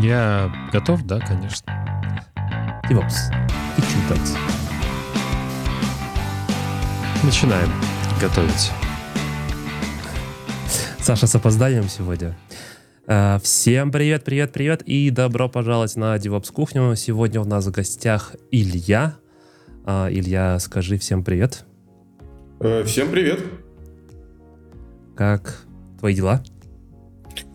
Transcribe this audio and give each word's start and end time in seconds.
Я 0.00 0.50
готов, 0.72 1.04
да, 1.04 1.20
конечно. 1.20 1.70
DevOps. 2.88 3.12
И 3.76 3.80
читать. 3.82 4.38
Начинаем 7.22 7.68
готовить. 8.18 8.70
Саша 10.98 11.26
с 11.26 11.34
опозданием 11.34 11.84
сегодня. 11.90 12.38
А, 13.06 13.38
всем 13.40 13.92
привет, 13.92 14.24
привет, 14.24 14.52
привет 14.52 14.82
и 14.82 15.10
добро 15.10 15.50
пожаловать 15.50 15.94
на 15.96 16.16
DevOps 16.16 16.50
кухню. 16.52 16.96
Сегодня 16.96 17.42
у 17.42 17.44
нас 17.44 17.66
в 17.66 17.70
гостях 17.70 18.34
Илья. 18.50 19.16
А, 19.84 20.08
Илья, 20.10 20.58
скажи 20.58 20.96
всем 20.96 21.22
привет. 21.22 21.66
Э, 22.60 22.82
всем 22.84 23.10
привет. 23.10 23.40
Как 25.14 25.66
твои 25.98 26.14
дела? 26.14 26.42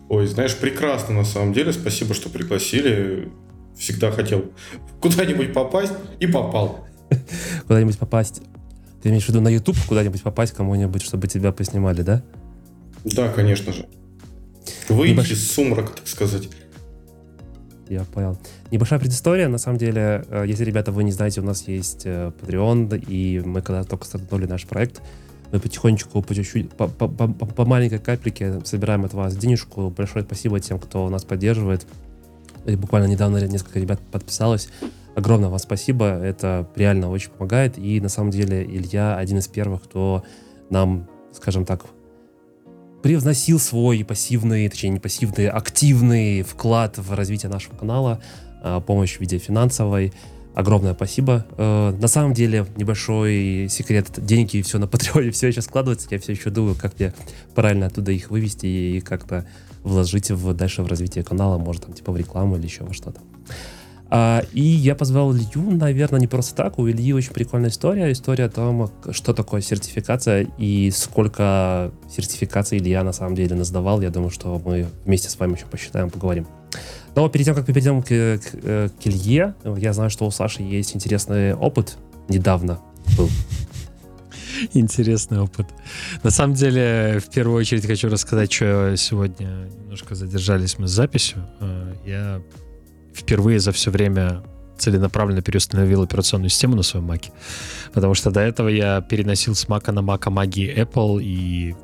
Ой, 0.08 0.26
знаешь, 0.26 0.56
прекрасно 0.56 1.14
на 1.14 1.24
самом 1.24 1.52
деле. 1.52 1.72
Спасибо, 1.72 2.14
что 2.14 2.30
пригласили. 2.30 3.28
Всегда 3.76 4.10
хотел 4.10 4.46
куда-нибудь 5.00 5.52
попасть 5.52 5.92
и 6.18 6.26
попал. 6.26 6.86
Куда-нибудь 7.66 7.98
попасть. 7.98 8.42
Ты 9.02 9.10
имеешь 9.10 9.24
в 9.24 9.28
виду 9.28 9.40
на 9.40 9.48
YouTube 9.48 9.76
куда-нибудь 9.86 10.22
попасть 10.22 10.52
кому-нибудь, 10.52 11.02
чтобы 11.02 11.28
тебя 11.28 11.52
поснимали, 11.52 12.02
да? 12.02 12.22
Да, 13.04 13.28
конечно 13.28 13.72
же. 13.72 13.86
Выйти 14.88 15.12
Небольш... 15.12 15.30
из 15.30 15.50
сумрака, 15.50 15.92
так 15.94 16.08
сказать. 16.08 16.48
Я 17.88 18.04
понял. 18.04 18.36
Небольшая 18.70 18.98
предыстория. 18.98 19.48
На 19.48 19.58
самом 19.58 19.78
деле, 19.78 20.24
э, 20.28 20.44
если, 20.46 20.64
ребята, 20.64 20.92
вы 20.92 21.04
не 21.04 21.12
знаете, 21.12 21.40
у 21.40 21.44
нас 21.44 21.66
есть 21.68 22.02
э, 22.04 22.32
Patreon, 22.40 23.04
и 23.08 23.40
мы 23.40 23.62
когда 23.62 23.84
только 23.84 24.04
стартанули 24.04 24.46
наш 24.46 24.66
проект, 24.66 25.00
мы 25.52 25.60
потихонечку, 25.60 26.22
по 26.22 26.88
по, 26.88 27.08
по, 27.08 27.28
по, 27.28 27.64
маленькой 27.64 27.98
капельке 27.98 28.60
собираем 28.64 29.04
от 29.04 29.14
вас 29.14 29.36
денежку. 29.36 29.90
Большое 29.90 30.24
спасибо 30.24 30.60
тем, 30.60 30.78
кто 30.78 31.08
нас 31.08 31.24
поддерживает. 31.24 31.86
И 32.66 32.76
буквально 32.76 33.06
недавно 33.06 33.38
несколько 33.46 33.80
ребят 33.80 34.00
подписалось. 34.12 34.68
Огромное 35.16 35.48
вам 35.48 35.58
спасибо. 35.58 36.06
Это 36.06 36.68
реально 36.76 37.10
очень 37.10 37.30
помогает. 37.30 37.78
И 37.78 38.00
на 38.00 38.08
самом 38.08 38.30
деле 38.30 38.62
Илья 38.62 39.16
один 39.16 39.38
из 39.38 39.48
первых, 39.48 39.84
кто 39.84 40.22
нам, 40.70 41.08
скажем 41.32 41.64
так, 41.64 41.86
привносил 43.02 43.58
свой 43.58 44.04
пассивный, 44.04 44.68
точнее 44.68 44.90
не 44.90 45.00
пассивный, 45.00 45.48
активный 45.48 46.42
вклад 46.42 46.98
в 46.98 47.14
развитие 47.14 47.50
нашего 47.50 47.74
канала, 47.74 48.20
а, 48.62 48.80
помощь 48.80 49.16
в 49.16 49.20
виде 49.20 49.38
финансовой. 49.38 50.12
Огромное 50.58 50.92
спасибо. 50.92 51.46
Э, 51.56 51.94
на 51.96 52.08
самом 52.08 52.34
деле, 52.34 52.66
небольшой 52.74 53.68
секрет, 53.70 54.06
деньги 54.16 54.60
все 54.62 54.78
на 54.78 54.88
Патреоне 54.88 55.30
все 55.32 55.46
еще 55.46 55.62
складывается. 55.62 56.08
Я 56.10 56.18
все 56.18 56.32
еще 56.32 56.50
думаю, 56.50 56.74
как 56.74 56.98
мне 56.98 57.14
правильно 57.54 57.86
оттуда 57.86 58.10
их 58.10 58.28
вывести 58.28 58.66
и 58.66 59.00
как-то 59.00 59.46
вложить 59.84 60.32
в, 60.32 60.52
дальше 60.54 60.82
в 60.82 60.88
развитие 60.88 61.22
канала, 61.22 61.58
может, 61.58 61.84
там, 61.84 61.92
типа 61.94 62.10
в 62.10 62.16
рекламу 62.16 62.56
или 62.56 62.64
еще 62.64 62.82
во 62.82 62.92
что-то. 62.92 63.20
А, 64.10 64.42
и 64.52 64.60
я 64.60 64.96
позвал 64.96 65.32
Илью, 65.32 65.70
наверное, 65.70 66.18
не 66.18 66.26
просто 66.26 66.56
так. 66.56 66.80
У 66.80 66.88
Ильи 66.88 67.12
очень 67.12 67.32
прикольная 67.32 67.70
история. 67.70 68.10
История 68.10 68.46
о 68.46 68.50
том, 68.50 68.90
что 69.12 69.34
такое 69.34 69.60
сертификация 69.60 70.48
и 70.58 70.90
сколько 70.90 71.92
сертификаций 72.10 72.78
Илья 72.78 73.04
на 73.04 73.12
самом 73.12 73.36
деле 73.36 73.54
наздавал. 73.54 74.00
Я 74.00 74.10
думаю, 74.10 74.30
что 74.30 74.60
мы 74.64 74.88
вместе 75.04 75.28
с 75.28 75.38
вами 75.38 75.54
еще 75.54 75.66
посчитаем, 75.66 76.10
поговорим. 76.10 76.48
Но 77.18 77.28
перед 77.28 77.46
тем, 77.46 77.56
как 77.56 77.66
мы 77.66 77.74
перейдем 77.74 78.00
к, 78.00 78.06
к, 78.06 78.90
к 78.90 79.06
Илье, 79.08 79.56
я 79.64 79.92
знаю, 79.92 80.08
что 80.08 80.24
у 80.24 80.30
Саши 80.30 80.62
есть 80.62 80.94
интересный 80.94 81.52
опыт 81.52 81.98
недавно 82.28 82.78
был. 83.16 83.28
Интересный 84.72 85.40
опыт. 85.40 85.66
На 86.22 86.30
самом 86.30 86.54
деле, 86.54 87.18
в 87.18 87.28
первую 87.28 87.58
очередь 87.58 87.84
хочу 87.84 88.08
рассказать, 88.08 88.52
что 88.52 88.94
сегодня 88.96 89.68
немножко 89.80 90.14
задержались 90.14 90.78
мы 90.78 90.86
с 90.86 90.92
записью. 90.92 91.44
Э, 91.58 91.92
я 92.06 92.40
впервые 93.12 93.58
за 93.58 93.72
все 93.72 93.90
время 93.90 94.44
целенаправленно 94.78 95.42
переустановил 95.42 96.04
операционную 96.04 96.50
систему 96.50 96.76
на 96.76 96.84
своем 96.84 97.06
Маке. 97.06 97.32
Потому 97.92 98.14
что 98.14 98.30
до 98.30 98.42
этого 98.42 98.68
я 98.68 99.00
переносил 99.00 99.56
с 99.56 99.66
Мака 99.66 99.90
на 99.90 100.02
Мака 100.02 100.30
магии 100.30 100.72
Apple, 100.72 101.20
и 101.20 101.74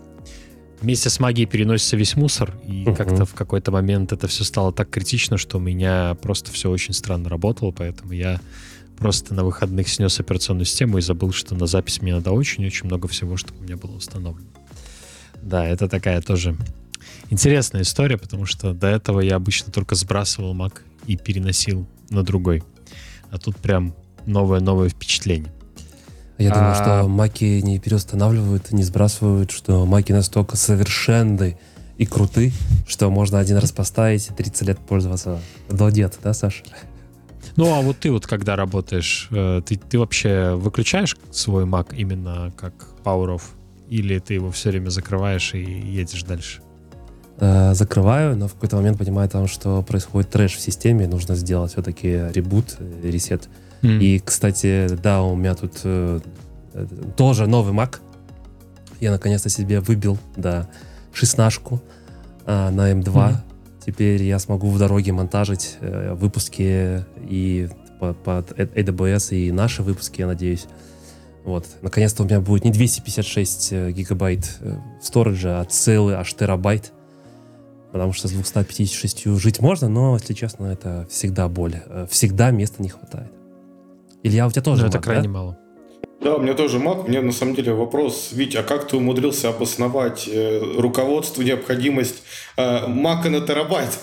вместе 0.85 1.09
с 1.09 1.19
магией 1.19 1.49
переносится 1.49 1.97
весь 1.97 2.15
мусор, 2.15 2.55
и 2.67 2.85
uh-huh. 2.85 2.95
как-то 2.95 3.25
в 3.25 3.35
какой-то 3.35 3.73
момент 3.73 4.13
это 4.13 4.29
все 4.29 4.45
стало 4.45 4.71
так 4.71 4.91
критично, 4.91 5.39
что 5.39 5.57
у 5.57 5.61
меня 5.61 6.15
просто 6.21 6.53
все 6.53 6.71
очень 6.71 6.93
странно 6.93 7.31
работало, 7.31 7.71
поэтому 7.71 8.13
я 8.13 8.39
просто 8.99 9.35
на 9.35 9.45
выходных 9.45 9.89
снес 9.89 10.21
операционную 10.21 10.67
систему 10.67 10.99
и 10.99 11.01
забыл, 11.01 11.33
что 11.33 11.55
на 11.55 11.67
запись 11.67 12.03
мне 12.03 12.15
надо 12.15 12.33
очень-очень 12.33 12.87
много 12.87 13.09
всего, 13.09 13.39
чтобы 13.39 13.61
у 13.61 13.63
меня 13.63 13.79
было 13.79 13.93
установлено. 13.93 14.47
Да, 15.41 15.67
это 15.67 15.89
такая 15.89 16.21
тоже 16.21 16.55
интересная 17.31 17.83
история, 17.83 18.19
потому 18.19 18.45
что 18.45 18.75
до 18.75 18.89
этого 18.89 19.21
я 19.21 19.37
обычно 19.37 19.73
только 19.73 19.95
сбрасывал 19.95 20.55
Mac 20.55 20.81
и 21.07 21.17
переносил 21.17 21.87
на 22.11 22.23
другой. 22.23 22.63
А 23.31 23.39
тут 23.39 23.57
прям 23.57 23.95
новое-новое 24.27 24.91
впечатление. 24.91 25.53
Я 26.39 26.53
а... 26.53 26.55
думаю, 26.55 26.75
что 26.75 27.09
маки 27.09 27.61
не 27.61 27.79
переустанавливают, 27.79 28.73
не 28.73 28.83
сбрасывают, 28.83 29.51
что 29.51 29.85
маки 29.87 30.13
настолько 30.13 30.57
совершенны 30.57 31.57
и 31.97 32.07
круты, 32.07 32.53
что 32.87 33.11
можно 33.11 33.39
один 33.39 33.59
раз 33.59 33.73
поставить 33.73 34.29
и 34.29 34.33
30 34.33 34.69
лет 34.69 34.79
пользоваться. 34.79 35.41
Владет, 35.69 36.19
да, 36.23 36.35
Саша? 36.35 36.65
Ну, 37.57 37.73
а 37.73 37.81
вот 37.83 37.99
ты 37.99 38.11
вот 38.11 38.27
когда 38.27 38.57
работаешь, 38.57 39.29
э, 39.31 39.63
ты, 39.65 39.77
ты 39.77 39.99
вообще 39.99 40.55
выключаешь 40.55 41.17
свой 41.31 41.65
Mac 41.65 41.95
именно 41.95 42.53
как 42.57 42.73
Power 43.05 43.37
Off? 43.37 43.43
Или 43.89 44.19
ты 44.19 44.35
его 44.35 44.51
все 44.51 44.71
время 44.71 44.89
закрываешь 44.89 45.55
и 45.55 45.63
едешь 45.63 46.25
дальше? 46.25 46.63
Э, 47.39 47.75
закрываю, 47.75 48.37
но 48.37 48.49
в 48.49 48.55
какой-то 48.55 48.77
момент 48.77 48.99
понимаю, 48.99 49.29
там, 49.29 49.47
что 49.47 49.83
происходит 49.83 50.31
трэш 50.31 50.55
в 50.55 50.61
системе, 50.61 51.07
нужно 51.07 51.35
сделать 51.37 51.73
все-таки 51.73 52.09
ребут, 52.33 52.77
э, 52.79 53.11
ресет. 53.11 53.49
Mm. 53.85 54.01
И, 54.01 54.19
кстати, 54.19 54.89
да, 55.03 55.23
у 55.23 55.37
меня 55.37 55.55
тут 55.55 55.81
э, 55.85 56.21
тоже 57.17 57.47
новый 57.47 57.75
Mac. 57.75 57.99
Я 59.01 59.11
наконец-то 59.11 59.51
себе 59.51 59.81
выбил, 59.81 60.19
да, 60.37 60.69
шестнашку 61.13 61.83
э, 62.47 62.71
на 62.71 62.93
M2. 62.93 63.05
Mm. 63.05 63.37
Теперь 63.85 64.23
я 64.23 64.39
смогу 64.39 64.71
в 64.71 64.79
дороге 64.79 65.13
монтажить 65.13 65.77
э, 65.81 66.15
выпуски 66.15 67.05
и 67.21 67.69
под, 68.01 68.17
под 68.23 68.53
AWS 68.53 69.37
и 69.37 69.53
наши 69.53 69.83
выпуски, 69.83 70.21
я 70.21 70.27
надеюсь. 70.27 70.67
Вот. 71.45 71.67
Наконец-то 71.83 72.23
у 72.23 72.27
меня 72.27 72.41
будет 72.41 72.65
не 72.65 72.71
256 72.71 73.73
э, 73.73 73.91
гигабайт 73.93 74.59
сториджа, 75.03 75.61
а 75.61 75.65
целый 75.67 76.15
аж 76.15 76.33
терабайт 76.33 76.93
потому 77.95 78.13
что 78.13 78.27
с 78.27 78.33
256 78.33 79.27
жить 79.39 79.61
можно, 79.61 79.89
но, 79.89 80.15
если 80.15 80.35
честно, 80.35 80.67
это 80.67 81.07
всегда 81.09 81.47
боль. 81.47 81.77
Э, 81.87 82.09
всегда 82.11 82.51
места 82.51 82.83
не 82.83 82.89
хватает. 82.89 83.31
Илья, 84.25 84.47
у 84.47 84.51
тебя 84.51 84.63
тоже 84.63 84.83
но 84.83 84.89
ну, 84.89 84.89
это 84.89 84.99
крайне 85.01 85.29
да? 85.29 85.35
мало. 85.35 85.59
Да, 86.23 86.37
у 86.37 86.41
меня 86.41 86.55
тоже 86.55 86.79
Mac. 86.79 87.07
Мне 87.07 87.21
на 87.21 87.33
самом 87.33 87.55
деле 87.55 87.75
вопрос, 87.75 88.31
Вить, 88.33 88.57
а 88.57 88.63
как 88.63 88.89
ты 88.89 88.97
умудрился 88.97 89.51
обосновать 89.51 90.27
э, 90.27 90.61
руководству 90.79 91.43
необходимость 91.43 92.23
э, 92.57 92.87
Mac 92.89 93.29
на 93.29 93.43
терабайт? 93.43 93.99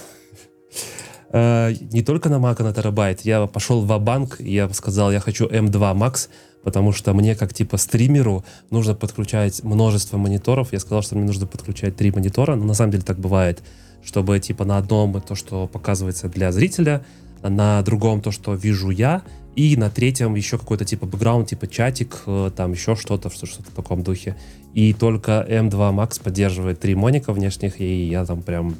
Э, 1.33 1.71
не 1.91 2.03
только 2.03 2.29
на 2.29 2.35
Mac 2.35 2.61
на 2.61 2.71
терабайт. 2.71 3.21
Я 3.21 3.47
пошел 3.47 3.81
в 3.81 3.99
банк 3.99 4.39
я 4.39 4.69
сказал, 4.69 5.11
я 5.11 5.19
хочу 5.19 5.47
M2 5.47 5.95
Max, 5.95 6.29
потому 6.63 6.91
что 6.91 7.15
мне, 7.15 7.35
как 7.35 7.55
типа 7.55 7.77
стримеру, 7.77 8.45
нужно 8.69 8.93
подключать 8.93 9.63
множество 9.63 10.17
мониторов. 10.17 10.71
Я 10.71 10.79
сказал, 10.79 11.01
что 11.01 11.15
мне 11.15 11.25
нужно 11.25 11.47
подключать 11.47 11.95
три 11.95 12.11
монитора, 12.11 12.53
но 12.55 12.65
на 12.65 12.75
самом 12.75 12.91
деле 12.91 13.03
так 13.03 13.17
бывает 13.17 13.63
чтобы 14.03 14.39
типа 14.39 14.65
на 14.65 14.77
одном 14.77 15.21
то, 15.21 15.35
что 15.35 15.67
показывается 15.67 16.27
для 16.27 16.51
зрителя, 16.51 17.05
на 17.43 17.81
другом 17.81 18.21
то, 18.21 18.31
что 18.31 18.53
вижу 18.53 18.89
я, 18.89 19.23
и 19.55 19.75
на 19.75 19.89
третьем 19.89 20.35
еще 20.35 20.57
какой-то 20.57 20.85
типа 20.85 21.05
бэкграунд, 21.05 21.49
типа 21.49 21.67
чатик, 21.67 22.21
э, 22.25 22.51
там 22.55 22.71
еще 22.71 22.95
что-то, 22.95 23.29
что-то 23.29 23.69
в 23.69 23.75
таком 23.75 24.03
духе. 24.03 24.37
И 24.73 24.93
только 24.93 25.45
M2 25.49 25.71
Max 25.93 26.21
поддерживает 26.21 26.79
три 26.79 26.95
моника 26.95 27.33
внешних, 27.33 27.81
и 27.81 28.07
я 28.07 28.25
там 28.25 28.41
прям 28.41 28.75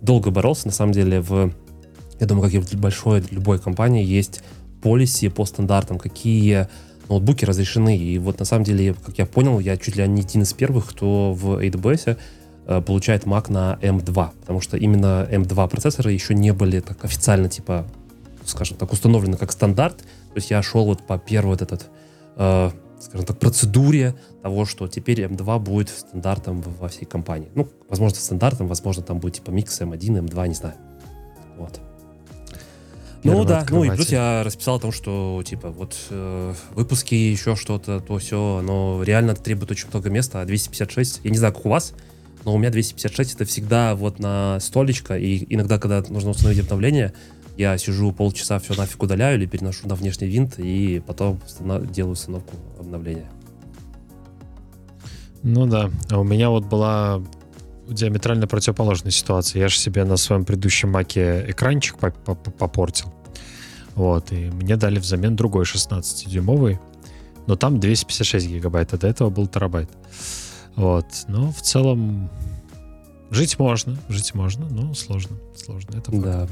долго 0.00 0.30
боролся. 0.30 0.66
На 0.66 0.72
самом 0.72 0.92
деле, 0.92 1.20
в, 1.20 1.52
я 2.20 2.26
думаю, 2.26 2.44
как 2.44 2.54
и 2.54 2.58
в 2.58 2.80
большой 2.80 3.22
любой 3.30 3.58
компании, 3.58 4.04
есть 4.04 4.42
полиси 4.82 5.28
по 5.28 5.44
стандартам, 5.44 5.98
какие 5.98 6.68
ноутбуки 7.08 7.44
разрешены. 7.44 7.96
И 7.96 8.18
вот 8.18 8.38
на 8.38 8.44
самом 8.44 8.64
деле, 8.64 8.94
как 8.94 9.18
я 9.18 9.26
понял, 9.26 9.58
я 9.58 9.76
чуть 9.76 9.96
ли 9.96 10.08
не 10.08 10.22
один 10.22 10.42
из 10.42 10.52
первых, 10.54 10.86
кто 10.88 11.32
в 11.34 11.62
AWS 11.62 12.16
Э, 12.66 12.80
получает 12.80 13.24
Mac 13.24 13.52
на 13.52 13.78
M2, 13.82 14.30
потому 14.40 14.60
что 14.60 14.76
именно 14.76 15.28
M2 15.30 15.68
процессоры 15.68 16.12
еще 16.12 16.34
не 16.34 16.52
были 16.52 16.80
так 16.80 17.04
официально, 17.04 17.48
типа, 17.48 17.86
скажем 18.44 18.76
так, 18.76 18.92
установлены 18.92 19.36
как 19.36 19.52
стандарт. 19.52 19.98
То 19.98 20.36
есть 20.36 20.50
я 20.50 20.62
шел 20.62 20.84
вот 20.84 21.06
по 21.06 21.18
первой 21.18 21.50
вот 21.50 21.62
этот, 21.62 21.86
э, 22.36 22.70
скажем 23.00 23.26
так, 23.26 23.38
процедуре 23.38 24.14
того, 24.42 24.64
что 24.64 24.88
теперь 24.88 25.22
M2 25.22 25.58
будет 25.58 25.88
стандартом 25.88 26.62
во 26.62 26.88
всей 26.88 27.04
компании. 27.04 27.48
Ну, 27.54 27.68
возможно, 27.88 28.18
стандартом, 28.18 28.66
возможно, 28.66 29.02
там 29.02 29.18
будет 29.18 29.34
типа 29.34 29.50
микс 29.50 29.80
M1, 29.80 29.98
M2, 29.98 30.48
не 30.48 30.54
знаю. 30.54 30.74
Вот. 31.56 31.80
Ну 33.24 33.44
да, 33.44 33.64
ну 33.70 33.84
и 33.84 33.90
плюс 33.90 34.10
я 34.10 34.42
расписал 34.44 34.76
о 34.76 34.80
том, 34.80 34.92
что 34.92 35.42
типа 35.46 35.70
вот 35.70 35.96
э, 36.10 36.54
выпуски, 36.74 37.14
еще 37.14 37.56
что-то, 37.56 38.00
то 38.00 38.18
все, 38.18 38.58
оно 38.58 39.02
реально 39.02 39.34
требует 39.34 39.70
очень 39.70 39.88
много 39.90 40.10
места, 40.10 40.42
а 40.42 40.44
256, 40.44 41.20
я 41.24 41.30
не 41.30 41.38
знаю, 41.38 41.54
как 41.54 41.64
у 41.64 41.70
вас, 41.70 41.94
но 42.44 42.54
у 42.54 42.58
меня 42.58 42.70
256 42.70 43.34
это 43.34 43.44
всегда 43.46 43.94
вот 43.94 44.18
на 44.18 44.60
столечко, 44.60 45.16
и 45.16 45.46
иногда, 45.48 45.78
когда 45.78 46.02
нужно 46.08 46.30
установить 46.30 46.60
обновление, 46.60 47.14
я 47.56 47.78
сижу 47.78 48.12
полчаса, 48.12 48.58
все 48.58 48.74
нафиг 48.74 49.02
удаляю 49.02 49.38
или 49.38 49.46
переношу 49.46 49.88
на 49.88 49.94
внешний 49.94 50.28
винт, 50.28 50.58
и 50.58 51.02
потом 51.06 51.40
делаю 51.90 52.12
установку 52.12 52.56
обновления. 52.78 53.30
Ну 55.42 55.66
да, 55.66 55.90
а 56.10 56.18
у 56.20 56.24
меня 56.24 56.50
вот 56.50 56.64
была 56.64 57.22
диаметрально 57.86 58.46
противоположная 58.46 59.12
ситуация. 59.12 59.60
Я 59.60 59.68
же 59.68 59.78
себе 59.78 60.04
на 60.04 60.16
своем 60.16 60.44
предыдущем 60.44 60.90
маке 60.90 61.44
экранчик 61.48 61.98
попортил. 61.98 63.12
Вот, 63.94 64.32
и 64.32 64.50
мне 64.50 64.76
дали 64.76 64.98
взамен 64.98 65.36
другой 65.36 65.64
16-дюймовый, 65.64 66.80
но 67.46 67.56
там 67.56 67.78
256 67.78 68.48
гигабайт, 68.48 68.94
а 68.94 68.98
до 68.98 69.06
этого 69.06 69.30
был 69.30 69.46
терабайт. 69.46 69.90
Вот, 70.74 71.06
но 71.28 71.52
в 71.52 71.60
целом 71.60 72.30
жить 73.30 73.58
можно, 73.58 73.96
жить 74.08 74.34
можно, 74.34 74.66
но 74.68 74.94
сложно, 74.94 75.36
сложно, 75.54 75.98
это 75.98 76.10
факт. 76.10 76.24
Да. 76.24 76.48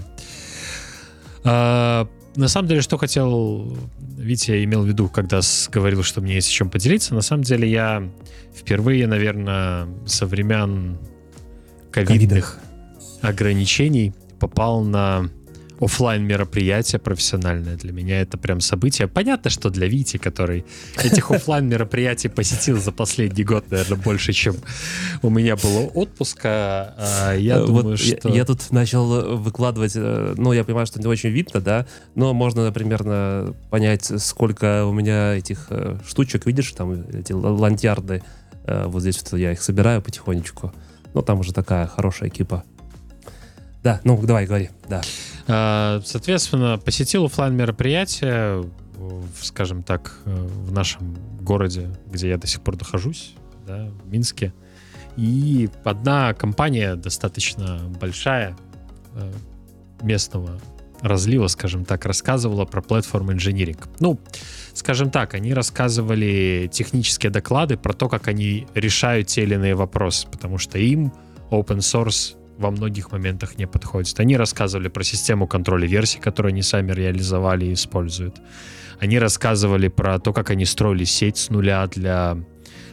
А, 1.44 2.08
на 2.36 2.48
самом 2.48 2.68
деле, 2.68 2.80
что 2.80 2.98
хотел 2.98 3.76
Витя 4.16 4.64
имел 4.64 4.82
в 4.82 4.86
виду, 4.86 5.08
когда 5.08 5.40
говорил, 5.70 6.02
что 6.02 6.20
мне 6.20 6.34
есть 6.34 6.48
о 6.48 6.52
чем 6.52 6.70
поделиться. 6.70 7.14
На 7.14 7.22
самом 7.22 7.42
деле, 7.42 7.68
я 7.68 8.08
впервые, 8.54 9.06
наверное, 9.06 9.88
со 10.06 10.26
времен 10.26 10.98
ковидных 11.90 12.58
ограничений 13.20 14.14
попал 14.38 14.82
на 14.82 15.28
офлайн 15.82 16.24
мероприятие 16.24 17.00
профессиональное 17.00 17.76
для 17.76 17.92
меня 17.92 18.20
это 18.20 18.38
прям 18.38 18.60
событие. 18.60 19.08
Понятно, 19.08 19.50
что 19.50 19.68
для 19.68 19.88
Вити, 19.88 20.16
который 20.16 20.64
этих 21.02 21.30
офлайн 21.30 21.68
мероприятий 21.68 22.28
посетил 22.28 22.80
за 22.80 22.92
последний 22.92 23.44
год, 23.44 23.70
наверное, 23.70 23.98
больше, 23.98 24.32
чем 24.32 24.56
у 25.22 25.30
меня 25.30 25.56
было 25.56 25.86
отпуска. 25.88 26.94
А 26.96 27.34
я 27.34 27.58
вот 27.58 27.66
думаю, 27.66 27.96
что... 27.96 28.28
Я, 28.28 28.36
я 28.36 28.44
тут 28.44 28.70
начал 28.70 29.36
выкладывать, 29.36 29.92
э, 29.96 30.34
ну, 30.36 30.52
я 30.52 30.64
понимаю, 30.64 30.86
что 30.86 31.00
не 31.00 31.06
очень 31.06 31.30
видно, 31.30 31.60
да, 31.60 31.86
но 32.14 32.32
можно 32.32 32.70
примерно 32.70 33.54
понять, 33.70 34.10
сколько 34.22 34.84
у 34.84 34.92
меня 34.92 35.34
этих 35.34 35.66
э, 35.70 35.98
штучек, 36.06 36.46
видишь, 36.46 36.70
там 36.72 36.92
эти 36.92 37.32
лантьярды, 37.32 38.22
э, 38.64 38.86
вот 38.86 39.00
здесь 39.00 39.20
вот 39.22 39.38
я 39.38 39.52
их 39.52 39.62
собираю 39.62 40.00
потихонечку. 40.00 40.72
Но 41.14 41.22
там 41.22 41.40
уже 41.40 41.52
такая 41.52 41.86
хорошая 41.86 42.28
экипа. 42.28 42.64
Да, 43.82 44.00
ну 44.04 44.20
давай, 44.22 44.46
говори, 44.46 44.70
да. 44.88 45.02
А, 45.48 46.00
соответственно, 46.04 46.78
посетил 46.78 47.24
офлайн 47.24 47.54
мероприятие, 47.54 48.64
скажем 49.40 49.82
так, 49.82 50.18
в 50.24 50.72
нашем 50.72 51.16
городе, 51.40 51.90
где 52.06 52.28
я 52.28 52.38
до 52.38 52.46
сих 52.46 52.60
пор 52.62 52.76
нахожусь, 52.78 53.34
да, 53.66 53.90
в 54.04 54.08
Минске. 54.08 54.52
И 55.16 55.68
одна 55.84 56.32
компания 56.34 56.94
достаточно 56.96 57.80
большая 58.00 58.56
э, 59.14 59.32
местного 60.02 60.58
разлива, 61.02 61.48
скажем 61.48 61.84
так, 61.84 62.06
рассказывала 62.06 62.64
про 62.64 62.80
Platform 62.80 63.36
Engineering. 63.36 63.78
Ну, 63.98 64.18
скажем 64.72 65.10
так, 65.10 65.34
они 65.34 65.52
рассказывали 65.52 66.70
технические 66.72 67.30
доклады 67.30 67.76
про 67.76 67.92
то, 67.92 68.08
как 68.08 68.28
они 68.28 68.66
решают 68.74 69.26
те 69.28 69.42
или 69.42 69.54
иные 69.54 69.74
вопросы, 69.74 70.28
потому 70.28 70.58
что 70.58 70.78
им 70.78 71.12
open 71.50 71.78
source 71.78 72.36
во 72.58 72.70
многих 72.70 73.12
моментах 73.12 73.58
не 73.58 73.66
подходит. 73.66 74.18
Они 74.20 74.36
рассказывали 74.36 74.88
про 74.88 75.02
систему 75.02 75.46
контроля 75.46 75.86
версий, 75.86 76.18
которую 76.18 76.50
они 76.50 76.62
сами 76.62 76.92
реализовали 76.92 77.66
и 77.66 77.72
используют. 77.74 78.40
Они 79.00 79.18
рассказывали 79.18 79.88
про 79.88 80.18
то, 80.18 80.32
как 80.32 80.50
они 80.50 80.64
строили 80.64 81.04
сеть 81.04 81.36
с 81.36 81.50
нуля 81.50 81.86
для 81.86 82.36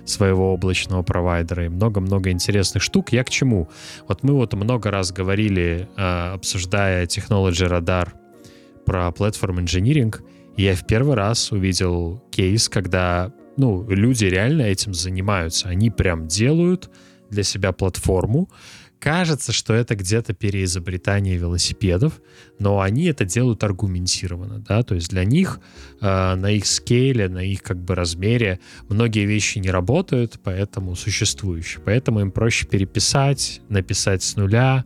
своего 0.06 0.54
облачного 0.54 1.04
провайдера 1.04 1.66
и 1.66 1.70
много-много 1.70 2.32
интересных 2.32 2.82
штук. 2.82 3.12
Я 3.12 3.24
к 3.24 3.30
чему? 3.30 3.70
Вот 4.08 4.24
мы 4.24 4.34
вот 4.34 4.54
много 4.54 4.92
раз 4.92 5.12
говорили, 5.12 5.88
а, 5.96 6.34
обсуждая 6.34 7.06
Technology 7.06 7.70
Radar 7.70 8.10
про 8.86 9.10
Platform 9.10 9.64
Engineering, 9.64 10.16
и 10.58 10.64
я 10.64 10.76
в 10.76 10.86
первый 10.88 11.16
раз 11.16 11.52
увидел 11.52 12.24
кейс, 12.32 12.70
когда 12.70 13.32
ну, 13.56 13.86
люди 13.90 14.26
реально 14.26 14.64
этим 14.64 14.94
занимаются. 14.94 15.70
Они 15.70 15.90
прям 15.90 16.28
делают 16.28 16.90
для 17.30 17.44
себя 17.44 17.72
платформу, 17.72 18.50
кажется, 19.00 19.52
что 19.52 19.74
это 19.74 19.96
где-то 19.96 20.34
переизобретание 20.34 21.38
велосипедов, 21.38 22.22
но 22.60 22.82
они 22.82 23.06
это 23.06 23.26
делают 23.26 23.64
аргументированно, 23.64 24.60
да, 24.60 24.84
то 24.84 24.96
есть 24.96 25.10
для 25.10 25.24
них 25.24 25.60
э, 26.02 26.36
на 26.36 26.52
их 26.52 26.66
скейле, 26.66 27.30
на 27.30 27.44
их 27.44 27.64
как 27.64 27.78
бы 27.78 27.96
размере 27.96 28.60
многие 28.90 29.26
вещи 29.26 29.60
не 29.60 29.72
работают, 29.72 30.40
поэтому 30.44 30.96
существующие, 30.96 31.82
поэтому 31.84 32.20
им 32.20 32.32
проще 32.32 32.68
переписать, 32.68 33.62
написать 33.70 34.22
с 34.22 34.36
нуля, 34.36 34.86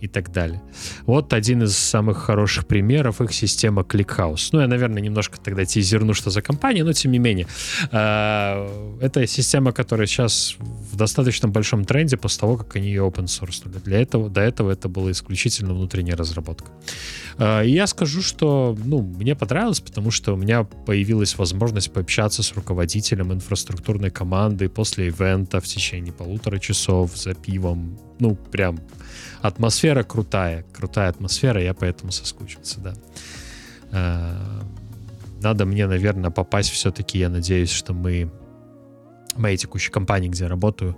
и 0.00 0.08
так 0.08 0.32
далее. 0.32 0.60
Вот 1.06 1.32
один 1.32 1.62
из 1.62 1.76
самых 1.76 2.18
хороших 2.18 2.66
примеров 2.66 3.20
их 3.20 3.32
система 3.32 3.82
ClickHouse. 3.82 4.50
Ну, 4.52 4.60
я, 4.60 4.66
наверное, 4.66 5.02
немножко 5.02 5.38
тогда 5.40 5.64
тизерну, 5.64 6.14
что 6.14 6.30
за 6.30 6.42
компания, 6.42 6.84
но 6.84 6.92
тем 6.92 7.12
не 7.12 7.18
менее. 7.18 7.46
А, 7.90 8.98
это 9.00 9.26
система, 9.26 9.72
которая 9.72 10.06
сейчас 10.06 10.56
в 10.58 10.96
достаточно 10.96 11.48
большом 11.48 11.84
тренде 11.84 12.16
после 12.16 12.40
того, 12.40 12.56
как 12.56 12.76
они 12.76 12.88
ее 12.88 13.02
open 13.02 13.24
source. 13.24 13.66
Для 13.84 14.00
этого, 14.00 14.28
до 14.28 14.40
этого 14.40 14.70
это 14.70 14.88
была 14.88 15.10
исключительно 15.10 15.74
внутренняя 15.74 16.16
разработка. 16.16 16.70
А, 17.38 17.62
и 17.62 17.70
я 17.70 17.86
скажу, 17.86 18.22
что 18.22 18.76
ну, 18.84 19.00
мне 19.00 19.34
понравилось, 19.34 19.80
потому 19.80 20.10
что 20.10 20.34
у 20.34 20.36
меня 20.36 20.64
появилась 20.64 21.38
возможность 21.38 21.92
пообщаться 21.92 22.42
с 22.42 22.52
руководителем 22.52 23.32
инфраструктурной 23.32 24.10
команды 24.10 24.68
после 24.68 25.06
ивента 25.06 25.60
в 25.60 25.64
течение 25.64 26.12
полутора 26.12 26.58
часов 26.58 27.16
за 27.16 27.34
пивом. 27.34 27.98
Ну, 28.18 28.34
прям 28.34 28.78
атмосфера 29.42 30.02
крутая, 30.02 30.64
крутая 30.72 31.10
атмосфера, 31.10 31.62
я 31.62 31.74
поэтому 31.74 32.12
соскучился, 32.12 32.80
да. 32.80 32.94
Э, 33.92 34.62
надо 35.42 35.66
мне, 35.66 35.86
наверное, 35.86 36.30
попасть 36.30 36.70
все-таки, 36.70 37.18
я 37.18 37.28
надеюсь, 37.28 37.70
что 37.70 37.92
мы, 37.92 38.30
моей 39.36 39.56
текущей 39.56 39.90
компании, 39.90 40.28
где 40.28 40.44
я 40.44 40.48
работаю, 40.48 40.96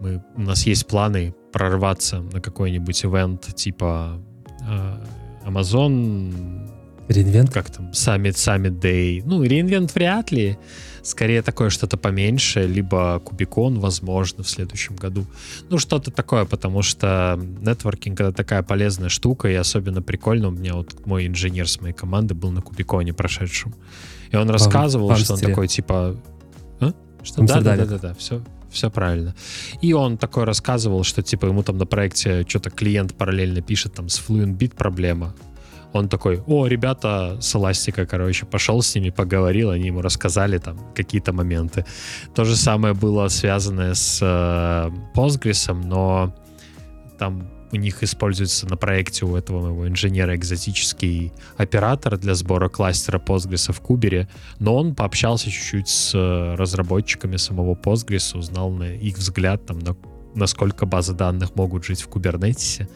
мы, 0.00 0.22
у 0.36 0.40
нас 0.40 0.66
есть 0.66 0.86
планы 0.86 1.34
прорваться 1.52 2.20
на 2.20 2.40
какой-нибудь 2.40 3.04
ивент 3.04 3.54
типа 3.54 4.20
э, 4.66 5.04
Amazon... 5.44 6.68
Реинвент? 7.08 7.50
Как 7.50 7.70
там? 7.70 7.90
Summit, 7.90 8.32
Summit 8.32 8.80
Day. 8.80 9.22
Ну, 9.24 9.42
реинвент 9.42 9.94
вряд 9.94 10.32
ли 10.32 10.56
скорее 11.02 11.42
такое 11.42 11.70
что-то 11.70 11.96
поменьше, 11.96 12.66
либо 12.66 13.20
кубикон, 13.20 13.78
возможно, 13.80 14.42
в 14.42 14.48
следующем 14.48 14.96
году. 14.96 15.26
Ну, 15.68 15.78
что-то 15.78 16.10
такое, 16.10 16.44
потому 16.44 16.82
что 16.82 17.38
нетворкинг 17.60 18.20
это 18.20 18.32
такая 18.32 18.62
полезная 18.62 19.08
штука, 19.08 19.48
и 19.48 19.54
особенно 19.54 20.02
прикольно, 20.02 20.48
у 20.48 20.52
меня 20.52 20.74
вот 20.74 21.06
мой 21.06 21.26
инженер 21.26 21.68
с 21.68 21.80
моей 21.80 21.94
команды 21.94 22.34
был 22.34 22.50
на 22.50 22.62
кубиконе 22.62 23.12
прошедшем. 23.12 23.74
И 24.30 24.36
он 24.36 24.48
рассказывал, 24.48 25.08
в, 25.08 25.18
что 25.18 25.34
он 25.34 25.40
такой, 25.40 25.68
типа... 25.68 26.16
А? 26.80 26.92
Что? 27.22 27.42
Да, 27.42 27.60
да, 27.60 27.76
да, 27.76 27.84
да, 27.84 27.98
да, 27.98 28.14
все, 28.14 28.42
все 28.70 28.90
правильно. 28.90 29.34
И 29.80 29.92
он 29.92 30.16
такой 30.18 30.44
рассказывал, 30.44 31.04
что 31.04 31.22
типа 31.22 31.46
ему 31.46 31.62
там 31.62 31.78
на 31.78 31.86
проекте 31.86 32.44
что-то 32.48 32.70
клиент 32.70 33.14
параллельно 33.14 33.60
пишет, 33.60 33.94
там 33.94 34.08
с 34.08 34.20
Fluent 34.20 34.74
проблема, 34.74 35.34
он 35.92 36.08
такой, 36.08 36.42
о, 36.46 36.66
ребята 36.66 37.36
с 37.40 37.54
Эластика, 37.54 38.06
короче, 38.06 38.46
пошел 38.46 38.82
с 38.82 38.94
ними, 38.94 39.10
поговорил, 39.10 39.70
они 39.70 39.88
ему 39.88 40.00
рассказали 40.02 40.58
там 40.58 40.78
какие-то 40.94 41.32
моменты. 41.32 41.84
То 42.34 42.44
же 42.44 42.56
самое 42.56 42.94
было 42.94 43.28
связано 43.28 43.94
с 43.94 44.20
э, 44.22 44.90
Postgres, 45.14 45.72
но 45.72 46.34
там 47.18 47.48
у 47.72 47.76
них 47.76 48.02
используется 48.02 48.66
на 48.68 48.76
проекте 48.76 49.24
у 49.24 49.34
этого 49.36 49.60
моего 49.60 49.88
инженера 49.88 50.34
экзотический 50.36 51.32
оператор 51.56 52.18
для 52.18 52.34
сбора 52.34 52.68
кластера 52.68 53.18
Postgres 53.18 53.72
в 53.72 53.80
Кубере, 53.80 54.28
но 54.58 54.76
он 54.76 54.94
пообщался 54.94 55.50
чуть-чуть 55.50 55.88
с 55.88 56.14
э, 56.14 56.54
разработчиками 56.54 57.36
самого 57.36 57.74
Postgres, 57.74 58.36
узнал 58.36 58.70
на 58.70 58.94
их 58.94 59.16
взгляд, 59.16 59.66
там, 59.66 59.78
на, 59.78 59.96
насколько 60.34 60.86
базы 60.86 61.14
данных 61.14 61.54
могут 61.54 61.84
жить 61.84 62.02
в 62.02 62.08
Кубернетисе 62.08 62.88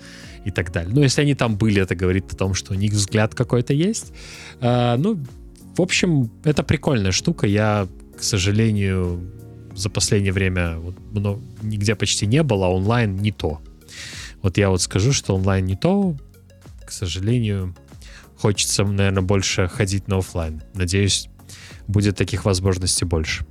и 0.46 0.52
так 0.52 0.72
далее. 0.72 0.94
Ну, 0.94 1.02
если 1.02 1.22
они 1.22 1.34
там 1.34 1.56
были, 1.56 1.82
это 1.82 1.96
говорит 1.96 2.32
о 2.32 2.36
том, 2.36 2.54
что 2.54 2.72
у 2.72 2.76
них 2.76 2.92
взгляд 2.92 3.34
какой-то 3.34 3.74
есть. 3.74 4.12
А, 4.60 4.96
ну, 4.96 5.18
в 5.76 5.82
общем, 5.82 6.30
это 6.44 6.62
прикольная 6.62 7.10
штука. 7.10 7.48
Я, 7.48 7.88
к 8.16 8.22
сожалению, 8.22 9.20
за 9.74 9.90
последнее 9.90 10.32
время 10.32 10.78
вот, 10.78 10.94
ну, 11.12 11.42
нигде 11.62 11.96
почти 11.96 12.26
не 12.28 12.44
было, 12.44 12.66
а 12.66 12.70
онлайн 12.70 13.16
не 13.16 13.32
то. 13.32 13.60
Вот 14.40 14.56
я 14.56 14.70
вот 14.70 14.80
скажу, 14.80 15.12
что 15.12 15.34
онлайн 15.34 15.64
не 15.64 15.74
то, 15.74 16.16
к 16.86 16.92
сожалению, 16.92 17.74
хочется, 18.38 18.84
наверное, 18.84 19.22
больше 19.22 19.66
ходить 19.66 20.06
на 20.06 20.18
офлайн. 20.18 20.62
Надеюсь, 20.74 21.28
будет 21.88 22.16
таких 22.16 22.44
возможностей 22.44 23.04
больше. 23.04 23.44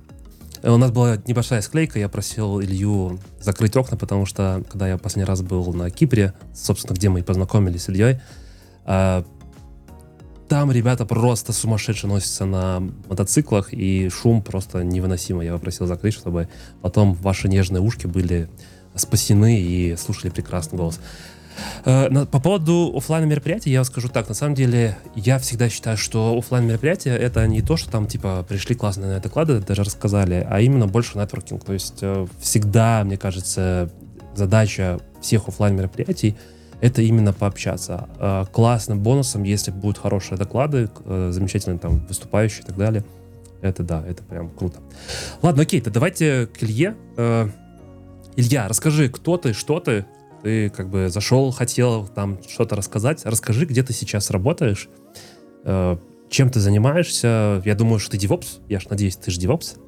Э, 0.65 0.71
у 0.71 0.77
нас 0.77 0.91
была 0.91 1.17
небольшая 1.27 1.61
склейка, 1.61 1.99
я 1.99 2.09
просил 2.09 2.59
Илью 2.59 3.19
закрыть 3.39 3.77
окна, 3.77 3.97
потому 3.97 4.25
что, 4.25 4.63
когда 4.67 4.87
я 4.87 4.97
последний 4.97 5.27
раз 5.27 5.43
был 5.43 5.71
на 5.73 5.91
Кипре, 5.91 6.33
собственно, 6.55 6.95
где 6.95 7.09
мы 7.09 7.19
и 7.19 7.23
познакомились 7.23 7.83
с 7.83 7.89
Ильей, 7.89 8.19
а, 8.83 9.23
там 10.49 10.71
ребята 10.71 11.05
просто 11.05 11.53
сумасшедше 11.53 12.07
носятся 12.07 12.45
на 12.45 12.79
мотоциклах, 13.07 13.73
и 13.73 14.09
шум 14.09 14.41
просто 14.41 14.83
невыносимо. 14.83 15.43
Я 15.43 15.53
попросил 15.53 15.85
закрыть, 15.85 16.15
чтобы 16.15 16.49
потом 16.81 17.13
ваши 17.13 17.47
нежные 17.47 17.81
ушки 17.81 18.07
были 18.07 18.49
спасены 18.95 19.59
и 19.59 19.95
слушали 19.95 20.31
прекрасный 20.31 20.77
голос. 20.77 20.99
Э, 21.85 22.25
по 22.25 22.39
поводу 22.39 22.93
офлайн 22.95 23.27
мероприятий 23.27 23.71
я 23.71 23.83
скажу 23.83 24.09
так. 24.09 24.27
На 24.29 24.35
самом 24.35 24.55
деле, 24.55 24.97
я 25.15 25.39
всегда 25.39 25.69
считаю, 25.69 25.97
что 25.97 26.37
офлайн 26.37 26.65
мероприятия 26.65 27.15
это 27.15 27.45
не 27.47 27.61
то, 27.61 27.77
что 27.77 27.91
там 27.91 28.07
типа 28.07 28.45
пришли 28.47 28.75
классные 28.75 29.19
доклады, 29.19 29.59
даже 29.59 29.83
рассказали, 29.83 30.45
а 30.49 30.59
именно 30.59 30.87
больше 30.87 31.17
нетворкинг. 31.17 31.63
То 31.63 31.73
есть 31.73 31.99
э, 32.01 32.27
всегда, 32.39 33.03
мне 33.03 33.17
кажется, 33.17 33.89
задача 34.35 34.99
всех 35.21 35.47
офлайн 35.47 35.75
мероприятий 35.75 36.35
это 36.81 37.01
именно 37.01 37.33
пообщаться. 37.33 38.09
Э, 38.19 38.45
классным 38.51 38.99
бонусом, 38.99 39.43
если 39.43 39.71
будут 39.71 39.97
хорошие 39.97 40.37
доклады, 40.37 40.89
замечательные 41.05 41.79
там 41.79 42.05
выступающие 42.07 42.63
и 42.63 42.65
так 42.65 42.77
далее. 42.77 43.03
Это 43.61 43.83
да, 43.83 44.03
это 44.05 44.21
прям 44.23 44.49
круто. 44.49 44.79
Ладно, 45.41 45.63
окей, 45.63 45.81
то 45.81 45.89
давайте 45.89 46.47
к 46.47 46.61
Илье. 46.61 46.95
Илья, 48.35 48.67
расскажи, 48.67 49.09
кто 49.09 49.37
ты, 49.37 49.53
что 49.53 49.79
ты, 49.79 50.05
ты 50.45 50.69
как 50.69 50.89
бы 50.89 51.09
зашел, 51.09 51.49
хотел 51.49 52.07
там 52.07 52.37
что-то 52.47 52.75
рассказать. 52.75 53.21
Расскажи, 53.25 53.65
где 53.65 53.81
ты 53.81 53.93
сейчас 53.93 54.29
работаешь, 54.29 54.89
э, 55.63 55.97
чем 56.29 56.51
ты 56.51 56.59
занимаешься. 56.59 57.63
Я 57.65 57.73
думаю, 57.73 57.97
что 57.97 58.11
ты 58.11 58.17
DevOps. 58.17 58.61
Я 58.69 58.79
ж 58.79 58.85
надеюсь, 58.91 59.15
ты 59.15 59.31
же 59.31 59.41
DevOps. 59.41 59.79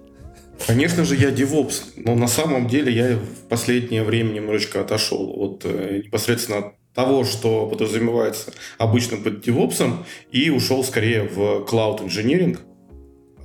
Конечно 0.65 1.05
же, 1.05 1.15
я 1.15 1.29
DevOps, 1.29 1.83
но 1.97 2.15
на 2.15 2.27
самом 2.27 2.67
деле 2.67 2.91
я 2.91 3.17
в 3.17 3.47
последнее 3.47 4.03
время 4.03 4.33
немножечко 4.33 4.81
отошел 4.81 5.31
от 5.37 5.61
э, 5.63 6.01
непосредственно 6.03 6.71
того, 6.95 7.23
что 7.23 7.67
подразумевается 7.67 8.51
обычно 8.79 9.17
под 9.17 9.47
DevOps, 9.47 10.05
и 10.31 10.49
ушел 10.49 10.83
скорее 10.83 11.29
в 11.29 11.67
Cloud 11.69 12.03
Engineering 12.03 12.57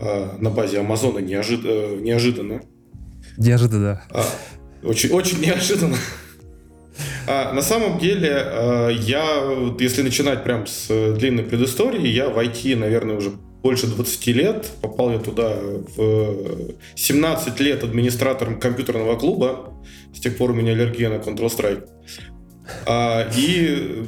э, 0.00 0.38
на 0.38 0.48
базе 0.48 0.80
Амазона 0.80 1.18
неожид... 1.18 1.60
э, 1.62 1.98
неожиданно. 2.00 2.62
Неожиданно. 3.36 4.02
А, 4.08 4.24
очень, 4.82 5.10
очень 5.10 5.42
неожиданно. 5.42 5.98
А, 7.26 7.52
на 7.52 7.62
самом 7.62 7.98
деле, 7.98 8.32
а, 8.34 8.88
я, 8.88 9.42
если 9.78 10.02
начинать 10.02 10.44
прям 10.44 10.66
с 10.66 10.88
длинной 11.14 11.44
предыстории, 11.44 12.06
я 12.06 12.28
в 12.28 12.38
IT, 12.38 12.76
наверное, 12.76 13.16
уже 13.16 13.32
больше 13.62 13.86
20 13.86 14.26
лет. 14.28 14.70
Попал 14.82 15.12
я 15.12 15.18
туда 15.18 15.54
в 15.96 16.74
17 16.96 17.60
лет 17.60 17.84
администратором 17.84 18.58
компьютерного 18.58 19.16
клуба. 19.16 19.72
С 20.14 20.20
тех 20.20 20.36
пор 20.36 20.50
у 20.50 20.54
меня 20.54 20.72
аллергия 20.72 21.08
на 21.08 21.14
Counter-Strike. 21.14 21.86
А, 22.86 23.28
и 23.36 24.04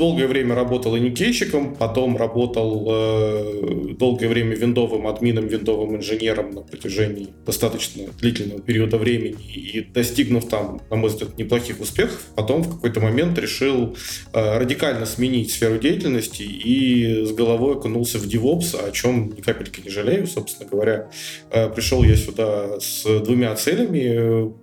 долгое 0.00 0.26
время 0.26 0.54
работал 0.54 0.96
иникейщиком, 0.96 1.76
потом 1.76 2.16
работал 2.16 2.86
э, 2.88 3.94
долгое 3.98 4.28
время 4.28 4.56
виндовым 4.56 5.06
админом, 5.06 5.46
виндовым 5.46 5.96
инженером 5.96 6.52
на 6.52 6.62
протяжении 6.62 7.28
достаточно 7.44 8.04
длительного 8.18 8.62
периода 8.62 8.96
времени 8.96 9.36
и 9.54 9.82
достигнув 9.82 10.48
там, 10.48 10.80
на 10.88 10.96
мой 10.96 11.10
взгляд, 11.10 11.36
неплохих 11.36 11.80
успехов, 11.80 12.24
потом 12.34 12.62
в 12.62 12.74
какой-то 12.76 13.00
момент 13.00 13.38
решил 13.38 13.94
э, 14.32 14.58
радикально 14.58 15.04
сменить 15.04 15.52
сферу 15.52 15.78
деятельности 15.78 16.42
и 16.42 17.26
с 17.26 17.32
головой 17.32 17.74
окунулся 17.74 18.18
в 18.18 18.26
DevOps, 18.26 18.88
о 18.88 18.90
чем 18.92 19.34
ни 19.36 19.42
капельки 19.42 19.82
не 19.84 19.90
жалею, 19.90 20.26
собственно 20.26 20.68
говоря. 20.68 21.10
Э, 21.50 21.68
пришел 21.68 22.02
я 22.02 22.16
сюда 22.16 22.80
с 22.80 23.04
двумя 23.20 23.54
целями. 23.54 24.54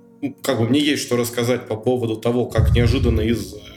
Как 0.42 0.58
бы 0.60 0.68
мне 0.68 0.80
есть 0.80 1.04
что 1.04 1.16
рассказать 1.16 1.68
по 1.68 1.76
поводу 1.76 2.16
того, 2.16 2.48
как 2.48 2.76
неожиданно 2.76 3.22
из 3.22 3.56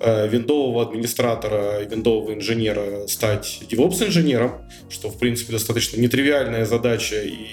виндового 0.00 0.82
администратора, 0.82 1.82
виндового 1.82 2.34
инженера 2.34 3.06
стать 3.06 3.62
DevOps-инженером, 3.68 4.70
что, 4.88 5.08
в 5.10 5.18
принципе, 5.18 5.52
достаточно 5.52 6.00
нетривиальная 6.00 6.64
задача, 6.64 7.22
и 7.22 7.46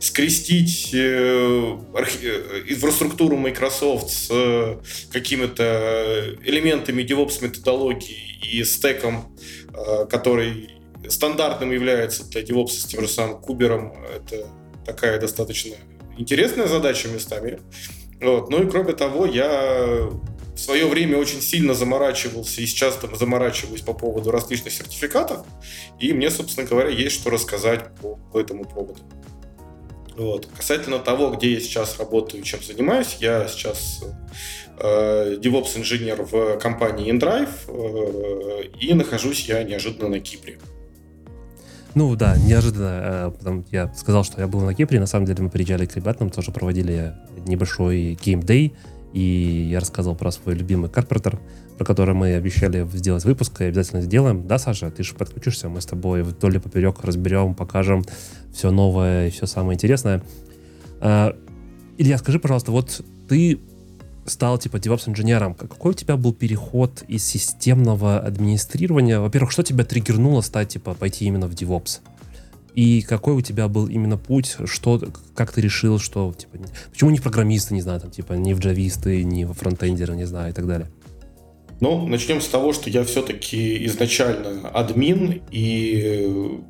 скрестить 0.00 0.90
э, 0.94 0.98
э, 0.98 2.62
инфраструктуру 2.68 3.36
Microsoft 3.36 4.10
с 4.10 4.30
какими-то 5.12 6.36
элементами 6.44 7.02
DevOps 7.02 7.42
методологии 7.42 8.38
и 8.52 8.64
стеком, 8.64 9.36
который 10.08 10.70
стандартным 11.08 11.72
является 11.72 12.24
для 12.24 12.42
DevOps 12.42 12.70
с 12.70 12.84
тем 12.86 13.02
же 13.02 13.08
самым 13.08 13.40
кубером, 13.40 13.92
это 14.14 14.46
такая 14.84 15.20
достаточно 15.20 15.76
интересная 16.16 16.66
задача 16.66 17.08
местами. 17.08 17.60
Вот. 18.20 18.50
Ну 18.50 18.62
и 18.62 18.70
кроме 18.70 18.94
того, 18.94 19.26
я 19.26 20.08
в 20.56 20.58
свое 20.58 20.86
время 20.86 21.18
очень 21.18 21.42
сильно 21.42 21.74
заморачивался 21.74 22.62
и 22.62 22.66
сейчас 22.66 22.96
там 22.96 23.14
заморачиваюсь 23.14 23.82
по 23.82 23.92
поводу 23.92 24.30
различных 24.30 24.72
сертификатов. 24.72 25.46
И 26.00 26.14
мне, 26.14 26.30
собственно 26.30 26.66
говоря, 26.66 26.88
есть 26.88 27.14
что 27.14 27.28
рассказать 27.28 27.94
по, 28.00 28.18
по 28.32 28.40
этому 28.40 28.64
поводу. 28.64 29.00
Вот. 30.16 30.48
Касательно 30.56 30.98
того, 30.98 31.30
где 31.32 31.52
я 31.52 31.60
сейчас 31.60 31.98
работаю 31.98 32.42
и 32.42 32.44
чем 32.44 32.62
занимаюсь, 32.62 33.18
я 33.20 33.46
сейчас 33.48 34.02
э, 34.78 35.36
DevOps-инженер 35.42 36.22
в 36.22 36.56
компании 36.56 37.12
InDrive, 37.12 37.50
э, 37.68 38.68
и 38.80 38.94
нахожусь 38.94 39.46
я 39.46 39.62
неожиданно 39.62 40.08
на 40.08 40.20
Кипре. 40.20 40.58
Ну 41.94 42.16
да, 42.16 42.34
неожиданно. 42.38 43.00
Э, 43.02 43.30
потом 43.30 43.66
я 43.70 43.92
сказал, 43.94 44.24
что 44.24 44.40
я 44.40 44.48
был 44.48 44.60
на 44.60 44.72
Кипре. 44.72 44.98
На 45.00 45.06
самом 45.06 45.26
деле 45.26 45.42
мы 45.42 45.50
приезжали 45.50 45.84
к 45.84 45.94
ребятам, 45.96 46.30
тоже 46.30 46.50
проводили 46.50 47.12
небольшой 47.44 48.16
геймдей. 48.24 48.68
Day 48.68 48.95
и 49.16 49.68
я 49.70 49.80
рассказывал 49.80 50.14
про 50.14 50.30
свой 50.30 50.54
любимый 50.54 50.90
карпортер, 50.90 51.40
про 51.78 51.84
который 51.86 52.14
мы 52.14 52.34
обещали 52.34 52.86
сделать 52.92 53.24
выпуск, 53.24 53.62
и 53.62 53.64
обязательно 53.64 54.02
сделаем. 54.02 54.46
Да, 54.46 54.58
Саша, 54.58 54.90
ты 54.90 55.02
же 55.02 55.14
подключишься, 55.14 55.70
мы 55.70 55.80
с 55.80 55.86
тобой 55.86 56.22
вдоль 56.22 56.56
и 56.56 56.58
поперек 56.58 57.02
разберем, 57.02 57.54
покажем 57.54 58.04
все 58.52 58.70
новое 58.70 59.28
и 59.28 59.30
все 59.30 59.46
самое 59.46 59.76
интересное. 59.76 60.22
А, 61.00 61.34
Илья, 61.96 62.18
скажи, 62.18 62.38
пожалуйста, 62.38 62.72
вот 62.72 63.00
ты 63.26 63.58
стал 64.26 64.58
типа 64.58 64.76
DevOps-инженером. 64.76 65.54
Какой 65.54 65.92
у 65.92 65.94
тебя 65.94 66.18
был 66.18 66.34
переход 66.34 67.02
из 67.08 67.24
системного 67.24 68.18
администрирования? 68.18 69.18
Во-первых, 69.18 69.50
что 69.50 69.62
тебя 69.62 69.86
триггернуло 69.86 70.42
стать, 70.42 70.68
типа, 70.68 70.92
пойти 70.92 71.24
именно 71.24 71.46
в 71.46 71.52
DevOps? 71.52 72.00
И 72.76 73.00
какой 73.00 73.34
у 73.34 73.40
тебя 73.40 73.68
был 73.68 73.86
именно 73.86 74.18
путь, 74.18 74.56
что, 74.66 75.02
как 75.34 75.50
ты 75.50 75.62
решил, 75.62 75.98
что, 75.98 76.32
типа, 76.36 76.58
почему 76.92 77.10
не 77.10 77.18
программисты, 77.18 77.74
не 77.74 77.80
знаю, 77.80 78.00
там, 78.00 78.10
типа, 78.10 78.34
не 78.34 78.52
в 78.52 78.60
джависты, 78.60 79.24
не 79.24 79.46
во 79.46 79.54
фронтендеры, 79.54 80.14
не 80.14 80.26
знаю, 80.26 80.50
и 80.50 80.52
так 80.52 80.66
далее? 80.66 80.88
Ну, 81.80 82.06
начнем 82.06 82.40
с 82.40 82.46
того, 82.46 82.74
что 82.74 82.90
я 82.90 83.02
все-таки 83.04 83.84
изначально 83.86 84.68
админ, 84.68 85.42
и 85.50 86.60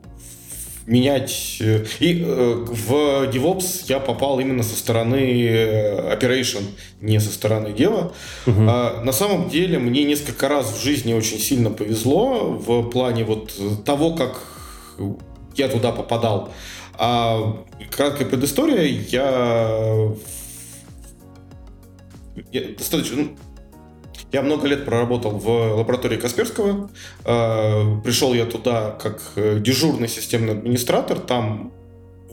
менять... 0.86 1.58
Э, 1.60 1.84
и 2.00 2.22
э, 2.22 2.64
в 2.68 3.28
DevOps 3.28 3.86
я 3.88 3.98
попал 3.98 4.38
именно 4.40 4.62
со 4.62 4.76
стороны 4.76 5.16
э, 5.16 6.16
operation, 6.16 6.62
не 7.00 7.20
со 7.20 7.30
стороны 7.30 7.72
дела. 7.72 8.12
Угу. 8.46 8.60
А, 8.68 9.02
на 9.02 9.12
самом 9.12 9.48
деле 9.48 9.78
мне 9.78 10.04
несколько 10.04 10.48
раз 10.48 10.72
в 10.72 10.82
жизни 10.82 11.12
очень 11.12 11.38
сильно 11.38 11.70
повезло 11.70 12.50
в 12.50 12.90
плане 12.90 13.24
вот 13.24 13.52
того, 13.84 14.14
как 14.14 14.42
я 15.56 15.68
туда 15.68 15.92
попадал. 15.92 16.52
А 16.94 17.64
краткая 17.90 18.26
предыстория, 18.26 18.82
я, 18.82 20.12
я 22.52 22.68
достаточно, 22.76 23.16
ну, 23.16 23.36
я 24.32 24.42
много 24.42 24.66
лет 24.66 24.84
проработал 24.84 25.32
в 25.32 25.76
лаборатории 25.76 26.16
Касперского. 26.16 26.90
А, 27.24 28.00
пришел 28.00 28.34
я 28.34 28.46
туда 28.46 28.92
как 28.92 29.32
дежурный 29.62 30.08
системный 30.08 30.52
администратор. 30.54 31.18
Там 31.18 31.72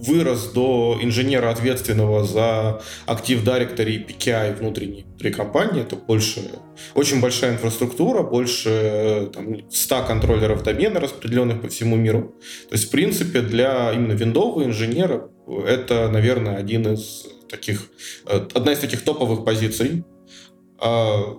вырос 0.05 0.51
до 0.51 0.97
инженера, 1.01 1.49
ответственного 1.49 2.23
за 2.23 2.81
Active 3.07 3.43
Directory 3.43 3.91
и 3.91 4.05
PKI 4.05 4.57
внутренней, 4.57 5.03
внутри 5.03 5.31
компании. 5.31 5.81
Это 5.81 5.95
больше, 5.95 6.41
очень 6.95 7.21
большая 7.21 7.53
инфраструктура, 7.53 8.23
больше 8.23 9.29
там, 9.33 9.69
100 9.69 10.03
контроллеров 10.03 10.63
домена, 10.63 10.99
распределенных 10.99 11.61
по 11.61 11.67
всему 11.67 11.95
миру. 11.95 12.35
То 12.69 12.75
есть, 12.75 12.87
в 12.87 12.91
принципе, 12.91 13.41
для 13.41 13.91
именно 13.93 14.13
виндового 14.13 14.63
инженера 14.63 15.29
это, 15.47 16.09
наверное, 16.09 16.57
один 16.57 16.93
из 16.93 17.27
таких, 17.49 17.91
э, 18.25 18.47
одна 18.53 18.73
из 18.73 18.79
таких 18.79 19.03
топовых 19.03 19.45
позиций. 19.45 20.03
А, 20.79 21.37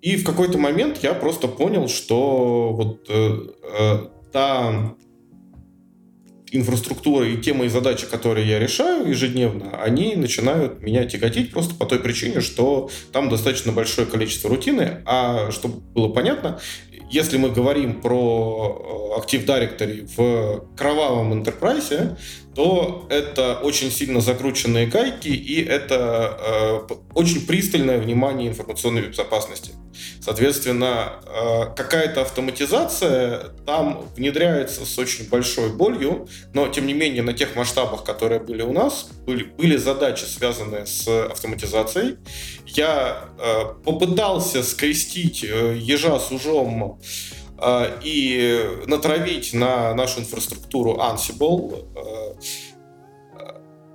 и 0.00 0.16
в 0.16 0.24
какой-то 0.24 0.58
момент 0.58 0.98
я 1.02 1.14
просто 1.14 1.48
понял, 1.48 1.88
что 1.88 2.72
вот 2.72 3.06
э, 3.08 3.38
э, 3.78 3.98
та 4.32 4.96
инфраструктура 6.52 7.26
и 7.26 7.36
темы 7.36 7.66
и 7.66 7.68
задачи, 7.68 8.06
которые 8.06 8.48
я 8.48 8.58
решаю 8.58 9.08
ежедневно, 9.08 9.80
они 9.82 10.16
начинают 10.16 10.82
меня 10.82 11.04
тяготить 11.04 11.50
просто 11.50 11.74
по 11.74 11.86
той 11.86 12.00
причине, 12.00 12.40
что 12.40 12.90
там 13.12 13.28
достаточно 13.28 13.72
большое 13.72 14.06
количество 14.06 14.50
рутины. 14.50 15.02
А 15.06 15.50
чтобы 15.50 15.80
было 15.94 16.08
понятно, 16.08 16.60
если 17.10 17.36
мы 17.36 17.50
говорим 17.50 18.00
про 18.00 19.16
э, 19.16 19.20
Active 19.20 19.44
Directory 19.44 20.08
в 20.16 20.76
кровавом 20.76 21.32
enterprise, 21.32 22.16
то 22.54 23.06
это 23.10 23.58
очень 23.62 23.90
сильно 23.90 24.20
закрученные 24.20 24.86
гайки 24.86 25.28
и 25.28 25.64
это 25.64 26.86
э, 26.88 26.94
очень 27.14 27.46
пристальное 27.46 27.98
внимание 27.98 28.48
информационной 28.48 29.02
безопасности. 29.02 29.72
Соответственно, 30.20 31.20
э, 31.24 31.74
какая-то 31.76 32.22
автоматизация 32.22 33.50
там 33.66 34.04
внедряется 34.16 34.84
с 34.84 34.98
очень 34.98 35.28
большой 35.28 35.72
болью, 35.72 36.28
но, 36.52 36.68
тем 36.68 36.86
не 36.86 36.92
менее, 36.92 37.22
на 37.22 37.32
тех 37.32 37.56
масштабах, 37.56 38.04
которые 38.04 38.40
были 38.40 38.62
у 38.62 38.72
нас, 38.72 39.08
были, 39.26 39.44
были 39.44 39.76
задачи, 39.76 40.24
связанные 40.24 40.86
с 40.86 41.08
автоматизацией. 41.08 42.18
Я 42.76 43.24
э, 43.38 43.64
попытался 43.84 44.62
скрестить 44.62 45.44
э, 45.44 45.76
ежа 45.78 46.18
с 46.18 46.30
ужом 46.30 47.00
и 48.02 48.58
натравить 48.86 49.52
на 49.52 49.92
нашу 49.92 50.20
инфраструктуру 50.20 50.94
Ansible 50.94 51.86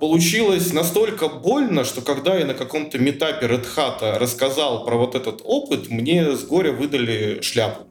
получилось 0.00 0.72
настолько 0.72 1.28
больно, 1.28 1.84
что 1.84 2.02
когда 2.02 2.36
я 2.36 2.46
на 2.46 2.54
каком-то 2.54 2.98
метапе 2.98 3.46
Red 3.46 3.66
Hat 3.76 4.18
рассказал 4.18 4.84
про 4.84 4.96
вот 4.96 5.14
этот 5.14 5.40
опыт, 5.44 5.90
мне 5.90 6.36
с 6.36 6.44
горя 6.44 6.72
выдали 6.72 7.40
шляпу. 7.40 7.86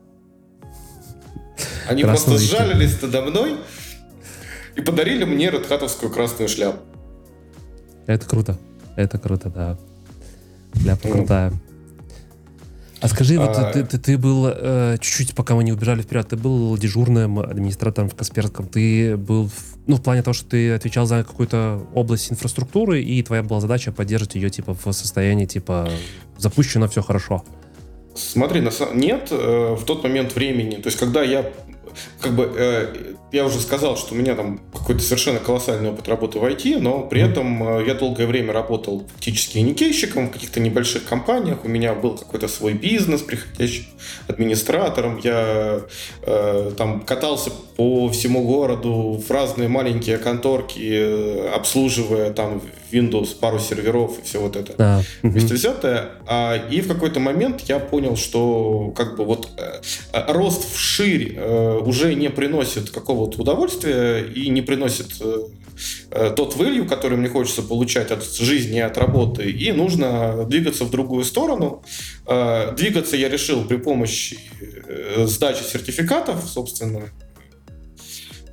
Они 1.87 2.03
просто 2.03 2.37
сжалились 2.37 3.01
надо 3.01 3.21
мной 3.21 3.57
и 4.75 4.81
подарили 4.81 5.23
мне 5.23 5.47
Red 5.47 5.67
Hatовскую 5.67 6.11
красную 6.11 6.49
шляпу. 6.49 6.79
Это 8.07 8.25
круто. 8.27 8.57
Это 8.95 9.17
круто, 9.17 9.49
да. 9.49 9.77
Шляпа 10.81 11.09
крутая. 11.09 11.53
А 13.01 13.07
скажи, 13.07 13.37
вот 13.37 13.55
а... 13.55 13.71
ты, 13.71 13.83
ты, 13.83 13.99
ты 13.99 14.17
был 14.17 14.47
э, 14.47 14.97
чуть-чуть, 14.99 15.35
пока 15.35 15.53
мы 15.53 15.63
не 15.63 15.73
убежали 15.73 16.01
вперед, 16.01 16.27
ты 16.29 16.37
был 16.37 16.75
дежурным 16.77 17.39
администратором 17.39 18.09
в 18.09 18.15
Касперском, 18.15 18.67
ты 18.67 19.15
был, 19.17 19.47
в, 19.47 19.77
ну, 19.85 19.97
в 19.97 20.01
плане 20.01 20.23
того, 20.23 20.33
что 20.33 20.49
ты 20.49 20.73
отвечал 20.73 21.05
за 21.05 21.23
какую-то 21.23 21.85
область 21.93 22.31
инфраструктуры, 22.31 23.03
и 23.03 23.21
твоя 23.21 23.43
была 23.43 23.59
задача 23.59 23.91
поддерживать 23.91 24.35
ее, 24.35 24.49
типа, 24.49 24.73
в 24.73 24.91
состоянии, 24.91 25.45
типа, 25.45 25.87
запущено 26.37 26.87
все 26.87 27.03
хорошо. 27.03 27.43
Смотри, 28.15 28.61
на, 28.61 28.71
нет, 28.93 29.27
э, 29.29 29.75
в 29.79 29.83
тот 29.83 30.01
момент 30.03 30.33
времени, 30.33 30.77
то 30.77 30.87
есть 30.87 30.97
когда 30.97 31.21
я 31.21 31.51
как 32.21 32.33
бы 32.33 32.51
э, 32.55 33.15
я 33.35 33.45
уже 33.45 33.59
сказал, 33.59 33.97
что 33.97 34.13
у 34.13 34.17
меня 34.17 34.33
там 34.35 34.59
какой-то 34.73 35.01
совершенно 35.01 35.39
колоссальный 35.39 35.89
опыт 35.89 36.07
работы 36.07 36.39
в 36.39 36.45
IT, 36.45 36.79
но 36.79 37.01
при 37.01 37.21
этом 37.21 37.79
э, 37.79 37.85
я 37.85 37.93
долгое 37.93 38.27
время 38.27 38.53
работал 38.53 39.05
фактически 39.13 39.57
никейщиком 39.57 40.29
в 40.29 40.31
каких-то 40.31 40.59
небольших 40.59 41.05
компаниях. 41.05 41.65
У 41.65 41.67
меня 41.67 41.93
был 41.93 42.17
какой-то 42.17 42.47
свой 42.47 42.73
бизнес, 42.73 43.21
приходящий 43.21 43.89
администратором. 44.27 45.19
Я 45.23 45.81
э, 46.21 46.71
там 46.77 47.01
катался 47.01 47.51
по 47.75 48.07
всему 48.09 48.45
городу 48.45 49.21
в 49.27 49.29
разные 49.29 49.67
маленькие 49.67 50.17
конторки, 50.17 50.79
э, 50.81 51.49
обслуживая 51.53 52.31
там 52.31 52.61
Windows, 52.95 53.35
пару 53.39 53.59
серверов 53.59 54.19
и 54.19 54.21
все 54.23 54.39
вот 54.39 54.55
это. 54.55 54.73
Да. 54.77 55.03
Вместе 55.21 55.53
взятое. 55.53 56.11
А, 56.27 56.55
и 56.55 56.81
в 56.81 56.87
какой-то 56.87 57.19
момент 57.19 57.61
я 57.67 57.79
понял, 57.79 58.15
что 58.15 58.93
как 58.95 59.17
бы 59.17 59.25
вот 59.25 59.49
э, 59.57 59.81
э 60.13 60.31
рост 60.31 60.73
вширь 60.73 61.35
э, 61.35 61.79
уже 61.79 62.15
не 62.15 62.29
приносит 62.29 62.89
какого-то 62.89 63.41
удовольствия 63.41 64.23
и 64.23 64.49
не 64.49 64.61
приносит 64.61 65.07
э, 65.19 65.47
э, 66.11 66.33
тот 66.35 66.55
value, 66.55 66.87
который 66.87 67.17
мне 67.17 67.29
хочется 67.29 67.61
получать 67.61 68.11
от 68.11 68.23
жизни 68.23 68.77
и 68.77 68.81
от 68.81 68.97
работы, 68.97 69.49
и 69.49 69.71
нужно 69.71 70.45
двигаться 70.45 70.85
в 70.85 70.91
другую 70.91 71.25
сторону. 71.25 71.83
Э, 72.27 72.73
двигаться 72.75 73.17
я 73.17 73.29
решил 73.29 73.65
при 73.65 73.77
помощи 73.77 74.39
э, 74.87 75.25
сдачи 75.27 75.63
сертификатов, 75.63 76.43
собственно, 76.47 77.03
Э, 77.05 77.24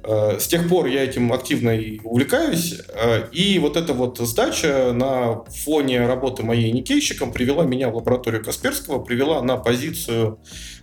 с 0.05 0.47
тех 0.49 0.69
пор 0.69 0.87
я 0.87 1.05
этим 1.05 1.33
активно 1.33 1.71
и 1.71 2.01
увлекаюсь. 2.03 2.81
Э, 2.89 3.29
и 3.31 3.59
вот 3.59 3.77
эта 3.77 3.93
вот 3.93 4.19
сдача 4.19 4.93
на 4.93 5.45
фоне 5.65 6.07
работы 6.07 6.43
моей 6.43 6.73
никейщиком 6.73 7.33
привела 7.33 7.65
меня 7.65 7.89
в 7.89 7.97
лабораторию 7.97 8.45
Касперского, 8.45 9.03
привела 9.03 9.43
на 9.43 9.57
позицию... 9.57 10.39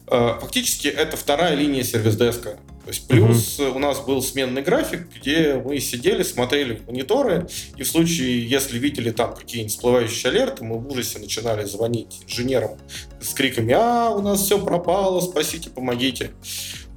Э, 0.07 0.37
фактически 0.39 0.87
это 0.87 1.17
вторая 1.17 1.55
линия 1.55 1.83
сервис-деска. 1.83 2.57
То 2.89 2.91
есть 2.91 3.07
плюс 3.07 3.59
uh-huh. 3.59 3.75
у 3.75 3.79
нас 3.79 3.99
был 3.99 4.21
сменный 4.23 4.63
график, 4.63 5.07
где 5.15 5.61
мы 5.63 5.79
сидели, 5.79 6.23
смотрели 6.23 6.75
в 6.75 6.87
мониторы, 6.87 7.47
и 7.77 7.83
в 7.83 7.87
случае, 7.87 8.49
если 8.49 8.79
видели 8.79 9.11
там 9.11 9.35
какие-нибудь 9.35 9.73
всплывающие 9.73 10.31
алерты, 10.31 10.63
мы 10.63 10.79
в 10.79 10.87
ужасе 10.87 11.19
начинали 11.19 11.65
звонить 11.65 12.21
инженерам 12.25 12.79
с 13.21 13.33
криками 13.35 13.75
«А, 13.77 14.09
у 14.09 14.21
нас 14.21 14.41
все 14.41 14.57
пропало, 14.57 15.21
спасите, 15.21 15.69
помогите». 15.69 16.31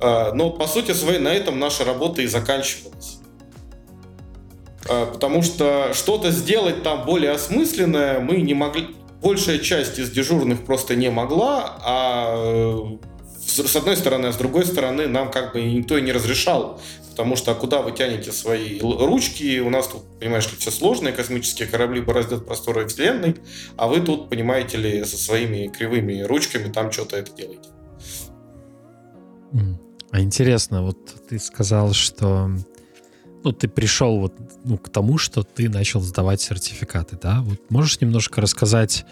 А, 0.02 0.32
но 0.34 0.50
по 0.50 0.66
сути 0.66 0.92
своей 0.92 1.20
на 1.20 1.28
этом 1.28 1.58
наша 1.58 1.84
работа 1.84 2.22
и 2.22 2.26
заканчивалась. 2.26 3.18
А, 4.88 5.06
потому 5.06 5.42
что 5.42 5.92
что-то 5.94 6.30
сделать 6.32 6.82
там 6.82 7.04
более 7.04 7.30
осмысленное 7.30 8.18
мы 8.18 8.38
не 8.38 8.54
могли. 8.54 8.88
Большая 9.22 9.58
часть 9.60 10.00
из 10.00 10.10
дежурных 10.10 10.64
просто 10.64 10.96
не 10.96 11.08
могла, 11.08 11.78
а 11.84 12.98
с 13.46 13.76
одной 13.76 13.96
стороны, 13.96 14.26
а 14.26 14.32
с 14.32 14.36
другой 14.36 14.66
стороны 14.66 15.06
нам 15.06 15.30
как 15.30 15.52
бы 15.52 15.62
никто 15.62 15.96
и 15.96 16.02
не 16.02 16.10
разрешал, 16.10 16.80
потому 17.10 17.36
что 17.36 17.52
а 17.52 17.54
куда 17.54 17.82
вы 17.82 17.92
тянете 17.92 18.32
свои 18.32 18.80
ручки, 18.80 19.60
у 19.60 19.70
нас 19.70 19.86
тут, 19.86 20.02
понимаешь 20.18 20.50
ли, 20.50 20.56
все 20.58 20.72
сложные, 20.72 21.12
космические 21.12 21.68
корабли 21.68 22.00
бороздят 22.00 22.46
просторы 22.46 22.88
Вселенной, 22.88 23.36
а 23.76 23.86
вы 23.86 24.00
тут, 24.00 24.28
понимаете 24.28 24.78
ли, 24.78 25.04
со 25.04 25.16
своими 25.16 25.68
кривыми 25.68 26.22
ручками 26.22 26.72
там 26.72 26.90
что-то 26.90 27.16
это 27.16 27.30
делаете. 27.30 27.68
А 30.12 30.20
интересно, 30.20 30.82
вот 30.82 30.98
ты 31.28 31.38
сказал, 31.38 31.94
что 31.94 32.50
ну, 33.42 33.52
ты 33.52 33.66
пришел 33.66 34.20
вот 34.20 34.34
ну, 34.62 34.76
к 34.76 34.90
тому, 34.90 35.16
что 35.16 35.42
ты 35.42 35.70
начал 35.70 36.00
сдавать 36.00 36.40
сертификаты, 36.40 37.18
да? 37.20 37.40
Вот 37.40 37.70
можешь 37.70 38.00
немножко 38.00 38.42
рассказать, 38.42 39.06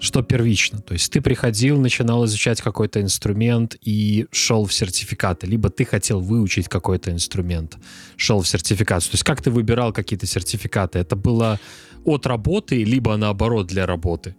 что 0.00 0.22
первично? 0.22 0.80
То 0.80 0.94
есть 0.94 1.12
ты 1.12 1.20
приходил, 1.20 1.80
начинал 1.80 2.24
изучать 2.24 2.60
какой-то 2.60 3.00
инструмент 3.00 3.76
и 3.82 4.26
шел 4.32 4.66
в 4.66 4.74
сертификаты, 4.74 5.46
либо 5.46 5.70
ты 5.70 5.84
хотел 5.84 6.20
выучить 6.20 6.68
какой-то 6.68 7.12
инструмент, 7.12 7.76
шел 8.16 8.40
в 8.42 8.48
сертификацию. 8.48 9.12
То 9.12 9.14
есть 9.14 9.24
как 9.24 9.40
ты 9.42 9.50
выбирал 9.52 9.92
какие-то 9.92 10.26
сертификаты? 10.26 10.98
Это 10.98 11.14
было 11.14 11.60
от 12.04 12.26
работы, 12.26 12.82
либо 12.82 13.16
наоборот 13.16 13.68
для 13.68 13.86
работы? 13.86 14.34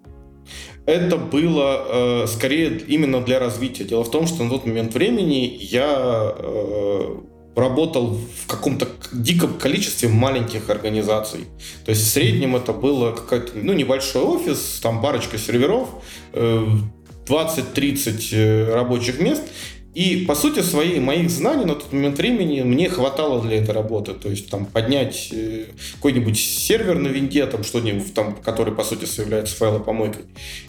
Это 0.85 1.17
было 1.17 2.23
э, 2.23 2.27
скорее 2.27 2.77
именно 2.87 3.21
для 3.21 3.39
развития. 3.39 3.85
Дело 3.85 4.03
в 4.03 4.11
том, 4.11 4.27
что 4.27 4.43
на 4.43 4.49
тот 4.49 4.65
момент 4.65 4.93
времени 4.93 5.57
я 5.61 6.35
э, 6.37 7.15
работал 7.55 8.17
в 8.17 8.47
каком-то 8.47 8.87
диком 9.13 9.53
количестве 9.53 10.09
маленьких 10.09 10.69
организаций. 10.69 11.45
То 11.85 11.91
есть 11.91 12.03
в 12.03 12.09
среднем 12.09 12.55
это 12.55 12.73
было 12.73 13.11
какой-то 13.11 13.51
ну, 13.55 13.73
небольшой 13.73 14.23
офис, 14.23 14.79
там 14.81 15.01
парочка 15.01 15.37
серверов, 15.37 15.89
э, 16.33 16.65
20-30 17.27 18.35
э, 18.35 18.73
рабочих 18.73 19.19
мест. 19.19 19.43
И, 19.93 20.25
по 20.25 20.33
сути 20.33 20.61
своей, 20.61 20.99
моих 20.99 21.29
знаний 21.29 21.65
на 21.65 21.75
тот 21.75 21.93
момент 21.93 22.17
времени 22.17 22.61
мне 22.61 22.89
хватало 22.89 23.41
для 23.41 23.57
этой 23.57 23.71
работы. 23.71 24.13
То 24.13 24.29
есть, 24.29 24.49
там, 24.49 24.65
поднять 24.65 25.29
э, 25.31 25.65
какой-нибудь 25.95 26.37
сервер 26.37 26.97
на 26.97 27.09
винде, 27.09 27.45
там, 27.45 27.63
что-нибудь, 27.63 28.13
там, 28.13 28.35
который, 28.35 28.73
по 28.73 28.83
сути, 28.83 29.05
является 29.19 29.55
файлопомойкой, 29.55 30.23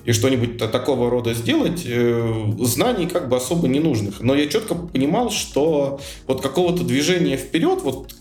и 0.05 0.13
что-нибудь 0.13 0.59
такого 0.59 1.09
рода 1.09 1.33
сделать, 1.33 1.83
э, 1.87 2.53
знаний 2.61 3.07
как 3.07 3.29
бы 3.29 3.37
особо 3.37 3.67
не 3.67 3.81
нужных. 3.81 4.21
Но 4.21 4.35
я 4.35 4.47
четко 4.47 4.75
понимал, 4.75 5.31
что 5.31 6.01
вот 6.27 6.43
какого-то 6.43 6.85
движения 6.85 7.37
вперед, 7.39 7.81
вот 7.83 8.13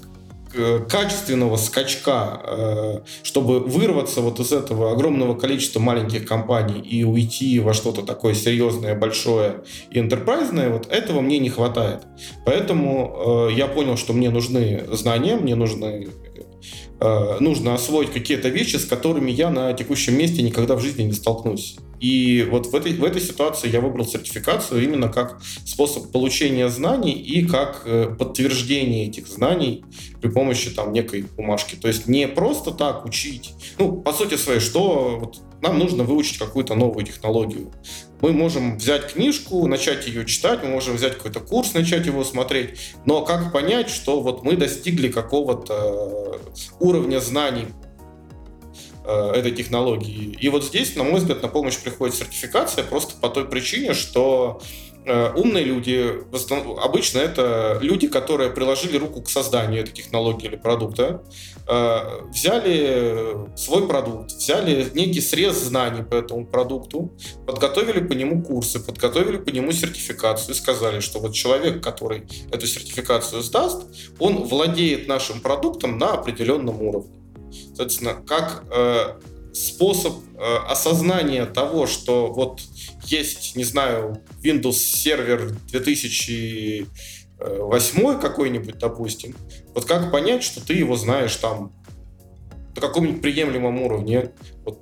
качественного 0.90 1.58
скачка, 1.58 2.42
э, 2.46 3.00
чтобы 3.24 3.60
вырваться 3.60 4.22
вот 4.22 4.40
из 4.40 4.52
этого 4.52 4.92
огромного 4.92 5.36
количества 5.36 5.80
маленьких 5.80 6.26
компаний 6.26 6.80
и 6.80 7.04
уйти 7.04 7.60
во 7.60 7.74
что-то 7.74 8.02
такое 8.04 8.34
серьезное, 8.34 8.96
большое 8.96 9.64
и 9.92 10.00
энтерпрайзное, 10.00 10.70
вот 10.70 10.92
этого 10.92 11.22
мне 11.22 11.40
не 11.40 11.50
хватает. 11.50 12.02
Поэтому 12.46 13.50
э, 13.50 13.54
я 13.54 13.68
понял, 13.68 13.98
что 13.98 14.14
мне 14.14 14.30
нужны 14.30 14.84
знания, 14.92 15.36
мне 15.36 15.56
нужны 15.56 16.10
нужно 17.42 17.74
освоить 17.74 18.14
какие-то 18.14 18.48
вещи, 18.48 18.78
с 18.78 18.86
которыми 18.86 19.30
я 19.30 19.50
на 19.50 19.74
текущем 19.74 20.18
месте 20.18 20.42
никогда 20.42 20.76
в 20.76 20.80
жизни 20.80 21.04
не 21.04 21.12
столкнусь. 21.12 21.76
И 22.04 22.46
вот 22.52 22.68
в 22.68 22.76
этой, 22.76 22.92
в 22.96 23.04
этой 23.06 23.22
ситуации 23.22 23.72
я 23.72 23.80
выбрал 23.80 24.06
сертификацию 24.06 24.84
именно 24.84 25.08
как 25.08 25.42
способ 25.66 26.12
получения 26.12 26.68
знаний 26.68 27.14
и 27.14 27.48
как 27.48 27.84
э, 27.86 28.14
подтверждение 28.20 29.08
этих 29.08 29.26
знаний 29.26 29.86
при 30.22 30.28
помощи 30.28 30.70
там 30.70 30.92
некой 30.92 31.22
бумажки. 31.38 31.76
То 31.76 31.88
есть 31.88 32.06
не 32.06 32.28
просто 32.28 32.72
так 32.72 33.06
учить. 33.06 33.54
Ну, 33.80 34.02
по 34.02 34.12
сути 34.12 34.36
своей, 34.36 34.60
что 34.60 35.18
вот 35.18 35.42
нам 35.62 35.80
нужно 35.80 36.04
выучить 36.04 36.40
какую-то 36.40 36.76
новую 36.76 37.06
технологию. 37.06 37.72
Мы 38.20 38.34
можем 38.34 38.78
взять 38.78 39.14
книжку, 39.14 39.66
начать 39.68 40.06
ее 40.06 40.26
читать, 40.26 40.60
мы 40.62 40.72
можем 40.72 40.98
взять 40.98 41.16
какой-то 41.16 41.40
курс, 41.40 41.74
начать 41.74 42.06
его 42.06 42.26
смотреть, 42.26 42.96
но 43.06 43.24
как 43.24 43.54
понять, 43.54 43.90
что 43.90 44.20
вот 44.20 44.44
мы 44.44 44.58
достигли 44.58 45.08
какого-то 45.08 46.38
уровня 46.82 47.22
знаний 47.22 47.68
Э, 47.68 47.83
этой 49.06 49.52
технологии. 49.52 50.38
И 50.40 50.50
вот 50.50 50.64
здесь, 50.64 50.96
на 50.96 51.04
мой 51.04 51.20
взгляд, 51.20 51.42
на 51.42 51.48
помощь 51.48 51.78
приходит 51.78 52.16
сертификация 52.16 52.84
просто 52.84 53.16
по 53.20 53.30
той 53.30 53.46
причине, 53.46 53.94
что 53.94 54.62
Э, 55.06 55.34
умные 55.36 55.66
люди, 55.66 56.24
обычно 56.82 57.20
это 57.20 57.78
люди, 57.82 58.08
которые 58.08 58.50
приложили 58.52 58.98
руку 58.98 59.22
к 59.22 59.30
созданию 59.30 59.82
этой 59.82 59.92
технологии 59.92 60.48
или 60.48 60.56
продукта, 60.56 61.24
э, 61.68 62.22
взяли 62.30 63.58
свой 63.58 63.88
продукт, 63.88 64.32
взяли 64.32 64.90
некий 64.94 65.20
срез 65.20 65.58
знаний 65.58 66.04
по 66.04 66.16
этому 66.16 66.46
продукту, 66.46 67.12
подготовили 67.46 68.00
по 68.00 68.14
нему 68.14 68.42
курсы, 68.44 68.80
подготовили 68.80 69.38
по 69.38 69.50
нему 69.50 69.74
сертификацию 69.74 70.56
и 70.56 70.58
сказали, 70.58 71.02
что 71.02 71.20
вот 71.20 71.34
человек, 71.34 71.84
который 71.84 72.24
эту 72.52 72.66
сертификацию 72.66 73.42
сдаст, 73.42 73.86
он 74.20 74.44
владеет 74.44 75.08
нашим 75.10 75.42
продуктом 75.42 75.98
на 75.98 76.14
определенном 76.14 76.82
уровне. 76.82 77.23
Соответственно, 77.76 78.16
как 78.16 78.64
э, 78.72 79.20
способ 79.54 80.16
э, 80.36 80.58
осознания 80.68 81.46
того, 81.46 81.88
что 81.88 82.34
вот 82.34 82.62
есть, 83.06 83.56
не 83.56 83.64
знаю, 83.64 84.22
Windows 84.44 84.74
сервер 84.74 85.56
2008 85.70 88.20
какой-нибудь, 88.20 88.80
допустим, 88.80 89.36
вот 89.74 89.86
как 89.86 90.12
понять, 90.12 90.44
что 90.44 90.60
ты 90.66 90.74
его 90.74 90.96
знаешь 90.96 91.36
там 91.36 91.72
на 92.76 92.82
каком-нибудь 92.82 93.22
приемлемом 93.22 93.80
уровне? 93.82 94.32
Вот 94.66 94.80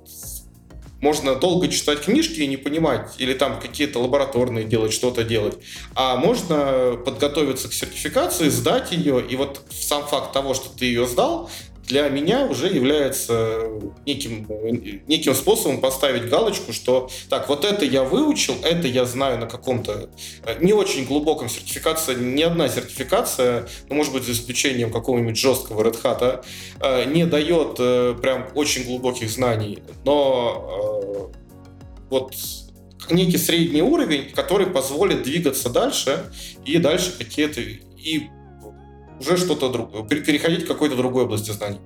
можно 1.02 1.34
долго 1.34 1.68
читать 1.68 2.02
книжки 2.02 2.40
и 2.40 2.46
не 2.46 2.56
понимать, 2.56 3.16
или 3.18 3.34
там 3.34 3.60
какие-то 3.60 3.98
лабораторные 3.98 4.64
делать, 4.64 4.92
что-то 4.92 5.24
делать. 5.24 5.58
А 5.96 6.16
можно 6.16 6.96
подготовиться 7.04 7.68
к 7.68 7.72
сертификации, 7.72 8.48
сдать 8.48 8.92
ее, 8.92 9.20
и 9.20 9.34
вот 9.34 9.62
сам 9.70 10.06
факт 10.06 10.32
того, 10.32 10.54
что 10.54 10.70
ты 10.70 10.84
ее 10.84 11.06
сдал, 11.06 11.50
для 11.86 12.08
меня 12.08 12.46
уже 12.46 12.68
является 12.68 13.68
неким, 14.06 14.46
неким 15.06 15.34
способом 15.34 15.80
поставить 15.80 16.28
галочку, 16.28 16.72
что 16.72 17.10
так, 17.28 17.48
вот 17.48 17.64
это 17.64 17.84
я 17.84 18.02
выучил, 18.02 18.54
это 18.62 18.86
я 18.86 19.04
знаю 19.04 19.38
на 19.38 19.46
каком-то 19.46 20.10
э, 20.44 20.62
не 20.62 20.72
очень 20.72 21.04
глубоком 21.04 21.48
сертификации, 21.48 22.14
ни 22.14 22.42
одна 22.42 22.68
сертификация, 22.68 23.68
ну, 23.88 23.96
может 23.96 24.12
быть, 24.12 24.24
за 24.24 24.32
исключением 24.32 24.92
какого-нибудь 24.92 25.36
жесткого 25.36 25.82
Red 25.82 26.00
Hat, 26.02 26.44
э, 26.80 27.04
не 27.06 27.26
дает 27.26 27.76
э, 27.78 28.14
прям 28.20 28.48
очень 28.54 28.84
глубоких 28.84 29.30
знаний, 29.30 29.80
но 30.04 31.30
вот 32.10 32.34
некий 33.10 33.38
средний 33.38 33.82
уровень, 33.82 34.30
который 34.32 34.66
позволит 34.66 35.22
двигаться 35.22 35.68
дальше 35.68 36.30
и 36.64 36.78
дальше 36.78 37.12
какие-то 37.18 37.60
и 37.60 38.28
уже 39.22 39.36
что-то 39.36 39.70
другое, 39.70 40.02
переходить 40.04 40.64
к 40.64 40.68
какой-то 40.68 40.96
другой 40.96 41.24
области 41.24 41.50
знаний. 41.50 41.78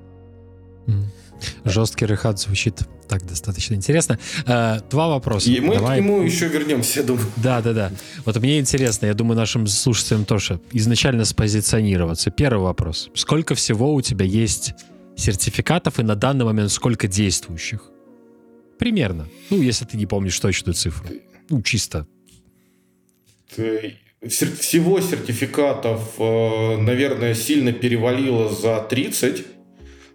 Жесткий 1.64 2.06
рехат 2.06 2.38
звучит 2.40 2.80
так 3.08 3.24
достаточно 3.26 3.74
интересно. 3.74 4.18
Э, 4.46 4.80
два 4.90 5.08
вопроса. 5.08 5.50
И 5.50 5.60
мы 5.60 5.74
Давай. 5.76 5.98
к 5.98 6.02
нему 6.02 6.22
еще 6.22 6.48
вернемся, 6.48 7.00
я 7.00 7.06
думаю. 7.06 7.26
Да, 7.36 7.60
да, 7.60 7.72
да. 7.72 7.92
Вот 8.24 8.36
мне 8.38 8.58
интересно, 8.58 9.06
я 9.06 9.14
думаю, 9.14 9.36
нашим 9.36 9.66
слушателям 9.66 10.24
тоже 10.24 10.60
изначально 10.72 11.24
спозиционироваться. 11.24 12.30
Первый 12.30 12.62
вопрос. 12.62 13.10
Сколько 13.14 13.54
всего 13.54 13.94
у 13.94 14.00
тебя 14.00 14.24
есть 14.24 14.74
сертификатов 15.16 16.00
и 16.00 16.02
на 16.02 16.14
данный 16.16 16.44
момент 16.44 16.72
сколько 16.72 17.06
действующих? 17.06 17.90
Примерно. 18.78 19.28
Ну, 19.50 19.60
если 19.60 19.84
ты 19.84 19.96
не 19.96 20.06
помнишь 20.06 20.38
точную 20.38 20.74
цифру. 20.74 21.08
Ну, 21.48 21.62
чисто. 21.62 22.06
Ты 23.54 23.98
всего 24.28 25.00
сертификатов, 25.00 26.00
э, 26.18 26.76
наверное, 26.78 27.34
сильно 27.34 27.72
перевалило 27.72 28.48
за 28.48 28.80
30. 28.80 29.44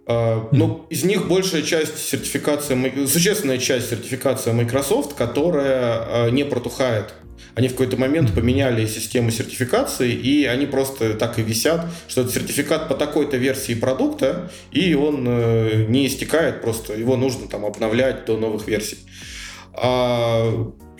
Э, 0.07 0.41
но 0.51 0.67
ну, 0.67 0.85
из 0.89 1.03
них 1.03 1.27
большая 1.27 1.61
часть 1.61 1.97
сертификации, 1.97 3.05
существенная 3.05 3.57
часть 3.57 3.89
сертификации 3.89 4.51
Microsoft, 4.51 5.15
которая 5.15 6.27
э, 6.27 6.29
не 6.31 6.43
протухает. 6.43 7.13
Они 7.53 7.67
в 7.67 7.71
какой-то 7.71 7.97
момент 7.97 8.33
поменяли 8.33 8.85
систему 8.85 9.29
сертификации, 9.29 10.13
и 10.13 10.45
они 10.45 10.65
просто 10.65 11.15
так 11.15 11.37
и 11.37 11.41
висят, 11.41 11.85
что 12.07 12.21
это 12.21 12.31
сертификат 12.31 12.87
по 12.87 12.95
такой-то 12.95 13.35
версии 13.35 13.73
продукта, 13.73 14.49
и 14.71 14.93
он 14.93 15.25
не 15.91 16.07
истекает, 16.07 16.61
просто 16.61 16.93
его 16.93 17.17
нужно 17.17 17.49
там 17.49 17.65
обновлять 17.65 18.23
до 18.23 18.37
новых 18.37 18.67
версий. 18.67 18.99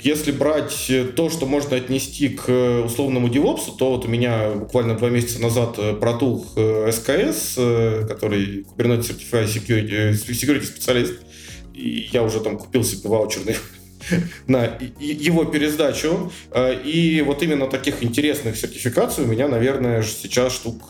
Если 0.04 0.32
брать 0.32 0.90
э, 0.90 1.06
то, 1.06 1.30
что 1.30 1.46
можно 1.46 1.76
отнести 1.76 2.30
к 2.30 2.46
э, 2.48 2.82
условному 2.84 3.28
DevOps, 3.28 3.78
то 3.78 3.92
вот 3.92 4.06
у 4.06 4.08
меня 4.08 4.50
буквально 4.50 4.98
два 4.98 5.10
месяца 5.10 5.40
назад 5.40 5.76
э, 5.78 5.94
протух 5.94 6.54
СКС, 6.92 7.56
который 7.56 8.64
Kubernetes 8.64 9.12
Certified 9.12 9.46
Security, 9.46 10.12
security 10.12 10.64
специалист, 10.64 11.14
и 11.74 12.10
я 12.12 12.24
уже 12.24 12.40
там 12.40 12.58
купил 12.58 12.84
себе 12.84 13.10
ваучерный 13.10 13.56
на 14.48 14.78
его 15.00 15.46
пересдачу. 15.46 16.32
И 16.84 17.24
вот 17.26 17.44
именно 17.44 17.68
таких 17.68 18.04
интересных 18.04 18.58
сертификаций 18.58 19.24
у 19.24 19.28
меня, 19.28 19.48
наверное, 19.48 20.02
сейчас 20.04 20.54
штук 20.54 20.82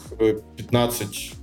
15 0.57 1.33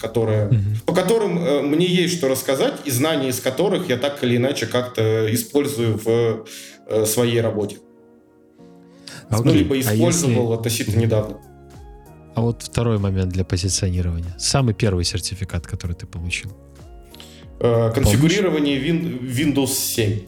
которые, 0.00 0.46
угу. 0.46 0.56
по 0.86 0.94
которым 0.94 1.68
мне 1.68 1.84
есть 1.84 2.16
что 2.16 2.28
рассказать, 2.28 2.72
и 2.86 2.90
знания 2.90 3.28
из 3.28 3.38
которых 3.38 3.90
я 3.90 3.98
так 3.98 4.24
или 4.24 4.38
иначе 4.38 4.64
как-то 4.64 5.32
использую 5.32 5.98
в 5.98 6.46
э, 6.90 7.06
своей 7.06 7.40
работе. 7.40 7.78
Okay. 9.30 9.42
Ну, 9.44 9.52
либо 9.52 9.74
а 9.76 9.80
использовал 9.80 10.32
а 10.32 10.42
если... 10.42 10.54
относительно 10.54 11.00
недавно. 11.00 11.38
А 12.34 12.42
вот 12.42 12.62
второй 12.62 12.98
момент 12.98 13.32
для 13.32 13.44
позиционирования. 13.44 14.34
Самый 14.38 14.74
первый 14.74 15.04
сертификат, 15.04 15.66
который 15.66 15.94
ты 15.94 16.06
получил. 16.06 16.52
Э, 17.60 17.92
конфигурирование 17.92 18.78
Win- 18.80 19.20
Windows 19.22 19.72
7. 19.72 20.20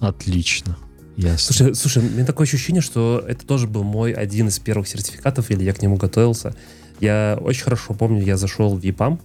Отлично. 0.00 0.76
Ясно. 1.16 1.54
Слушай, 1.54 1.74
слушай, 1.74 2.02
у 2.02 2.10
меня 2.10 2.24
такое 2.24 2.46
ощущение, 2.46 2.82
что 2.82 3.22
это 3.26 3.46
тоже 3.46 3.66
был 3.66 3.82
мой 3.82 4.12
один 4.12 4.48
из 4.48 4.58
первых 4.58 4.88
сертификатов, 4.88 5.50
или 5.50 5.62
я 5.62 5.72
к 5.72 5.82
нему 5.82 5.96
готовился. 5.96 6.54
Я 7.00 7.38
очень 7.40 7.64
хорошо 7.64 7.94
помню, 7.94 8.22
я 8.22 8.36
зашел 8.36 8.74
в 8.74 8.80
EPAM, 8.80 9.18
а, 9.18 9.20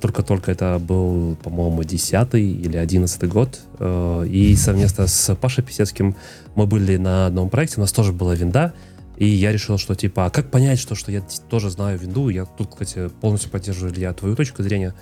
только-только 0.00 0.52
это 0.52 0.78
был, 0.78 1.36
по-моему, 1.42 1.82
10 1.82 2.34
или 2.34 2.76
11 2.76 3.28
год, 3.28 3.58
э, 3.80 4.26
и 4.28 4.54
совместно 4.54 5.08
с 5.08 5.34
Пашей 5.34 5.64
Писецким 5.64 6.14
мы 6.54 6.66
были 6.66 6.96
на 6.98 7.26
одном 7.26 7.50
проекте, 7.50 7.78
у 7.78 7.80
нас 7.80 7.90
тоже 7.90 8.12
была 8.12 8.36
винда, 8.36 8.74
и 9.16 9.26
я 9.26 9.50
решил, 9.50 9.78
что 9.78 9.96
типа, 9.96 10.26
а 10.26 10.30
как 10.30 10.52
понять, 10.52 10.78
что, 10.78 10.94
что 10.94 11.10
я 11.10 11.20
тоже 11.50 11.68
знаю 11.68 11.98
винду, 11.98 12.28
я 12.28 12.44
тут, 12.44 12.70
кстати, 12.70 13.08
полностью 13.20 13.50
поддерживаю, 13.50 13.92
Илья, 13.92 14.12
твою 14.12 14.36
точку 14.36 14.62
зрения, 14.62 14.94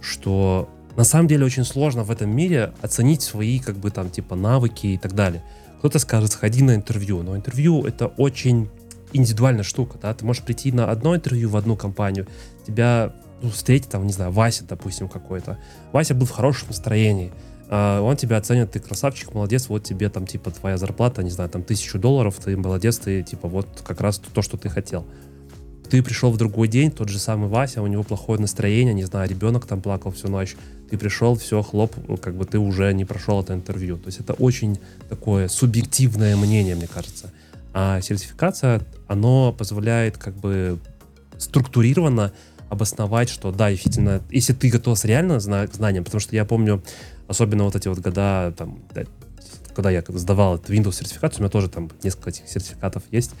что 0.00 0.70
на 0.96 1.04
самом 1.04 1.28
деле 1.28 1.44
очень 1.44 1.64
сложно 1.64 2.02
в 2.02 2.10
этом 2.10 2.34
мире 2.34 2.72
оценить 2.80 3.20
свои, 3.20 3.58
как 3.58 3.76
бы 3.76 3.90
там, 3.90 4.08
типа, 4.08 4.34
навыки 4.34 4.86
и 4.86 4.96
так 4.96 5.14
далее. 5.14 5.42
Кто-то 5.80 5.98
скажет, 5.98 6.32
сходи 6.32 6.64
на 6.64 6.74
интервью, 6.74 7.22
но 7.22 7.36
интервью 7.36 7.84
это 7.84 8.06
очень 8.06 8.70
индивидуальная 9.12 9.62
штука, 9.62 9.98
да, 10.00 10.14
ты 10.14 10.24
можешь 10.24 10.42
прийти 10.42 10.72
на 10.72 10.90
одно 10.90 11.14
интервью 11.14 11.50
в 11.50 11.56
одну 11.58 11.76
компанию, 11.76 12.26
тебя 12.66 13.12
ну, 13.42 13.50
встретит 13.50 13.88
там, 13.88 14.06
не 14.06 14.12
знаю, 14.12 14.32
Вася, 14.32 14.64
допустим, 14.64 15.08
какой-то. 15.08 15.58
Вася 15.92 16.14
был 16.14 16.26
в 16.26 16.30
хорошем 16.30 16.68
настроении, 16.68 17.32
Uh, 17.68 18.00
он 18.00 18.16
тебя 18.16 18.36
оценит, 18.36 18.70
ты 18.70 18.78
красавчик, 18.78 19.34
молодец, 19.34 19.68
вот 19.68 19.82
тебе 19.82 20.08
там 20.08 20.24
типа 20.24 20.52
твоя 20.52 20.78
зарплата, 20.78 21.24
не 21.24 21.30
знаю, 21.30 21.50
там 21.50 21.64
тысячу 21.64 21.98
долларов, 21.98 22.36
ты 22.36 22.56
молодец, 22.56 22.98
ты 22.98 23.24
типа 23.24 23.48
вот 23.48 23.66
как 23.84 24.00
раз 24.00 24.18
то, 24.18 24.40
что 24.40 24.56
ты 24.56 24.68
хотел. 24.68 25.04
Ты 25.90 26.00
пришел 26.00 26.30
в 26.30 26.36
другой 26.36 26.68
день, 26.68 26.92
тот 26.92 27.08
же 27.08 27.18
самый 27.18 27.48
Вася, 27.48 27.82
у 27.82 27.88
него 27.88 28.04
плохое 28.04 28.40
настроение, 28.40 28.94
не 28.94 29.02
знаю, 29.02 29.28
ребенок 29.28 29.66
там 29.66 29.80
плакал 29.80 30.12
всю 30.12 30.28
ночь, 30.28 30.56
ты 30.90 30.96
пришел, 30.96 31.36
все, 31.36 31.60
хлоп, 31.62 31.92
как 32.20 32.36
бы 32.36 32.44
ты 32.44 32.60
уже 32.60 32.92
не 32.92 33.04
прошел 33.04 33.40
это 33.40 33.52
интервью. 33.54 33.96
То 33.96 34.06
есть 34.06 34.20
это 34.20 34.34
очень 34.34 34.78
такое 35.08 35.48
субъективное 35.48 36.36
мнение, 36.36 36.76
мне 36.76 36.86
кажется. 36.86 37.32
А 37.72 38.00
сертификация, 38.00 38.82
оно 39.08 39.52
позволяет 39.52 40.18
как 40.18 40.36
бы 40.36 40.78
структурированно 41.36 42.32
обосновать, 42.68 43.28
что 43.28 43.52
да, 43.52 43.70
действительно, 43.70 44.22
если 44.30 44.52
ты 44.52 44.68
готов 44.68 45.04
реально 45.04 45.40
знанием, 45.40 46.04
потому 46.04 46.20
что 46.20 46.34
я 46.34 46.44
помню, 46.44 46.82
особенно 47.28 47.64
вот 47.64 47.76
эти 47.76 47.88
вот 47.88 47.98
года, 47.98 48.52
там, 48.56 48.78
когда 49.74 49.90
я 49.90 50.02
сдавал 50.08 50.56
Windows 50.56 50.94
сертификацию, 50.94 51.40
у 51.40 51.42
меня 51.42 51.50
тоже 51.50 51.68
там 51.68 51.90
несколько 52.02 52.30
этих 52.30 52.48
сертификатов 52.48 53.02
есть, 53.10 53.32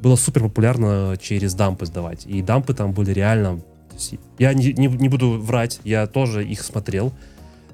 было 0.00 0.16
супер 0.16 0.42
популярно 0.42 1.16
через 1.20 1.54
дампы 1.54 1.86
сдавать. 1.86 2.26
И 2.26 2.42
дампы 2.42 2.74
там 2.74 2.92
были 2.92 3.12
реально... 3.12 3.60
Я 4.38 4.52
не, 4.54 4.72
не, 4.72 4.88
не 4.88 5.08
буду 5.08 5.32
врать, 5.32 5.80
я 5.84 6.06
тоже 6.06 6.44
их 6.44 6.62
смотрел, 6.62 7.12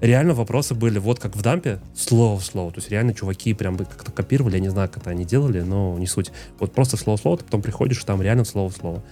реально 0.01 0.35
вопросы 0.35 0.75
были 0.75 0.99
вот 0.99 1.18
как 1.18 1.37
в 1.37 1.42
дампе, 1.42 1.81
слово 1.97 2.40
слово. 2.40 2.71
То 2.73 2.79
есть 2.79 2.90
реально 2.90 3.14
чуваки 3.14 3.55
прям 3.55 3.79
как-то 3.79 4.12
копировали, 4.12 4.55
я 4.57 4.61
не 4.61 4.68
знаю, 4.68 4.88
как 4.88 5.03
это 5.03 5.11
они 5.11 5.25
делали, 5.25 5.61
но 5.61 5.97
не 5.99 6.07
суть. 6.07 6.33
Вот 6.59 6.73
просто 6.73 6.97
слово 6.97 7.16
слово, 7.16 7.38
ты 7.38 7.44
потом 7.44 7.62
приходишь, 7.62 8.03
там 8.05 8.21
реально 8.23 8.44
слово 8.44 8.71
слово. 8.71 9.03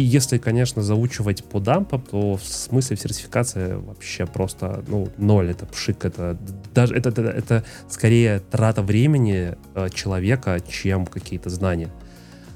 И 0.00 0.02
если, 0.02 0.38
конечно, 0.38 0.80
заучивать 0.80 1.44
по 1.44 1.60
дампам, 1.60 2.00
то 2.00 2.36
в 2.36 2.42
смысле 2.42 2.96
сертификация 2.96 3.76
вообще 3.76 4.24
просто, 4.24 4.82
ну, 4.88 5.10
ноль, 5.18 5.50
это 5.50 5.66
пшик, 5.66 6.06
это 6.06 6.38
даже, 6.72 6.94
это, 6.94 7.10
это, 7.10 7.20
это 7.20 7.64
скорее 7.86 8.38
трата 8.38 8.80
времени 8.80 9.58
э, 9.74 9.90
человека, 9.92 10.58
чем 10.66 11.04
какие-то 11.04 11.50
знания. 11.50 11.90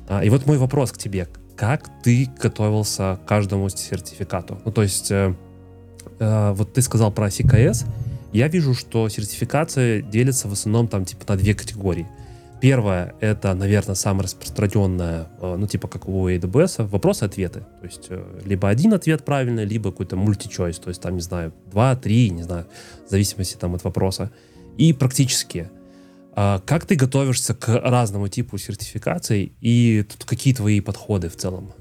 А, 0.08 0.24
и 0.24 0.30
вот 0.30 0.46
мой 0.46 0.56
вопрос 0.56 0.92
к 0.92 0.96
тебе. 0.96 1.28
Как 1.54 1.90
ты 2.02 2.30
готовился 2.40 3.18
к 3.22 3.28
каждому 3.28 3.68
сертификату? 3.68 4.58
Ну, 4.64 4.72
то 4.72 4.82
есть, 4.82 5.10
э, 5.10 5.34
э, 6.20 6.52
вот 6.52 6.72
ты 6.72 6.80
сказал 6.80 7.12
про 7.12 7.26
CKS, 7.28 7.84
я 8.32 8.48
вижу, 8.48 8.72
что 8.72 9.06
сертификация 9.10 10.00
делится 10.00 10.48
в 10.48 10.52
основном 10.54 10.88
там 10.88 11.04
типа 11.04 11.26
на 11.28 11.36
две 11.36 11.52
категории. 11.52 12.06
Первое, 12.64 13.14
это, 13.20 13.52
наверное, 13.52 13.94
самое 13.94 14.24
распространенное, 14.24 15.28
э, 15.38 15.56
ну, 15.58 15.66
типа, 15.66 15.86
как 15.86 16.08
у 16.08 16.30
AWS, 16.30 16.86
вопросы-ответы. 16.86 17.60
То 17.60 17.86
есть, 17.86 18.06
э, 18.08 18.40
либо 18.46 18.70
один 18.70 18.94
ответ 18.94 19.22
правильный, 19.22 19.66
либо 19.66 19.90
какой-то 19.90 20.16
мультичойс, 20.16 20.78
то 20.78 20.88
есть, 20.88 21.02
там, 21.02 21.14
не 21.14 21.20
знаю, 21.20 21.52
два, 21.70 21.94
три, 21.94 22.30
не 22.30 22.42
знаю, 22.42 22.64
в 23.06 23.10
зависимости 23.10 23.56
там 23.56 23.74
от 23.74 23.84
вопроса. 23.84 24.30
И 24.78 24.94
практически. 24.94 25.68
А 26.32 26.58
как 26.60 26.86
ты 26.86 26.94
готовишься 26.94 27.54
к 27.54 27.68
разному 27.68 28.28
типу 28.28 28.56
сертификаций 28.56 29.52
и 29.60 30.02
тут 30.02 30.24
какие 30.24 30.54
твои 30.54 30.80
подходы 30.80 31.28
в 31.28 31.36
целом? 31.36 31.74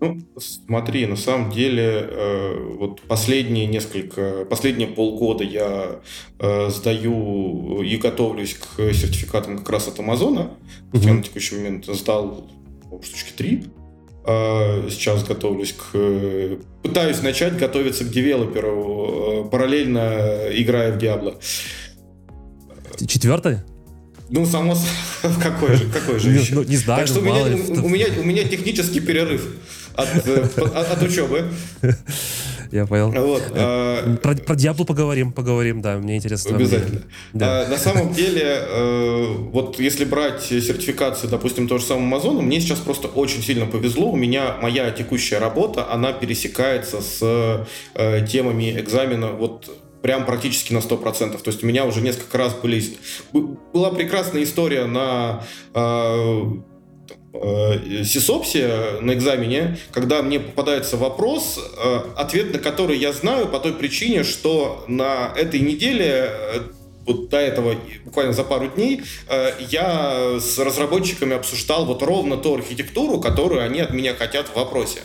Ну, 0.00 0.20
смотри, 0.38 1.06
на 1.06 1.16
самом 1.16 1.50
деле, 1.50 2.08
э, 2.08 2.74
вот 2.78 3.00
последние 3.02 3.66
несколько, 3.66 4.44
последние 4.44 4.86
полгода 4.86 5.42
я 5.42 6.00
э, 6.38 6.70
сдаю 6.70 7.82
и 7.82 7.96
готовлюсь 7.96 8.54
к 8.54 8.92
сертификатам 8.92 9.58
как 9.58 9.70
раз 9.70 9.88
от 9.88 9.98
Амазона. 9.98 10.52
Uh-huh. 10.92 11.04
Я 11.04 11.14
на 11.14 11.22
текущий 11.22 11.56
момент 11.56 11.86
сдал 11.86 12.48
штучки 13.02 13.32
три. 13.36 13.64
Э, 14.24 14.88
сейчас 14.88 15.24
готовлюсь 15.24 15.72
к... 15.72 15.98
Пытаюсь 16.84 17.20
начать 17.22 17.58
готовиться 17.58 18.04
к 18.04 18.10
девелоперу, 18.10 19.46
э, 19.46 19.50
параллельно 19.50 20.48
играя 20.52 20.92
в 20.92 20.98
Diablo. 20.98 21.40
Четвертый? 23.04 23.58
Ну, 24.30 24.46
само 24.46 24.76
какой 25.42 25.74
же, 25.74 25.86
какой 25.86 26.20
же 26.20 26.30
еще? 26.30 26.54
Ну, 26.54 26.62
не 26.62 26.76
знаю, 26.76 27.00
так 27.00 27.08
что 27.08 27.20
ну, 27.20 27.30
у, 27.30 27.34
меня, 27.34 27.82
у, 27.82 27.88
меня, 27.88 28.06
у 28.20 28.22
меня 28.22 28.44
технический 28.44 29.00
перерыв 29.00 29.44
от, 29.98 30.26
э, 30.26 30.48
от, 30.56 30.92
от 30.92 31.02
учебы. 31.02 31.44
Я 32.70 32.86
понял. 32.86 33.10
Вот, 33.10 33.42
а, 33.54 34.16
про, 34.16 34.34
про 34.34 34.54
Диаблу 34.54 34.84
поговорим, 34.84 35.32
поговорим, 35.32 35.80
да, 35.80 35.96
мне 35.96 36.16
интересно. 36.16 36.56
Обязательно. 36.56 37.02
Да. 37.32 37.62
А, 37.62 37.68
на 37.68 37.78
самом 37.78 38.12
деле, 38.12 38.42
э, 38.44 39.26
вот 39.52 39.80
если 39.80 40.04
брать 40.04 40.42
сертификацию, 40.42 41.30
допустим, 41.30 41.66
того 41.66 41.78
же 41.78 41.86
самого 41.86 42.06
Амазона, 42.06 42.42
мне 42.42 42.60
сейчас 42.60 42.78
просто 42.78 43.08
очень 43.08 43.42
сильно 43.42 43.66
повезло. 43.66 44.10
У 44.10 44.16
меня 44.16 44.56
моя 44.60 44.90
текущая 44.90 45.38
работа, 45.38 45.90
она 45.90 46.12
пересекается 46.12 47.00
с 47.00 47.66
э, 47.94 48.26
темами 48.26 48.78
экзамена 48.78 49.28
вот 49.28 49.70
прям 50.02 50.26
практически 50.26 50.72
на 50.72 50.78
100%. 50.78 51.40
То 51.42 51.50
есть 51.50 51.64
у 51.64 51.66
меня 51.66 51.84
уже 51.84 52.00
несколько 52.00 52.38
раз 52.38 52.54
были... 52.54 52.82
Была 53.72 53.90
прекрасная 53.90 54.44
история 54.44 54.84
на 54.84 55.42
э, 55.74 56.42
э, 57.32 58.04
сисопсе 58.04 58.98
на 59.00 59.12
экзамене, 59.14 59.78
когда 59.92 60.22
мне 60.22 60.40
попадается 60.40 60.96
вопрос, 60.96 61.58
э, 61.58 62.00
ответ 62.16 62.52
на 62.52 62.58
который 62.58 62.98
я 62.98 63.12
знаю 63.12 63.48
по 63.48 63.58
той 63.58 63.72
причине, 63.72 64.24
что 64.24 64.84
на 64.88 65.32
этой 65.36 65.60
неделе 65.60 66.30
э, 66.30 66.60
вот 67.06 67.28
до 67.30 67.38
этого, 67.38 67.74
буквально 68.04 68.34
за 68.34 68.44
пару 68.44 68.68
дней, 68.68 69.00
я 69.70 70.38
с 70.38 70.58
разработчиками 70.58 71.34
обсуждал 71.34 71.86
вот 71.86 72.02
ровно 72.02 72.36
ту 72.36 72.56
архитектуру, 72.56 73.18
которую 73.18 73.62
они 73.62 73.80
от 73.80 73.94
меня 73.94 74.14
хотят 74.14 74.48
в 74.48 74.56
вопросе. 74.56 75.00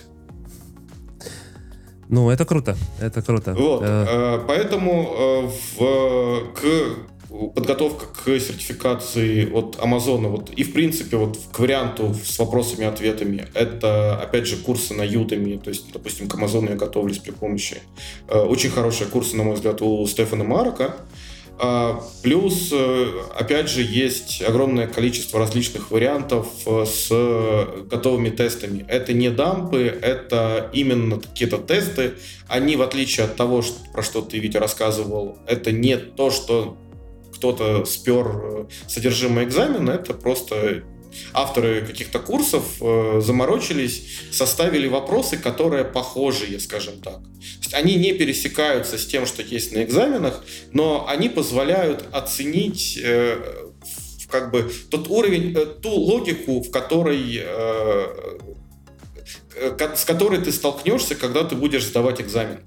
Ну, 2.09 2.29
это 2.29 2.45
круто, 2.45 2.75
это 2.99 3.21
круто. 3.21 3.53
Вот, 3.53 3.83
э, 3.85 4.39
поэтому 4.45 5.49
в, 5.77 6.51
к 6.53 7.12
подготовка 7.55 8.05
к 8.05 8.39
сертификации 8.39 9.51
от 9.51 9.77
Амазона, 9.81 10.29
вот 10.29 10.51
и 10.51 10.63
в 10.63 10.73
принципе 10.73 11.17
вот 11.17 11.37
к 11.51 11.59
варианту 11.59 12.13
с 12.13 12.37
вопросами 12.37 12.83
и 12.83 12.87
ответами, 12.87 13.47
это 13.53 14.19
опять 14.21 14.45
же 14.45 14.57
курсы 14.57 14.93
на 14.93 15.03
Ютами, 15.03 15.57
то 15.57 15.69
есть, 15.69 15.91
допустим, 15.91 16.27
к 16.27 16.35
Амазону 16.35 16.69
я 16.69 16.75
готовлюсь 16.75 17.17
при 17.17 17.31
помощи. 17.31 17.77
Э, 18.27 18.39
очень 18.39 18.69
хорошие 18.69 19.09
курсы, 19.09 19.35
на 19.35 19.43
мой 19.43 19.55
взгляд, 19.55 19.81
у 19.81 20.05
Стефана 20.05 20.43
Марака. 20.43 20.95
А, 21.59 22.01
плюс, 22.23 22.69
э, 22.71 23.07
опять 23.37 23.69
же, 23.69 23.83
есть 23.83 24.41
огромное 24.41 24.87
количество 24.87 25.39
различных 25.39 25.91
вариантов 25.91 26.47
э, 26.65 26.85
с 26.85 27.09
готовыми 27.89 28.29
тестами. 28.29 28.85
Это 28.87 29.13
не 29.13 29.29
дампы, 29.29 29.83
это 30.01 30.69
именно 30.73 31.19
какие-то 31.19 31.59
тесты. 31.59 32.13
Они, 32.47 32.75
в 32.75 32.81
отличие 32.81 33.25
от 33.25 33.35
того, 33.35 33.63
про 33.93 34.01
что 34.01 34.21
ты, 34.21 34.39
Витя, 34.39 34.57
рассказывал, 34.57 35.37
это 35.47 35.71
не 35.71 35.97
то, 35.97 36.31
что 36.31 36.77
кто-то 37.43 37.83
спер 37.83 38.25
э, 38.25 38.65
содержимое 38.87 39.43
экзамена, 39.43 39.91
это 39.91 40.13
просто 40.13 40.83
авторы 41.33 41.85
каких-то 41.85 42.19
курсов 42.19 42.63
э, 42.79 43.19
заморочились, 43.21 44.21
составили 44.31 44.87
вопросы, 44.87 45.35
которые 45.35 45.83
похожие, 45.83 46.57
скажем 46.61 47.01
так. 47.01 47.19
они 47.73 47.95
не 47.95 48.13
пересекаются 48.13 48.97
с 48.97 49.05
тем, 49.05 49.25
что 49.25 49.41
есть 49.41 49.73
на 49.73 49.83
экзаменах, 49.83 50.41
но 50.71 51.05
они 51.05 51.27
позволяют 51.27 52.05
оценить 52.13 52.97
э, 53.03 53.35
как 54.29 54.49
бы 54.49 54.71
тот 54.89 55.09
уровень, 55.09 55.53
э, 55.53 55.65
ту 55.65 55.89
логику, 55.89 56.61
в 56.61 56.71
которой 56.71 57.41
э, 57.43 58.07
э 59.55 59.95
с 59.95 60.05
которой 60.05 60.41
ты 60.41 60.53
столкнешься, 60.53 61.15
когда 61.15 61.43
ты 61.43 61.55
будешь 61.55 61.85
сдавать 61.85 62.21
экзамен. 62.21 62.59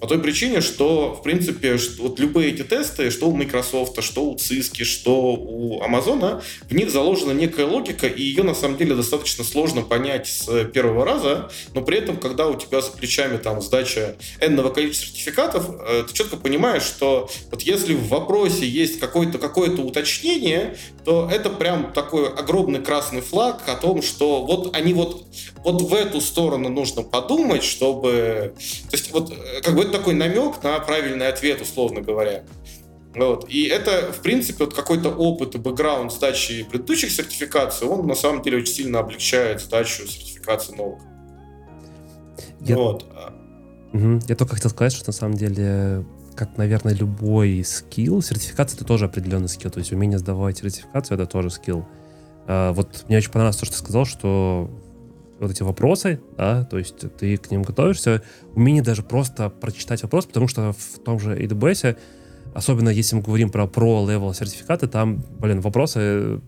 По 0.00 0.06
той 0.06 0.20
причине, 0.20 0.60
что, 0.60 1.14
в 1.14 1.22
принципе, 1.22 1.76
что, 1.76 2.02
вот 2.04 2.20
любые 2.20 2.52
эти 2.52 2.62
тесты, 2.62 3.10
что 3.10 3.28
у 3.28 3.34
Microsoft, 3.34 4.02
что 4.02 4.24
у 4.24 4.36
Cisco, 4.36 4.84
что 4.84 5.34
у 5.34 5.82
Amazon, 5.82 6.40
в 6.68 6.74
них 6.74 6.90
заложена 6.90 7.32
некая 7.32 7.66
логика, 7.66 8.06
и 8.06 8.22
ее, 8.22 8.44
на 8.44 8.54
самом 8.54 8.76
деле, 8.76 8.94
достаточно 8.94 9.42
сложно 9.42 9.82
понять 9.82 10.28
с 10.28 10.64
первого 10.66 11.04
раза, 11.04 11.50
но 11.74 11.82
при 11.82 11.98
этом, 11.98 12.16
когда 12.16 12.46
у 12.46 12.54
тебя 12.54 12.80
за 12.80 12.92
плечами 12.92 13.38
там 13.38 13.60
сдача 13.60 14.16
энного 14.40 14.70
количества 14.70 15.08
сертификатов, 15.08 15.68
э, 15.68 16.04
ты 16.06 16.14
четко 16.14 16.36
понимаешь, 16.36 16.82
что 16.82 17.28
вот 17.50 17.62
если 17.62 17.94
в 17.94 18.08
вопросе 18.08 18.68
есть 18.68 19.00
какое-то 19.00 19.38
какое 19.38 19.70
уточнение, 19.70 20.76
то 21.04 21.28
это 21.30 21.50
прям 21.50 21.92
такой 21.92 22.28
огромный 22.28 22.80
красный 22.80 23.20
флаг 23.20 23.62
о 23.66 23.74
том, 23.74 24.02
что 24.02 24.44
вот 24.44 24.76
они 24.76 24.92
вот, 24.92 25.24
вот 25.64 25.82
в 25.82 25.94
эту 25.94 26.20
сторону 26.20 26.68
нужно 26.68 27.02
подумать, 27.02 27.64
чтобы... 27.64 28.54
То 28.90 28.96
есть 28.96 29.10
вот 29.10 29.32
э, 29.32 29.60
как 29.62 29.74
бы 29.74 29.87
это 29.88 29.98
такой 29.98 30.14
намек 30.14 30.62
на 30.62 30.78
правильный 30.80 31.28
ответ, 31.28 31.60
условно 31.60 32.00
говоря. 32.00 32.44
Вот. 33.14 33.48
И 33.48 33.64
это, 33.64 34.12
в 34.12 34.20
принципе, 34.20 34.64
вот 34.64 34.74
какой-то 34.74 35.10
опыт 35.10 35.54
и 35.54 35.58
бэкграунд 35.58 36.12
сдачи 36.12 36.64
предыдущих 36.64 37.10
сертификаций, 37.10 37.86
он 37.86 38.06
на 38.06 38.14
самом 38.14 38.42
деле 38.42 38.58
очень 38.58 38.74
сильно 38.74 39.00
облегчает 39.00 39.60
сдачу 39.60 40.06
сертификации 40.06 40.74
новых. 40.76 41.02
Я... 42.60 42.76
Вот. 42.76 43.06
Угу. 43.92 44.20
Я 44.28 44.36
только 44.36 44.56
хотел 44.56 44.70
сказать, 44.70 44.92
что 44.92 45.08
на 45.08 45.12
самом 45.12 45.36
деле, 45.36 46.04
как, 46.36 46.56
наверное, 46.58 46.94
любой 46.94 47.64
skill, 47.64 48.22
сертификация 48.22 48.76
это 48.76 48.84
тоже 48.84 49.06
определенный 49.06 49.48
skill. 49.48 49.70
То 49.70 49.78
есть 49.78 49.92
умение 49.92 50.18
сдавать 50.18 50.58
сертификацию 50.58 51.18
это 51.18 51.26
тоже 51.26 51.50
skill. 51.50 51.86
А, 52.46 52.72
вот 52.72 53.04
мне 53.08 53.16
очень 53.16 53.30
понравилось 53.30 53.56
то, 53.56 53.66
что 53.66 53.74
ты 53.74 53.80
сказал, 53.80 54.04
что 54.04 54.70
вот 55.38 55.50
эти 55.50 55.62
вопросы, 55.62 56.20
да, 56.36 56.64
то 56.64 56.78
есть 56.78 57.16
ты 57.16 57.36
к 57.36 57.50
ним 57.50 57.62
готовишься, 57.62 58.22
умение 58.54 58.82
даже 58.82 59.02
просто 59.02 59.50
прочитать 59.50 60.02
вопрос, 60.02 60.26
потому 60.26 60.48
что 60.48 60.72
в 60.72 60.98
том 60.98 61.18
же 61.18 61.36
AWS, 61.36 61.96
особенно 62.54 62.88
если 62.88 63.16
мы 63.16 63.22
говорим 63.22 63.50
про 63.50 63.66
pro-level 63.66 64.34
сертификаты, 64.34 64.88
там, 64.88 65.24
блин, 65.38 65.60
вопросы 65.60 66.40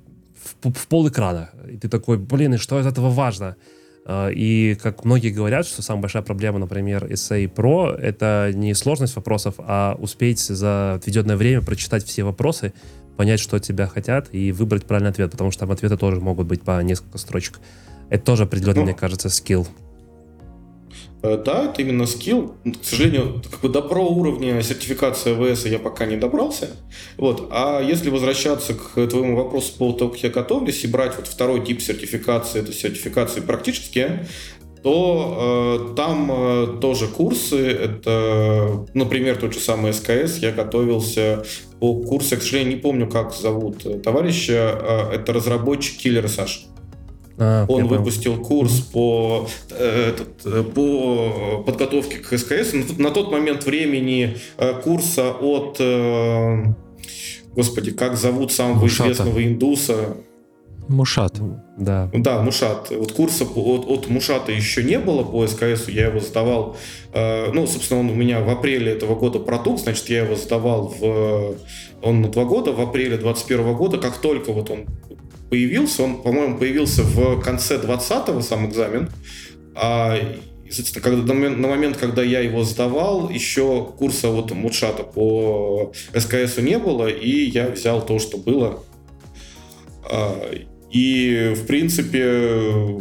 в, 0.62 0.72
в 0.72 0.86
пол 0.88 1.08
экрана. 1.08 1.50
И 1.70 1.76
ты 1.76 1.88
такой, 1.88 2.18
блин, 2.18 2.54
и 2.54 2.56
что 2.56 2.80
из 2.80 2.86
этого 2.86 3.10
важно? 3.10 3.56
А, 4.06 4.28
и 4.28 4.74
как 4.74 5.04
многие 5.04 5.30
говорят, 5.30 5.66
что 5.66 5.82
самая 5.82 6.02
большая 6.02 6.22
проблема, 6.22 6.58
например, 6.58 7.04
SA 7.06 7.52
Pro, 7.52 7.94
это 7.94 8.50
не 8.54 8.74
сложность 8.74 9.16
вопросов, 9.16 9.54
а 9.58 9.96
успеть 9.98 10.40
за 10.40 10.94
отведенное 10.94 11.36
время 11.36 11.62
прочитать 11.62 12.04
все 12.04 12.24
вопросы, 12.24 12.72
понять, 13.16 13.40
что 13.40 13.56
от 13.56 13.62
тебя 13.62 13.86
хотят, 13.86 14.28
и 14.32 14.52
выбрать 14.52 14.84
правильный 14.84 15.10
ответ, 15.10 15.30
потому 15.30 15.50
что 15.50 15.60
там 15.60 15.70
ответы 15.70 15.96
тоже 15.96 16.20
могут 16.20 16.46
быть 16.46 16.62
по 16.62 16.82
несколько 16.82 17.18
строчек. 17.18 17.60
Это 18.10 18.24
тоже 18.24 18.42
определенный, 18.42 18.80
ну, 18.80 18.84
мне 18.84 18.94
кажется, 18.94 19.28
скилл. 19.28 19.66
Э, 21.22 21.40
да, 21.42 21.66
это 21.66 21.82
именно 21.82 22.06
скилл. 22.06 22.54
К 22.64 22.84
сожалению, 22.84 23.42
как 23.50 23.60
бы 23.60 23.68
до 23.68 23.82
про 23.82 24.02
уровня 24.02 24.60
сертификации 24.62 25.32
АВС 25.32 25.66
я 25.66 25.78
пока 25.78 26.06
не 26.06 26.16
добрался. 26.16 26.70
Вот. 27.16 27.48
А 27.50 27.80
если 27.80 28.10
возвращаться 28.10 28.74
к 28.74 29.06
твоему 29.06 29.36
вопросу 29.36 29.72
по 29.72 29.78
поводу 29.78 29.98
того, 29.98 30.10
как 30.12 30.22
я 30.22 30.30
готовлюсь, 30.30 30.84
и 30.84 30.88
брать 30.88 31.16
вот 31.16 31.26
второй 31.26 31.64
тип 31.64 31.80
сертификации, 31.80 32.60
это 32.60 32.72
сертификации 32.72 33.40
практические, 33.40 34.26
то 34.82 35.90
э, 35.90 35.94
там 35.94 36.30
э, 36.32 36.80
тоже 36.80 37.06
курсы. 37.06 37.58
Это, 37.58 38.86
например, 38.94 39.36
тот 39.36 39.52
же 39.52 39.60
самый 39.60 39.92
СКС. 39.92 40.38
Я 40.38 40.52
готовился 40.52 41.44
по 41.80 42.02
курсу, 42.02 42.34
я, 42.34 42.40
к 42.40 42.42
сожалению, 42.42 42.76
не 42.76 42.80
помню, 42.80 43.08
как 43.08 43.34
зовут 43.34 44.02
товарища. 44.02 45.10
Э, 45.12 45.14
это 45.16 45.34
разработчик 45.34 45.98
Киллер 45.98 46.28
Саш. 46.28 46.66
А, 47.40 47.64
Он 47.68 47.86
выпустил 47.86 48.34
понял. 48.34 48.44
курс 48.44 48.80
по, 48.80 49.48
э, 49.70 50.10
этот, 50.10 50.44
э, 50.44 50.62
по 50.62 51.62
подготовке 51.64 52.18
к 52.18 52.38
СКС. 52.38 52.74
На 52.98 53.10
тот 53.10 53.32
момент 53.32 53.64
времени 53.64 54.36
э, 54.58 54.74
курса 54.82 55.32
от... 55.32 55.80
Господи, 57.52 57.90
как 57.90 58.16
зовут 58.16 58.52
самого 58.52 58.80
Гушата. 58.80 59.10
известного 59.10 59.44
индуса? 59.44 60.16
Мушат. 60.90 61.40
Да. 61.78 62.10
Да, 62.12 62.42
Мушат. 62.42 62.90
Вот 62.90 63.12
курса 63.12 63.44
от, 63.44 63.88
от 63.88 64.08
Мушата 64.08 64.50
еще 64.50 64.82
не 64.82 64.98
было 64.98 65.22
по 65.22 65.46
СКС, 65.46 65.88
я 65.88 66.06
его 66.06 66.18
сдавал, 66.20 66.76
э, 67.12 67.52
ну, 67.52 67.66
собственно, 67.66 68.00
он 68.00 68.10
у 68.10 68.14
меня 68.14 68.40
в 68.40 68.50
апреле 68.50 68.92
этого 68.92 69.14
года 69.14 69.38
протук, 69.38 69.78
значит, 69.78 70.08
я 70.08 70.24
его 70.24 70.34
сдавал 70.34 70.88
в, 70.88 71.56
он 72.02 72.22
на 72.22 72.28
два 72.28 72.44
года, 72.44 72.72
в 72.72 72.80
апреле 72.80 73.16
21 73.16 73.74
года, 73.76 73.98
как 73.98 74.18
только 74.18 74.52
вот 74.52 74.70
он 74.70 74.86
появился, 75.50 76.04
он, 76.04 76.22
по-моему, 76.22 76.56
появился 76.56 77.02
в 77.02 77.40
конце 77.40 77.76
20-го 77.76 78.40
сам 78.40 78.68
экзамен, 78.68 79.10
а 79.74 80.16
Соответственно, 80.70 81.02
когда, 81.02 81.34
на 81.34 81.66
момент, 81.66 81.96
когда 81.96 82.22
я 82.22 82.40
его 82.40 82.62
сдавал, 82.62 83.28
еще 83.28 83.92
курса 83.98 84.28
вот 84.28 84.52
Мудшата 84.52 85.02
по 85.02 85.92
СКС 86.16 86.58
не 86.58 86.78
было, 86.78 87.08
и 87.08 87.50
я 87.50 87.70
взял 87.70 88.06
то, 88.06 88.20
что 88.20 88.38
было. 88.38 88.84
А, 90.08 90.48
и, 90.92 91.54
в 91.56 91.66
принципе, 91.66 93.00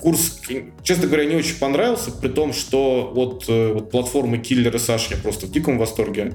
курс, 0.00 0.40
честно 0.82 1.08
говоря, 1.08 1.26
не 1.26 1.36
очень 1.36 1.56
понравился, 1.56 2.10
при 2.10 2.28
том, 2.28 2.54
что 2.54 3.12
вот, 3.14 3.44
э, 3.48 3.72
вот 3.74 3.90
платформы 3.90 4.38
Killer 4.38 4.74
и 4.74 4.78
Саш 4.78 5.08
я 5.10 5.18
просто 5.18 5.46
в 5.46 5.50
диком 5.50 5.78
восторге. 5.78 6.32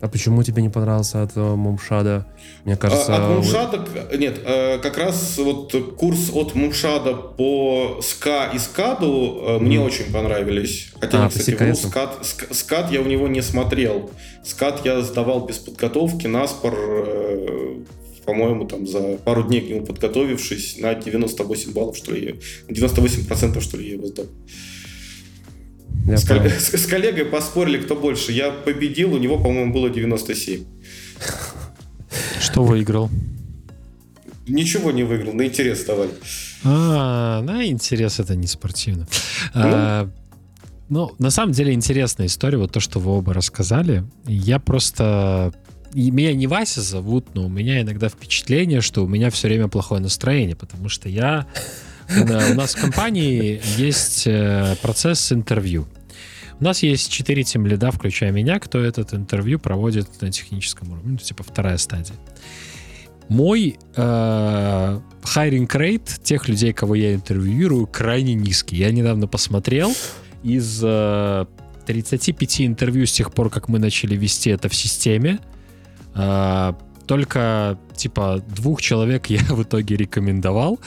А 0.00 0.08
почему 0.08 0.42
тебе 0.42 0.62
не 0.62 0.68
понравился 0.68 1.22
от 1.22 1.36
э, 1.36 1.40
Мумшада? 1.40 2.26
Мне 2.64 2.76
кажется... 2.76 3.16
От 3.16 3.30
Мумшада... 3.30 3.78
Вы... 3.78 4.18
Нет, 4.18 4.40
э, 4.44 4.78
как 4.78 4.96
раз 4.96 5.36
вот 5.38 5.74
курс 5.96 6.30
от 6.32 6.54
Мумшада 6.54 7.14
по 7.14 8.00
СКА 8.00 8.50
и 8.54 8.58
СКАДу 8.58 9.06
mm. 9.06 9.58
мне 9.58 9.80
очень 9.80 10.12
понравились. 10.12 10.92
Хотя, 11.00 11.26
а, 11.26 11.28
кстати, 11.28 11.56
ну, 11.58 11.74
СКАД, 11.74 12.26
СКАД 12.50 12.92
я 12.92 13.00
у 13.00 13.06
него 13.06 13.26
не 13.26 13.42
смотрел. 13.42 14.10
СКАД 14.44 14.84
я 14.84 15.00
сдавал 15.02 15.46
без 15.46 15.58
подготовки, 15.58 16.28
наспор, 16.28 16.76
по-моему, 18.24 18.66
там 18.66 18.86
за 18.86 19.16
пару 19.16 19.42
дней 19.42 19.62
к 19.62 19.68
нему 19.68 19.84
подготовившись 19.84 20.78
на 20.78 20.94
98 20.94 21.72
баллов, 21.72 21.96
что 21.96 22.12
ли, 22.12 22.38
98% 22.68 23.60
что 23.60 23.76
ли 23.76 23.88
я 23.88 23.94
его 23.94 24.06
сдал. 24.06 24.26
С, 26.16 26.26
кол- 26.26 26.46
с, 26.46 26.72
с 26.72 26.86
коллегой 26.86 27.24
поспорили, 27.24 27.78
кто 27.78 27.94
больше. 27.94 28.32
Я 28.32 28.50
победил, 28.50 29.14
у 29.14 29.18
него, 29.18 29.38
по-моему, 29.38 29.72
было 29.72 29.90
97. 29.90 30.64
Что 32.40 32.64
выиграл? 32.64 33.10
Ничего 34.46 34.90
не 34.90 35.02
выиграл, 35.02 35.34
на 35.34 35.46
интерес 35.46 35.84
давали. 35.84 36.10
А, 36.64 37.42
на 37.42 37.66
интерес 37.66 38.18
это 38.18 38.34
не 38.34 38.46
спортивно. 38.46 39.06
Ну, 39.54 39.60
а, 39.64 40.10
ну, 40.88 41.12
на 41.18 41.30
самом 41.30 41.52
деле 41.52 41.72
интересная 41.72 42.26
история, 42.26 42.56
вот 42.56 42.72
то, 42.72 42.80
что 42.80 42.98
вы 42.98 43.12
оба 43.12 43.34
рассказали. 43.34 44.04
Я 44.26 44.58
просто... 44.58 45.52
И 45.94 46.10
меня 46.10 46.34
не 46.34 46.46
Вася 46.46 46.82
зовут, 46.82 47.34
но 47.34 47.46
у 47.46 47.48
меня 47.48 47.80
иногда 47.80 48.08
впечатление, 48.08 48.80
что 48.80 49.04
у 49.04 49.08
меня 49.08 49.30
все 49.30 49.48
время 49.48 49.68
плохое 49.68 50.00
настроение, 50.00 50.56
потому 50.56 50.88
что 50.88 51.08
я... 51.08 51.46
У 52.10 52.54
нас 52.54 52.74
в 52.74 52.80
компании 52.80 53.60
есть 53.76 54.26
э, 54.26 54.76
процесс 54.80 55.30
интервью. 55.30 55.86
У 56.60 56.64
нас 56.64 56.82
есть 56.82 57.10
четыре 57.10 57.44
тимлида, 57.44 57.92
включая 57.92 58.32
меня, 58.32 58.58
кто 58.58 58.80
этот 58.80 59.14
интервью 59.14 59.60
проводит 59.60 60.20
на 60.20 60.32
техническом 60.32 60.90
уровне. 60.92 61.12
Ну, 61.12 61.18
типа 61.18 61.44
вторая 61.44 61.76
стадия. 61.78 62.16
Мой 63.28 63.78
э, 63.94 65.00
hiring 65.22 65.68
rate 65.68 66.20
тех 66.22 66.48
людей, 66.48 66.72
кого 66.72 66.94
я 66.94 67.14
интервьюирую, 67.14 67.86
крайне 67.86 68.34
низкий. 68.34 68.76
Я 68.76 68.90
недавно 68.90 69.28
посмотрел 69.28 69.92
из 70.42 70.80
э, 70.82 71.46
35 71.86 72.62
интервью 72.62 73.06
с 73.06 73.12
тех 73.12 73.32
пор, 73.32 73.50
как 73.50 73.68
мы 73.68 73.78
начали 73.78 74.16
вести 74.16 74.50
это 74.50 74.68
в 74.68 74.74
системе, 74.74 75.38
э, 76.14 76.72
только 77.08 77.78
типа 77.96 78.44
двух 78.56 78.80
человек 78.80 79.26
я 79.26 79.40
в 79.48 79.62
итоге 79.62 79.96
рекомендовал, 79.96 80.78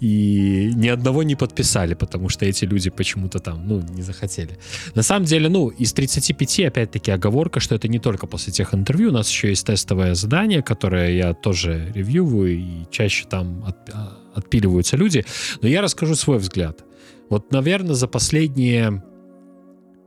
и 0.00 0.72
ни 0.74 0.88
одного 0.88 1.22
не 1.22 1.36
подписали, 1.36 1.94
потому 1.94 2.28
что 2.28 2.44
эти 2.44 2.66
люди 2.66 2.90
почему-то 2.90 3.38
там, 3.38 3.66
ну, 3.66 3.80
не 3.80 4.02
захотели. 4.02 4.58
На 4.94 5.02
самом 5.02 5.24
деле, 5.24 5.48
ну, 5.48 5.68
из 5.68 5.92
35, 5.92 6.60
опять-таки, 6.60 7.10
оговорка, 7.10 7.60
что 7.60 7.74
это 7.74 7.88
не 7.88 7.98
только 7.98 8.26
после 8.26 8.52
тех 8.52 8.74
интервью, 8.74 9.10
у 9.10 9.12
нас 9.12 9.30
еще 9.30 9.48
есть 9.48 9.66
тестовое 9.66 10.14
задание, 10.14 10.62
которое 10.62 11.12
я 11.12 11.34
тоже 11.34 11.92
ревьюваю, 11.94 12.58
и 12.58 12.86
чаще 12.90 13.26
там 13.26 13.64
от, 13.64 13.76
а, 13.94 14.18
отпиливаются 14.34 14.96
люди. 14.96 15.24
Но 15.62 15.68
я 15.68 15.80
расскажу 15.82 16.14
свой 16.16 16.38
взгляд. 16.38 16.84
Вот, 17.30 17.52
наверное, 17.52 17.94
за 17.94 18.08
последние 18.08 19.02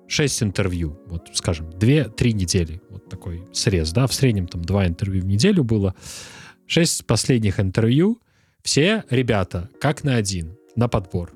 6 0.08 0.44
интервью, 0.44 1.00
вот, 1.08 1.30
скажем, 1.34 1.70
2-3 1.70 2.34
недели, 2.34 2.81
такой 3.12 3.44
срез, 3.52 3.92
да, 3.92 4.08
в 4.08 4.14
среднем 4.14 4.48
там 4.48 4.64
2 4.64 4.88
интервью 4.88 5.22
в 5.22 5.26
неделю 5.26 5.64
было, 5.64 5.94
6 6.68 7.06
последних 7.06 7.60
интервью, 7.60 8.20
все 8.64 9.04
ребята, 9.10 9.70
как 9.80 10.04
на 10.04 10.16
один, 10.16 10.58
на 10.76 10.88
подбор. 10.88 11.34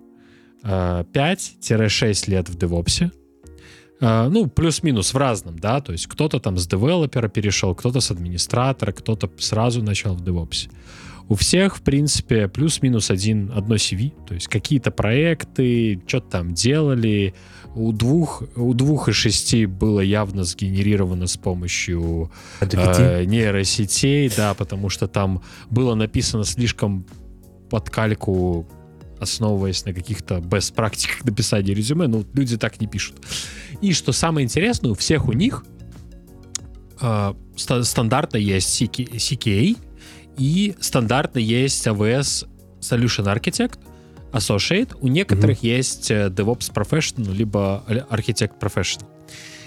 5-6 0.64 2.24
э, 2.28 2.32
лет 2.32 2.50
в 2.50 2.58
девопсе, 2.58 3.12
э, 4.02 4.30
ну, 4.30 4.48
плюс-минус 4.48 5.14
в 5.14 5.18
разном, 5.18 5.60
да, 5.60 5.80
то 5.82 5.92
есть 5.92 6.08
кто-то 6.08 6.40
там 6.40 6.58
с 6.58 6.66
девелопера 6.66 7.28
перешел, 7.28 7.76
кто-то 7.76 8.00
с 8.00 8.10
администратора, 8.10 8.92
кто-то 8.92 9.30
сразу 9.38 9.84
начал 9.84 10.16
в 10.16 10.24
девопсе. 10.24 10.70
У 11.28 11.36
всех, 11.36 11.78
в 11.78 11.82
принципе, 11.82 12.48
плюс-минус 12.48 13.12
один, 13.12 13.52
одно 13.54 13.76
CV, 13.76 14.14
то 14.28 14.34
есть 14.34 14.48
какие-то 14.48 14.92
проекты, 14.92 16.02
что-то 16.08 16.30
там 16.30 16.54
делали, 16.54 17.34
у 17.76 17.92
двух, 17.92 18.44
у 18.56 18.74
двух 18.74 19.10
из 19.10 19.16
шести 19.16 19.66
было 19.66 20.00
явно 20.00 20.44
сгенерировано 20.44 21.28
с 21.28 21.38
помощью 21.38 22.32
э, 22.62 23.26
нейросетей, 23.26 24.32
да, 24.36 24.54
потому 24.54 24.90
что 24.90 25.08
там 25.08 25.44
было 25.70 25.94
написано 25.94 26.46
слишком 26.46 27.06
под 27.70 27.90
кальку, 27.90 28.68
основываясь 29.20 29.86
на 29.86 29.94
каких-то 29.94 30.36
best 30.36 30.74
практиках 30.74 31.26
написания 31.26 31.74
резюме, 31.74 32.08
но 32.08 32.24
люди 32.34 32.58
так 32.58 32.80
не 32.80 32.88
пишут. 32.88 33.18
И 33.82 33.92
что 33.92 34.14
самое 34.14 34.46
интересное, 34.46 34.92
у 34.92 34.96
всех 34.96 35.28
у 35.28 35.34
них 35.34 35.66
э, 37.02 37.34
стандартно 37.56 38.38
есть 38.38 38.82
CK, 38.82 39.16
CKA 39.16 39.78
и 40.38 40.76
стандартно 40.80 41.40
есть 41.40 41.86
AWS 41.86 42.48
Solution 42.80 43.26
Architect, 43.26 43.80
Associate, 44.36 44.96
у 45.02 45.08
некоторых 45.08 45.64
mm-hmm. 45.64 45.78
есть 45.78 46.12
э, 46.12 46.28
DevOps 46.28 46.72
Professional, 46.74 47.34
либо 47.34 47.84
Architect 47.88 48.60
Professional. 48.60 49.06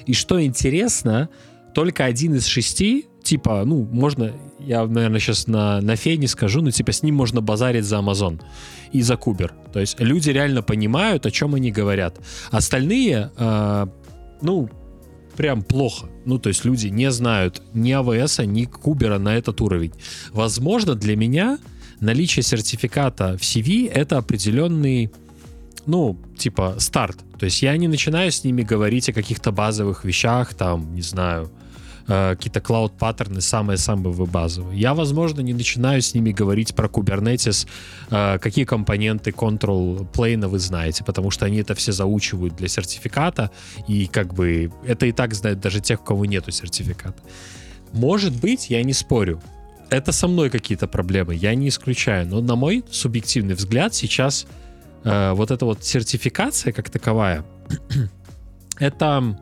И 0.07 0.15
что 0.15 0.43
интересно, 0.43 1.29
только 1.75 2.05
один 2.05 2.35
из 2.35 2.47
шести, 2.47 3.07
типа, 3.23 3.63
ну, 3.65 3.89
можно, 3.91 4.33
я, 4.59 4.87
наверное, 4.87 5.21
сейчас 5.21 5.47
на, 5.47 5.81
на 5.81 5.97
фене 5.97 6.29
скажу, 6.29 6.63
но 6.63 6.71
типа 6.71 6.93
с 6.93 7.03
ним 7.03 7.15
можно 7.15 7.41
базарить 7.41 7.85
за 7.85 7.97
Amazon 7.97 8.41
и 8.93 9.03
за 9.03 9.17
Кубер. 9.17 9.55
То 9.73 9.81
есть 9.81 10.01
люди 10.01 10.31
реально 10.31 10.63
понимают, 10.63 11.27
о 11.27 11.31
чем 11.31 11.55
они 11.55 11.71
говорят. 11.71 12.19
Остальные, 12.51 13.31
э, 13.37 13.87
ну, 14.43 14.71
прям 15.37 15.63
плохо. 15.63 16.09
Ну, 16.25 16.39
то 16.39 16.49
есть 16.49 16.65
люди 16.65 16.89
не 16.89 17.11
знают 17.11 17.63
ни 17.73 17.93
АВС, 17.93 18.41
ни 18.41 18.65
Кубера 18.65 19.19
на 19.19 19.37
этот 19.37 19.61
уровень. 19.61 19.93
Возможно, 20.33 20.95
для 20.95 21.17
меня 21.17 21.59
наличие 22.01 22.43
сертификата 22.43 23.37
в 23.37 23.43
CV— 23.43 23.91
это 23.93 24.19
определенный, 24.19 25.11
ну, 25.87 26.17
типа, 26.37 26.77
старт. 26.79 27.19
То 27.39 27.45
есть 27.45 27.63
я 27.63 27.77
не 27.77 27.89
начинаю 27.89 28.31
с 28.31 28.45
ними 28.45 28.63
говорить 28.63 29.09
о 29.09 29.13
каких-то 29.13 29.53
базовых 29.53 30.05
вещах, 30.05 30.55
там, 30.55 30.95
не 30.95 31.03
знаю, 31.03 31.51
э, 32.09 32.35
какие-то 32.37 32.61
клауд-паттерны 32.61 33.41
самые-самые 33.41 34.27
базовые. 34.27 34.81
Я, 34.81 34.95
возможно, 34.95 35.41
не 35.41 35.55
начинаю 35.55 36.03
с 36.03 36.15
ними 36.15 36.33
говорить 36.33 36.75
про 36.75 36.89
Kubernetes, 36.89 37.67
э, 38.11 38.39
какие 38.39 38.65
компоненты 38.65 39.31
control 39.31 40.07
plane 40.13 40.49
вы 40.49 40.59
знаете, 40.59 41.05
потому 41.05 41.31
что 41.31 41.47
они 41.47 41.59
это 41.59 41.75
все 41.75 41.93
заучивают 41.93 42.57
для 42.57 42.69
сертификата, 42.69 43.51
и 43.89 44.07
как 44.07 44.35
бы 44.35 44.73
это 44.87 45.07
и 45.07 45.13
так 45.13 45.35
знают 45.35 45.61
даже 45.61 45.81
тех, 45.81 46.01
у 46.01 46.05
кого 46.05 46.27
нету 46.27 46.51
сертификата. 46.51 47.23
Может 47.93 48.35
быть, 48.35 48.71
я 48.71 48.83
не 48.83 48.93
спорю, 48.93 49.41
это 49.91 50.13
со 50.13 50.29
мной 50.29 50.51
какие-то 50.51 50.87
проблемы, 50.87 51.35
я 51.35 51.55
не 51.55 51.69
исключаю. 51.69 52.27
Но 52.27 52.41
на 52.41 52.57
мой 52.57 52.85
субъективный 52.91 53.55
взгляд 53.55 53.95
сейчас 53.95 54.47
э, 55.05 55.33
вот 55.33 55.51
эта 55.51 55.65
вот 55.65 55.85
сертификация 55.85 56.73
как 56.73 56.91
таковая, 56.91 57.45
это 58.79 59.37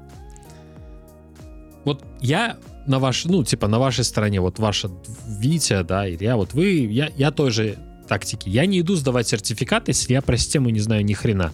вот 1.84 2.04
я 2.20 2.56
на 2.86 2.98
ваш, 2.98 3.24
ну 3.24 3.44
типа 3.44 3.68
на 3.68 3.78
вашей 3.78 4.04
стороне, 4.04 4.40
вот 4.40 4.58
ваша 4.58 4.90
Витя, 5.26 5.82
да, 5.82 6.08
Илья, 6.08 6.36
вот 6.36 6.54
вы, 6.54 6.86
я, 6.86 7.10
я 7.16 7.30
тоже 7.30 7.78
тактики. 8.06 8.48
Я 8.48 8.66
не 8.66 8.80
иду 8.80 8.94
сдавать 8.94 9.28
сертификат, 9.28 9.88
если 9.88 10.12
я 10.12 10.22
про 10.22 10.36
систему 10.36 10.70
не 10.70 10.80
знаю 10.80 11.04
ни 11.04 11.12
хрена. 11.12 11.52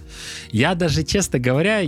Я 0.51 0.75
даже, 0.75 1.03
честно 1.03 1.39
говоря, 1.39 1.83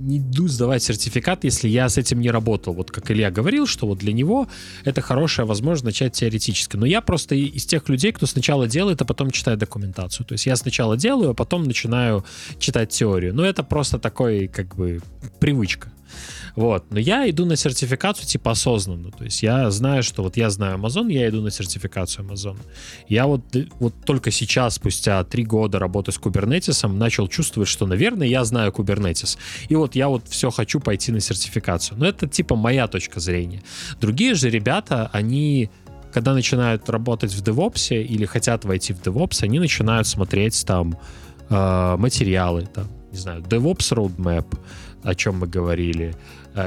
не 0.00 0.18
иду 0.18 0.48
сдавать 0.48 0.82
сертификат, 0.82 1.44
если 1.44 1.68
я 1.68 1.88
с 1.88 1.98
этим 1.98 2.20
не 2.20 2.30
работал. 2.30 2.72
Вот 2.72 2.90
как 2.90 3.10
Илья 3.10 3.30
говорил, 3.30 3.66
что 3.66 3.86
вот 3.86 3.98
для 3.98 4.12
него 4.12 4.48
это 4.84 5.00
хорошая 5.00 5.46
возможность 5.46 5.84
начать 5.84 6.14
теоретически. 6.14 6.76
Но 6.76 6.86
я 6.86 7.00
просто 7.00 7.34
из 7.34 7.66
тех 7.66 7.88
людей, 7.88 8.12
кто 8.12 8.26
сначала 8.26 8.66
делает, 8.66 9.02
а 9.02 9.04
потом 9.04 9.30
читает 9.30 9.58
документацию. 9.58 10.26
То 10.26 10.32
есть 10.32 10.46
я 10.46 10.56
сначала 10.56 10.96
делаю, 10.96 11.30
а 11.30 11.34
потом 11.34 11.64
начинаю 11.64 12.24
читать 12.58 12.90
теорию. 12.90 13.34
Но 13.34 13.44
это 13.44 13.62
просто 13.62 13.98
такой, 13.98 14.48
как 14.48 14.74
бы, 14.74 15.00
привычка. 15.38 15.92
Вот. 16.56 16.84
Но 16.90 16.98
я 16.98 17.28
иду 17.28 17.44
на 17.44 17.56
сертификацию 17.56 18.26
типа 18.26 18.52
осознанно. 18.52 19.10
То 19.10 19.24
есть 19.24 19.42
я 19.42 19.70
знаю, 19.70 20.02
что 20.02 20.22
вот 20.22 20.36
я 20.36 20.50
знаю 20.50 20.78
Amazon, 20.78 21.12
я 21.12 21.28
иду 21.28 21.40
на 21.40 21.50
сертификацию 21.50 22.26
Amazon. 22.26 22.56
Я 23.08 23.26
вот, 23.26 23.42
вот 23.78 23.94
только 24.04 24.30
сейчас, 24.30 24.74
спустя 24.74 25.22
три 25.24 25.44
года 25.44 25.78
работы 25.78 26.12
с 26.12 26.18
Kubernetes, 26.18 26.86
начал 26.88 27.28
чувствовать, 27.28 27.68
что, 27.68 27.86
наверное, 27.86 28.26
я 28.26 28.44
знаю 28.44 28.72
Kubernetes. 28.72 29.38
И 29.68 29.76
вот 29.76 29.94
я 29.94 30.08
вот 30.08 30.28
все 30.28 30.50
хочу 30.50 30.80
пойти 30.80 31.12
на 31.12 31.20
сертификацию. 31.20 31.98
Но 31.98 32.06
это 32.06 32.26
типа 32.26 32.56
моя 32.56 32.88
точка 32.88 33.20
зрения. 33.20 33.62
Другие 34.00 34.34
же 34.34 34.50
ребята, 34.50 35.10
они 35.12 35.70
когда 36.12 36.34
начинают 36.34 36.88
работать 36.90 37.32
в 37.32 37.42
DevOps 37.42 37.96
или 37.96 38.24
хотят 38.24 38.64
войти 38.64 38.92
в 38.92 39.00
DevOps, 39.00 39.44
они 39.44 39.58
начинают 39.58 40.06
смотреть 40.06 40.64
там 40.66 40.98
э, 41.48 41.96
материалы, 41.96 42.66
там, 42.66 42.88
не 43.12 43.18
знаю, 43.18 43.42
DevOps 43.42 43.94
Roadmap, 43.94 44.46
о 45.02 45.14
чем 45.14 45.38
мы 45.38 45.46
говорили, 45.46 46.14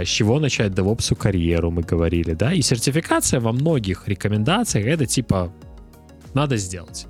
с 0.04 0.08
чего 0.08 0.40
начать 0.40 0.72
DevOps 0.72 1.16
карьеру 1.16 1.72
мы 1.72 1.82
говорили, 1.82 2.34
да, 2.34 2.54
и 2.54 2.62
сертификация 2.62 3.40
во 3.40 3.52
многих 3.52 4.08
рекомендациях 4.08 4.88
это 4.88 5.06
типа 5.06 5.54
надо 6.34 6.58
сделать. 6.58 7.08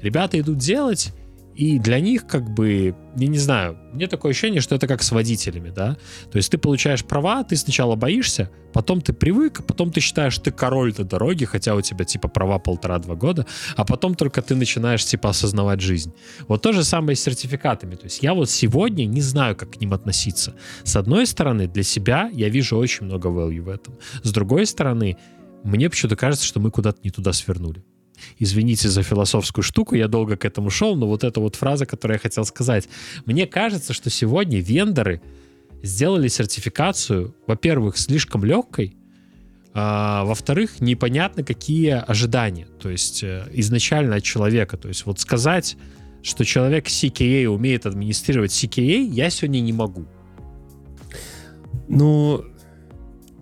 Ребята 0.00 0.38
идут 0.38 0.58
делать, 0.58 1.12
и 1.54 1.78
для 1.78 2.00
них, 2.00 2.26
как 2.26 2.48
бы, 2.50 2.94
я 3.16 3.26
не 3.26 3.38
знаю, 3.38 3.78
мне 3.92 4.06
такое 4.06 4.30
ощущение, 4.30 4.60
что 4.60 4.74
это 4.74 4.86
как 4.86 5.02
с 5.02 5.12
водителями, 5.12 5.70
да. 5.70 5.96
То 6.30 6.36
есть 6.36 6.50
ты 6.50 6.58
получаешь 6.58 7.04
права, 7.04 7.44
ты 7.44 7.56
сначала 7.56 7.94
боишься, 7.94 8.50
потом 8.72 9.00
ты 9.00 9.12
привык, 9.12 9.64
потом 9.66 9.92
ты 9.92 10.00
считаешь, 10.00 10.38
ты 10.38 10.50
король 10.50 10.94
на 10.96 11.04
дороге, 11.04 11.46
хотя 11.46 11.74
у 11.74 11.80
тебя 11.82 12.04
типа 12.04 12.28
права 12.28 12.58
полтора-два 12.58 13.14
года, 13.14 13.46
а 13.76 13.84
потом 13.84 14.14
только 14.14 14.40
ты 14.40 14.54
начинаешь 14.54 15.04
типа 15.04 15.30
осознавать 15.30 15.80
жизнь. 15.80 16.12
Вот 16.48 16.62
то 16.62 16.72
же 16.72 16.84
самое 16.84 17.16
с 17.16 17.20
сертификатами. 17.20 17.96
То 17.96 18.04
есть 18.04 18.22
я 18.22 18.32
вот 18.32 18.48
сегодня 18.48 19.04
не 19.04 19.20
знаю, 19.20 19.54
как 19.56 19.72
к 19.72 19.80
ним 19.80 19.92
относиться. 19.92 20.54
С 20.84 20.96
одной 20.96 21.26
стороны, 21.26 21.66
для 21.68 21.82
себя 21.82 22.30
я 22.32 22.48
вижу 22.48 22.78
очень 22.78 23.06
много 23.06 23.28
value 23.28 23.60
в 23.60 23.68
этом. 23.68 23.98
С 24.22 24.32
другой 24.32 24.66
стороны, 24.66 25.18
мне 25.64 25.90
почему-то 25.90 26.16
кажется, 26.16 26.46
что 26.46 26.60
мы 26.60 26.70
куда-то 26.70 26.98
не 27.04 27.10
туда 27.10 27.32
свернули. 27.32 27.84
Извините 28.38 28.88
за 28.88 29.02
философскую 29.02 29.62
штуку, 29.62 29.94
я 29.94 30.08
долго 30.08 30.36
к 30.36 30.44
этому 30.44 30.70
шел, 30.70 30.96
но 30.96 31.06
вот 31.06 31.24
эта 31.24 31.40
вот 31.40 31.56
фраза, 31.56 31.86
которую 31.86 32.16
я 32.16 32.18
хотел 32.18 32.44
сказать. 32.44 32.88
Мне 33.24 33.46
кажется, 33.46 33.92
что 33.92 34.10
сегодня 34.10 34.60
вендоры 34.60 35.20
сделали 35.82 36.28
сертификацию, 36.28 37.34
во-первых, 37.46 37.98
слишком 37.98 38.44
легкой, 38.44 38.96
а, 39.74 40.24
во-вторых, 40.24 40.80
непонятно, 40.80 41.42
какие 41.42 41.90
ожидания. 41.92 42.66
То 42.78 42.90
есть 42.90 43.22
э, 43.22 43.48
изначально 43.52 44.16
от 44.16 44.22
человека. 44.22 44.76
То 44.76 44.88
есть 44.88 45.06
вот 45.06 45.18
сказать, 45.18 45.76
что 46.22 46.44
человек 46.44 46.86
CKA 46.88 47.46
умеет 47.46 47.86
администрировать 47.86 48.52
CKA, 48.52 49.02
я 49.02 49.30
сегодня 49.30 49.60
не 49.60 49.72
могу. 49.72 50.04
Ну, 51.88 52.44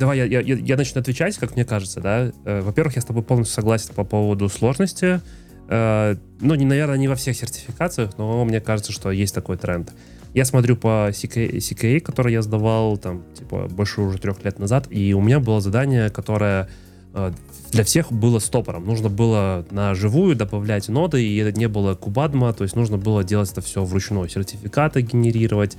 Давай 0.00 0.16
я, 0.16 0.24
я, 0.24 0.40
я 0.40 0.76
начну 0.78 1.02
отвечать, 1.02 1.36
как 1.36 1.56
мне 1.56 1.66
кажется, 1.66 2.00
да. 2.00 2.32
Э, 2.46 2.62
во-первых, 2.62 2.96
я 2.96 3.02
с 3.02 3.04
тобой 3.04 3.22
полностью 3.22 3.54
согласен 3.54 3.92
по 3.94 4.02
поводу 4.02 4.48
сложности. 4.48 5.20
Э, 5.68 6.16
ну, 6.40 6.54
не, 6.54 6.64
наверное, 6.64 6.96
не 6.96 7.06
во 7.06 7.16
всех 7.16 7.36
сертификациях, 7.36 8.16
но 8.16 8.42
мне 8.46 8.62
кажется, 8.62 8.92
что 8.92 9.10
есть 9.10 9.34
такой 9.34 9.58
тренд. 9.58 9.92
Я 10.32 10.46
смотрю 10.46 10.76
по 10.76 11.10
CKA, 11.10 11.58
CKA 11.58 12.00
который 12.00 12.32
я 12.32 12.40
сдавал 12.40 12.96
там, 12.96 13.24
типа, 13.34 13.68
больше 13.68 14.00
уже 14.00 14.16
трех 14.16 14.42
лет 14.42 14.58
назад, 14.58 14.86
и 14.88 15.12
у 15.12 15.20
меня 15.20 15.38
было 15.38 15.60
задание, 15.60 16.08
которое 16.08 16.70
э, 17.12 17.32
для 17.70 17.84
всех 17.84 18.10
было 18.10 18.38
стопором. 18.38 18.86
Нужно 18.86 19.10
было 19.10 19.66
на 19.70 19.94
живую 19.94 20.34
добавлять 20.34 20.88
ноды, 20.88 21.22
и 21.22 21.36
это 21.36 21.58
не 21.58 21.68
было 21.68 21.94
кубадма, 21.94 22.54
то 22.54 22.64
есть 22.64 22.74
нужно 22.74 22.96
было 22.96 23.22
делать 23.22 23.52
это 23.52 23.60
все 23.60 23.84
вручную, 23.84 24.30
сертификаты 24.30 25.02
генерировать, 25.02 25.76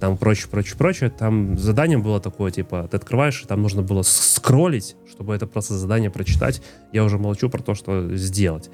там 0.00 0.16
прочее, 0.16 0.48
прочее, 0.50 0.76
прочее. 0.76 1.10
Там 1.10 1.58
заданием 1.58 2.02
было 2.02 2.20
такое, 2.20 2.50
типа, 2.50 2.88
ты 2.90 2.96
открываешь, 2.96 3.42
и 3.42 3.46
там 3.46 3.62
нужно 3.62 3.82
было 3.82 4.02
скроллить, 4.02 4.96
чтобы 5.08 5.34
это 5.34 5.46
просто 5.46 5.74
задание 5.74 6.10
прочитать. 6.10 6.62
Я 6.92 7.04
уже 7.04 7.18
молчу 7.18 7.48
про 7.48 7.62
то, 7.62 7.74
что 7.74 8.14
сделать. 8.16 8.70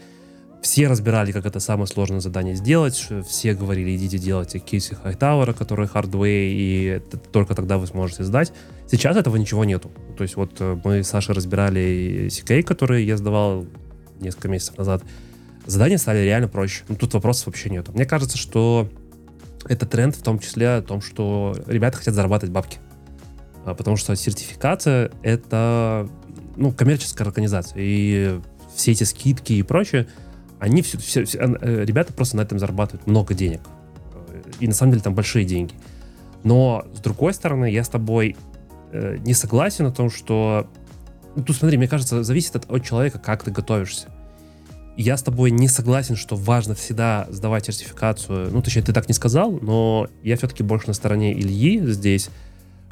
Все 0.62 0.88
разбирали, 0.88 1.32
как 1.32 1.46
это 1.46 1.58
самое 1.58 1.86
сложное 1.86 2.20
задание 2.20 2.54
сделать. 2.54 3.08
Все 3.26 3.54
говорили, 3.54 3.96
идите 3.96 4.18
делайте 4.18 4.58
Келси 4.58 4.94
Хайтауэра, 4.94 5.54
который 5.54 5.88
hard 5.88 6.20
way, 6.20 6.52
и 6.52 7.02
только 7.32 7.54
тогда 7.54 7.78
вы 7.78 7.86
сможете 7.86 8.24
сдать. 8.24 8.52
Сейчас 8.86 9.16
этого 9.16 9.36
ничего 9.36 9.64
нету. 9.64 9.90
То 10.18 10.22
есть 10.22 10.36
вот 10.36 10.56
э, 10.60 10.78
мы 10.84 11.02
с 11.02 11.08
Сашей 11.08 11.34
разбирали 11.34 12.28
CKA, 12.28 12.62
который 12.62 13.04
я 13.04 13.16
сдавал 13.16 13.66
несколько 14.20 14.48
месяцев 14.48 14.76
назад. 14.76 15.02
Задания 15.64 15.96
стали 15.96 16.18
реально 16.18 16.48
проще. 16.48 16.84
Ну, 16.88 16.96
тут 16.96 17.14
вопросов 17.14 17.46
вообще 17.46 17.70
нету. 17.70 17.92
Мне 17.92 18.04
кажется, 18.04 18.36
что 18.36 18.88
это 19.66 19.86
тренд 19.86 20.16
в 20.16 20.22
том 20.22 20.38
числе 20.38 20.76
о 20.76 20.82
том, 20.82 21.00
что 21.00 21.54
ребята 21.66 21.98
хотят 21.98 22.14
зарабатывать 22.14 22.52
бабки. 22.52 22.78
А, 23.64 23.74
потому 23.74 23.96
что 23.96 24.14
сертификация— 24.16 25.10
это 25.22 26.08
ну, 26.56 26.72
коммерческая 26.72 27.26
организация. 27.26 27.78
И 27.78 28.40
все 28.74 28.92
эти 28.92 29.04
скидки 29.04 29.52
и 29.52 29.62
прочее, 29.62 30.08
они 30.58 30.82
все, 30.82 30.98
все, 30.98 31.24
все, 31.24 31.38
э, 31.38 31.84
ребята 31.84 32.12
просто 32.12 32.36
на 32.36 32.42
этом 32.42 32.58
зарабатывают 32.58 33.06
много 33.06 33.34
денег. 33.34 33.60
И 34.60 34.66
на 34.66 34.74
самом 34.74 34.92
деле 34.92 35.02
там 35.02 35.14
большие 35.14 35.44
деньги. 35.44 35.74
Но, 36.42 36.84
с 36.94 37.00
другой 37.00 37.34
стороны, 37.34 37.70
я 37.70 37.84
с 37.84 37.88
тобой 37.88 38.36
э, 38.92 39.16
не 39.18 39.34
согласен 39.34 39.86
о 39.86 39.92
том, 39.92 40.10
что... 40.10 40.66
Ну, 41.36 41.44
тут 41.44 41.56
смотри, 41.56 41.76
мне 41.76 41.86
кажется, 41.86 42.24
зависит 42.24 42.56
от, 42.56 42.70
от 42.70 42.84
человека, 42.84 43.18
как 43.18 43.44
ты 43.44 43.50
готовишься 43.50 44.08
я 45.00 45.16
с 45.16 45.22
тобой 45.22 45.50
не 45.50 45.68
согласен, 45.68 46.16
что 46.16 46.36
важно 46.36 46.74
всегда 46.74 47.26
сдавать 47.30 47.66
сертификацию. 47.66 48.50
Ну, 48.52 48.62
точнее, 48.62 48.82
ты 48.82 48.92
так 48.92 49.08
не 49.08 49.14
сказал, 49.14 49.58
но 49.62 50.08
я 50.22 50.36
все-таки 50.36 50.62
больше 50.62 50.88
на 50.88 50.92
стороне 50.92 51.32
Ильи 51.32 51.80
здесь, 51.86 52.28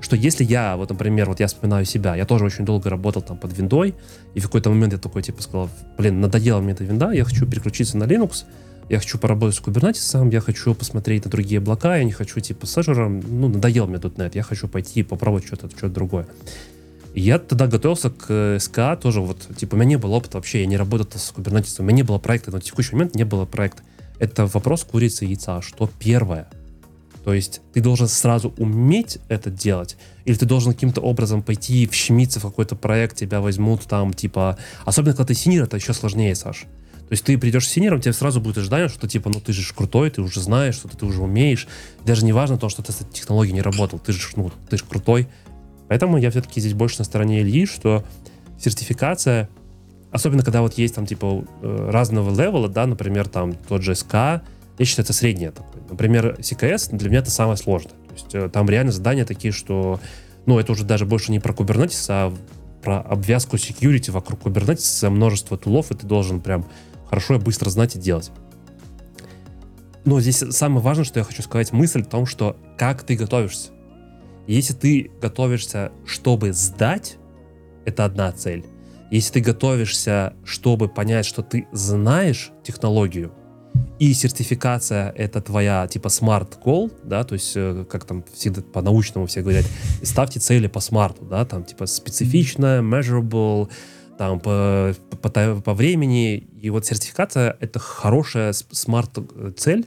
что 0.00 0.16
если 0.16 0.44
я, 0.44 0.76
вот, 0.76 0.88
например, 0.90 1.28
вот 1.28 1.40
я 1.40 1.48
вспоминаю 1.48 1.84
себя, 1.84 2.14
я 2.14 2.24
тоже 2.24 2.44
очень 2.44 2.64
долго 2.64 2.88
работал 2.88 3.20
там 3.20 3.36
под 3.36 3.56
виндой, 3.56 3.94
и 4.34 4.40
в 4.40 4.44
какой-то 4.44 4.70
момент 4.70 4.92
я 4.92 4.98
такой, 4.98 5.22
типа, 5.22 5.42
сказал, 5.42 5.68
блин, 5.98 6.20
надоела 6.20 6.60
мне 6.60 6.72
эта 6.72 6.84
винда, 6.84 7.10
я 7.10 7.24
хочу 7.24 7.46
переключиться 7.46 7.98
на 7.98 8.04
Linux, 8.04 8.44
я 8.88 8.98
хочу 9.00 9.18
поработать 9.18 9.56
с 9.56 9.60
Kubernetes, 9.60 10.32
я 10.32 10.40
хочу 10.40 10.74
посмотреть 10.74 11.24
на 11.24 11.30
другие 11.30 11.58
облака, 11.58 11.96
я 11.96 12.04
не 12.04 12.12
хочу, 12.12 12.40
типа, 12.40 12.66
с 12.66 12.78
Azure, 12.78 13.08
ну, 13.08 13.48
надоел 13.48 13.86
мне 13.86 13.98
тут 13.98 14.16
.NET, 14.16 14.30
я 14.34 14.42
хочу 14.42 14.68
пойти 14.68 15.02
попробовать 15.02 15.46
что-то 15.46 15.68
что 15.76 15.88
другое 15.88 16.26
я 17.18 17.38
тогда 17.38 17.66
готовился 17.66 18.10
к 18.10 18.26
э, 18.28 18.58
CKA 18.60 18.96
тоже, 18.96 19.20
вот, 19.20 19.48
типа, 19.56 19.74
у 19.74 19.78
меня 19.78 19.90
не 19.90 19.98
было 19.98 20.16
опыта 20.16 20.36
вообще, 20.36 20.60
я 20.60 20.66
не 20.66 20.76
работал 20.76 21.06
с 21.18 21.32
Kubernetes, 21.34 21.76
у 21.78 21.82
меня 21.82 21.96
не 21.96 22.02
было 22.02 22.18
проекта, 22.18 22.50
на 22.50 22.60
текущий 22.60 22.94
момент 22.94 23.14
не 23.14 23.24
было 23.24 23.44
проекта. 23.44 23.82
Это 24.18 24.46
вопрос 24.46 24.84
курицы 24.84 25.24
и 25.24 25.28
яйца, 25.28 25.62
что 25.62 25.90
первое. 25.98 26.48
То 27.24 27.34
есть 27.34 27.60
ты 27.72 27.80
должен 27.80 28.08
сразу 28.08 28.54
уметь 28.56 29.18
это 29.28 29.50
делать, 29.50 29.96
или 30.24 30.34
ты 30.34 30.46
должен 30.46 30.72
каким-то 30.72 31.00
образом 31.00 31.42
пойти 31.42 31.86
вщемиться 31.86 32.40
в 32.40 32.42
какой-то 32.42 32.74
проект, 32.76 33.16
тебя 33.16 33.40
возьмут 33.40 33.82
там, 33.82 34.14
типа... 34.14 34.58
Особенно, 34.84 35.12
когда 35.12 35.26
ты 35.26 35.34
senior, 35.34 35.64
это 35.64 35.76
еще 35.76 35.92
сложнее, 35.92 36.34
Саш. 36.34 36.66
То 37.08 37.12
есть 37.12 37.24
ты 37.24 37.38
придешь 37.38 37.66
с 37.66 37.70
senior 37.70 37.92
ом, 37.92 38.02
тебе 38.02 38.12
сразу 38.12 38.40
будет 38.40 38.58
ожидание, 38.58 38.88
что 38.88 39.08
типа, 39.08 39.30
ну 39.30 39.40
ты 39.40 39.54
же 39.54 39.74
крутой, 39.74 40.10
ты 40.10 40.20
уже 40.20 40.42
знаешь, 40.42 40.74
что 40.74 40.88
ты, 40.88 40.96
ты 40.98 41.06
уже 41.06 41.22
умеешь. 41.22 41.66
Даже 42.04 42.24
не 42.24 42.34
важно 42.34 42.58
то, 42.58 42.68
что 42.68 42.82
ты 42.82 42.92
с 42.92 43.00
этой 43.00 43.12
технологией 43.12 43.54
не 43.54 43.62
работал, 43.62 43.98
ты 43.98 44.12
же, 44.12 44.20
ну, 44.36 44.50
ты 44.68 44.76
же 44.76 44.84
крутой, 44.84 45.26
Поэтому 45.88 46.18
я 46.18 46.30
все-таки 46.30 46.60
здесь 46.60 46.74
больше 46.74 46.98
на 46.98 47.04
стороне 47.04 47.40
Ильи, 47.40 47.66
что 47.66 48.04
сертификация, 48.58 49.48
особенно 50.10 50.42
когда 50.42 50.62
вот 50.62 50.74
есть 50.74 50.94
там 50.94 51.06
типа 51.06 51.44
э, 51.62 51.90
разного 51.90 52.30
левела, 52.30 52.68
да, 52.68 52.86
например, 52.86 53.28
там 53.28 53.54
тот 53.54 53.82
же 53.82 53.94
СК, 53.94 54.12
я 54.12 54.84
считаю, 54.84 55.04
это 55.04 55.12
среднее. 55.12 55.52
Например, 55.90 56.36
CKS 56.38 56.96
для 56.96 57.08
меня 57.08 57.20
это 57.20 57.30
самое 57.30 57.56
сложное. 57.56 57.92
То 57.92 58.14
есть 58.14 58.34
э, 58.34 58.48
там 58.48 58.68
реально 58.68 58.92
задания 58.92 59.24
такие, 59.24 59.52
что, 59.52 60.00
ну, 60.46 60.58
это 60.58 60.72
уже 60.72 60.84
даже 60.84 61.06
больше 61.06 61.32
не 61.32 61.40
про 61.40 61.52
Kubernetes, 61.52 62.06
а 62.08 62.34
про 62.82 63.00
обвязку 63.00 63.56
security 63.56 64.10
вокруг 64.10 64.42
Kubernetes, 64.42 65.08
множество 65.08 65.58
тулов, 65.58 65.90
и 65.90 65.94
ты 65.94 66.06
должен 66.06 66.40
прям 66.40 66.64
хорошо 67.08 67.34
и 67.34 67.38
быстро 67.38 67.70
знать 67.70 67.96
и 67.96 67.98
делать. 67.98 68.30
Но 70.04 70.20
здесь 70.20 70.42
самое 70.50 70.80
важное, 70.80 71.04
что 71.04 71.18
я 71.18 71.24
хочу 71.24 71.42
сказать, 71.42 71.72
мысль 71.72 72.02
в 72.02 72.08
том, 72.08 72.24
что 72.24 72.56
как 72.76 73.02
ты 73.02 73.16
готовишься. 73.16 73.70
Если 74.48 74.72
ты 74.72 75.10
готовишься, 75.20 75.92
чтобы 76.06 76.54
сдать, 76.54 77.18
это 77.84 78.06
одна 78.06 78.32
цель. 78.32 78.64
Если 79.10 79.34
ты 79.34 79.40
готовишься, 79.40 80.32
чтобы 80.42 80.88
понять, 80.88 81.26
что 81.26 81.42
ты 81.42 81.68
знаешь 81.70 82.50
технологию, 82.64 83.32
и 83.98 84.14
сертификация 84.14 85.12
это 85.16 85.42
твоя 85.42 85.86
типа 85.86 86.08
smart 86.08 86.58
goal, 86.64 86.90
да, 87.04 87.24
то 87.24 87.34
есть 87.34 87.52
э, 87.56 87.84
как 87.88 88.06
там 88.06 88.24
всегда 88.32 88.62
по-научному 88.62 89.26
все 89.26 89.42
говорят, 89.42 89.66
ставьте 90.02 90.40
цели 90.40 90.66
по 90.66 90.80
смарту, 90.80 91.26
да, 91.26 91.44
там 91.44 91.64
типа 91.64 91.84
специфичная, 91.86 92.80
measurable, 92.80 93.68
там 94.16 94.40
по, 94.40 94.94
по, 95.20 95.60
по 95.60 95.74
времени, 95.74 96.36
и 96.36 96.70
вот 96.70 96.86
сертификация 96.86 97.56
это 97.60 97.78
хорошая 97.78 98.52
смарт 98.52 99.18
э, 99.18 99.52
цель, 99.56 99.86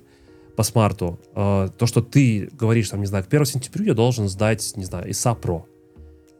по 0.55 0.63
смарту, 0.63 1.19
э, 1.35 1.69
то, 1.77 1.85
что 1.85 2.01
ты 2.01 2.49
говоришь, 2.51 2.89
там, 2.89 2.99
не 2.99 3.05
знаю, 3.05 3.23
к 3.23 3.27
1 3.27 3.45
сентября 3.45 3.85
я 3.87 3.93
должен 3.93 4.27
сдать, 4.27 4.73
не 4.75 4.85
знаю, 4.85 5.09
ISA 5.09 5.39
Pro. 5.39 5.63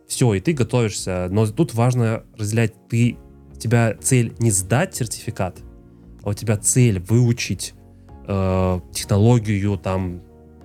Все, 0.07 0.33
и 0.33 0.39
ты 0.39 0.53
готовишься. 0.53 1.27
Но 1.31 1.47
тут 1.47 1.73
важно 1.73 2.23
разделять, 2.37 2.73
ты, 2.89 3.17
у 3.53 3.55
тебя 3.55 3.95
цель 4.01 4.33
не 4.39 4.51
сдать 4.51 4.95
сертификат, 4.95 5.59
а 6.23 6.29
у 6.29 6.33
тебя 6.33 6.57
цель 6.57 6.99
выучить 6.99 7.73
э, 8.27 8.79
технологию, 8.91 9.77
там, 9.77 10.21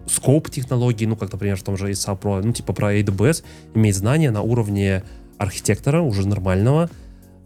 скоп 0.06 0.50
технологий, 0.50 1.06
ну, 1.06 1.16
как, 1.16 1.32
например, 1.32 1.56
в 1.56 1.62
том 1.62 1.76
же 1.76 1.90
ISA 1.90 2.18
Pro, 2.18 2.42
ну, 2.42 2.52
типа 2.52 2.72
про 2.72 2.96
AWS, 2.96 3.44
иметь 3.74 3.94
знания 3.94 4.30
на 4.30 4.42
уровне 4.42 5.04
архитектора, 5.38 6.00
уже 6.00 6.26
нормального, 6.26 6.90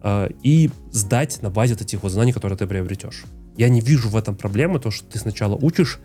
э, 0.03 0.29
и 0.43 0.71
сдать 0.91 1.43
на 1.43 1.51
базе 1.51 1.75
вот 1.75 1.83
этих 1.83 2.03
вот 2.03 2.13
знаний, 2.13 2.33
которые 2.33 2.57
ты 2.57 2.67
приобретешь. 2.67 3.25
Я 3.61 3.69
не 3.69 3.83
вижу 3.83 4.09
в 4.09 4.17
этом 4.17 4.37
проблемы, 4.37 4.81
то, 4.81 4.91
что 4.91 5.05
ты 5.05 5.19
сначала 5.19 5.55
учишь, 5.55 5.99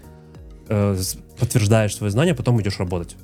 э, 0.68 0.98
подтверждаешь 1.40 1.96
свои 1.96 2.10
знания, 2.10 2.34
а 2.34 2.36
потом 2.36 2.62
идешь 2.62 2.80
работать. 2.80 3.16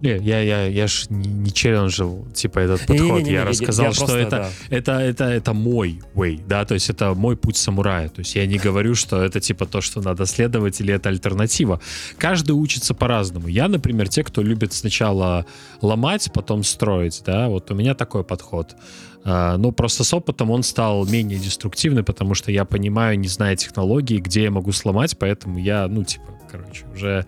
Не, 0.00 0.16
я, 0.16 0.40
я, 0.40 0.64
я 0.64 0.86
ж 0.86 1.10
не, 1.10 1.28
не 1.28 1.52
челленджил, 1.52 2.26
типа, 2.32 2.60
этот 2.60 2.86
подход. 2.86 2.96
Не, 2.96 3.10
не, 3.10 3.22
не, 3.22 3.32
я 3.32 3.44
рассказал, 3.44 3.84
я, 3.84 3.88
я 3.90 3.94
что 3.94 4.06
просто, 4.06 4.18
это, 4.18 4.30
да. 4.30 4.76
это, 4.76 4.92
это, 4.92 5.24
это 5.24 5.52
мой 5.52 6.00
way, 6.14 6.40
да, 6.46 6.64
то 6.64 6.72
есть 6.72 6.88
это 6.88 7.12
мой 7.14 7.36
путь 7.36 7.58
самурая. 7.58 8.08
То 8.08 8.20
есть 8.20 8.34
я 8.34 8.46
не 8.46 8.56
говорю, 8.56 8.94
что 8.94 9.22
это, 9.22 9.40
типа, 9.40 9.66
то, 9.66 9.82
что 9.82 10.00
надо 10.00 10.24
следовать, 10.24 10.80
или 10.80 10.94
это 10.94 11.10
альтернатива. 11.10 11.82
Каждый 12.16 12.52
учится 12.52 12.94
по-разному. 12.94 13.48
Я, 13.48 13.68
например, 13.68 14.08
те, 14.08 14.24
кто 14.24 14.40
любит 14.40 14.72
сначала 14.72 15.44
ломать, 15.82 16.30
потом 16.32 16.64
строить, 16.64 17.22
да, 17.26 17.48
вот 17.48 17.70
у 17.70 17.74
меня 17.74 17.94
такой 17.94 18.24
подход. 18.24 18.74
Uh, 19.22 19.58
но 19.58 19.70
просто 19.70 20.02
с 20.02 20.14
опытом 20.14 20.50
он 20.50 20.62
стал 20.62 21.04
менее 21.06 21.38
деструктивный, 21.38 22.02
потому 22.02 22.34
что 22.34 22.50
я 22.50 22.64
понимаю, 22.64 23.18
не 23.18 23.28
зная 23.28 23.54
технологии, 23.54 24.18
где 24.18 24.44
я 24.44 24.50
могу 24.50 24.72
сломать, 24.72 25.18
поэтому 25.18 25.58
я, 25.58 25.88
ну, 25.88 26.04
типа, 26.04 26.24
короче, 26.50 26.86
уже 26.94 27.26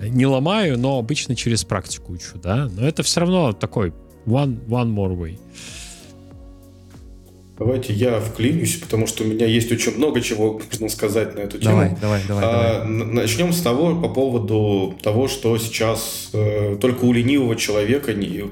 не 0.00 0.26
ломаю, 0.26 0.78
но 0.78 0.98
обычно 0.98 1.36
через 1.36 1.64
практику 1.64 2.12
учу, 2.12 2.38
да. 2.42 2.68
Но 2.74 2.86
это 2.86 3.04
все 3.04 3.20
равно 3.20 3.52
такой 3.52 3.92
one, 4.26 4.64
one 4.66 4.92
more 4.92 5.16
way. 5.16 5.38
Давайте 7.62 7.92
я 7.92 8.18
вклинюсь, 8.18 8.74
потому 8.74 9.06
что 9.06 9.22
у 9.22 9.26
меня 9.26 9.46
есть 9.46 9.70
очень 9.70 9.96
много 9.96 10.20
чего 10.20 10.60
можно 10.68 10.88
сказать 10.88 11.36
на 11.36 11.40
эту 11.40 11.58
тему. 11.58 11.76
Давай, 11.76 11.96
давай, 12.00 12.20
давай. 12.26 12.44
А, 12.44 12.80
давай. 12.80 13.06
Начнем 13.06 13.52
с 13.52 13.60
того, 13.60 13.94
по 13.94 14.08
поводу 14.08 14.98
того, 15.00 15.28
что 15.28 15.56
сейчас 15.58 16.30
э, 16.32 16.76
только 16.80 17.04
у 17.04 17.12
ленивого 17.12 17.54
человека 17.54 18.14
не, 18.14 18.42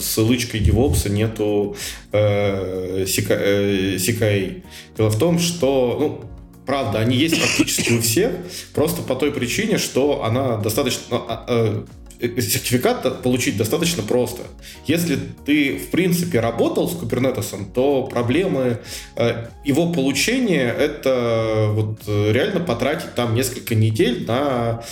с 0.00 0.18
лычкой 0.18 0.60
DevOps 0.60 1.08
нету 1.08 1.76
э, 2.10 3.04
CKA. 3.04 4.18
Э, 4.20 4.60
Дело 4.96 5.10
в 5.10 5.18
том, 5.18 5.38
что 5.38 5.96
ну, 6.00 6.28
Правда, 6.68 6.98
они 6.98 7.16
есть 7.16 7.40
практически 7.40 7.94
у 7.94 8.02
всех, 8.02 8.30
просто 8.74 9.00
по 9.00 9.14
той 9.14 9.32
причине, 9.32 9.78
что 9.78 10.22
она 10.22 10.58
достаточно... 10.58 11.16
Э, 12.20 12.40
сертификат 12.40 13.22
получить 13.22 13.56
достаточно 13.56 14.02
просто. 14.02 14.42
Если 14.86 15.18
ты, 15.46 15.78
в 15.78 15.90
принципе, 15.90 16.40
работал 16.40 16.88
с 16.88 16.96
Kubernetes, 16.96 17.72
то 17.72 18.04
проблемы 18.04 18.80
э, 19.16 19.48
его 19.64 19.92
получения— 19.92 20.68
это 20.78 21.68
вот 21.70 22.00
э, 22.06 22.32
реально 22.32 22.60
потратить 22.60 23.14
там 23.14 23.34
несколько 23.34 23.74
недель 23.74 24.26
на 24.26 24.82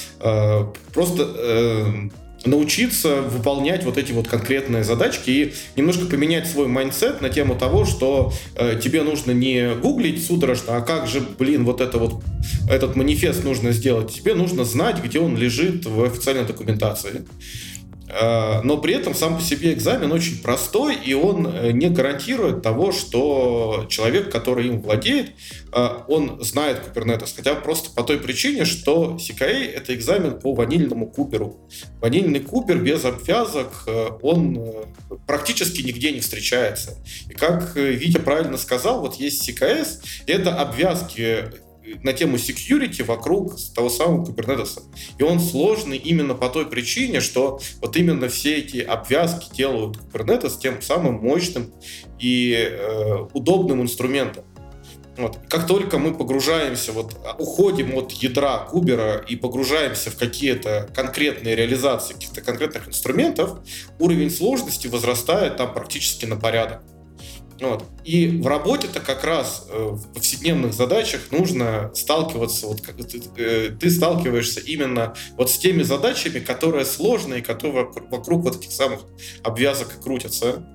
просто 0.93 2.11
научиться 2.47 3.23
выполнять 3.23 3.85
вот 3.85 3.99
эти 3.99 4.13
вот 4.13 4.29
конкретные 4.29 4.85
задачки 4.85 5.31
и 5.31 5.55
немножко 5.77 6.07
поменять 6.07 6.47
свой 6.47 6.67
mindset 6.67 7.21
на 7.21 7.29
тему 7.29 7.57
того, 7.57 7.85
что 7.85 8.33
э, 8.55 8.79
тебе 8.83 9.03
нужно 9.03 9.33
не 9.33 9.75
гуглить 9.75 10.25
судорожно, 10.25 10.77
а 10.77 10.81
как 10.81 11.09
же, 11.09 11.21
блин, 11.39 11.65
вот 11.65 11.81
это 11.81 11.99
вот 11.99 12.23
этот 12.69 12.97
манифест 12.97 13.45
нужно 13.45 13.73
сделать. 13.73 14.13
Тебе 14.13 14.35
нужно 14.35 14.65
знать, 14.65 15.03
где 15.03 15.21
он 15.21 15.37
лежит 15.37 15.87
в 15.87 16.03
официальной 16.05 16.45
документации. 16.45 17.25
Э, 18.09 18.61
но 18.63 18.79
при 18.79 18.95
этом 18.95 19.15
сам 19.15 19.37
по 19.37 19.43
себе 19.43 19.73
экзамен 19.73 20.13
очень 20.13 20.41
простой, 20.43 20.95
и 20.95 21.15
он 21.15 21.47
э, 21.47 21.73
не 21.73 21.89
гарантирует 21.89 22.63
того, 22.63 22.93
что 22.93 23.87
человек, 23.89 24.31
который 24.31 24.69
им 24.69 24.81
владеет, 24.81 25.33
э, 25.73 25.89
он 26.09 26.43
знает 26.43 26.81
Kubernetes. 26.87 27.33
Хотя 27.35 27.55
просто 27.55 27.91
по 27.91 28.03
той 28.03 28.19
причине, 28.19 28.65
что 28.65 29.17
CKA— 29.19 29.73
это 29.75 29.95
экзамен 29.95 30.39
по 30.39 30.55
ванильному 30.55 31.09
куберу. 31.09 31.69
Ванильный 32.01 32.41
кубер 32.41 32.79
без 32.79 33.05
обвязок, 33.05 33.89
он 34.23 34.87
практически 35.27 35.83
нигде 35.83 36.13
не 36.13 36.21
встречается. 36.21 36.99
И 37.29 37.35
как 37.35 37.75
Витя 37.75 38.19
правильно 38.19 38.57
сказал, 38.57 39.01
вот 39.01 39.17
есть 39.17 39.49
CKS, 39.49 40.03
это 40.27 40.55
обвязки 40.55 41.45
на 42.03 42.13
тему 42.13 42.37
security 42.37 43.05
вокруг 43.05 43.55
того 43.75 43.91
самого 43.91 44.25
Kubernetes. 44.25 44.81
И 45.19 45.23
он 45.23 45.41
сложный 45.41 45.97
именно 45.97 46.35
по 46.35 46.49
той 46.49 46.67
причине, 46.67 47.21
что 47.21 47.61
вот 47.81 47.97
именно 47.97 48.29
все 48.29 48.59
эти 48.59 48.79
обвязки 48.79 49.55
делают 49.55 49.97
Kubernetes 49.97 50.59
тем 50.61 50.83
самым 50.83 51.15
мощным 51.15 51.73
и 52.19 52.53
э, 52.55 53.27
удобным 53.33 53.83
инструментом. 53.83 54.45
Вот. 55.17 55.39
Как 55.49 55.67
только 55.67 55.99
мы 55.99 56.15
погружаемся, 56.15 56.93
вот, 56.93 57.17
уходим 57.39 57.97
от 57.97 58.13
ядра 58.13 58.59
кубера 58.59 59.17
и 59.17 59.35
погружаемся 59.35 60.11
в 60.11 60.17
какие-то 60.17 60.91
конкретные 60.95 61.57
реализации 61.57 62.13
каких-то 62.13 62.43
конкретных 62.43 62.89
инструментов, 62.89 63.61
уровень 63.99 64.31
сложности 64.31 64.89
возрастает 64.89 65.57
там 65.57 65.73
практически 65.73 66.27
на 66.27 66.37
порядок. 66.37 66.83
Вот. 67.61 67.85
И 68.05 68.29
в 68.29 68.47
работе-то 68.47 69.01
как 69.01 69.25
раз 69.25 69.67
э, 69.71 69.89
в 69.91 70.13
повседневных 70.13 70.75
задачах 70.75 71.31
нужно 71.31 71.91
сталкиваться, 71.95 72.67
вот 72.67 72.83
как 72.83 72.97
ты, 72.97 73.23
э, 73.37 73.71
ты 73.71 73.91
сталкиваешься 73.91 74.61
именно 74.61 75.15
вот 75.37 75.51
с 75.51 75.59
теми 75.59 75.83
задачами, 75.83 76.39
которые 76.39 76.85
сложные, 76.85 77.43
которые 77.43 77.87
вокруг 78.11 78.43
вот 78.43 78.57
этих 78.57 78.73
самых 78.73 79.01
обвязок 79.43 79.89
крутятся. 80.03 80.67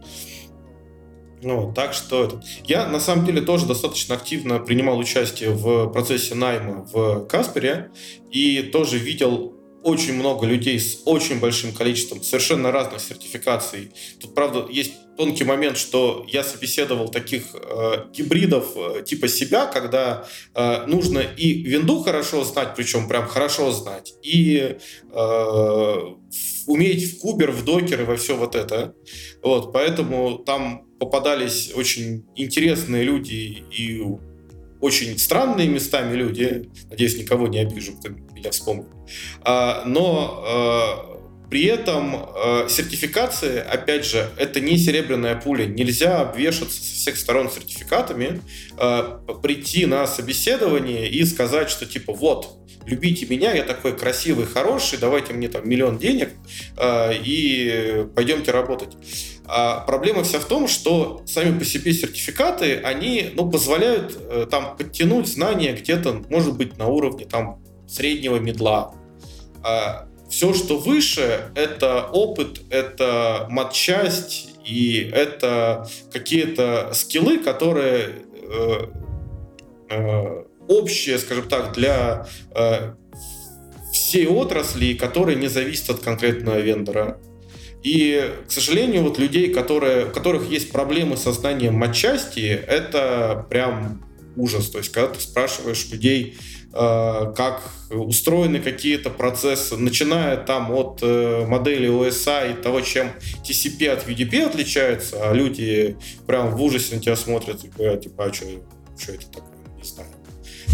Ну, 1.44 1.74
так 1.74 1.94
что 1.94 2.26
это. 2.26 2.44
я 2.66 2.88
на 2.88 3.00
самом 3.00 3.26
деле 3.26 3.42
тоже 3.42 3.66
достаточно 3.66 4.16
активно 4.16 4.60
принимал 4.60 5.00
участие 5.00 5.52
в 5.52 5.88
процессе 5.88 6.36
найма 6.36 6.88
в 6.92 7.26
Каспере 7.26 7.92
и 8.32 8.62
тоже 8.62 9.00
видел 9.00 9.61
очень 9.84 10.14
много 10.14 10.46
людей 10.46 10.80
с 10.80 11.02
очень 11.06 11.40
большим 11.40 11.74
количеством 11.74 12.24
совершенно 12.24 12.72
разных 12.72 13.02
сертификаций. 13.02 13.92
Тут, 14.20 14.36
правда, 14.36 14.68
есть 14.70 14.94
тонкий 15.18 15.44
момент, 15.44 15.78
что 15.78 16.26
я 16.28 16.44
собеседовал 16.44 17.10
таких 17.10 17.44
э, 17.54 18.06
гибридов 18.14 18.76
э, 18.76 19.04
типа 19.04 19.28
себя, 19.28 19.66
когда 19.66 20.26
э, 20.54 20.86
нужно 20.88 21.20
и 21.20 21.64
винду 21.64 22.02
хорошо 22.04 22.44
знать, 22.44 22.76
причем 22.76 23.08
прям 23.08 23.28
хорошо 23.28 23.72
знать, 23.72 24.14
и 24.24 24.78
э, 25.12 25.96
уметь 26.68 27.14
в 27.14 27.20
кубер, 27.20 27.52
в 27.52 27.64
докер 27.66 28.02
и 28.02 28.06
во 28.06 28.16
все 28.16 28.36
вот 28.36 28.56
это. 28.56 28.96
Вот, 29.44 29.74
поэтому 29.74 30.38
там 30.40 30.88
попадались 31.00 31.72
очень 31.76 32.26
интересные 32.36 33.04
люди 33.04 33.64
и 33.78 34.02
очень 34.80 35.18
странные 35.18 35.68
местами 35.68 36.16
люди. 36.16 36.70
Надеюсь, 36.90 37.18
никого 37.18 37.48
не 37.48 37.60
обижу, 37.60 37.94
кто 38.42 38.50
меня 38.50 38.52
вспомнит. 38.52 38.88
А, 39.44 39.84
но 39.86 40.44
а, 40.46 41.22
при 41.50 41.66
этом 41.66 42.16
э, 42.16 42.68
сертификации, 42.70 43.60
опять 43.60 44.06
же, 44.06 44.30
это 44.38 44.62
не 44.62 44.78
серебряная 44.78 45.36
пуля. 45.36 45.66
Нельзя 45.66 46.22
обвешаться 46.22 46.82
со 46.82 46.96
всех 46.96 47.18
сторон 47.18 47.52
сертификатами, 47.52 48.40
прийти 49.44 49.86
на 49.86 50.08
собеседование 50.08 51.10
и 51.10 51.26
сказать, 51.26 51.70
что 51.70 51.86
типа 51.86 52.14
вот, 52.14 52.58
любите 52.86 53.26
меня, 53.26 53.54
я 53.54 53.64
такой 53.64 53.98
красивый, 53.98 54.46
хороший, 54.46 54.98
давайте 54.98 55.34
мне 55.34 55.50
там 55.50 55.68
миллион 55.68 55.98
денег 55.98 56.30
и 56.82 58.06
пойдемте 58.16 58.52
работать. 58.52 58.96
А 59.54 59.82
проблема 59.82 60.24
вся 60.24 60.40
в 60.40 60.46
том, 60.46 60.70
что 60.70 61.24
сами 61.26 61.60
по 61.60 61.66
себе 61.66 61.92
сертификаты, 61.92 62.78
они 62.78 63.32
ну, 63.34 63.52
позволяют 63.52 64.18
э, 64.18 64.48
там 64.50 64.78
подтянуть 64.78 65.28
знания 65.28 65.74
где-то, 65.74 66.24
может 66.30 66.56
быть, 66.56 66.78
на 66.78 66.88
уровне 66.88 67.26
там 67.26 67.62
среднего 67.92 68.38
медла. 68.38 68.94
А 69.64 70.08
все, 70.30 70.54
что 70.54 70.78
выше, 70.78 71.52
это 71.56 72.08
опыт, 72.12 72.62
это 72.70 73.48
матчасть 73.50 74.50
и 74.66 75.12
это 75.14 75.88
какие-то 76.12 76.92
скиллы, 76.94 77.40
которые 77.40 78.24
э, 78.34 78.86
э, 79.90 80.44
общие, 80.70 81.20
скажем 81.20 81.50
так, 81.50 81.74
для 81.74 82.28
э, 82.56 82.94
всей 83.92 84.28
отрасли, 84.28 84.94
которые 84.94 85.36
не 85.36 85.48
зависят 85.48 85.90
от 85.90 86.00
конкретного 86.00 86.60
вендора. 86.60 87.20
И, 87.84 88.32
к 88.48 88.52
сожалению, 88.52 89.04
вот 89.04 89.18
людей, 89.18 89.52
которые, 89.52 90.06
у 90.06 90.12
которых 90.12 90.50
есть 90.50 90.72
проблемы 90.72 91.18
со 91.18 91.32
знанием 91.34 91.74
матчасти, 91.74 92.48
это 92.68 93.46
прям 93.50 94.06
ужас. 94.36 94.70
То 94.70 94.78
есть, 94.78 94.92
когда 94.92 95.14
ты 95.14 95.20
спрашиваешь 95.20 95.90
людей, 95.90 96.38
как 96.74 97.62
устроены 97.90 98.60
какие-то 98.60 99.10
процессы, 99.10 99.76
начиная 99.76 100.38
там 100.38 100.72
от 100.72 101.00
э, 101.02 101.46
модели 101.46 101.90
OSI 101.90 102.54
и 102.54 102.62
того, 102.62 102.82
чем 102.82 103.12
TCP 103.44 103.88
от 103.90 104.08
UDP 104.08 104.42
отличается, 104.44 105.30
а 105.30 105.34
люди 105.34 105.98
прям 106.28 106.56
в 106.56 106.62
ужасе 106.62 106.96
на 106.96 107.02
тебя 107.02 107.16
смотрят 107.16 107.64
и 107.64 107.68
говорят, 107.68 108.02
типа, 108.02 108.26
а 108.26 108.34
что, 108.34 108.46
что 108.98 109.12
это 109.12 109.28
такое. 109.32 109.51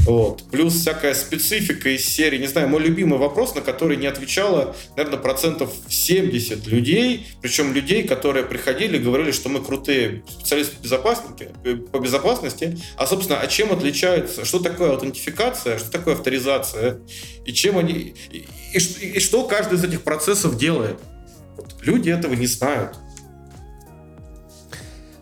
Вот. 0.05 0.43
Плюс 0.51 0.73
всякая 0.73 1.13
специфика 1.13 1.89
из 1.89 2.05
серии. 2.05 2.37
Не 2.37 2.47
знаю, 2.47 2.69
мой 2.69 2.81
любимый 2.81 3.19
вопрос, 3.19 3.55
на 3.55 3.61
который 3.61 3.97
не 3.97 4.07
отвечало, 4.07 4.75
наверное, 4.95 5.19
процентов 5.19 5.73
70 5.89 6.65
людей. 6.67 7.27
Причем 7.41 7.73
людей, 7.73 8.07
которые 8.07 8.45
приходили 8.45 8.97
и 8.97 8.99
говорили, 8.99 9.31
что 9.31 9.49
мы 9.49 9.61
крутые 9.61 10.23
специалисты 10.29 10.75
безопасники, 10.81 11.49
э, 11.63 11.75
по 11.75 11.99
безопасности. 11.99 12.77
А, 12.95 13.05
собственно, 13.05 13.39
а 13.39 13.47
чем 13.47 13.71
отличаются? 13.73 14.45
Что 14.45 14.59
такое 14.59 14.91
аутентификация? 14.91 15.77
Что 15.77 15.91
такое 15.91 16.15
авторизация? 16.15 16.99
И 17.45 17.51
чем 17.51 17.77
они... 17.77 18.13
И, 18.31 18.45
и, 18.73 18.77
и 18.77 19.19
что 19.19 19.43
каждый 19.43 19.75
из 19.75 19.83
этих 19.83 20.03
процессов 20.03 20.57
делает? 20.57 20.99
Вот. 21.57 21.75
Люди 21.81 22.09
этого 22.09 22.33
не 22.33 22.47
знают. 22.47 22.95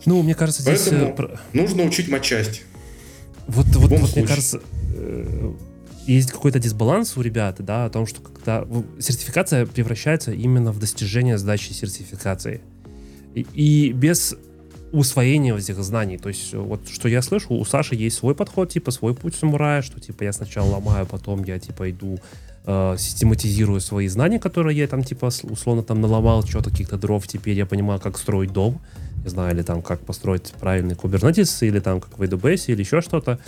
Ну, 0.05 0.21
мне 0.21 0.36
кажется, 0.36 0.61
здесь... 0.61 0.88
Поэтому 0.89 1.15
э, 1.17 1.38
нужно 1.53 1.84
учить 1.84 2.07
матчасть. 2.07 2.61
Вот, 3.48 3.66
вот, 3.76 3.91
вот 3.91 4.16
мне 4.16 4.26
кажется, 4.26 4.62
э, 4.96 5.54
есть 6.08 6.32
какой-то 6.32 6.60
дисбаланс 6.60 7.18
у 7.18 7.22
ребят, 7.22 7.58
да, 7.60 7.86
о 7.86 7.89
том, 7.89 8.08
что 8.08 8.22
когда 8.22 8.66
сертификация 9.00 9.66
превращается 9.66 10.32
именно 10.32 10.72
в 10.72 10.80
достижение 10.80 11.38
сдачи 11.38 11.72
сертификации. 11.72 12.62
И, 13.34 13.46
и 13.54 13.91
без 13.91 14.36
усвоения 14.91 15.56
этих 15.56 15.84
знаний. 15.84 16.18
То 16.18 16.30
есть, 16.30 16.54
вот 16.54 16.88
что 16.88 17.10
я 17.10 17.22
слышу, 17.22 17.54
у 17.54 17.66
Саши 17.66 17.96
есть 17.96 18.18
свой 18.18 18.34
подход, 18.34 18.70
типа 18.70 18.91
свой 18.91 19.14
путь 19.14 19.36
самурая, 19.36 19.82
что 19.82 20.00
типа 20.00 20.24
я 20.24 20.34
сначала 20.34 20.70
ломаю, 20.72 21.06
потом 21.06 21.43
я 21.43 21.60
типа 21.60 21.89
иду 21.91 22.18
э, 22.66 22.96
систематизирую 22.98 23.82
свои 23.82 24.08
знания, 24.08 24.39
которые 24.39 24.78
я 24.78 24.88
там 24.88 25.04
типа 25.04 25.32
условно 25.43 25.84
там 25.84 26.02
наломал, 26.02 26.43
что-то 26.43 26.70
каких-то 26.70 26.98
дров, 26.98 27.28
теперь 27.28 27.58
я 27.58 27.66
понимаю, 27.66 28.00
как 28.00 28.18
строить 28.18 28.54
дом 28.54 28.80
не 29.26 29.32
знаю, 29.32 29.55
или 29.55 29.63
там 29.63 29.82
как 29.82 29.99
построить 30.01 30.53
правильный 30.59 30.93
Kubernetes, 30.93 31.67
или 31.67 31.80
там 31.80 31.99
как 31.99 32.17
в 32.17 32.21
AWS, 32.21 32.65
или 32.67 32.82
еще 32.82 33.01
что-то, 33.01 33.39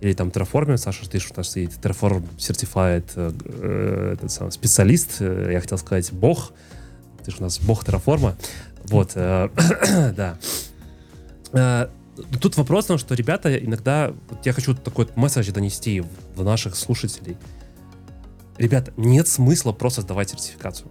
или 0.00 0.12
там 0.12 0.28
Terraform, 0.28 0.76
Саша, 0.76 1.08
ты 1.08 1.18
что 1.18 1.34
у 1.34 1.36
нас 1.38 1.56
есть 1.56 1.78
Terraform 1.80 2.22
Certified 2.36 3.04
э, 3.16 3.32
э, 3.44 4.12
этот 4.14 4.30
сам 4.30 4.50
специалист, 4.50 5.16
э, 5.20 5.50
я 5.52 5.60
хотел 5.60 5.78
сказать 5.78 6.12
бог, 6.12 6.52
ты 7.24 7.30
же 7.30 7.38
у 7.38 7.42
нас 7.42 7.58
бог 7.60 7.82
Terraform, 7.82 8.34
вот, 8.84 9.12
э, 9.14 9.48
да. 10.16 10.38
Э, 11.52 11.88
тут 12.38 12.58
вопрос 12.58 12.84
в 12.84 12.88
том, 12.88 12.98
что 12.98 13.14
ребята 13.14 13.56
иногда, 13.56 14.12
вот 14.28 14.44
я 14.44 14.52
хочу 14.52 14.74
такой 14.74 15.08
месседж 15.14 15.50
донести 15.50 16.04
в 16.36 16.44
наших 16.44 16.76
слушателей. 16.76 17.38
Ребята, 18.58 18.92
нет 18.98 19.28
смысла 19.28 19.72
просто 19.72 20.02
сдавать 20.02 20.28
сертификацию 20.28 20.90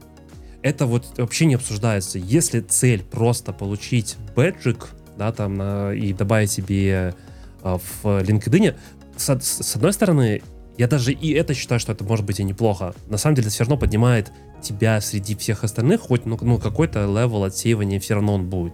это 0.63 0.85
вот 0.85 1.17
вообще 1.17 1.45
не 1.45 1.55
обсуждается. 1.55 2.19
Если 2.19 2.59
цель 2.59 3.03
просто 3.03 3.53
получить 3.53 4.17
бэджик, 4.35 4.89
да, 5.17 5.31
там, 5.31 5.55
на, 5.55 5.93
и 5.93 6.13
добавить 6.13 6.51
себе 6.51 7.15
а, 7.61 7.77
в 7.77 8.05
LinkedIn, 8.05 8.75
с, 9.17 9.39
с 9.39 9.75
одной 9.75 9.93
стороны, 9.93 10.41
я 10.77 10.87
даже 10.87 11.11
и 11.11 11.31
это 11.31 11.53
считаю, 11.53 11.79
что 11.79 11.91
это 11.91 12.03
может 12.03 12.25
быть 12.25 12.39
и 12.39 12.43
неплохо. 12.43 12.93
На 13.07 13.17
самом 13.17 13.35
деле, 13.35 13.47
это 13.47 13.53
все 13.53 13.63
равно 13.63 13.77
поднимает 13.77 14.31
тебя 14.61 15.01
среди 15.01 15.35
всех 15.35 15.63
остальных, 15.63 16.01
хоть 16.01 16.25
ну, 16.25 16.37
ну 16.41 16.57
какой-то 16.57 17.05
level 17.05 17.43
отсеивания 17.43 17.99
все 17.99 18.15
равно 18.15 18.35
он 18.35 18.49
будет. 18.49 18.73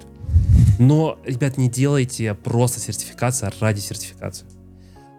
Но, 0.80 1.18
ребят, 1.26 1.58
не 1.58 1.70
делайте 1.70 2.34
просто 2.34 2.80
сертификацию 2.80 3.52
ради 3.60 3.80
сертификации. 3.80 4.46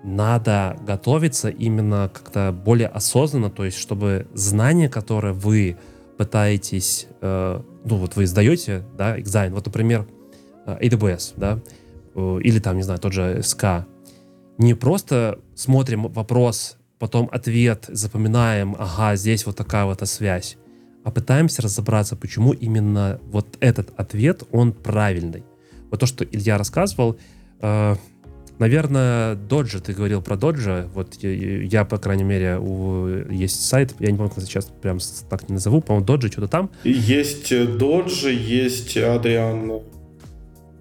Надо 0.04 0.78
готовиться 0.86 1.48
именно 1.48 2.10
как-то 2.12 2.52
более 2.52 2.88
осознанно, 2.88 3.50
то 3.50 3.64
есть 3.64 3.76
чтобы 3.76 4.28
знания, 4.32 4.88
которые 4.88 5.34
вы 5.34 5.76
пытаетесь, 6.18 7.06
э, 7.20 7.60
ну 7.84 7.96
вот 7.96 8.16
вы 8.16 8.26
сдаете, 8.26 8.84
да, 8.96 9.18
экзамен, 9.18 9.54
вот, 9.54 9.66
например, 9.66 10.06
э, 10.66 10.76
AWS, 10.82 11.34
да, 11.36 11.60
э, 12.14 12.40
или 12.42 12.58
там, 12.58 12.76
не 12.76 12.82
знаю, 12.82 12.98
тот 13.00 13.12
же 13.12 13.38
SK, 13.38 13.84
не 14.58 14.74
просто 14.74 15.38
смотрим 15.54 16.08
вопрос, 16.08 16.76
потом 16.98 17.28
ответ, 17.32 17.84
запоминаем, 17.88 18.74
ага, 18.78 19.14
здесь 19.16 19.46
вот 19.46 19.56
такая 19.56 19.84
вот 19.84 20.06
связь, 20.08 20.58
а 21.04 21.12
пытаемся 21.12 21.62
разобраться, 21.62 22.16
почему 22.16 22.52
именно 22.52 23.20
вот 23.30 23.56
этот 23.60 23.90
ответ, 23.96 24.42
он 24.50 24.72
правильный. 24.72 25.44
Вот 25.90 26.00
то, 26.00 26.06
что 26.06 26.24
Илья 26.24 26.58
рассказывал, 26.58 27.18
Наверное, 28.58 29.36
Доджа, 29.36 29.80
ты 29.80 29.92
говорил 29.92 30.20
про 30.20 30.36
Доджа. 30.36 30.88
Вот 30.94 31.14
я, 31.22 31.30
я, 31.30 31.84
по 31.84 31.98
крайней 31.98 32.24
мере, 32.24 32.58
у, 32.58 33.06
есть 33.30 33.64
сайт, 33.64 33.94
я 34.00 34.10
не 34.10 34.16
помню, 34.16 34.32
как 34.34 34.44
сейчас 34.44 34.66
прям 34.66 34.98
так 35.30 35.48
не 35.48 35.54
назову, 35.54 35.80
по-моему, 35.80 36.06
Доджа, 36.06 36.28
что-то 36.28 36.48
там. 36.48 36.70
Есть 36.84 37.50
Доджи, 37.78 38.32
есть 38.32 38.96
Адриан... 38.96 39.82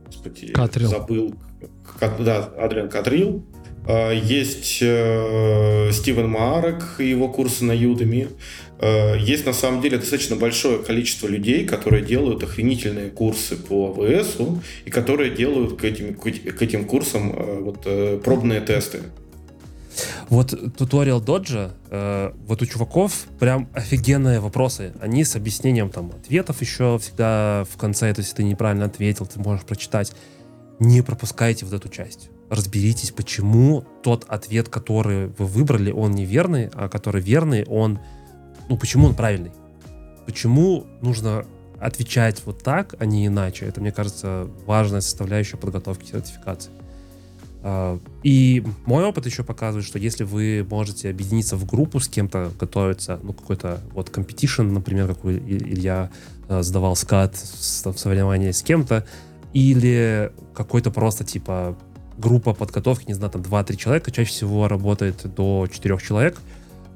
Господи, 0.07 0.47
Катрил. 0.53 0.89
забыл. 0.89 1.35
Да, 2.19 2.49
Адриан 2.57 2.89
Катрил. 2.89 3.43
А, 3.87 4.11
есть 4.11 4.79
э, 4.81 5.89
Стивен 5.91 6.29
Маарек 6.29 6.83
и 6.99 7.09
его 7.09 7.29
курсы 7.29 7.63
на 7.63 7.71
Юдами. 7.71 8.29
Есть 9.19 9.47
на 9.47 9.53
самом 9.53 9.81
деле 9.81 9.97
достаточно 9.97 10.35
большое 10.35 10.77
количество 10.77 11.25
людей, 11.25 11.65
которые 11.65 12.05
делают 12.05 12.43
охренительные 12.43 13.09
курсы 13.09 13.55
по 13.55 13.95
АВС 13.97 14.37
и 14.85 14.91
которые 14.91 15.31
делают 15.31 15.79
к 15.79 15.83
этим, 15.83 16.13
к 16.13 16.61
этим 16.61 16.85
курсам 16.85 17.33
э, 17.35 17.59
вот, 17.61 17.79
э, 17.85 18.19
пробные 18.23 18.61
тесты. 18.61 19.01
Вот 20.29 20.53
туториал 20.77 21.21
Доджа, 21.21 21.71
э, 21.89 22.31
вот 22.45 22.61
у 22.61 22.65
чуваков 22.65 23.25
прям 23.39 23.67
офигенные 23.73 24.39
вопросы. 24.39 24.93
Они 25.01 25.23
с 25.23 25.35
объяснением 25.35 25.89
там 25.89 26.11
ответов 26.11 26.61
еще 26.61 26.99
всегда 26.99 27.65
в 27.71 27.77
конце, 27.77 28.13
то 28.13 28.21
есть 28.21 28.35
ты 28.35 28.43
неправильно 28.43 28.85
ответил, 28.85 29.25
ты 29.25 29.39
можешь 29.39 29.65
прочитать. 29.65 30.13
Не 30.79 31.01
пропускайте 31.01 31.65
вот 31.65 31.73
эту 31.73 31.89
часть. 31.89 32.29
Разберитесь, 32.49 33.11
почему 33.11 33.85
тот 34.03 34.25
ответ, 34.27 34.69
который 34.69 35.27
вы 35.27 35.45
выбрали, 35.45 35.91
он 35.91 36.11
неверный, 36.11 36.69
а 36.73 36.87
который 36.87 37.21
верный, 37.21 37.65
он 37.65 37.99
ну, 38.69 38.77
почему 38.77 39.07
он 39.07 39.15
правильный? 39.15 39.51
Почему 40.25 40.85
нужно 41.01 41.45
отвечать 41.79 42.41
вот 42.45 42.63
так, 42.63 42.95
а 42.99 43.05
не 43.05 43.27
иначе? 43.27 43.65
Это, 43.65 43.79
мне 43.81 43.91
кажется, 43.91 44.49
важная 44.65 45.01
составляющая 45.01 45.57
подготовки 45.57 46.05
сертификации. 46.05 46.71
А, 47.63 47.99
и 48.23 48.63
мой 48.85 49.05
опыт 49.05 49.25
еще 49.25 49.43
показывает, 49.43 49.85
что 49.85 49.99
если 49.99 50.23
вы 50.23 50.65
можете 50.69 51.09
объединиться 51.09 51.55
в 51.55 51.65
группу 51.65 51.99
с 51.99 52.07
кем-то, 52.07 52.51
готовиться, 52.59 53.19
ну, 53.23 53.33
какой-то 53.33 53.81
вот 53.93 54.09
competition, 54.09 54.63
например, 54.63 55.07
как 55.07 55.25
Илья 55.25 56.11
а, 56.49 56.61
сдавал 56.61 56.95
скат 56.95 57.35
в 57.35 57.97
соревновании 57.97 58.51
с 58.51 58.61
кем-то, 58.61 59.05
или 59.53 60.31
какой-то 60.53 60.91
просто 60.91 61.23
типа 61.23 61.77
группа 62.17 62.53
подготовки, 62.53 63.05
не 63.07 63.13
знаю, 63.13 63.31
там 63.31 63.41
2-3 63.41 63.75
человека, 63.75 64.11
чаще 64.11 64.31
всего 64.31 64.67
работает 64.67 65.33
до 65.33 65.67
4 65.71 65.97
человек— 65.99 66.37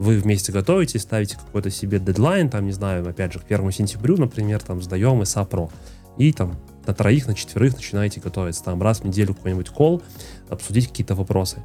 вы 0.02 0.18
вместе 0.18 0.52
готовите, 0.52 0.98
ставите 0.98 1.38
какой-то 1.38 1.70
себе 1.70 2.00
дедлайн, 2.00 2.50
там, 2.50 2.66
не 2.66 2.72
знаю, 2.72 3.08
опять 3.08 3.34
же, 3.34 3.40
к 3.40 3.44
первому 3.44 3.70
сентябрю, 3.70 4.18
например, 4.18 4.60
там, 4.60 4.82
сдаем 4.82 5.22
ИСА 5.22 5.46
Про. 5.46 5.70
И 6.18 6.34
там 6.34 6.58
на 6.88 6.96
троих, 6.96 7.28
на 7.28 7.36
четверых 7.36 7.76
начинаете 7.76 8.20
готовиться. 8.20 8.64
Там 8.64 8.82
раз 8.82 9.02
в 9.02 9.04
неделю 9.06 9.36
какой-нибудь 9.36 9.70
кол, 9.70 10.02
обсудить 10.50 10.88
какие-то 10.88 11.14
вопросы. 11.14 11.64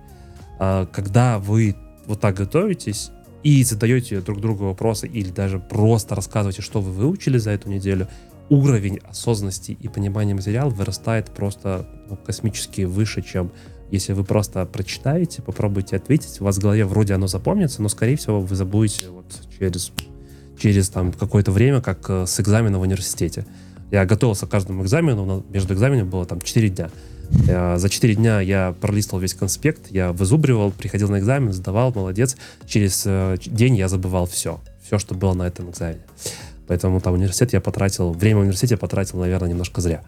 А 0.59 0.84
когда 0.84 1.38
вы 1.38 1.76
вот 2.04 2.20
так 2.20 2.36
готовитесь 2.36 3.11
и 3.42 3.64
задаете 3.64 4.20
друг 4.20 4.42
другу 4.42 4.66
вопросы 4.66 5.07
или 5.07 5.30
даже 5.30 5.59
просто 5.59 6.14
рассказываете, 6.14 6.61
что 6.61 6.82
вы 6.82 6.92
выучили 6.92 7.38
за 7.38 7.52
эту 7.52 7.70
неделю, 7.70 8.07
уровень 8.49 8.99
осознанности 9.09 9.72
и 9.72 9.88
понимания 9.88 10.34
материала 10.34 10.70
вырастает 10.70 11.26
просто 11.26 11.88
ну, 12.09 12.16
космически 12.16 12.82
выше, 12.82 13.22
чем 13.22 13.51
если 13.90 14.12
вы 14.12 14.24
просто 14.24 14.66
прочитаете, 14.66 15.42
попробуйте 15.42 15.97
ответить, 15.97 16.40
у 16.40 16.44
вас 16.44 16.57
в 16.57 16.61
голове 16.61 16.84
вроде 16.84 17.14
оно 17.14 17.26
запомнится, 17.28 17.82
но, 17.82 17.88
скорее 17.88 18.16
всего, 18.16 18.40
вы 18.40 18.57
забудете 18.57 19.09
вот 19.09 19.26
через, 19.59 19.92
через 20.59 20.88
там 20.88 21.12
какое-то 21.12 21.53
время, 21.53 21.80
как 21.80 22.11
э, 22.11 22.26
с 22.26 22.40
экзамена 22.40 22.78
в 22.78 22.82
университете. 22.82 23.47
Я 23.92 24.05
готовился 24.05 24.47
к 24.47 24.51
каждому 24.51 24.82
экзамену, 24.82 25.24
но 25.24 25.47
между 25.51 25.74
экзаменами 25.74 26.09
было 26.09 26.26
там 26.26 26.40
4 26.40 26.68
дня. 26.70 26.90
Я, 27.47 27.78
за 27.78 27.88
4 27.88 28.14
дня 28.16 28.40
я 28.40 28.74
пролистывал 28.80 29.20
весь 29.20 29.34
конспект, 29.34 29.90
я 29.90 30.12
вызубривал, 30.12 30.72
приходил 30.72 31.09
на 31.09 31.18
экзамен, 31.18 31.53
сдавал, 31.53 31.92
молодец. 31.94 32.36
Через 32.66 33.05
э, 33.07 33.36
день 33.47 33.76
я 33.76 33.88
забывал 33.88 34.26
все, 34.26 34.61
все, 34.84 34.99
что 34.99 35.14
было 35.14 35.34
на 35.34 35.47
этом 35.47 35.70
экзамене. 35.70 36.01
Поэтому 36.66 37.00
там 37.00 37.14
университет 37.14 37.52
я 37.52 37.60
потратил, 37.60 38.12
время 38.12 38.38
в 38.38 38.40
университете 38.42 38.76
потратил, 38.76 39.18
наверное, 39.18 39.50
немножко 39.50 39.80
зря. 39.80 40.02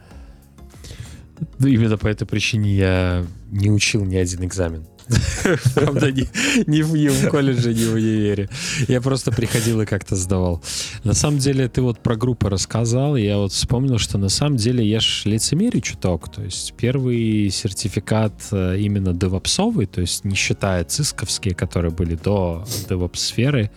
Именно 1.60 1.96
по 1.98 2.08
этой 2.08 2.26
причине 2.26 2.74
я 2.74 3.26
не 3.50 3.70
учил 3.70 4.04
ни 4.04 4.16
один 4.16 4.44
экзамен. 4.44 4.84
Правда, 5.74 6.12
ни, 6.12 6.82
в, 6.82 7.30
колледже, 7.30 7.72
ни 7.72 7.84
в 7.84 7.94
универе. 7.94 8.48
Я 8.88 9.00
просто 9.00 9.32
приходил 9.32 9.80
и 9.80 9.86
как-то 9.86 10.16
сдавал. 10.16 10.62
На 11.04 11.14
самом 11.14 11.38
деле, 11.38 11.68
ты 11.68 11.80
вот 11.80 12.00
про 12.00 12.16
группы 12.16 12.50
рассказал, 12.50 13.16
я 13.16 13.38
вот 13.38 13.52
вспомнил, 13.52 13.98
что 13.98 14.18
на 14.18 14.28
самом 14.28 14.56
деле 14.56 14.86
я 14.86 15.00
ж 15.00 15.22
лицемерю 15.24 15.80
чуток. 15.80 16.30
То 16.30 16.42
есть 16.42 16.74
первый 16.76 17.48
сертификат 17.50 18.34
э, 18.52 18.78
именно 18.78 19.14
девопсовый, 19.14 19.86
то 19.86 20.00
есть 20.00 20.24
не 20.24 20.34
считая 20.34 20.84
цисковские, 20.84 21.54
которые 21.54 21.92
были 21.92 22.14
до 22.14 22.64
DevOps-сферы, 22.88 23.70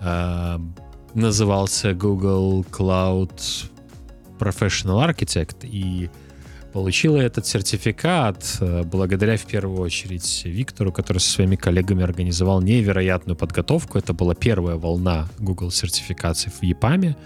э, 0.00 0.58
назывался 1.14 1.94
Google 1.94 2.64
Cloud 2.70 3.32
Professional 4.38 5.08
Architect, 5.08 5.66
и 5.66 6.10
Получила 6.72 7.16
этот 7.16 7.46
сертификат 7.46 8.58
э, 8.60 8.82
благодаря 8.84 9.38
в 9.38 9.46
первую 9.46 9.80
очередь 9.80 10.42
Виктору, 10.44 10.92
который 10.92 11.18
со 11.18 11.30
своими 11.30 11.56
коллегами 11.56 12.02
организовал 12.04 12.60
невероятную 12.60 13.36
подготовку. 13.36 13.96
Это 13.98 14.12
была 14.12 14.34
первая 14.34 14.76
волна 14.76 15.28
Google 15.38 15.70
сертификаций 15.70 16.52
в 16.52 16.62
ЕПАМе. 16.62 17.16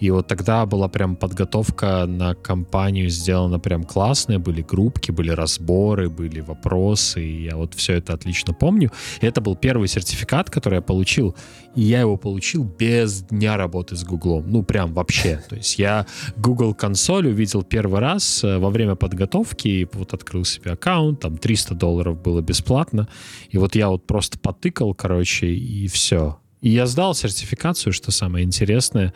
И 0.00 0.10
вот 0.10 0.26
тогда 0.26 0.64
была 0.66 0.88
прям 0.88 1.14
подготовка 1.14 2.06
на 2.06 2.34
компанию 2.34 3.10
сделана 3.10 3.60
прям 3.60 3.84
классная. 3.84 4.38
Были 4.38 4.62
группки, 4.62 5.10
были 5.10 5.30
разборы, 5.30 6.08
были 6.08 6.40
вопросы. 6.40 7.22
И 7.22 7.44
я 7.44 7.56
вот 7.56 7.74
все 7.74 7.94
это 7.94 8.14
отлично 8.14 8.54
помню. 8.54 8.90
И 9.20 9.26
это 9.26 9.42
был 9.42 9.56
первый 9.56 9.88
сертификат, 9.88 10.50
который 10.50 10.76
я 10.76 10.80
получил. 10.82 11.36
И 11.76 11.82
я 11.82 12.00
его 12.00 12.16
получил 12.16 12.64
без 12.64 13.22
дня 13.22 13.56
работы 13.56 13.94
с 13.94 14.02
Гуглом. 14.02 14.44
Ну, 14.50 14.62
прям 14.62 14.94
вообще. 14.94 15.42
То 15.48 15.56
есть 15.56 15.78
я 15.78 16.06
Google 16.36 16.74
консоль 16.74 17.28
увидел 17.28 17.62
первый 17.62 18.00
раз 18.00 18.42
э, 18.42 18.58
во 18.58 18.70
время 18.70 18.94
подготовки. 18.94 19.86
Вот 19.92 20.14
открыл 20.14 20.44
себе 20.44 20.72
аккаунт, 20.72 21.20
там 21.20 21.36
300 21.36 21.74
долларов 21.74 22.20
было 22.20 22.40
бесплатно. 22.40 23.06
И 23.50 23.58
вот 23.58 23.74
я 23.76 23.90
вот 23.90 24.06
просто 24.06 24.38
потыкал, 24.38 24.94
короче, 24.94 25.48
и 25.48 25.86
все. 25.88 26.38
И 26.62 26.70
я 26.70 26.86
сдал 26.86 27.14
сертификацию, 27.14 27.92
что 27.92 28.10
самое 28.10 28.44
интересное 28.44 29.14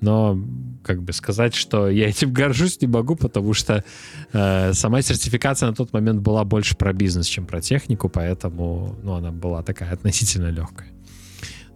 но 0.00 0.38
как 0.82 1.02
бы 1.02 1.12
сказать, 1.12 1.54
что 1.54 1.88
я 1.88 2.08
этим 2.08 2.32
горжусь, 2.32 2.80
не 2.80 2.86
могу, 2.86 3.16
потому 3.16 3.54
что 3.54 3.84
э, 4.32 4.72
сама 4.72 5.02
сертификация 5.02 5.68
на 5.68 5.74
тот 5.74 5.92
момент 5.92 6.20
была 6.20 6.44
больше 6.44 6.76
про 6.76 6.92
бизнес, 6.92 7.26
чем 7.26 7.46
про 7.46 7.60
технику, 7.60 8.08
поэтому 8.08 8.96
ну, 9.02 9.14
она 9.14 9.30
была 9.30 9.62
такая 9.62 9.92
относительно 9.92 10.50
легкая. 10.50 10.88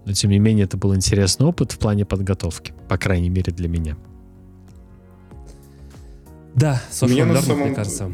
Но 0.05 0.13
тем 0.13 0.31
не 0.31 0.39
менее 0.39 0.65
это 0.65 0.77
был 0.77 0.95
интересный 0.95 1.47
опыт 1.47 1.73
в 1.73 1.79
плане 1.79 2.05
подготовки, 2.05 2.73
по 2.89 2.97
крайней 2.97 3.31
мере 3.31 3.53
для 3.53 3.69
меня. 3.69 3.97
Да, 6.55 6.83
social 6.91 7.31
learning, 7.31 7.43
самом... 7.43 7.67
мне 7.67 7.75
кажется. 7.75 8.13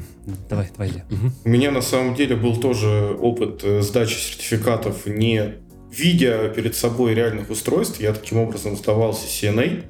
Давай, 0.50 0.70
давай. 0.76 0.90
Угу. 0.90 1.32
У 1.44 1.48
меня 1.48 1.70
на 1.70 1.80
самом 1.80 2.14
деле 2.14 2.36
был 2.36 2.56
тоже 2.56 3.16
опыт 3.18 3.60
э, 3.64 3.80
сдачи 3.80 4.14
сертификатов 4.14 5.06
не 5.06 5.63
видя 5.96 6.48
перед 6.48 6.76
собой 6.76 7.14
реальных 7.14 7.50
устройств, 7.50 8.00
я 8.00 8.12
таким 8.12 8.38
образом 8.38 8.76
сдавался 8.76 9.26
CNA, 9.26 9.82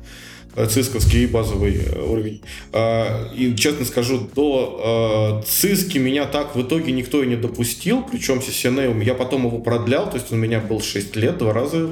э, 0.57 0.67
цисковский 0.67 1.27
базовый 1.27 1.77
э, 1.77 2.03
уровень. 2.03 2.43
А, 2.73 3.33
и 3.35 3.55
честно 3.57 3.85
скажу, 3.85 4.29
до 4.35 5.43
э, 5.43 5.47
циски 5.47 5.99
меня 5.99 6.27
так 6.27 6.55
в 6.55 6.63
итоге 6.63 6.93
никто 6.93 7.23
и 7.23 7.27
не 7.27 7.37
допустил, 7.37 8.05
причем 8.11 8.39
CCNA 8.39 9.03
я 9.03 9.15
потом 9.15 9.47
его 9.47 9.59
продлял, 9.59 10.11
то 10.11 10.17
есть 10.17 10.31
он 10.33 10.39
у 10.39 10.41
меня 10.43 10.61
был 10.61 10.81
6 10.81 11.17
лет, 11.17 11.39
два 11.39 11.53
раза 11.53 11.89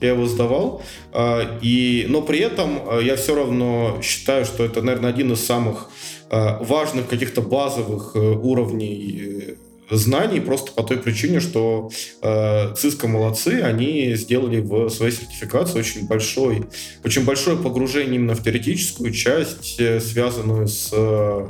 я 0.00 0.10
его 0.10 0.26
сдавал. 0.26 0.82
А, 1.12 1.58
и, 1.62 2.06
но 2.08 2.22
при 2.22 2.38
этом 2.38 2.80
я 3.02 3.16
все 3.16 3.34
равно 3.34 3.98
считаю, 4.02 4.44
что 4.44 4.64
это, 4.64 4.82
наверное, 4.82 5.10
один 5.10 5.32
из 5.32 5.44
самых 5.44 5.90
важных 6.30 7.08
каких-то 7.08 7.42
базовых 7.42 8.16
уровней 8.16 9.58
знаний 9.96 10.40
просто 10.40 10.72
по 10.72 10.82
той 10.82 10.98
причине, 10.98 11.40
что 11.40 11.90
э, 12.22 12.72
Cisco 12.74 13.06
молодцы, 13.06 13.60
они 13.62 14.14
сделали 14.14 14.60
в 14.60 14.88
своей 14.88 15.12
сертификации 15.12 15.78
очень 15.78 16.06
большой, 16.06 16.64
очень 17.04 17.24
большое 17.24 17.56
погружение 17.56 18.16
именно 18.16 18.34
в 18.34 18.42
теоретическую 18.42 19.12
часть, 19.12 19.78
э, 19.78 20.00
связанную 20.00 20.66
с 20.66 20.90
э, 20.92 21.48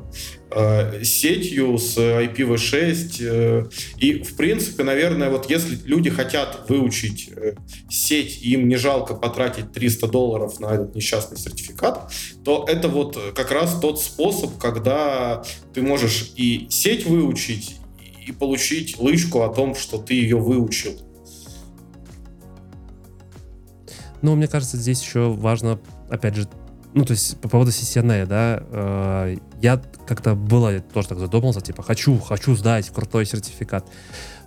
э 0.51 1.05
сетью, 1.05 1.78
с 1.78 1.97
IPv6. 1.97 3.16
Э, 3.20 3.64
и, 3.99 4.22
в 4.22 4.36
принципе, 4.36 4.82
наверное, 4.82 5.30
вот 5.30 5.49
если 5.49 5.78
люди 5.84 6.11
хотят 6.11 6.66
выучить 6.68 7.30
сеть, 7.88 8.43
и 8.43 8.53
им 8.53 8.68
не 8.68 8.76
жалко 8.76 9.14
потратить 9.14 9.72
300 9.72 10.09
долларов 10.09 10.61
на 10.61 10.74
этот 10.74 10.95
несчастный 10.95 11.38
сертификат, 11.38 12.12
то 12.45 12.66
это 12.68 12.88
вот 12.88 13.16
как 13.34 13.53
раз 13.53 13.78
тот 13.80 14.01
способ, 14.01 14.59
когда 14.59 15.45
ты 15.72 15.80
можешь 15.80 16.32
и 16.36 16.66
сеть 16.68 17.07
выучить, 17.07 17.76
и 18.27 18.33
получить 18.33 18.99
лычку 18.99 19.43
о 19.43 19.53
том, 19.53 19.75
что 19.75 19.99
ты 19.99 20.14
ее 20.14 20.39
выучил. 20.39 20.93
Ну, 24.23 24.37
мне 24.37 24.47
кажется, 24.47 24.77
здесь 24.77 25.03
еще 25.03 25.31
важно, 25.31 25.81
опять 26.09 26.37
же, 26.37 26.49
ну, 26.95 27.05
то 27.05 27.12
есть 27.12 27.39
по 27.41 27.49
поводу 27.49 27.70
CCNA, 27.70 28.27
да, 28.27 28.62
э, 28.70 29.37
я 29.61 29.83
как-то 30.07 30.35
было, 30.35 30.81
тоже 30.81 31.09
так 31.09 31.18
задумался, 31.18 31.61
типа, 31.61 31.83
хочу, 31.83 32.18
хочу 32.18 32.55
сдать 32.55 32.89
крутой 32.91 33.27
сертификат. 33.27 33.87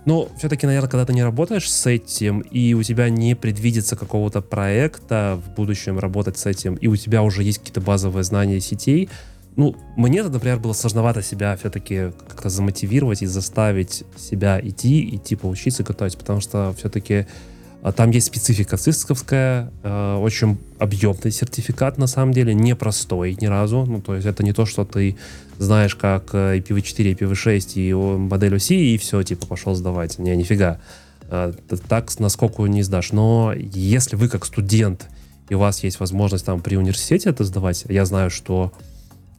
Но 0.06 0.28
все-таки, 0.38 0.66
наверное, 0.66 0.88
когда 0.88 1.04
ты 1.04 1.12
не 1.12 1.24
работаешь 1.24 1.70
с 1.70 1.86
этим, 1.86 2.40
и 2.40 2.74
у 2.74 2.82
тебя 2.84 3.10
не 3.10 3.34
предвидится 3.34 3.96
какого-то 3.96 4.40
проекта 4.40 5.42
в 5.44 5.54
будущем 5.56 5.98
работать 5.98 6.38
с 6.38 6.46
этим, 6.46 6.74
и 6.74 6.86
у 6.86 6.94
тебя 6.94 7.22
уже 7.24 7.42
есть 7.42 7.58
какие-то 7.58 7.80
базовые 7.80 8.22
знания 8.22 8.60
сетей, 8.60 9.10
ну, 9.56 9.74
мне, 9.96 10.22
например, 10.22 10.58
было 10.58 10.74
сложновато 10.74 11.22
себя 11.22 11.56
все-таки 11.56 12.12
как-то 12.28 12.50
замотивировать 12.50 13.22
и 13.22 13.26
заставить 13.26 14.04
себя 14.16 14.60
идти, 14.62 15.16
идти 15.16 15.34
поучиться 15.34 15.82
готовить, 15.82 16.18
потому 16.18 16.40
что 16.40 16.74
все-таки 16.76 17.26
а, 17.82 17.92
там 17.92 18.10
есть 18.10 18.26
специфика 18.26 18.76
цисковская, 18.76 19.72
э, 19.82 20.16
очень 20.16 20.58
объемный 20.78 21.30
сертификат, 21.30 21.96
на 21.96 22.06
самом 22.06 22.32
деле, 22.32 22.52
непростой 22.52 23.36
ни 23.40 23.46
разу. 23.46 23.86
Ну, 23.86 24.02
то 24.02 24.14
есть 24.14 24.26
это 24.26 24.42
не 24.42 24.52
то, 24.52 24.66
что 24.66 24.84
ты 24.84 25.16
знаешь, 25.58 25.94
как 25.94 26.34
IPv4, 26.34 27.16
IPv6 27.16 27.72
и 27.76 27.94
модель 27.94 28.56
оси, 28.56 28.94
и 28.94 28.98
все, 28.98 29.22
типа, 29.22 29.46
пошел 29.46 29.74
сдавать. 29.74 30.18
Не, 30.18 30.36
нифига. 30.36 30.80
Э, 31.30 31.52
так 31.88 32.10
насколько 32.18 32.62
не 32.64 32.82
сдашь. 32.82 33.12
Но 33.12 33.54
если 33.56 34.16
вы 34.16 34.28
как 34.28 34.44
студент, 34.44 35.06
и 35.48 35.54
у 35.54 35.60
вас 35.60 35.82
есть 35.82 35.98
возможность 36.00 36.44
там 36.44 36.60
при 36.60 36.76
университете 36.76 37.30
это 37.30 37.44
сдавать, 37.44 37.84
я 37.88 38.04
знаю, 38.04 38.30
что 38.30 38.72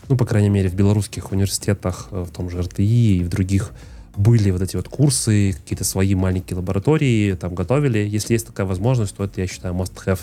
ну, 0.10 0.18
по 0.18 0.26
крайней 0.26 0.50
мере, 0.50 0.70
в 0.70 0.76
белорусских 0.76 1.32
университетах, 1.32 2.08
э, 2.12 2.24
в 2.24 2.32
том 2.32 2.50
же 2.50 2.62
РТИ 2.62 3.18
и 3.18 3.24
в 3.24 3.30
других 3.30 3.72
были 4.16 4.50
вот 4.50 4.62
эти 4.62 4.76
вот 4.76 4.88
курсы, 4.88 5.54
какие-то 5.54 5.84
свои 5.84 6.16
маленькие 6.16 6.58
лаборатории, 6.58 7.34
там 7.34 7.54
готовили. 7.54 8.00
Если 8.00 8.34
есть 8.34 8.48
такая 8.48 8.66
возможность, 8.66 9.16
то 9.16 9.24
это, 9.24 9.42
я 9.42 9.48
считаю, 9.48 9.76
must-have. 9.76 10.20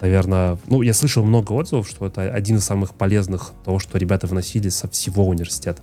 Наверное, 0.00 0.58
ну, 0.66 0.82
я 0.82 0.94
слышал 0.94 1.24
много 1.24 1.52
отзывов, 1.52 1.88
что 1.88 2.06
это 2.06 2.22
один 2.22 2.56
из 2.56 2.64
самых 2.64 2.94
полезных 2.94 3.52
того, 3.64 3.78
что 3.78 3.98
ребята 3.98 4.26
выносили 4.26 4.68
со 4.68 4.88
всего 4.88 5.26
университета. 5.26 5.82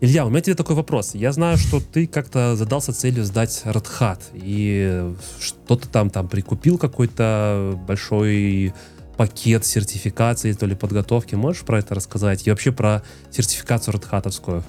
Илья, 0.00 0.26
у 0.26 0.28
меня 0.28 0.42
тебе 0.42 0.54
такой 0.54 0.76
вопрос. 0.76 1.14
Я 1.14 1.32
знаю, 1.32 1.56
что 1.56 1.80
ты 1.80 2.06
как-то 2.06 2.54
задался 2.54 2.92
целью 2.92 3.24
сдать 3.24 3.62
Red 3.64 4.20
и 4.34 5.14
что-то 5.40 5.88
там, 5.88 6.10
там 6.10 6.28
прикупил 6.28 6.76
какой-то 6.76 7.78
большой 7.86 8.74
пакет 9.16 9.64
сертификации, 9.64 10.52
то 10.52 10.66
ли 10.66 10.74
подготовки. 10.74 11.34
Можешь 11.34 11.62
про 11.62 11.78
это 11.78 11.94
рассказать? 11.94 12.46
И 12.46 12.50
вообще 12.50 12.72
про 12.72 13.02
сертификацию 13.30 13.94
Red 13.94 14.62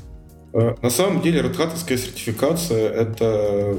э, 0.54 0.76
На 0.82 0.90
самом 0.90 1.22
деле, 1.22 1.42
Red 1.42 1.78
сертификация— 1.78 2.90
это, 2.92 3.76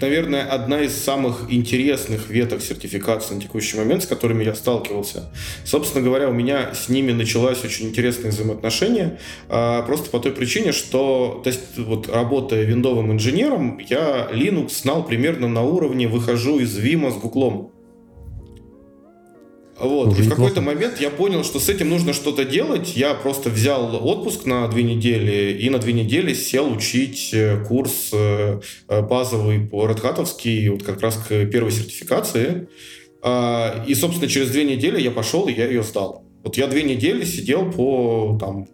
наверное, 0.00 0.44
одна 0.44 0.80
из 0.80 0.96
самых 0.96 1.52
интересных 1.52 2.30
веток 2.30 2.62
сертификации 2.62 3.34
на 3.34 3.40
текущий 3.40 3.76
момент, 3.76 4.04
с 4.04 4.06
которыми 4.06 4.42
я 4.44 4.54
сталкивался. 4.54 5.30
Собственно 5.64 6.02
говоря, 6.02 6.28
у 6.28 6.32
меня 6.32 6.74
с 6.74 6.88
ними 6.88 7.12
началось 7.12 7.62
очень 7.64 7.88
интересное 7.88 8.30
взаимоотношение, 8.30 9.18
а, 9.48 9.82
просто 9.82 10.10
по 10.10 10.18
той 10.18 10.32
причине, 10.32 10.72
что, 10.72 11.40
то 11.44 11.50
есть, 11.50 11.78
вот 11.78 12.08
работая 12.08 12.64
виндовым 12.64 13.12
инженером, 13.12 13.78
я 13.78 14.28
Linux 14.32 14.80
знал 14.82 15.04
примерно 15.04 15.46
на 15.46 15.62
уровне 15.62 16.08
«выхожу 16.08 16.58
из 16.58 16.76
Vim 16.78 17.10
с 17.10 17.16
Гуглом». 17.16 17.72
Вот. 19.82 20.12
Уже 20.12 20.22
и 20.22 20.26
в 20.26 20.30
какой-то 20.30 20.60
момент 20.60 21.00
я 21.00 21.10
понял, 21.10 21.42
что 21.42 21.58
с 21.58 21.68
этим 21.68 21.88
нужно 21.88 22.12
что-то 22.12 22.44
делать. 22.44 22.96
Я 22.96 23.14
просто 23.14 23.50
взял 23.50 24.06
отпуск 24.06 24.46
на 24.46 24.68
две 24.68 24.84
недели 24.84 25.58
и 25.60 25.68
на 25.70 25.78
две 25.78 25.92
недели 25.92 26.34
сел 26.34 26.70
учить 26.70 27.30
э, 27.32 27.64
курс 27.66 28.10
э, 28.12 28.60
э, 28.88 29.02
базовый 29.02 29.58
по 29.58 29.84
Hat, 29.88 30.70
вот 30.70 30.82
как 30.84 31.00
раз 31.00 31.16
к 31.16 31.46
первой 31.46 31.72
сертификации. 31.72 32.68
А, 33.22 33.84
и, 33.88 33.94
собственно, 33.96 34.28
через 34.28 34.50
две 34.50 34.62
недели 34.62 35.00
я 35.00 35.10
пошел 35.10 35.48
и 35.48 35.52
я 35.52 35.66
ее 35.66 35.82
сдал. 35.82 36.24
Вот 36.44 36.56
я 36.56 36.68
две 36.68 36.84
недели 36.84 37.24
сидел 37.24 37.72
по 37.72 38.38
там, 38.40 38.68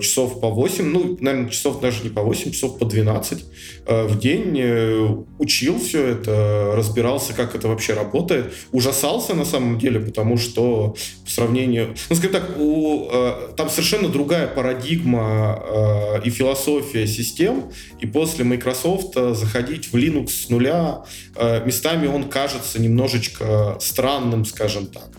часов 0.00 0.40
по 0.40 0.48
8, 0.48 0.84
ну, 0.84 1.18
наверное, 1.20 1.50
часов 1.50 1.80
даже 1.80 2.02
не 2.02 2.08
по 2.08 2.22
8, 2.22 2.52
часов 2.52 2.78
по 2.78 2.86
12 2.86 3.44
э, 3.86 4.06
в 4.06 4.18
день, 4.18 4.58
э, 4.58 5.06
учил 5.38 5.78
все 5.78 6.06
это, 6.06 6.72
разбирался, 6.74 7.34
как 7.34 7.54
это 7.54 7.68
вообще 7.68 7.92
работает, 7.92 8.54
ужасался 8.72 9.34
на 9.34 9.44
самом 9.44 9.78
деле, 9.78 10.00
потому 10.00 10.38
что 10.38 10.96
по 11.24 11.30
сравнению, 11.30 11.94
ну, 12.08 12.16
скажем 12.16 12.32
так, 12.32 12.58
у, 12.58 13.10
там 13.56 13.68
совершенно 13.68 14.08
другая 14.08 14.46
парадигма 14.46 16.20
и 16.24 16.30
философия 16.30 17.06
систем, 17.06 17.70
и 18.00 18.06
после 18.06 18.44
Microsoft 18.44 19.14
заходить 19.14 19.92
в 19.92 19.96
Linux 19.96 20.28
с 20.28 20.48
нуля, 20.48 21.04
местами 21.64 22.06
он 22.06 22.24
кажется 22.24 22.80
немножечко 22.80 23.76
странным, 23.80 24.44
скажем 24.44 24.86
так. 24.86 25.10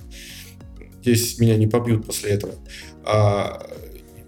Здесь 1.02 1.40
меня 1.40 1.58
не 1.58 1.68
побьют 1.68 2.06
после 2.06 2.32
этого. 2.32 2.54
А, 3.04 3.66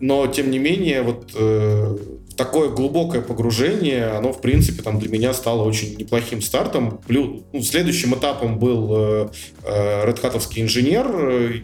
но, 0.04 0.28
тем 0.28 0.52
не 0.52 0.60
менее, 0.60 1.02
вот 1.02 1.32
э, 1.34 1.98
такое 2.36 2.68
глубокое 2.68 3.22
погружение, 3.22 4.08
оно, 4.08 4.34
в 4.34 4.42
принципе, 4.42 4.82
там 4.82 5.00
для 5.00 5.10
меня 5.10 5.34
стало 5.34 5.64
очень 5.64 5.96
неплохим 5.96 6.42
стартом. 6.42 7.00
Плюс, 7.08 7.44
ну, 7.54 7.62
следующим 7.62 8.14
этапом 8.14 8.60
был 8.60 8.90
э, 8.94 9.30
э 9.64 10.06
Red 10.06 10.20
инженер, 10.58 11.64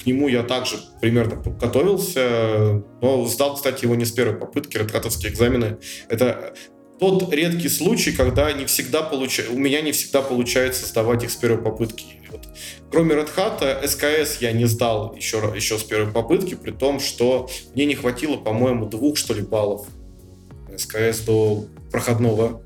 к 0.00 0.06
нему 0.06 0.28
я 0.28 0.44
также 0.44 0.76
примерно 1.00 1.34
готовился, 1.60 2.80
но 3.02 3.26
сдал, 3.26 3.56
кстати, 3.56 3.86
его 3.86 3.96
не 3.96 4.04
с 4.04 4.12
первой 4.12 4.36
попытки, 4.36 4.78
редхатовские 4.78 5.32
экзамены. 5.32 5.78
Это 6.08 6.54
тот 7.00 7.34
редкий 7.34 7.68
случай, 7.68 8.12
когда 8.12 8.52
не 8.52 8.66
всегда 8.66 9.02
получа... 9.02 9.42
у 9.50 9.58
меня 9.58 9.80
не 9.80 9.90
всегда 9.90 10.22
получается 10.22 10.86
сдавать 10.86 11.24
их 11.24 11.32
с 11.32 11.36
первой 11.36 11.60
попытки. 11.60 12.04
Вот. 12.30 12.46
Кроме 12.90 13.14
Red 13.14 13.28
Hat, 13.36 13.86
СКС 13.86 14.40
я 14.40 14.52
не 14.52 14.64
сдал 14.64 15.14
еще, 15.14 15.52
еще 15.54 15.78
с 15.78 15.82
первой 15.82 16.12
попытки, 16.12 16.54
при 16.54 16.70
том, 16.70 17.00
что 17.00 17.48
мне 17.74 17.84
не 17.84 17.94
хватило, 17.94 18.36
по-моему, 18.36 18.86
двух, 18.86 19.18
что 19.18 19.34
ли, 19.34 19.42
баллов 19.42 19.86
СКС 20.76 21.20
до 21.20 21.64
проходного. 21.90 22.62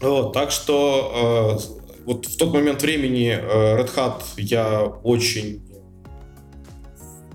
Вот, 0.00 0.32
так 0.32 0.50
что 0.50 1.60
э, 1.60 2.02
вот 2.04 2.26
в 2.26 2.36
тот 2.36 2.52
момент 2.52 2.82
времени 2.82 3.28
э, 3.28 3.78
Red 3.78 3.94
Hat 3.94 4.22
я 4.36 4.82
очень 4.82 5.61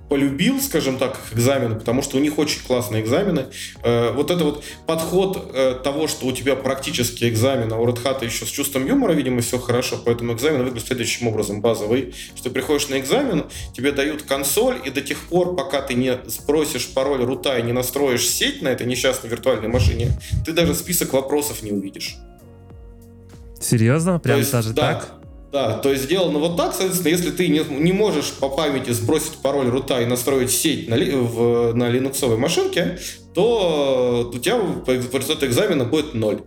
полюбил, 0.10 0.62
скажем 0.62 0.98
так, 0.98 1.18
их 1.18 1.38
экзамены, 1.38 1.76
потому 1.76 2.02
что 2.02 2.18
у 2.18 2.20
них 2.20 2.38
очень 2.38 2.62
классные 2.66 3.04
экзамены. 3.04 3.48
Э, 3.84 4.12
вот 4.12 4.32
это 4.32 4.44
вот 4.44 4.64
подход 4.86 5.52
э, 5.54 5.80
того, 5.84 6.08
что 6.08 6.28
у 6.28 6.32
тебя 6.32 6.56
практически 6.56 7.28
экзамен, 7.28 7.72
а 7.74 7.78
у 7.78 7.88
Hat 7.88 8.24
еще 8.24 8.46
с 8.46 8.50
чувством 8.50 8.86
юмора, 8.86 9.14
видимо, 9.14 9.42
все 9.42 9.60
хорошо, 9.60 10.00
поэтому 10.04 10.34
экзамен 10.34 10.64
выглядит 10.64 10.88
следующим 10.88 11.28
образом, 11.28 11.62
базовый, 11.62 12.14
что 12.36 12.50
приходишь 12.50 12.90
на 12.90 13.00
экзамен, 13.00 13.46
тебе 13.76 13.92
дают 13.92 14.24
консоль, 14.24 14.80
и 14.86 14.90
до 14.90 15.02
тех 15.02 15.18
пор, 15.28 15.56
пока 15.56 15.82
ты 15.82 15.94
не 15.94 16.18
спросишь 16.28 16.88
пароль 16.88 17.24
рута 17.24 17.58
и 17.58 17.64
не 17.64 17.74
настроишь 17.74 18.28
сеть 18.28 18.62
на 18.62 18.70
этой 18.70 18.88
несчастной 18.88 19.30
виртуальной 19.30 19.68
машине, 19.68 20.12
ты 20.46 20.54
даже 20.54 20.74
список 20.76 21.14
вопросов 21.14 21.64
не 21.64 21.72
увидишь. 21.72 22.18
Серьезно? 23.60 24.20
Прям 24.20 24.44
даже 24.50 24.74
да, 24.74 24.94
так? 24.94 25.17
Да, 25.58 25.74
то 25.80 25.90
есть 25.90 26.04
сделано 26.04 26.38
вот 26.38 26.56
так, 26.56 26.76
соответственно, 26.76 27.10
если 27.10 27.32
ты 27.32 27.48
не, 27.48 27.64
не 27.68 27.92
можешь 27.92 28.32
по 28.34 28.48
памяти 28.48 28.92
сбросить 28.92 29.38
пароль 29.42 29.70
рута 29.70 30.00
и 30.02 30.06
настроить 30.06 30.52
сеть 30.52 30.88
на, 30.88 30.96
в, 30.98 31.74
на 31.74 31.90
линуксовой 31.90 32.38
машинке, 32.38 33.00
то 33.34 34.30
у 34.32 34.38
тебя 34.38 34.60
по 34.86 34.92
результату 34.92 35.48
экзамена 35.48 35.84
будет 35.84 36.14
ноль. 36.14 36.42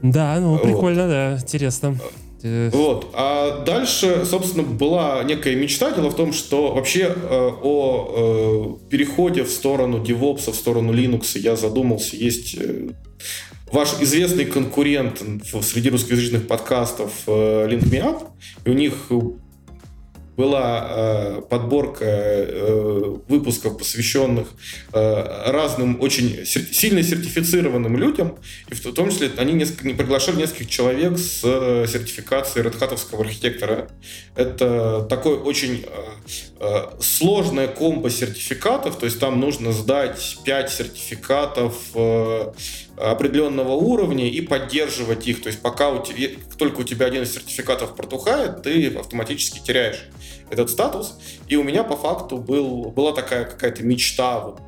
Да, 0.00 0.40
ну 0.40 0.56
прикольно, 0.58 1.02
вот. 1.02 1.10
да, 1.10 1.38
интересно. 1.38 1.98
Вот. 2.42 3.10
А 3.12 3.64
дальше, 3.66 4.24
собственно, 4.24 4.62
была 4.62 5.22
некая 5.24 5.56
мечта. 5.56 5.90
Дело 5.90 6.08
в 6.08 6.16
том, 6.16 6.32
что 6.32 6.72
вообще 6.72 7.14
э, 7.14 7.50
о 7.62 8.78
э, 8.80 8.88
переходе 8.88 9.44
в 9.44 9.50
сторону 9.50 10.02
DevOps, 10.02 10.50
в 10.50 10.54
сторону 10.54 10.94
Linux 10.94 11.38
я 11.38 11.54
задумался. 11.56 12.16
Есть 12.16 12.54
э, 12.58 12.88
ваш 13.74 14.00
известный 14.00 14.44
конкурент 14.44 15.20
среди 15.62 15.90
русскоязычных 15.90 16.46
подкастов 16.46 17.10
э, 17.26 17.66
Link 17.68 17.90
Me 17.90 18.00
Up, 18.04 18.28
и 18.64 18.70
у 18.70 18.72
них 18.72 19.10
была 20.36 20.86
э, 20.88 21.42
подборка 21.48 22.04
э, 22.04 23.16
выпусков, 23.28 23.78
посвященных 23.78 24.48
э, 24.92 25.50
разным 25.50 26.00
очень 26.00 26.44
сер- 26.44 26.66
сильно 26.72 27.02
сертифицированным 27.02 27.96
людям, 27.96 28.38
и 28.68 28.74
в 28.74 28.80
том 28.92 29.10
числе 29.10 29.30
они 29.36 29.52
несколько, 29.52 29.86
не 29.86 29.94
приглашали 29.94 30.36
нескольких 30.36 30.70
человек 30.70 31.18
с 31.18 31.40
э, 31.44 31.86
сертификацией 31.88 32.64
редхатовского 32.64 33.24
архитектора. 33.24 33.88
Это 34.34 35.06
такой 35.08 35.36
очень 35.36 35.84
э, 35.86 36.04
э, 36.60 36.82
сложная 37.00 37.68
комбо 37.68 38.10
сертификатов, 38.10 38.98
то 38.98 39.06
есть 39.06 39.20
там 39.20 39.38
нужно 39.40 39.72
сдать 39.72 40.38
5 40.44 40.70
сертификатов 40.70 41.74
э, 41.94 42.52
определенного 42.96 43.72
уровня 43.72 44.28
и 44.28 44.40
поддерживать 44.40 45.26
их. 45.26 45.42
То 45.42 45.48
есть 45.48 45.60
пока 45.60 45.90
у 45.90 46.02
тебя, 46.02 46.30
только 46.58 46.80
у 46.80 46.84
тебя 46.84 47.06
один 47.06 47.22
из 47.22 47.34
сертификатов 47.34 47.94
протухает, 47.96 48.62
ты 48.62 48.88
автоматически 48.88 49.60
теряешь 49.60 50.08
этот 50.50 50.70
статус. 50.70 51.18
И 51.48 51.56
у 51.56 51.62
меня 51.62 51.84
по 51.84 51.96
факту 51.96 52.38
был, 52.38 52.90
была 52.90 53.12
такая 53.12 53.44
какая-то 53.44 53.82
мечта, 53.82 54.40
вот, 54.40 54.60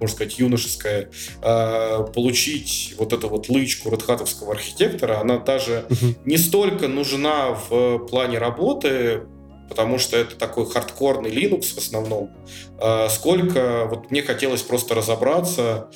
можно 0.00 0.16
сказать, 0.16 0.38
юношеская, 0.38 1.10
э, 1.42 2.06
получить 2.14 2.94
вот 2.98 3.12
эту 3.12 3.28
вот 3.28 3.48
лычку 3.48 3.90
редхатовского 3.90 4.52
архитектора. 4.52 5.20
Она 5.20 5.38
даже 5.38 5.86
не 6.24 6.38
столько 6.38 6.88
нужна 6.88 7.52
в 7.68 7.98
плане 8.06 8.38
работы, 8.38 9.22
потому 9.68 9.98
что 9.98 10.18
это 10.18 10.36
такой 10.36 10.66
хардкорный 10.66 11.30
Linux 11.30 11.74
в 11.74 11.78
основном, 11.78 12.30
э, 12.78 13.08
сколько 13.08 13.86
вот 13.86 14.10
мне 14.10 14.22
хотелось 14.22 14.62
просто 14.62 14.94
разобраться 14.94 15.88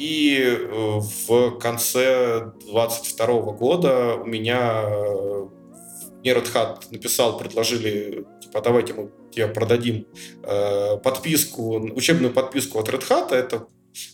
и 0.00 0.38
э, 0.38 1.00
в 1.28 1.58
конце 1.58 2.52
22 2.66 3.26
года 3.52 4.14
у 4.14 4.24
меня 4.24 4.82
мне 6.22 6.32
Red 6.32 6.52
Hat 6.54 6.76
написал, 6.90 7.38
предложили, 7.38 8.24
типа, 8.42 8.60
давайте 8.62 8.94
мы 8.94 9.10
тебе 9.30 9.46
продадим 9.48 10.06
э, 10.42 10.96
подписку, 10.98 11.76
учебную 11.94 12.32
подписку 12.32 12.78
от 12.78 12.88
Red 12.88 13.08
Hat, 13.08 13.34
это 13.34 13.66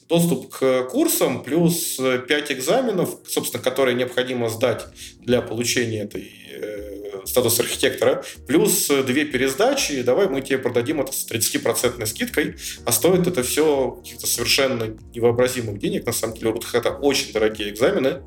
доступ 0.09 0.51
к 0.51 0.85
курсам 0.85 1.43
плюс 1.43 1.97
5 1.97 2.53
экзаменов, 2.53 3.19
собственно, 3.27 3.63
которые 3.63 3.95
необходимо 3.95 4.49
сдать 4.49 4.87
для 5.21 5.41
получения 5.41 6.03
этой 6.03 6.31
э, 6.53 7.06
статуса 7.27 7.63
архитектора, 7.63 8.25
плюс 8.47 8.89
две 8.89 9.25
пересдачи, 9.25 10.03
давай 10.03 10.29
мы 10.29 10.41
тебе 10.41 10.59
продадим 10.59 11.01
это 11.01 11.13
с 11.13 11.27
30% 11.31 12.05
скидкой, 12.07 12.57
а 12.85 12.93
стоит 12.93 13.27
это 13.27 13.43
все 13.43 13.91
каких-то 13.91 14.27
совершенно 14.27 14.97
невообразимых 15.15 15.79
денег, 15.79 16.07
на 16.07 16.13
самом 16.13 16.35
деле, 16.35 16.51
у 16.51 16.55
Hat 16.57 16.99
очень 17.01 17.33
дорогие 17.33 17.71
экзамены. 17.71 18.23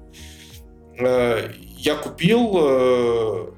Э, 1.00 1.52
я 1.78 1.96
купил 1.96 2.52
э, 2.60 3.52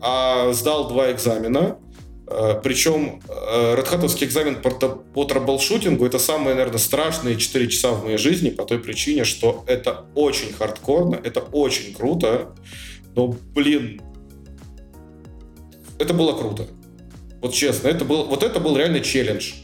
а 0.00 0.52
сдал 0.52 0.88
два 0.88 1.12
экзамена. 1.12 1.78
Э, 2.26 2.60
Причем 2.62 3.22
редхатовский 3.28 4.26
экзамен 4.26 4.60
по, 4.60 4.70
по 4.70 5.24
troubleshooting 5.24 6.01
у 6.01 6.06
это 6.06 6.18
самые, 6.18 6.54
наверное, 6.54 6.78
страшные 6.78 7.36
4 7.36 7.68
часа 7.68 7.92
в 7.92 8.04
моей 8.04 8.18
жизни 8.18 8.50
по 8.50 8.64
той 8.64 8.78
причине, 8.78 9.24
что 9.24 9.64
это 9.66 10.06
очень 10.14 10.52
хардкорно, 10.52 11.20
это 11.22 11.40
очень 11.40 11.94
круто, 11.94 12.54
но, 13.16 13.34
блин, 13.54 14.00
это 15.98 16.12
было 16.14 16.38
круто. 16.38 16.66
Вот 17.40 17.54
честно, 17.54 17.88
это 17.88 18.04
был, 18.04 18.26
вот 18.26 18.42
это 18.42 18.60
был 18.60 18.76
реально 18.76 19.00
челлендж. 19.00 19.54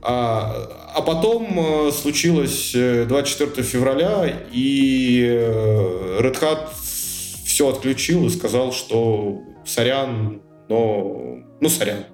А, 0.00 0.92
а 0.94 1.02
потом 1.02 1.88
э, 1.88 1.92
случилось 1.92 2.72
24 2.72 3.62
февраля, 3.62 4.42
и 4.52 5.22
Red 6.20 6.40
Hat 6.40 6.68
все 7.44 7.68
отключил 7.68 8.26
и 8.26 8.30
сказал, 8.30 8.72
что 8.72 9.42
сорян, 9.66 10.40
но... 10.68 11.38
Ну, 11.60 11.68
сорян. 11.68 12.04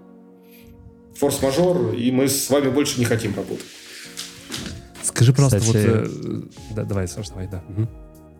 Форс-мажор, 1.17 1.95
и 1.95 2.11
мы 2.11 2.29
с 2.29 2.51
вами 2.51 2.71
больше 2.71 2.99
не 2.99 3.05
хотим 3.05 3.35
работать. 3.35 3.65
Скажи, 5.03 5.33
просто 5.33 5.61
Кстати... 5.61 5.77
вот... 5.77 5.87
Э, 5.87 6.75
да, 6.75 6.85
давай, 6.85 7.09
Саш, 7.09 7.29
давай, 7.29 7.49
да. 7.49 7.63
Угу. 7.69 7.89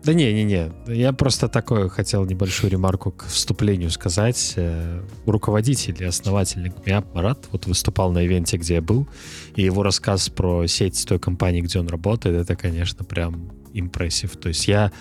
Да 0.03 0.13
не, 0.13 0.31
не, 0.33 0.43
не. 0.43 0.71
Я 0.87 1.11
просто 1.11 1.49
такое 1.49 1.89
хотел 1.89 2.25
небольшую 2.25 2.71
ремарку 2.71 3.11
к 3.11 3.25
вступлению 3.25 3.91
сказать. 3.91 4.53
Э, 4.55 5.01
руководитель 5.25 5.97
и 5.99 6.05
основатель 6.05 6.71
Гмиап 6.85 7.13
Марат 7.13 7.47
вот 7.51 7.65
выступал 7.65 8.11
на 8.11 8.25
ивенте, 8.25 8.57
где 8.57 8.75
я 8.75 8.81
был, 8.81 9.07
и 9.55 9.63
его 9.63 9.83
рассказ 9.83 10.29
про 10.29 10.67
сеть 10.67 11.05
той 11.05 11.19
компании, 11.19 11.61
где 11.61 11.79
он 11.79 11.87
работает, 11.87 12.37
это, 12.37 12.55
конечно, 12.55 13.03
прям 13.03 13.51
импрессив. 13.73 14.37
То 14.37 14.49
есть 14.49 14.67
я 14.67 14.91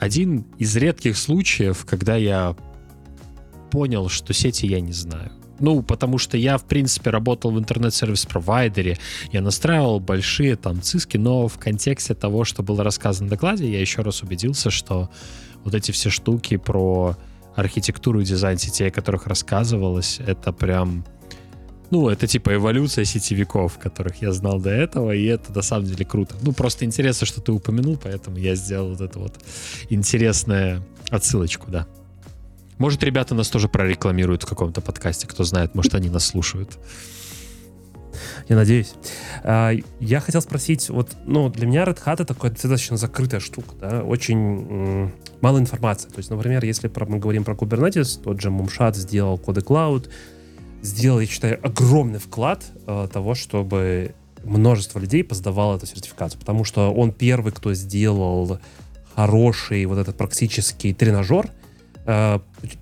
один 0.00 0.46
из 0.58 0.74
редких 0.76 1.16
случаев, 1.16 1.84
когда 1.84 2.16
я 2.16 2.56
понял, 3.70 4.08
что 4.08 4.32
сети 4.32 4.66
я 4.66 4.80
не 4.80 4.92
знаю. 4.92 5.30
Ну, 5.60 5.82
потому 5.82 6.18
что 6.18 6.36
я, 6.36 6.56
в 6.58 6.64
принципе, 6.64 7.10
работал 7.10 7.50
в 7.50 7.58
интернет-сервис-провайдере, 7.58 8.98
я 9.32 9.40
настраивал 9.40 10.00
большие 10.00 10.56
там 10.56 10.82
циски, 10.82 11.16
но 11.16 11.48
в 11.48 11.58
контексте 11.58 12.14
того, 12.14 12.44
что 12.44 12.62
было 12.62 12.84
рассказано 12.84 13.26
в 13.26 13.30
докладе, 13.30 13.70
я 13.70 13.80
еще 13.80 14.02
раз 14.02 14.22
убедился, 14.22 14.70
что 14.70 15.10
вот 15.64 15.74
эти 15.74 15.90
все 15.90 16.10
штуки 16.10 16.56
про 16.56 17.16
архитектуру 17.56 18.20
и 18.20 18.24
дизайн 18.24 18.58
сетей, 18.58 18.88
о 18.88 18.92
которых 18.92 19.26
рассказывалось, 19.26 20.20
это 20.24 20.52
прям 20.52 21.04
ну, 21.90 22.08
это 22.10 22.26
типа 22.26 22.54
эволюция 22.54 23.04
сетевиков, 23.04 23.78
которых 23.78 24.20
я 24.20 24.32
знал 24.32 24.60
до 24.60 24.70
этого, 24.70 25.12
и 25.12 25.24
это 25.24 25.54
на 25.54 25.62
самом 25.62 25.86
деле 25.86 26.04
круто. 26.04 26.36
Ну, 26.42 26.52
просто 26.52 26.84
интересно, 26.84 27.26
что 27.26 27.40
ты 27.40 27.50
упомянул, 27.50 27.96
поэтому 27.96 28.36
я 28.36 28.54
сделал 28.54 28.90
вот 28.90 29.00
эту 29.00 29.20
вот 29.20 29.34
интересную 29.88 30.84
отсылочку, 31.10 31.70
да. 31.70 31.86
Может, 32.78 33.02
ребята 33.02 33.34
нас 33.34 33.48
тоже 33.48 33.68
прорекламируют 33.68 34.44
в 34.44 34.46
каком-то 34.46 34.80
подкасте, 34.80 35.26
кто 35.26 35.44
знает, 35.44 35.74
может, 35.74 35.94
они 35.94 36.08
нас 36.08 36.26
слушают. 36.26 36.78
Я 38.48 38.56
надеюсь. 38.56 38.94
А, 39.42 39.72
я 40.00 40.20
хотел 40.20 40.40
спросить, 40.40 40.88
вот, 40.88 41.10
ну, 41.26 41.48
для 41.50 41.66
меня 41.66 41.84
Red 41.84 42.02
Hat 42.04 42.14
это 42.14 42.26
такая 42.26 42.50
достаточно 42.50 42.96
закрытая 42.96 43.40
штука, 43.40 43.74
да, 43.80 44.02
очень 44.02 45.12
мало 45.40 45.58
информации. 45.58 46.08
То 46.08 46.18
есть, 46.18 46.30
например, 46.30 46.64
если 46.64 46.90
мы 47.06 47.18
говорим 47.18 47.44
про 47.44 47.54
Kubernetes, 47.54 48.20
тот 48.22 48.40
же 48.40 48.48
Mumshat 48.48 48.94
сделал 48.94 49.38
коды 49.38 49.60
Cloud, 49.60 50.08
сделал, 50.82 51.20
я 51.20 51.26
считаю, 51.26 51.64
огромный 51.64 52.18
вклад 52.18 52.64
э, 52.86 53.08
того, 53.12 53.34
чтобы 53.34 54.14
множество 54.44 54.98
людей 54.98 55.24
поздавало 55.24 55.76
эту 55.76 55.86
сертификацию, 55.86 56.40
потому 56.40 56.64
что 56.64 56.92
он 56.92 57.12
первый, 57.12 57.52
кто 57.52 57.74
сделал 57.74 58.60
хороший 59.14 59.84
вот 59.86 59.98
этот 59.98 60.16
практический 60.16 60.94
тренажер, 60.94 61.50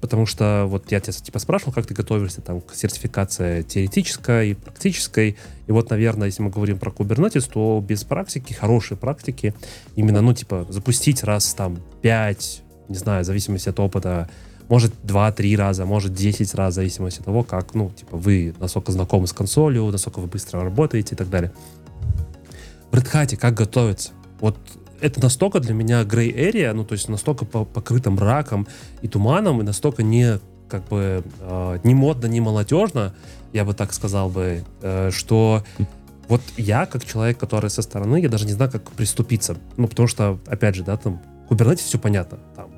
потому 0.01 0.25
что 0.25 0.67
вот 0.69 0.93
я 0.93 1.01
тебя 1.01 1.13
типа 1.13 1.41
спрашивал, 1.41 1.73
как 1.73 1.87
ты 1.87 1.95
готовишься 1.95 2.43
там 2.43 2.61
к 2.61 2.75
сертификации 2.75 3.63
теоретической 3.63 4.51
и 4.51 4.55
практической, 4.55 5.37
и 5.67 5.73
вот, 5.73 5.91
наверное, 5.91 6.27
если 6.27 6.43
мы 6.43 6.51
говорим 6.51 6.79
про 6.79 6.93
Kubernetes, 6.93 7.51
то 7.53 7.83
без 7.85 8.05
практики, 8.05 8.53
хорошей 8.53 8.97
практики, 8.97 9.53
именно, 9.97 10.21
ну, 10.21 10.33
типа, 10.33 10.67
запустить 10.71 11.25
раз 11.25 11.55
там 11.55 11.79
5, 12.03 12.63
не 12.89 12.95
знаю, 12.95 13.25
в 13.25 13.27
зависимости 13.27 13.69
от 13.69 13.81
опыта, 13.81 14.31
может 14.69 14.93
2-3 15.03 15.57
раза, 15.57 15.87
может 15.87 16.15
10 16.15 16.55
раз, 16.55 16.75
в 16.75 16.77
зависимости 16.77 17.19
от 17.19 17.25
того, 17.25 17.43
как, 17.43 17.75
ну, 17.75 17.91
типа, 17.91 18.17
вы 18.17 18.55
насколько 18.61 18.93
знакомы 18.93 19.27
с 19.27 19.33
консолью, 19.33 19.87
насколько 19.87 20.21
вы 20.21 20.29
быстро 20.29 20.63
работаете 20.63 21.17
и 21.17 21.19
так 21.19 21.29
далее. 21.29 21.53
В 22.93 22.95
Red 22.95 23.13
Hat 23.13 23.37
как 23.37 23.55
готовиться? 23.55 24.13
Вот 24.39 24.57
это 25.01 25.21
настолько 25.21 25.61
для 25.61 25.75
меня 25.75 26.05
грей 26.05 26.33
area, 26.33 26.73
ну, 26.73 26.85
то 26.85 26.93
есть 26.93 27.09
настолько 27.09 27.45
по 27.45 27.65
покрыто 27.65 28.11
мраком 28.11 28.67
и 29.03 29.09
туманом, 29.09 29.61
и 29.61 29.65
настолько 29.65 30.03
не, 30.03 30.39
как 30.69 30.87
бы, 30.89 31.23
э, 31.41 31.79
не 31.85 31.95
модно, 31.95 32.27
не 32.27 32.41
молодежно, 32.41 33.15
я 33.53 33.65
бы 33.65 33.75
так 33.75 33.93
сказал 33.93 34.29
бы, 34.29 34.65
э, 34.83 35.11
что 35.13 35.63
вот 36.29 36.43
я, 36.57 36.87
как 36.87 37.05
человек, 37.05 37.39
который 37.39 37.71
со 37.71 37.83
стороны, 37.83 38.21
я 38.21 38.29
даже 38.29 38.47
не 38.47 38.53
знаю, 38.53 38.71
как 38.71 38.91
приступиться. 38.93 39.57
Ну, 39.77 39.87
потому 39.87 40.09
что, 40.09 40.39
опять 40.47 40.75
же, 40.75 40.83
да, 40.83 40.97
там, 40.97 41.23
Kubernetes 41.49 41.85
все 41.85 41.99
понятно. 41.99 42.39
Там 42.57 42.71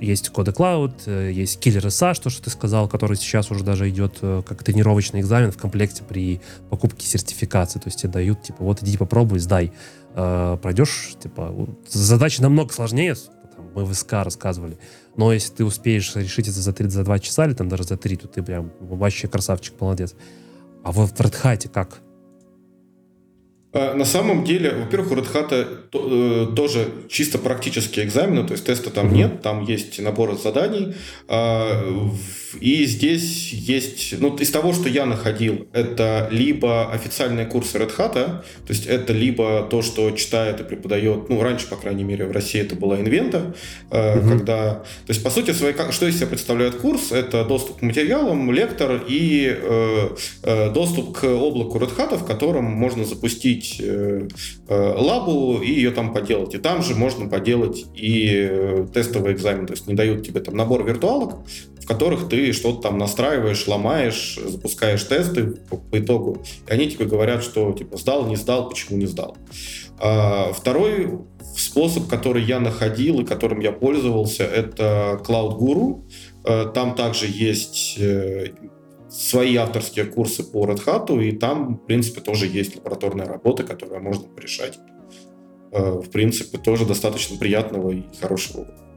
есть 0.00 0.30
коды 0.30 0.50
Cloud, 0.50 0.94
э, 1.06 1.30
есть 1.32 1.60
киллер 1.60 1.86
SH, 1.86 2.22
то, 2.22 2.30
что 2.30 2.42
ты 2.42 2.50
сказал, 2.50 2.88
который 2.88 3.16
сейчас 3.16 3.50
уже 3.50 3.64
даже 3.64 3.88
идет 3.88 4.18
э, 4.22 4.42
как 4.46 4.62
тренировочный 4.64 5.20
экзамен 5.20 5.52
в 5.52 5.58
комплекте 5.58 6.02
при 6.02 6.40
покупке 6.70 7.06
сертификации. 7.06 7.78
То 7.78 7.88
есть 7.88 8.00
тебе 8.00 8.12
дают, 8.12 8.42
типа, 8.42 8.64
вот 8.64 8.82
иди 8.82 8.96
попробуй, 8.96 9.38
сдай. 9.38 9.72
Э, 10.14 10.56
пройдешь, 10.60 11.14
типа, 11.22 11.54
задача 11.88 12.42
намного 12.42 12.72
сложнее, 12.72 13.14
там, 13.54 13.70
мы 13.74 13.84
в 13.84 13.94
СК 13.94 14.14
рассказывали. 14.24 14.76
Но 15.16 15.32
если 15.32 15.54
ты 15.54 15.64
успеешь 15.64 16.14
решить 16.16 16.48
это 16.48 16.58
за 16.58 16.72
3, 16.72 16.88
за 16.88 17.04
2 17.04 17.18
часа 17.20 17.46
или 17.46 17.54
там 17.54 17.68
даже 17.68 17.84
за 17.84 17.96
3, 17.96 18.16
то 18.16 18.28
ты 18.28 18.42
прям 18.42 18.72
вообще 18.80 19.28
красавчик, 19.28 19.74
молодец. 19.80 20.14
А 20.82 20.92
вот 20.92 21.10
в 21.10 21.20
Hat 21.20 21.68
как? 21.68 22.00
А, 23.72 23.94
на 23.94 24.04
самом 24.04 24.44
деле, 24.44 24.74
во-первых, 24.74 25.12
у 25.12 25.14
Red 25.14 25.32
Hat 25.32 25.52
э, 25.92 26.54
тоже 26.56 26.88
чисто 27.08 27.38
практические 27.38 28.04
экзамены, 28.04 28.44
то 28.44 28.54
есть 28.54 28.64
теста 28.66 28.90
там 28.90 29.08
mm-hmm. 29.08 29.14
нет, 29.14 29.42
там 29.42 29.62
есть 29.62 30.00
набор 30.00 30.36
заданий. 30.36 30.96
А, 31.28 31.84
и 32.60 32.84
здесь 32.84 33.52
есть, 33.52 34.14
ну, 34.18 34.34
из 34.36 34.50
того, 34.50 34.72
что 34.72 34.88
я 34.88 35.06
находил, 35.06 35.68
это 35.72 36.28
либо 36.30 36.90
официальные 36.90 37.46
курсы 37.46 37.78
Red 37.78 37.96
Hat, 37.96 38.14
то 38.14 38.42
есть 38.68 38.86
это 38.86 39.12
либо 39.12 39.66
то, 39.70 39.82
что 39.82 40.10
читает 40.12 40.60
и 40.60 40.64
преподает, 40.64 41.28
ну, 41.28 41.40
раньше, 41.42 41.68
по 41.68 41.76
крайней 41.76 42.04
мере, 42.04 42.26
в 42.26 42.32
России 42.32 42.60
это 42.60 42.74
была 42.74 43.00
Инвента, 43.00 43.54
mm-hmm. 43.90 44.28
когда, 44.28 44.74
то 44.74 45.10
есть, 45.10 45.22
по 45.22 45.30
сути, 45.30 45.52
свои, 45.52 45.72
что 45.90 46.06
из 46.06 46.16
себя 46.16 46.26
представляет 46.26 46.76
курс, 46.76 47.12
это 47.12 47.44
доступ 47.44 47.78
к 47.78 47.82
материалам, 47.82 48.50
лектор 48.52 49.02
и 49.06 49.56
э, 49.56 50.08
э, 50.42 50.72
доступ 50.72 51.18
к 51.18 51.24
облаку 51.24 51.78
Red 51.78 51.96
Hat, 51.96 52.16
в 52.16 52.24
котором 52.24 52.64
можно 52.64 53.04
запустить 53.04 53.80
э, 53.80 54.28
э, 54.68 54.94
лабу 54.96 55.60
и 55.62 55.70
ее 55.70 55.90
там 55.90 56.12
поделать. 56.12 56.54
И 56.54 56.58
там 56.58 56.82
же 56.82 56.94
можно 56.94 57.28
поделать 57.28 57.86
и 57.94 58.48
э, 58.50 58.86
тестовый 58.92 59.34
экзамен, 59.34 59.66
то 59.66 59.72
есть 59.72 59.86
не 59.86 59.94
дают 59.94 60.26
тебе 60.26 60.40
там 60.40 60.56
набор 60.56 60.84
виртуалок, 60.84 61.38
в 61.80 61.86
которых 61.86 62.28
ты 62.28 62.39
что-то 62.52 62.82
там 62.82 62.98
настраиваешь, 62.98 63.66
ломаешь, 63.66 64.38
запускаешь 64.44 65.04
тесты 65.04 65.46
по, 65.46 65.76
по 65.76 65.98
итогу, 65.98 66.42
и 66.68 66.72
они 66.72 66.88
тебе 66.88 67.06
говорят, 67.06 67.42
что 67.42 67.72
типа 67.72 67.96
сдал, 67.96 68.26
не 68.26 68.36
сдал, 68.36 68.68
почему 68.68 68.98
не 68.98 69.06
сдал. 69.06 69.36
А, 69.98 70.52
второй 70.52 71.20
способ, 71.56 72.08
который 72.08 72.42
я 72.42 72.58
находил 72.58 73.20
и 73.20 73.24
которым 73.24 73.60
я 73.60 73.72
пользовался, 73.72 74.44
это 74.44 75.20
Cloud 75.24 75.58
Guru. 75.58 76.04
А, 76.44 76.66
там 76.66 76.94
также 76.94 77.26
есть 77.26 77.96
э, 77.98 78.48
свои 79.10 79.56
авторские 79.56 80.06
курсы 80.06 80.42
по 80.42 80.64
Red 80.64 80.84
Hat, 80.84 81.22
и 81.22 81.32
там, 81.32 81.76
в 81.76 81.86
принципе, 81.86 82.20
тоже 82.20 82.46
есть 82.46 82.76
лабораторная 82.76 83.26
работа, 83.26 83.64
которую 83.64 84.02
можно 84.02 84.28
порешать. 84.28 84.78
А, 85.72 86.00
в 86.00 86.10
принципе, 86.10 86.58
тоже 86.58 86.86
достаточно 86.86 87.36
приятного 87.36 87.90
и 87.90 88.02
хорошего 88.20 88.62
опыта. 88.62 88.89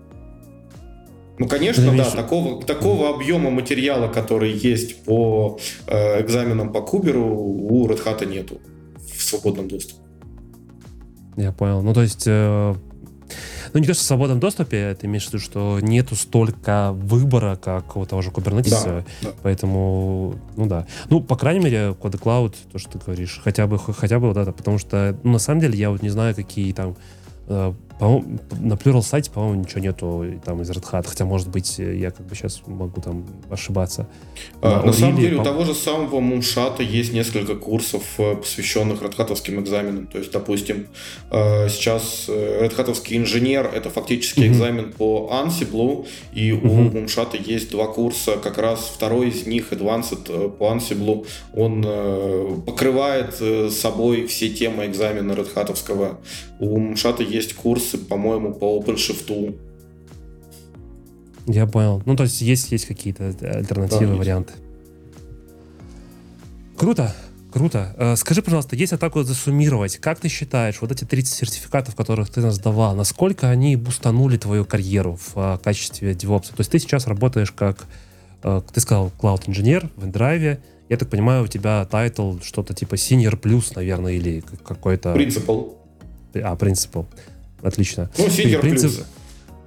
Ну, 1.40 1.48
конечно, 1.48 1.96
да, 1.98 2.10
такого, 2.12 2.64
такого 2.64 3.10
объема 3.16 3.50
материала, 3.50 4.08
который 4.08 4.52
есть 4.52 5.04
по 5.04 5.60
э, 5.88 6.22
экзаменам 6.22 6.72
по 6.72 6.82
Куберу, 6.82 7.26
у 7.26 7.88
Red 7.88 8.04
Hat 8.06 8.26
нету 8.26 8.62
в 8.96 9.22
свободном 9.22 9.68
доступе. 9.68 10.00
Я 11.36 11.52
понял. 11.52 11.82
Ну, 11.82 11.92
то 11.94 12.04
есть, 12.04 12.26
э, 12.28 12.76
ну, 13.74 13.80
не 13.80 13.88
то, 13.88 13.96
что 13.96 14.04
в 14.04 14.06
свободном 14.06 14.40
доступе, 14.40 14.96
ты 15.00 15.08
имеешь 15.08 15.26
в 15.26 15.30
виду, 15.30 15.40
что 15.40 15.80
нету 15.82 16.16
столько 16.16 16.92
выбора, 16.94 17.56
как 17.56 17.98
у 17.98 18.06
того 18.06 18.22
же 18.22 18.30
Kubernetes, 18.30 18.70
да, 18.70 19.04
да. 19.24 19.30
поэтому, 19.42 20.36
ну 20.56 20.68
да. 20.68 20.86
Ну, 21.10 21.20
по 21.22 21.36
крайней 21.36 21.64
мере, 21.64 21.96
Code 22.00 22.22
Cloud, 22.22 22.54
то, 22.72 22.78
что 22.78 22.92
ты 22.92 23.06
говоришь, 23.06 23.42
хотя 23.44 23.66
бы, 23.66 23.80
хотя 23.80 24.20
бы 24.20 24.28
вот 24.28 24.38
это, 24.38 24.52
потому 24.52 24.78
что, 24.78 25.18
ну, 25.24 25.32
на 25.32 25.40
самом 25.40 25.62
деле, 25.62 25.80
я 25.80 25.90
вот 25.90 26.04
не 26.04 26.10
знаю, 26.10 26.36
какие 26.36 26.74
там 26.74 26.96
э, 27.96 28.00
по-моему, 28.00 28.40
на 28.60 28.74
Plural 28.74 29.02
сайте, 29.02 29.32
по-моему, 29.32 29.62
ничего 29.62 29.82
нету 29.82 30.26
там 30.44 30.62
из 30.62 30.70
Red 30.70 30.84
Hat, 30.92 31.08
хотя, 31.08 31.26
может 31.26 31.50
быть, 31.50 31.80
я 31.80 32.12
как 32.12 32.26
бы 32.26 32.36
сейчас 32.36 32.62
могу 32.66 33.02
там 33.02 33.26
ошибаться. 33.50 34.08
А, 34.62 34.80
на, 34.80 34.88
на 34.88 34.94
самом 34.94 35.18
деле, 35.18 35.38
у 35.38 35.44
того 35.44 35.66
же 35.66 35.74
самого 35.74 36.20
Муншата 36.20 36.84
есть 36.84 37.14
несколько 37.14 37.56
курсов, 37.56 38.04
э, 38.18 38.36
посвященных 38.36 39.02
Red 39.02 39.16
Hat 39.18 39.34
экзаменам. 39.34 40.08
То 40.08 40.18
есть, 40.18 40.32
допустим, 40.32 40.88
э, 41.32 41.70
сейчас 41.70 42.26
э, 42.28 42.66
Red 42.66 42.76
Hat 42.76 42.94
инженер— 43.10 43.72
это 43.74 43.90
фактически 43.90 44.42
mm-hmm. 44.42 44.48
экзамен 44.48 44.94
по 44.94 45.30
Ansible, 45.32 46.08
и 46.34 46.52
mm-hmm. 46.52 46.68
у 46.68 46.92
Муншата 46.92 47.38
есть 47.38 47.72
два 47.72 47.88
курса, 47.88 48.38
как 48.38 48.58
раз 48.58 48.92
второй 48.94 49.30
из 49.30 49.46
них, 49.46 49.72
Advanced 49.72 50.52
по 50.58 50.72
Ansible, 50.72 51.26
он 51.54 51.84
покрывает 52.64 53.36
собой 53.72 54.28
все 54.28 54.50
темы 54.50 54.86
экзамена 54.86 55.34
Red 55.34 55.54
Hat. 55.54 56.18
У 56.60 56.80
Муншата 56.80 57.24
есть 57.24 57.56
курс 57.56 57.93
курсы, 57.94 57.98
по-моему, 57.98 58.54
по 58.54 58.80
OpenShift. 58.80 59.56
Я 61.48 61.68
понял. 61.68 62.02
Ну, 62.06 62.16
то 62.16 62.24
есть 62.24 62.42
есть, 62.42 62.72
есть 62.72 62.86
какие-то 62.86 63.26
альтернативы, 63.42 64.14
да, 64.14 64.16
варианты. 64.16 64.54
Круто, 66.78 67.14
круто. 67.52 67.94
Э, 67.98 68.16
скажи, 68.16 68.42
пожалуйста, 68.42 68.76
если 68.76 68.98
так 68.98 69.16
вот 69.16 69.28
засуммировать, 69.28 69.98
как 69.98 70.20
ты 70.20 70.30
считаешь, 70.30 70.82
вот 70.82 70.92
эти 70.92 71.04
30 71.04 71.34
сертификатов, 71.34 71.96
которые 71.96 72.30
ты 72.30 72.42
насдавал, 72.42 72.96
насколько 72.96 73.50
они 73.50 73.76
бустанули 73.76 74.38
твою 74.38 74.66
карьеру 74.66 75.18
в 75.18 75.34
э, 75.36 75.58
качестве 75.62 76.14
DevOps? 76.14 76.50
То 76.50 76.60
есть 76.60 76.72
ты 76.72 76.80
сейчас 76.80 77.08
работаешь 77.08 77.52
как, 77.52 77.88
э, 78.44 78.62
ты 78.74 78.80
сказал, 78.80 79.12
cloud-инженер 79.20 79.90
в 79.98 80.06
InDrive, 80.06 80.60
я 80.90 80.98
так 80.98 81.10
понимаю, 81.10 81.44
у 81.44 81.48
тебя 81.48 81.86
title 81.86 82.40
что-то 82.42 82.74
типа 82.74 82.96
Senior 82.96 83.40
Plus, 83.40 83.74
наверное, 83.76 84.14
или 84.14 84.44
какой-то... 84.64 85.14
Principal. 85.14 85.76
А, 86.36 86.56
Principal. 86.56 87.06
Отлично. 87.64 88.10
Ну, 88.18 88.30
сидер 88.30 88.62
принцип... 88.62 88.92
плюс. 88.94 89.06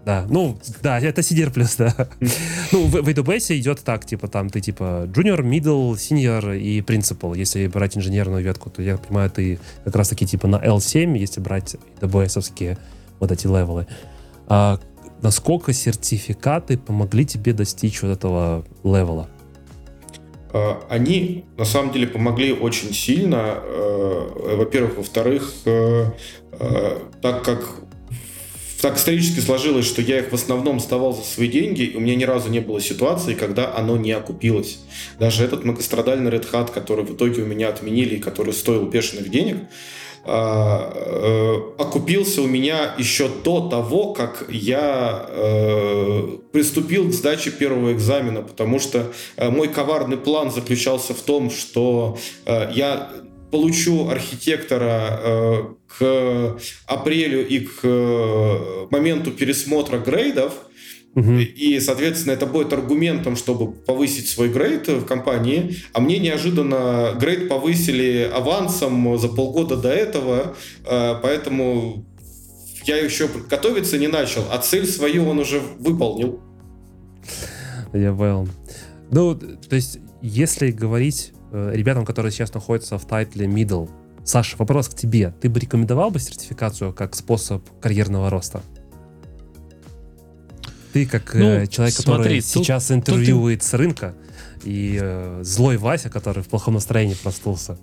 Да, 0.05 0.25
ну, 0.31 0.57
да, 0.83 1.01
это 1.01 1.21
сидер 1.21 1.51
плюс, 1.51 1.75
да. 1.75 1.93
ну, 2.73 2.85
в, 2.85 2.93
в 2.93 3.09
AWS 3.09 3.59
идет 3.59 3.81
так, 3.81 4.05
типа, 4.05 4.29
там, 4.29 4.51
ты, 4.51 4.61
типа, 4.61 5.09
junior, 5.13 5.41
middle, 5.41 5.95
senior 5.95 6.57
и 6.57 6.81
principal. 6.81 7.37
Если 7.37 7.67
брать 7.67 7.97
инженерную 7.97 8.45
ветку, 8.45 8.71
то, 8.71 8.83
я 8.83 8.99
понимаю, 8.99 9.31
ты 9.31 9.59
как 9.85 9.97
раз-таки, 9.97 10.25
типа, 10.25 10.47
на 10.47 10.57
L7, 10.57 11.19
если 11.19 11.41
брать 11.41 11.75
AWS-овские 12.01 12.79
вот 13.19 13.33
эти 13.33 13.49
левелы. 13.49 13.89
А 14.47 14.79
насколько 15.23 15.73
сертификаты 15.73 16.79
помогли 16.79 17.27
тебе 17.27 17.53
достичь 17.53 18.03
вот 18.03 18.13
этого 18.13 18.65
левела? 18.85 19.29
А, 20.53 20.85
они 20.89 21.45
на 21.57 21.65
самом 21.65 21.93
деле 21.93 22.07
помогли 22.07 22.53
очень 22.53 22.93
сильно. 22.95 23.57
Э, 23.57 24.57
во-первых, 24.57 24.99
во-вторых, 24.99 25.53
э, 25.65 26.13
э, 26.53 26.99
так 27.21 27.45
как 27.45 27.86
так 28.81 28.97
исторически 28.97 29.41
сложилось, 29.41 29.87
что 29.87 30.03
я 30.03 30.19
их 30.19 30.31
в 30.31 30.35
основном 30.35 30.81
сдавал 30.81 31.15
за 31.15 31.23
свои 31.23 31.49
деньги, 31.49 31.83
и 31.83 31.97
у 31.97 32.01
меня 32.01 32.15
ни 32.15 32.25
разу 32.25 32.51
не 32.51 32.61
было 32.61 32.81
ситуации, 32.81 33.35
когда 33.35 33.75
оно 33.75 33.97
не 33.97 34.13
окупилось. 34.13 34.79
Даже 35.19 35.45
этот 35.45 35.65
многострадальный 35.65 36.31
Red 36.31 36.51
Hat, 36.51 36.73
который 36.73 37.05
в 37.05 37.15
итоге 37.15 37.43
у 37.43 37.47
меня 37.47 37.69
отменили 37.69 38.17
и 38.17 38.21
который 38.21 38.53
стоил 38.53 38.87
бешеных 38.87 39.31
денег, 39.31 39.57
а, 40.29 40.93
э, 40.93 41.81
окупился 41.81 42.43
у 42.43 42.49
меня 42.49 42.97
еще 42.99 43.29
до 43.45 43.69
того, 43.69 44.13
как 44.13 44.47
я 44.49 45.25
э, 45.29 46.39
приступил 46.51 47.09
к 47.09 47.13
сдаче 47.13 47.53
первого 47.53 47.93
экзамена, 47.93 48.43
потому 48.43 48.81
что 48.81 49.13
э, 49.37 49.51
мой 49.51 49.69
коварный 49.69 50.17
план 50.17 50.51
заключался 50.51 51.15
в 51.15 51.21
том, 51.21 51.49
что 51.49 52.19
я 52.45 53.13
получу 53.51 54.09
архитектора 54.09 55.21
э, 55.23 55.63
к 55.99 56.59
апрелю 56.87 57.47
и 57.47 57.61
к 57.61 57.81
э, 57.83 58.87
моменту 58.91 59.31
пересмотра 59.31 59.99
грейдов, 59.99 60.53
угу. 61.15 61.33
и, 61.33 61.79
соответственно, 61.81 62.33
это 62.33 62.47
будет 62.47 62.73
аргументом, 62.73 63.37
чтобы 63.37 63.73
повысить 63.73 64.29
свой 64.29 64.49
грейд 64.49 64.89
в 64.89 65.05
компании, 65.05 65.77
а 65.93 66.01
мне 66.01 66.19
неожиданно 66.19 67.17
грейд 67.21 67.49
повысили 67.49 68.31
авансом 68.33 69.19
за 69.19 69.29
полгода 69.29 69.77
до 69.77 69.91
этого, 69.91 70.57
э, 70.85 71.15
поэтому 71.23 72.05
я 72.85 72.97
еще 72.97 73.29
готовиться 73.49 73.99
не 73.99 74.09
начал, 74.09 74.45
а 74.51 74.59
цель 74.59 74.87
свою 74.87 75.29
он 75.29 75.39
уже 75.39 75.61
выполнил. 75.79 76.41
Я 77.93 78.13
понял. 78.13 78.49
Ну, 79.11 79.35
то 79.35 79.77
есть, 79.77 79.99
если 80.21 80.71
говорить 80.71 81.33
ребятам, 81.53 82.05
которые 82.05 82.33
сейчас 82.33 82.53
находятся 82.53 82.99
в 82.99 83.07
title 83.07 83.40
е 83.40 83.47
middle, 83.47 83.89
Саша, 84.27 84.57
вопрос 84.57 84.89
к 84.89 84.95
тебе. 84.95 85.33
Ты 85.41 85.49
бы 85.49 85.61
рекомендовал 85.61 86.11
бы 86.11 86.19
сертификацию 86.19 86.93
как 86.93 87.15
способ 87.15 87.63
карьерного 87.81 88.29
роста? 88.29 88.61
Ты 90.93 91.07
как 91.07 91.37
э, 91.37 91.39
ну, 91.39 91.47
э, 91.47 91.67
человек, 91.69 91.95
смотри, 91.95 92.17
который 92.17 92.41
тут, 92.41 92.49
сейчас 92.49 92.91
интервьюет 92.91 93.61
тут... 93.61 93.69
с 93.69 93.75
рынка, 93.75 94.15
и 94.65 94.99
э, 95.01 95.41
злой 95.45 95.77
Вася, 95.77 96.11
который 96.11 96.43
в 96.43 96.49
плохом 96.49 96.75
настроении 96.75 97.15
проснулся. 97.15 97.79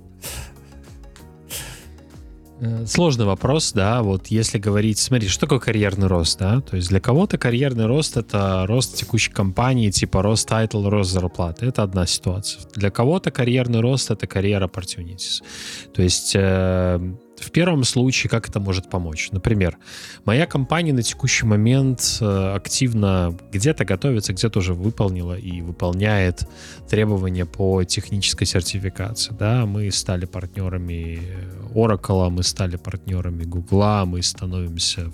Э, 2.63 2.85
сложный 2.85 3.25
вопрос, 3.25 3.73
да, 3.73 4.01
вот 4.01 4.27
если 4.27 4.57
говорить, 4.57 4.97
смотри, 4.97 5.27
что 5.27 5.41
такое 5.41 5.59
карьерный 5.59 6.07
рост, 6.07 6.39
да, 6.39 6.61
то 6.61 6.77
есть 6.77 6.89
для 6.89 7.01
кого-то 7.01 7.37
карьерный 7.37 7.87
рост— 7.87 8.15
это 8.17 8.65
рост 8.67 8.95
текущей 8.95 9.31
компании, 9.31 9.89
типа 9.89 10.21
рост 10.21 10.47
title, 10.47 10.87
рост 10.87 11.11
зарплаты, 11.11 11.65
это 11.65 11.83
одна 11.83 12.05
ситуация. 12.05 12.63
Для 12.75 12.89
кого-то 12.89 13.31
карьерный 13.31 13.81
рост— 13.81 14.11
это 14.11 14.27
карьера 14.27 14.67
opportunities, 14.67 15.43
то 15.93 16.01
есть 16.01 16.33
э, 16.35 17.15
в 17.39 17.51
первом 17.51 17.83
случае, 17.83 18.29
как 18.29 18.49
это 18.49 18.59
может 18.59 18.89
помочь? 18.89 19.29
Например, 19.31 19.77
моя 20.25 20.45
компания 20.45 20.93
на 20.93 21.03
текущий 21.03 21.45
момент 21.45 22.17
э, 22.21 22.53
активно 22.55 23.37
где-то 23.51 23.85
готовится, 23.85 24.33
где-то 24.33 24.59
уже 24.59 24.73
выполнила 24.73 25.37
и 25.37 25.61
выполняет 25.61 26.47
требования 26.89 27.45
по 27.45 27.83
технической 27.83 28.47
сертификации. 28.47 29.33
Да, 29.37 29.65
мы 29.65 29.91
стали 29.91 30.25
партнерами 30.25 31.19
Oracle, 31.73 32.29
мы 32.29 32.43
стали 32.43 32.77
партнерами 32.77 33.43
Google, 33.43 34.05
мы 34.05 34.21
становимся 34.23 35.11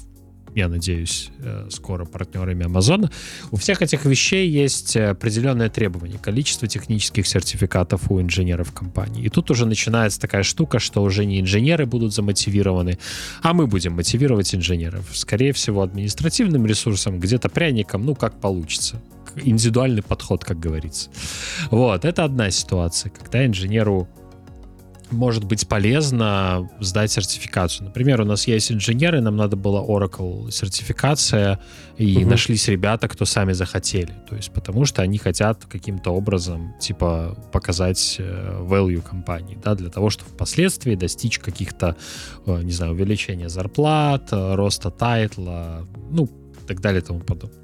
я 0.55 0.67
надеюсь, 0.67 1.29
э, 1.39 1.67
скоро 1.69 2.05
партнерами 2.05 2.65
Amazon. 2.65 3.11
У 3.51 3.57
всех 3.57 3.81
этих 3.81 4.05
вещей 4.05 4.49
есть 4.49 4.95
определенное 4.97 5.69
требование, 5.69 6.17
количество 6.19 6.67
технических 6.67 7.27
сертификатов 7.27 8.11
у 8.11 8.21
инженеров 8.21 8.71
компании. 8.73 9.23
И 9.23 9.29
тут 9.29 9.51
уже 9.51 9.65
начинается 9.65 10.19
такая 10.19 10.43
штука, 10.43 10.79
что 10.79 11.03
уже 11.03 11.25
не 11.25 11.39
инженеры 11.39 11.85
будут 11.85 12.13
замотивированы, 12.13 12.97
а 13.41 13.53
мы 13.53 13.67
будем 13.67 13.93
мотивировать 13.93 14.53
инженеров. 14.55 15.05
Скорее 15.13 15.53
всего, 15.53 15.81
административным 15.81 16.65
ресурсом, 16.65 17.19
где-то 17.19 17.49
пряником, 17.49 18.05
ну, 18.05 18.15
как 18.15 18.39
получится 18.39 19.01
индивидуальный 19.35 20.01
подход, 20.01 20.43
как 20.43 20.59
говорится. 20.59 21.09
Вот, 21.71 22.05
это 22.05 22.23
одна 22.23 22.51
ситуация, 22.51 23.11
когда 23.11 23.45
инженеру 23.45 24.07
может 25.11 25.43
быть 25.43 25.67
полезно 25.67 26.69
сдать 26.79 27.11
сертификацию. 27.11 27.87
Например, 27.87 28.21
у 28.21 28.25
нас 28.25 28.47
есть 28.47 28.71
инженеры, 28.71 29.21
нам 29.21 29.35
надо 29.35 29.55
было 29.55 29.81
Oracle 29.81 30.51
сертификация, 30.51 31.59
и 31.97 32.17
угу. 32.17 32.29
нашлись 32.29 32.67
ребята, 32.67 33.07
кто 33.07 33.25
сами 33.25 33.53
захотели. 33.53 34.13
То 34.29 34.35
есть 34.35 34.51
потому 34.51 34.85
что 34.85 35.01
они 35.01 35.17
хотят 35.17 35.65
каким-то 35.65 36.11
образом, 36.11 36.73
типа, 36.79 37.37
показать 37.51 38.15
э, 38.19 38.65
value 38.67 39.01
компании, 39.01 39.57
да, 39.63 39.75
для 39.75 39.89
того, 39.89 40.09
чтобы 40.09 40.31
впоследствии 40.31 40.95
достичь 40.95 41.39
каких-то, 41.39 41.95
э, 42.45 42.61
не 42.63 42.71
знаю, 42.71 42.93
увеличения 42.93 43.49
зарплат, 43.49 44.29
э, 44.31 44.55
роста 44.55 44.91
тайтла, 44.91 45.87
ну, 46.09 46.25
и 46.25 46.67
так 46.67 46.81
далее 46.81 47.01
и 47.01 47.05
тому 47.05 47.19
подобное. 47.19 47.59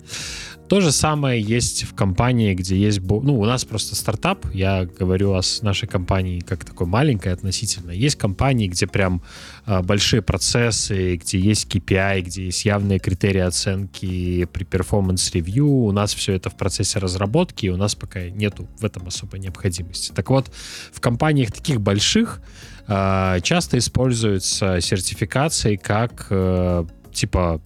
То 0.67 0.81
же 0.81 0.91
самое 0.91 1.39
есть 1.39 1.83
в 1.83 1.93
компании, 1.93 2.55
где 2.55 2.75
есть... 2.75 2.99
Ну, 2.99 3.39
у 3.39 3.45
нас 3.45 3.63
просто 3.65 3.95
стартап, 3.95 4.47
я 4.51 4.85
говорю 4.85 5.33
о 5.33 5.41
нашей 5.61 5.87
компании 5.87 6.39
как 6.39 6.65
такой 6.65 6.87
маленькой 6.87 7.33
относительно. 7.33 7.91
Есть 7.91 8.15
компании, 8.15 8.67
где 8.67 8.87
прям 8.87 9.21
э, 9.67 9.81
большие 9.83 10.23
процессы, 10.23 11.17
где 11.17 11.39
есть 11.39 11.67
KPI, 11.67 12.21
где 12.21 12.45
есть 12.45 12.65
явные 12.65 12.97
критерии 12.97 13.41
оценки 13.41 14.45
при 14.45 14.63
performance 14.63 15.27
review. 15.27 15.67
У 15.67 15.91
нас 15.91 16.15
все 16.15 16.33
это 16.33 16.49
в 16.49 16.57
процессе 16.57 16.97
разработки, 16.97 17.67
и 17.67 17.69
у 17.69 17.77
нас 17.77 17.93
пока 17.93 18.27
нету 18.29 18.67
в 18.79 18.85
этом 18.85 19.07
особой 19.07 19.39
необходимости. 19.39 20.11
Так 20.13 20.31
вот, 20.31 20.51
в 20.91 20.99
компаниях 20.99 21.51
таких 21.51 21.79
больших 21.79 22.41
э, 22.87 23.39
часто 23.43 23.77
используются 23.77 24.81
сертификации 24.81 25.75
как, 25.75 26.25
э, 26.31 26.85
типа, 27.13 27.61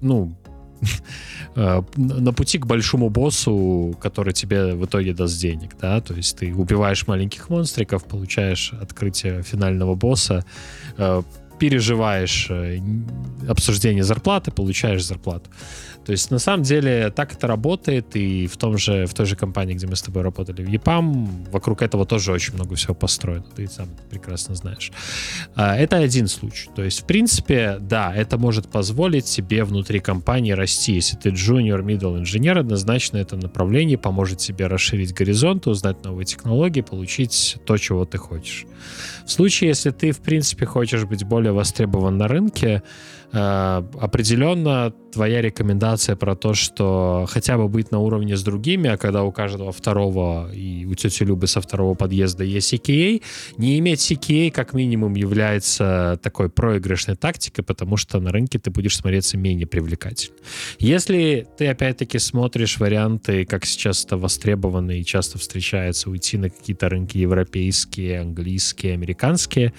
ну, 0.00 0.34
на 1.96 2.32
пути 2.32 2.58
к 2.58 2.66
большому 2.66 3.10
боссу, 3.10 3.96
который 4.00 4.32
тебе 4.32 4.74
в 4.74 4.84
итоге 4.84 5.12
даст 5.12 5.40
денег, 5.40 5.76
да, 5.80 6.00
то 6.00 6.14
есть 6.14 6.38
ты 6.38 6.54
убиваешь 6.54 7.06
маленьких 7.06 7.50
монстриков, 7.50 8.04
получаешь 8.04 8.72
открытие 8.80 9.42
финального 9.42 9.94
босса, 9.94 10.44
э, 10.96 11.22
переживаешь 11.58 12.46
э, 12.50 12.80
обсуждение 13.48 14.04
зарплаты, 14.04 14.50
получаешь 14.50 15.04
зарплату. 15.04 15.50
То 16.08 16.12
есть 16.12 16.30
на 16.30 16.38
самом 16.38 16.62
деле 16.62 17.10
так 17.10 17.34
это 17.34 17.46
работает, 17.46 18.16
и 18.16 18.46
в 18.46 18.56
том 18.56 18.78
же, 18.78 19.04
в 19.04 19.12
той 19.12 19.26
же 19.26 19.36
компании, 19.36 19.74
где 19.74 19.86
мы 19.86 19.94
с 19.94 20.00
тобой 20.00 20.22
работали, 20.22 20.64
в 20.64 20.68
EPAM, 20.70 21.50
вокруг 21.50 21.82
этого 21.82 22.06
тоже 22.06 22.32
очень 22.32 22.54
много 22.54 22.76
всего 22.76 22.94
построено, 22.94 23.44
ты 23.54 23.66
сам 23.68 23.88
прекрасно 24.08 24.54
знаешь. 24.54 24.90
А, 25.54 25.76
это 25.76 25.98
один 25.98 26.26
случай. 26.28 26.70
То 26.74 26.82
есть, 26.82 27.02
в 27.02 27.04
принципе, 27.04 27.76
да, 27.78 28.10
это 28.14 28.38
может 28.38 28.70
позволить 28.70 29.26
тебе 29.26 29.64
внутри 29.64 30.00
компании 30.00 30.52
расти. 30.52 30.94
Если 30.94 31.14
ты 31.14 31.28
junior, 31.28 31.82
middle 31.82 32.18
инженер, 32.18 32.56
однозначно 32.56 33.18
это 33.18 33.36
направление 33.36 33.98
поможет 33.98 34.38
тебе 34.38 34.66
расширить 34.66 35.12
горизонт, 35.12 35.66
узнать 35.66 36.02
новые 36.04 36.24
технологии, 36.24 36.80
получить 36.80 37.58
то, 37.66 37.76
чего 37.76 38.06
ты 38.06 38.16
хочешь. 38.16 38.64
В 39.26 39.30
случае, 39.30 39.68
если 39.68 39.90
ты, 39.90 40.12
в 40.12 40.20
принципе, 40.20 40.64
хочешь 40.64 41.04
быть 41.04 41.24
более 41.24 41.52
востребован 41.52 42.16
на 42.16 42.28
рынке, 42.28 42.82
определенно 43.30 44.92
твоя 45.12 45.42
рекомендация 45.42 46.16
про 46.16 46.34
то, 46.36 46.54
что 46.54 47.26
хотя 47.28 47.56
бы 47.56 47.68
быть 47.68 47.90
на 47.90 47.98
уровне 47.98 48.36
с 48.36 48.42
другими, 48.42 48.90
а 48.90 48.96
когда 48.96 49.22
у 49.22 49.32
каждого 49.32 49.72
второго 49.72 50.50
и 50.52 50.84
у 50.86 50.94
тети 50.94 51.24
Любы 51.24 51.46
со 51.46 51.60
второго 51.60 51.94
подъезда 51.94 52.44
есть 52.44 52.72
CKA, 52.72 53.22
не 53.56 53.78
иметь 53.78 54.00
CKA 54.00 54.50
как 54.50 54.74
минимум 54.74 55.14
является 55.14 56.18
такой 56.22 56.48
проигрышной 56.48 57.16
тактикой, 57.16 57.64
потому 57.64 57.96
что 57.96 58.20
на 58.20 58.32
рынке 58.32 58.58
ты 58.58 58.70
будешь 58.70 58.96
смотреться 58.96 59.36
менее 59.36 59.66
привлекательно. 59.66 60.36
Если 60.78 61.46
ты 61.56 61.66
опять-таки 61.66 62.18
смотришь 62.18 62.78
варианты, 62.78 63.44
как 63.44 63.66
сейчас 63.66 64.04
это 64.04 64.16
востребовано 64.16 64.92
и 64.92 65.04
часто 65.04 65.38
встречается, 65.38 66.10
уйти 66.10 66.38
на 66.38 66.50
какие-то 66.50 66.88
рынки 66.88 67.18
европейские, 67.18 68.20
английские, 68.20 68.94
американские, 68.94 69.72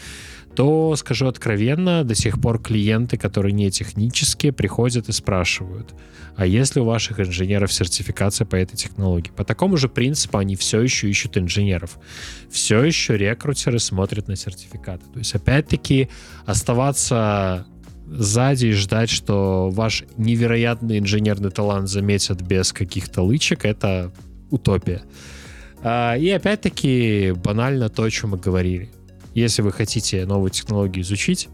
то, 0.59 0.93
скажу 0.97 1.27
откровенно, 1.27 2.03
до 2.03 2.15
сих 2.15 2.41
пор 2.41 2.61
клиенты, 2.61 3.15
которые 3.15 3.53
не 3.53 3.71
технические, 3.71 4.51
приходят 4.51 5.07
и 5.07 5.13
спрашивают, 5.13 5.95
а 6.35 6.45
если 6.45 6.81
у 6.81 6.83
ваших 6.83 7.21
инженеров 7.21 7.71
сертификация 7.71 8.43
по 8.43 8.57
этой 8.57 8.75
технологии? 8.75 9.31
По 9.33 9.45
такому 9.45 9.77
же 9.77 9.87
принципу 9.87 10.37
они 10.37 10.57
все 10.57 10.81
еще 10.81 11.09
ищут 11.09 11.37
инженеров. 11.37 11.97
Все 12.51 12.83
еще 12.83 13.15
рекрутеры 13.15 13.79
смотрят 13.79 14.27
на 14.27 14.35
сертификаты. 14.35 15.05
То 15.13 15.19
есть, 15.19 15.33
опять-таки, 15.33 16.09
оставаться 16.45 17.65
сзади 18.05 18.65
и 18.65 18.71
ждать, 18.73 19.09
что 19.09 19.69
ваш 19.69 20.03
невероятный 20.17 20.99
инженерный 20.99 21.51
талант 21.51 21.87
заметят 21.87 22.41
без 22.41 22.73
каких-то 22.73 23.21
лычек, 23.21 23.63
это 23.63 24.11
утопия. 24.49 25.03
А, 25.83 26.17
и 26.17 26.29
опять-таки 26.29 27.31
банально 27.31 27.87
то, 27.87 28.03
о 28.03 28.11
чем 28.11 28.31
мы 28.31 28.37
говорили. 28.37 28.89
Если 29.33 29.61
вы 29.61 29.71
хотите 29.71 30.25
новую 30.25 30.49
технологию 30.49 31.03
изучить, 31.03 31.49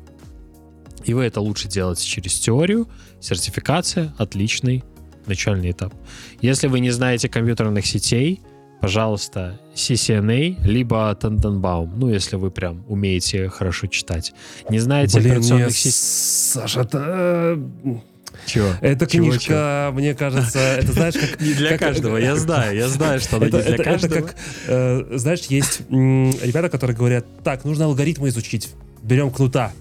и 1.04 1.14
вы 1.14 1.24
это 1.24 1.42
лучше 1.42 1.68
делаете 1.68 2.06
через 2.06 2.40
теорию, 2.40 2.88
сертификация— 3.20 4.14
отличный 4.18 4.84
начальный 5.26 5.72
этап. 5.72 5.94
Если 6.42 6.68
вы 6.68 6.80
не 6.80 6.92
знаете 6.92 7.30
компьютерных 7.30 7.86
сетей, 7.86 8.42
пожалуйста, 8.82 9.60
CCNA, 9.74 10.64
либо 10.66 11.18
Tannenbaum, 11.20 11.92
ну, 11.96 12.10
если 12.10 12.36
вы 12.36 12.52
прям 12.52 12.84
умеете 12.88 13.50
хорошо 13.50 13.88
читать. 13.88 14.34
Не 14.70 14.80
знаете 14.80 15.20
Блин, 15.20 15.32
операционных 15.32 15.78
систем... 15.78 16.62
Саша, 16.62 16.82
это... 16.82 17.60
Чего? 18.46 18.70
Эта 18.82 19.08
чего, 19.08 19.28
книжка, 19.30 19.90
чего? 19.90 20.00
мне 20.00 20.14
кажется, 20.14 20.60
это 20.60 20.92
знаешь, 20.94 21.16
как... 21.16 21.42
Не 21.46 21.54
для 21.54 21.70
как, 21.70 21.80
каждого, 21.80 22.18
я 22.18 22.36
знаю, 22.36 22.76
я 22.76 22.88
знаю, 22.88 23.20
что 23.20 23.38
она 23.38 23.48
это, 23.48 23.58
не 23.58 23.64
для 23.64 23.74
это, 23.74 23.84
каждого. 23.84 24.14
Это 24.14 24.28
как, 24.28 24.36
э, 24.68 25.04
знаешь, 25.18 25.42
есть 25.42 25.82
м, 25.90 26.32
ребята, 26.42 26.70
которые 26.70 26.96
говорят, 26.96 27.26
так, 27.44 27.66
нужно 27.66 27.86
алгоритмы 27.86 28.30
изучить, 28.30 28.70
берем 29.02 29.32
кнута. 29.32 29.72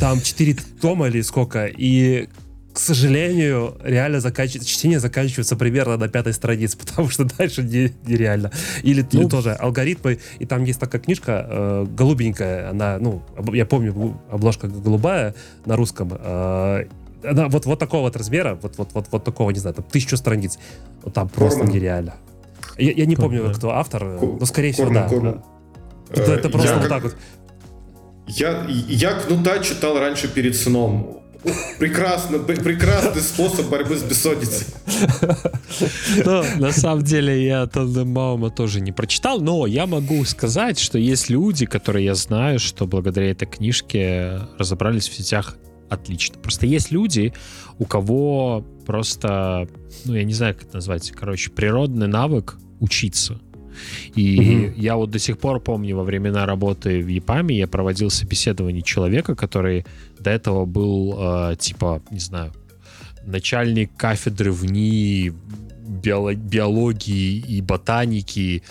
Там 0.00 0.20
4 0.20 0.56
тома 0.80 1.08
или 1.08 1.20
сколько, 1.22 1.66
и 1.66 2.28
к 2.76 2.78
сожалению, 2.78 3.78
реально 3.82 4.20
заканч... 4.20 4.52
чтение 4.52 5.00
заканчивается 5.00 5.56
примерно 5.56 5.96
на 5.96 6.08
пятой 6.08 6.34
странице, 6.34 6.76
потому 6.86 7.08
что 7.08 7.24
дальше 7.24 7.62
не, 7.62 7.90
нереально. 8.06 8.50
Или, 8.82 9.00
ну, 9.12 9.20
или 9.22 9.28
тоже 9.28 9.52
алгоритмы, 9.54 10.18
и 10.38 10.44
там 10.44 10.62
есть 10.64 10.78
такая 10.78 11.00
книжка 11.00 11.46
э, 11.48 11.86
голубенькая, 11.88 12.68
она, 12.68 12.98
ну, 12.98 13.22
я 13.54 13.64
помню, 13.64 14.20
обложка 14.30 14.68
голубая 14.68 15.34
на 15.64 15.74
русском, 15.74 16.12
э, 16.12 16.84
она 17.26 17.48
вот, 17.48 17.66
вот 17.66 17.78
такого 17.78 18.02
вот 18.02 18.16
размера, 18.16 18.58
вот, 18.60 18.78
вот, 18.78 18.90
вот, 18.94 19.06
вот 19.10 19.24
такого, 19.24 19.50
не 19.50 19.58
знаю, 19.58 19.74
там 19.74 19.84
тысячу 19.84 20.16
страниц. 20.16 20.58
Вот 21.02 21.14
там 21.14 21.28
просто 21.28 21.60
Корман. 21.60 21.74
нереально. 21.74 22.14
Я, 22.78 22.92
я 22.92 23.06
не 23.06 23.16
помню, 23.16 23.52
кто 23.54 23.70
автор, 23.70 24.04
но 24.04 24.44
скорее 24.46 24.72
всего, 24.72 24.92
да. 24.92 25.08
Корман. 25.08 25.42
Это, 26.10 26.32
это 26.32 26.48
просто 26.48 26.68
я 26.68 26.74
вот 26.74 26.82
как... 26.82 26.90
так 26.90 27.02
вот. 27.02 27.16
Я, 28.28 28.66
я 28.68 29.12
Кнута 29.20 29.60
читал 29.60 29.98
раньше 29.98 30.28
перед 30.28 30.56
сном. 30.56 31.22
Прекрасно, 31.78 32.38
прекрасный 32.40 33.22
способ 33.22 33.68
борьбы 33.68 33.96
с 33.96 34.02
бессонницей. 34.02 34.66
Ну, 36.24 36.42
на 36.56 36.72
самом 36.72 37.04
деле 37.04 37.44
я 37.46 37.66
Тандембаума 37.66 38.50
тоже 38.50 38.80
не 38.80 38.90
прочитал, 38.90 39.40
но 39.40 39.66
я 39.66 39.86
могу 39.86 40.24
сказать, 40.24 40.78
что 40.78 40.98
есть 40.98 41.28
люди, 41.28 41.66
которые 41.66 42.06
я 42.06 42.14
знаю, 42.14 42.58
что 42.58 42.86
благодаря 42.86 43.30
этой 43.30 43.46
книжке 43.46 44.40
разобрались 44.58 45.08
в 45.08 45.14
сетях 45.14 45.56
отлично. 45.88 46.38
Просто 46.38 46.66
есть 46.66 46.90
люди, 46.90 47.32
у 47.78 47.84
кого 47.84 48.64
просто, 48.86 49.68
ну, 50.04 50.14
я 50.14 50.24
не 50.24 50.32
знаю, 50.32 50.54
как 50.54 50.64
это 50.64 50.76
назвать, 50.76 51.10
короче, 51.10 51.50
природный 51.50 52.08
навык 52.08 52.56
учиться. 52.80 53.40
И 54.14 54.70
угу. 54.70 54.80
я 54.80 54.96
вот 54.96 55.10
до 55.10 55.18
сих 55.18 55.38
пор 55.38 55.60
помню, 55.60 55.96
во 55.96 56.04
времена 56.04 56.46
работы 56.46 57.02
в 57.02 57.08
ЕПАМе 57.08 57.58
я 57.58 57.66
проводил 57.66 58.10
собеседование 58.10 58.82
человека, 58.82 59.34
который 59.34 59.84
до 60.18 60.30
этого 60.30 60.64
был, 60.64 61.14
э, 61.18 61.56
типа, 61.58 62.02
не 62.10 62.20
знаю, 62.20 62.52
начальник 63.26 63.90
кафедры 63.96 64.52
в 64.52 64.64
НИИ 64.64 65.34
биологии 65.86 67.38
и 67.38 67.60
ботаники. 67.60 68.62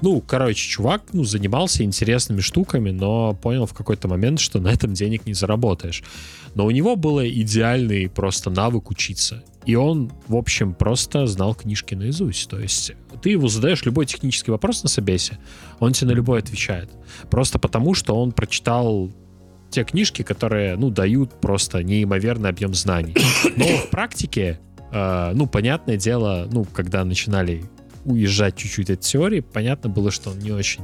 Ну, 0.00 0.20
короче, 0.20 0.68
чувак 0.68 1.02
ну, 1.12 1.24
занимался 1.24 1.82
интересными 1.82 2.40
штуками, 2.40 2.90
но 2.90 3.34
понял 3.34 3.66
в 3.66 3.74
какой-то 3.74 4.08
момент, 4.08 4.38
что 4.38 4.60
на 4.60 4.68
этом 4.68 4.94
денег 4.94 5.26
не 5.26 5.34
заработаешь. 5.34 6.02
Но 6.54 6.66
у 6.66 6.70
него 6.70 6.96
был 6.96 7.20
идеальный 7.20 8.08
просто 8.08 8.50
навык 8.50 8.90
учиться. 8.90 9.42
И 9.66 9.74
он, 9.74 10.10
в 10.28 10.36
общем, 10.36 10.72
просто 10.72 11.26
знал 11.26 11.54
книжки 11.54 11.94
наизусть. 11.94 12.48
То 12.48 12.58
есть 12.58 12.92
ты 13.22 13.30
его 13.30 13.48
задаешь 13.48 13.84
любой 13.84 14.06
технический 14.06 14.50
вопрос 14.50 14.82
на 14.82 14.88
собесе, 14.88 15.38
он 15.80 15.92
тебе 15.92 16.12
на 16.12 16.14
любой 16.14 16.38
отвечает. 16.38 16.90
Просто 17.30 17.58
потому, 17.58 17.94
что 17.94 18.14
он 18.14 18.32
прочитал 18.32 19.10
те 19.70 19.84
книжки, 19.84 20.22
которые, 20.22 20.76
ну, 20.76 20.90
дают 20.90 21.40
просто 21.40 21.82
неимоверный 21.82 22.48
объем 22.48 22.72
знаний. 22.72 23.14
Но 23.56 23.66
в 23.66 23.90
практике, 23.90 24.58
э, 24.90 25.32
ну, 25.34 25.46
понятное 25.46 25.96
дело, 25.96 26.48
ну, 26.50 26.64
когда 26.64 27.04
начинали 27.04 27.64
уезжать 28.08 28.56
чуть-чуть 28.56 28.90
от 28.90 29.00
теории, 29.00 29.40
понятно 29.40 29.90
было, 29.90 30.10
что 30.10 30.30
он 30.30 30.38
не 30.38 30.52
очень 30.52 30.82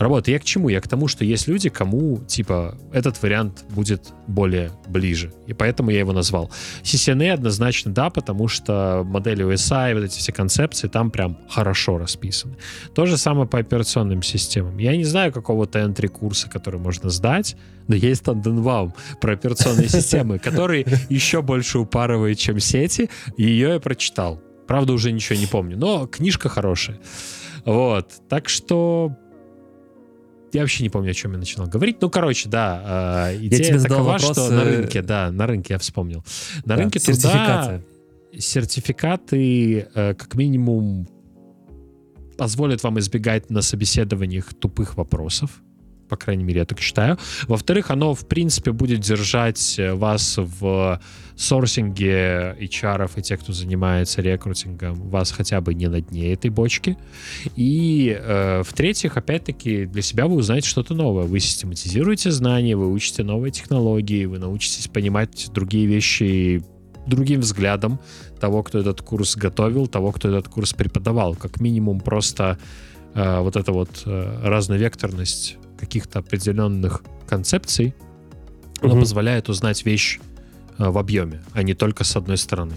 работает. 0.00 0.28
Я 0.28 0.38
к 0.40 0.44
чему? 0.44 0.68
Я 0.68 0.80
к 0.80 0.88
тому, 0.88 1.08
что 1.08 1.24
есть 1.24 1.46
люди, 1.46 1.68
кому, 1.68 2.18
типа, 2.26 2.76
этот 2.92 3.22
вариант 3.22 3.64
будет 3.68 4.08
более 4.26 4.70
ближе. 4.88 5.32
И 5.46 5.52
поэтому 5.52 5.90
я 5.90 6.00
его 6.00 6.12
назвал. 6.12 6.50
CCNA 6.82 7.32
однозначно 7.32 7.92
да, 7.92 8.10
потому 8.10 8.48
что 8.48 9.02
модели 9.04 9.44
USI, 9.44 9.94
вот 9.94 10.04
эти 10.04 10.18
все 10.18 10.32
концепции 10.32 10.88
там 10.88 11.10
прям 11.10 11.38
хорошо 11.48 11.98
расписаны. 11.98 12.56
То 12.94 13.06
же 13.06 13.16
самое 13.16 13.46
по 13.46 13.58
операционным 13.58 14.22
системам. 14.22 14.78
Я 14.78 14.96
не 14.96 15.04
знаю 15.04 15.32
какого-то 15.32 15.78
entry 15.78 16.08
курса, 16.08 16.48
который 16.48 16.80
можно 16.80 17.10
сдать, 17.10 17.56
но 17.86 17.94
есть 17.94 18.24
Танденбаум 18.24 18.94
про 19.20 19.32
операционные 19.32 19.88
системы, 19.90 20.38
который 20.38 20.86
еще 21.10 21.42
больше 21.42 21.78
упарывает, 21.78 22.38
чем 22.38 22.58
сети, 22.58 23.10
и 23.36 23.44
ее 23.44 23.74
я 23.74 23.80
прочитал. 23.80 24.40
Правда, 24.70 24.92
уже 24.92 25.10
ничего 25.10 25.36
не 25.36 25.46
помню, 25.46 25.76
но 25.76 26.06
книжка 26.06 26.48
хорошая. 26.48 27.00
Вот. 27.64 28.12
Так 28.28 28.48
что 28.48 29.16
я 30.52 30.60
вообще 30.60 30.84
не 30.84 30.90
помню, 30.90 31.10
о 31.10 31.12
чем 31.12 31.32
я 31.32 31.38
начинал 31.38 31.66
говорить. 31.66 31.96
Ну, 32.00 32.08
короче, 32.08 32.48
да, 32.48 33.32
э, 33.32 33.38
идея 33.38 33.58
я 33.58 33.68
тебе 33.70 33.80
такова, 33.80 34.12
вопрос, 34.12 34.30
что 34.30 34.48
на 34.48 34.62
рынке, 34.62 35.02
да, 35.02 35.32
на 35.32 35.48
рынке 35.48 35.72
я 35.72 35.78
вспомнил. 35.80 36.24
На 36.64 36.76
да, 36.76 36.76
рынке 36.76 37.00
сертификация. 37.00 37.80
труда 37.80 37.82
сертификаты 38.38 39.88
э, 39.92 40.14
как 40.14 40.36
минимум 40.36 41.08
позволят 42.38 42.84
вам 42.84 43.00
избегать 43.00 43.50
на 43.50 43.62
собеседованиях 43.62 44.54
тупых 44.54 44.96
вопросов 44.96 45.50
по 46.10 46.16
крайней 46.16 46.42
мере, 46.44 46.58
я 46.58 46.64
так 46.66 46.80
считаю. 46.80 47.18
Во-вторых, 47.46 47.90
оно, 47.90 48.14
в 48.14 48.26
принципе, 48.26 48.72
будет 48.72 49.00
держать 49.00 49.78
э, 49.78 49.94
вас 49.94 50.34
в 50.36 51.00
сорсинге 51.40 52.56
HR 52.60 53.10
и 53.16 53.22
тех, 53.22 53.40
кто 53.40 53.52
занимается 53.52 54.20
рекрутингом, 54.20 54.94
вас 55.08 55.32
хотя 55.32 55.60
бы 55.60 55.74
не 55.74 55.88
на 55.88 56.00
дне 56.00 56.32
этой 56.32 56.50
бочки. 56.50 56.98
И, 57.56 58.16
э, 58.20 58.62
в-третьих, 58.62 59.16
опять-таки, 59.16 59.86
для 59.86 60.02
себя 60.02 60.26
вы 60.26 60.36
узнаете 60.36 60.68
что-то 60.68 60.94
новое. 60.94 61.24
Вы 61.24 61.40
систематизируете 61.40 62.30
знания, 62.30 62.76
вы 62.76 62.92
учите 62.92 63.22
новые 63.22 63.52
технологии, 63.52 64.26
вы 64.26 64.38
научитесь 64.38 64.88
понимать 64.88 65.50
другие 65.52 65.86
вещи 65.86 66.62
другим 67.06 67.40
взглядом 67.40 67.98
того, 68.38 68.62
кто 68.62 68.78
этот 68.78 69.00
курс 69.00 69.34
готовил, 69.34 69.86
того, 69.86 70.12
кто 70.12 70.28
этот 70.28 70.48
курс 70.48 70.74
преподавал. 70.74 71.34
Как 71.34 71.58
минимум 71.60 72.00
просто 72.00 72.58
э, 73.14 73.40
вот 73.40 73.56
эта 73.56 73.72
вот 73.72 74.02
э, 74.04 74.40
разновекторность 74.42 75.56
каких-то 75.78 76.18
определенных 76.18 77.02
концепций, 77.26 77.94
оно 78.82 78.92
угу. 78.92 79.00
позволяет 79.00 79.48
узнать 79.48 79.86
вещь 79.86 80.20
в 80.88 80.98
объеме, 80.98 81.42
а 81.52 81.62
не 81.62 81.74
только 81.74 82.04
с 82.04 82.16
одной 82.16 82.38
стороны. 82.38 82.74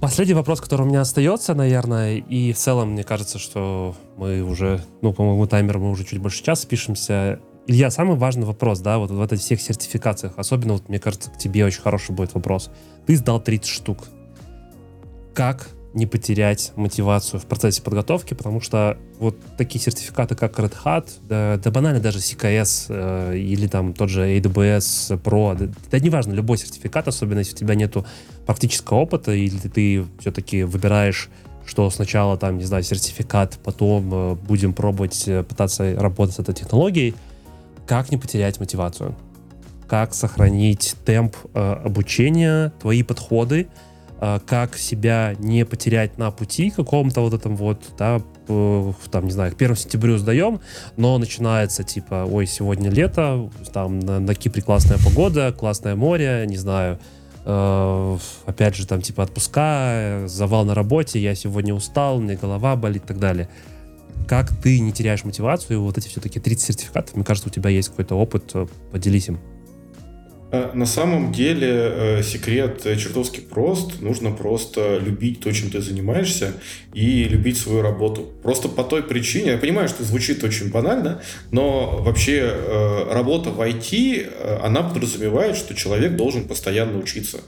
Последний 0.00 0.34
вопрос, 0.34 0.60
который 0.60 0.82
у 0.82 0.84
меня 0.84 1.00
остается, 1.00 1.54
наверное, 1.54 2.18
и 2.18 2.52
в 2.52 2.56
целом 2.56 2.92
мне 2.92 3.02
кажется, 3.02 3.40
что 3.40 3.96
мы 4.16 4.42
уже, 4.42 4.80
ну, 5.02 5.12
по-моему, 5.12 5.46
таймер 5.48 5.78
мы 5.78 5.90
уже 5.90 6.04
чуть 6.04 6.20
больше 6.20 6.44
часа 6.44 6.68
пишемся. 6.68 7.40
Илья, 7.66 7.90
самый 7.90 8.16
важный 8.16 8.46
вопрос, 8.46 8.78
да, 8.78 8.98
вот 8.98 9.10
в 9.10 9.20
этих 9.20 9.40
всех 9.40 9.60
сертификациях, 9.60 10.34
особенно, 10.36 10.74
вот, 10.74 10.88
мне 10.88 11.00
кажется, 11.00 11.30
к 11.30 11.38
тебе 11.38 11.64
очень 11.64 11.82
хороший 11.82 12.14
будет 12.14 12.32
вопрос. 12.34 12.70
Ты 13.06 13.16
сдал 13.16 13.40
30 13.40 13.68
штук. 13.68 14.06
Как 15.34 15.68
не 15.98 16.06
потерять 16.06 16.72
мотивацию 16.76 17.40
в 17.40 17.46
процессе 17.46 17.82
подготовки, 17.82 18.34
потому 18.34 18.60
что 18.60 18.96
вот 19.18 19.36
такие 19.56 19.82
сертификаты, 19.82 20.34
как 20.34 20.58
Red 20.58 20.74
Hat, 20.84 21.08
да, 21.28 21.58
да 21.62 21.70
банально 21.70 22.00
даже 22.00 22.18
CKS 22.18 22.86
э, 22.88 23.36
или 23.36 23.66
там 23.66 23.92
тот 23.92 24.08
же 24.08 24.22
AWS 24.38 25.20
Pro, 25.22 25.56
да, 25.56 25.72
да 25.90 25.98
неважно, 25.98 26.32
любой 26.32 26.56
сертификат, 26.58 27.08
особенно 27.08 27.40
если 27.40 27.54
у 27.54 27.58
тебя 27.58 27.74
нету 27.74 28.06
практического 28.46 28.98
опыта, 28.98 29.32
или 29.32 29.56
ты 29.58 30.06
все-таки 30.20 30.62
выбираешь 30.62 31.28
что 31.66 31.90
сначала 31.90 32.38
там, 32.38 32.56
не 32.56 32.64
знаю, 32.64 32.82
сертификат, 32.82 33.58
потом 33.62 34.10
э, 34.12 34.34
будем 34.36 34.72
пробовать 34.72 35.28
э, 35.28 35.42
пытаться 35.42 35.94
работать 35.98 36.36
с 36.36 36.38
этой 36.38 36.54
технологией, 36.54 37.14
как 37.86 38.10
не 38.10 38.16
потерять 38.16 38.58
мотивацию? 38.58 39.14
Как 39.86 40.14
сохранить 40.14 40.96
темп 41.04 41.36
э, 41.52 41.72
обучения, 41.84 42.72
твои 42.80 43.02
подходы, 43.02 43.68
как 44.46 44.76
себя 44.76 45.34
не 45.38 45.64
потерять 45.64 46.18
на 46.18 46.30
пути 46.30 46.70
каком-то 46.70 47.20
вот 47.20 47.34
этом 47.34 47.56
вот, 47.56 47.82
да, 47.96 48.20
там, 48.46 49.24
не 49.24 49.30
знаю, 49.30 49.52
к 49.52 49.54
1 49.54 49.76
сентябрю 49.76 50.18
сдаем, 50.18 50.60
но 50.96 51.18
начинается 51.18 51.84
типа, 51.84 52.26
ой, 52.28 52.46
сегодня 52.46 52.90
лето, 52.90 53.50
там 53.72 54.00
на, 54.00 54.18
на 54.18 54.34
Кипре 54.34 54.62
классная 54.62 54.98
погода, 54.98 55.52
классное 55.52 55.94
море, 55.94 56.44
не 56.48 56.56
знаю, 56.56 56.98
э, 57.44 58.18
опять 58.46 58.74
же, 58.74 58.86
там 58.86 59.02
типа 59.02 59.22
отпуска, 59.22 60.24
завал 60.26 60.64
на 60.64 60.74
работе, 60.74 61.20
я 61.20 61.34
сегодня 61.34 61.74
устал, 61.74 62.20
мне 62.20 62.36
голова 62.36 62.76
болит 62.76 63.04
и 63.04 63.06
так 63.06 63.18
далее. 63.18 63.48
Как 64.26 64.54
ты 64.56 64.80
не 64.80 64.92
теряешь 64.92 65.24
мотивацию, 65.24 65.82
вот 65.82 65.96
эти 65.96 66.08
все-таки 66.08 66.40
30 66.40 66.66
сертификатов, 66.66 67.14
мне 67.14 67.24
кажется, 67.24 67.48
у 67.48 67.52
тебя 67.52 67.70
есть 67.70 67.90
какой-то 67.90 68.14
опыт, 68.16 68.50
э, 68.54 68.66
поделись 68.90 69.28
им. 69.28 69.38
Э, 70.50 70.70
на 70.72 70.86
самом 70.86 71.32
деле 71.32 71.68
э, 71.70 72.22
секрет 72.22 72.82
чертовски 72.82 73.40
прост. 73.40 74.00
Нужно 74.00 74.30
просто 74.30 74.98
любить 74.98 75.40
то, 75.40 75.52
чем 75.52 75.70
ты 75.70 75.80
занимаешься, 75.82 76.54
и 76.94 77.24
любить 77.24 77.58
свою 77.58 77.82
работу. 77.82 78.32
Просто 78.42 78.68
по 78.68 78.82
той 78.82 79.02
причине, 79.02 79.52
я 79.52 79.58
понимаю, 79.58 79.88
что 79.88 80.04
звучит 80.04 80.42
очень 80.42 80.70
банально, 80.70 81.20
но 81.50 81.98
вообще 82.00 82.50
э, 82.50 83.12
работа 83.12 83.50
в 83.50 83.60
IT, 83.60 84.62
она 84.62 84.82
подразумевает, 84.82 85.56
что 85.56 85.74
человек 85.74 86.16
должен 86.16 86.48
постоянно 86.48 86.98
учиться. 86.98 87.40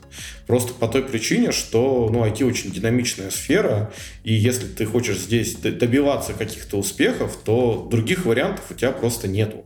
Просто 0.46 0.74
по 0.74 0.86
той 0.86 1.02
причине, 1.02 1.52
что 1.52 2.10
ну, 2.12 2.24
IT 2.26 2.44
очень 2.44 2.70
динамичная 2.70 3.30
сфера, 3.30 3.92
и 4.24 4.34
если 4.34 4.66
ты 4.66 4.84
хочешь 4.84 5.18
здесь 5.18 5.54
добиваться 5.54 6.34
каких-то 6.34 6.76
успехов, 6.76 7.38
то 7.44 7.88
других 7.90 8.26
вариантов 8.26 8.64
у 8.70 8.74
тебя 8.74 8.92
просто 8.92 9.26
нету. 9.26 9.64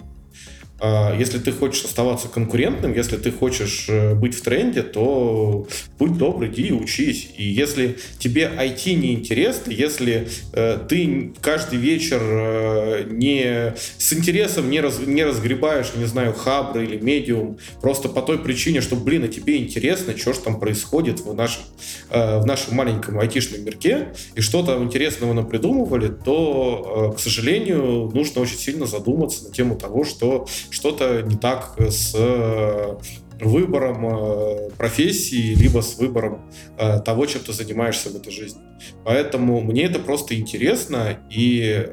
А, 0.80 1.16
если 1.16 1.38
ты 1.38 1.52
хочешь 1.52 1.84
оставаться 1.84 2.28
конкурентным, 2.28 2.94
если 2.94 3.16
ты 3.16 3.30
хочешь 3.30 3.86
э, 3.88 4.14
быть 4.14 4.34
в 4.34 4.42
тренде, 4.42 4.82
то 4.82 5.68
будь 5.98 6.18
добр, 6.18 6.46
иди 6.46 6.68
и 6.68 6.72
учись. 6.72 7.30
И 7.36 7.44
если 7.44 7.96
тебе 8.18 8.50
IT 8.56 8.92
не 8.94 9.12
интересно, 9.14 9.70
если 9.70 10.28
э, 10.52 10.78
ты 10.88 11.32
каждый 11.40 11.78
вечер 11.78 12.20
э, 12.20 13.04
не 13.08 13.74
с 13.98 14.12
интересом 14.12 14.68
не, 14.68 14.80
раз, 14.80 14.98
не 14.98 15.24
разгребаешь, 15.24 15.92
не 15.96 16.06
знаю, 16.06 16.32
хабры 16.32 16.84
или 16.84 16.98
медиум, 16.98 17.58
просто 17.80 18.08
по 18.08 18.20
той 18.20 18.38
причине, 18.38 18.80
что, 18.80 18.96
блин, 18.96 19.24
а 19.24 19.28
тебе 19.28 19.58
интересно, 19.58 20.16
что 20.16 20.32
же 20.32 20.40
там 20.40 20.58
происходит 20.58 21.20
в 21.20 21.32
нашем, 21.34 21.62
э, 22.10 22.40
в 22.40 22.46
нашем 22.46 22.74
маленьком 22.74 23.20
айтишном 23.20 23.64
мирке, 23.64 24.08
и 24.34 24.40
что 24.40 24.64
там 24.64 24.82
интересного 24.82 25.34
нам 25.34 25.46
придумывали, 25.46 26.08
то, 26.08 27.12
э, 27.12 27.16
к 27.16 27.20
сожалению, 27.20 28.10
нужно 28.12 28.42
очень 28.42 28.58
сильно 28.58 28.86
задуматься 28.86 29.44
на 29.44 29.52
тему 29.52 29.76
того, 29.76 30.04
что 30.04 30.46
что-то 30.70 31.22
не 31.22 31.36
так 31.36 31.74
с 31.78 32.14
э, 32.14 32.96
выбором 33.40 34.06
э, 34.06 34.70
профессии, 34.76 35.54
либо 35.54 35.80
с 35.80 35.96
выбором 35.96 36.50
э, 36.78 37.00
того, 37.00 37.26
чем 37.26 37.42
ты 37.42 37.52
занимаешься 37.52 38.10
в 38.10 38.16
этой 38.16 38.32
жизни. 38.32 38.62
Поэтому 39.04 39.60
мне 39.60 39.84
это 39.84 39.98
просто 39.98 40.38
интересно, 40.38 41.18
и 41.30 41.88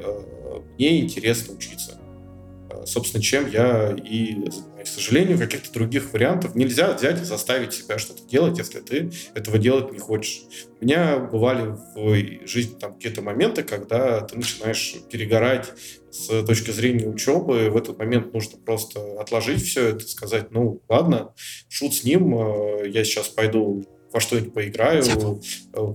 мне 0.78 1.00
интересно 1.00 1.54
учиться. 1.54 1.98
Собственно, 2.84 3.22
чем 3.22 3.48
я 3.48 3.90
и 3.90 4.34
занимаюсь 4.50 4.72
к 4.82 4.86
сожалению, 4.86 5.38
каких-то 5.38 5.72
других 5.72 6.12
вариантов 6.12 6.54
нельзя 6.54 6.92
взять 6.92 7.20
и 7.20 7.24
заставить 7.24 7.72
себя 7.72 7.98
что-то 7.98 8.24
делать, 8.24 8.58
если 8.58 8.80
ты 8.80 9.10
этого 9.34 9.58
делать 9.58 9.92
не 9.92 9.98
хочешь. 9.98 10.42
У 10.80 10.84
меня 10.84 11.18
бывали 11.18 11.76
в 11.94 12.46
жизни 12.46 12.76
там 12.78 12.94
какие-то 12.94 13.22
моменты, 13.22 13.62
когда 13.62 14.20
ты 14.20 14.36
начинаешь 14.36 14.96
перегорать 15.10 15.72
с 16.12 16.44
точки 16.44 16.70
зрения 16.70 17.08
учебы. 17.08 17.70
В 17.70 17.76
этот 17.76 17.98
момент 17.98 18.32
нужно 18.32 18.58
просто 18.58 19.20
отложить 19.20 19.62
все 19.62 19.88
это, 19.88 20.06
сказать, 20.06 20.50
ну, 20.50 20.82
ладно, 20.88 21.34
шут 21.68 21.94
с 21.94 22.04
ним, 22.04 22.34
э, 22.36 22.88
я 22.88 23.02
сейчас 23.04 23.28
пойду 23.28 23.84
во 24.12 24.20
что-нибудь 24.20 24.52
поиграю, 24.52 25.02
э, 25.02 25.94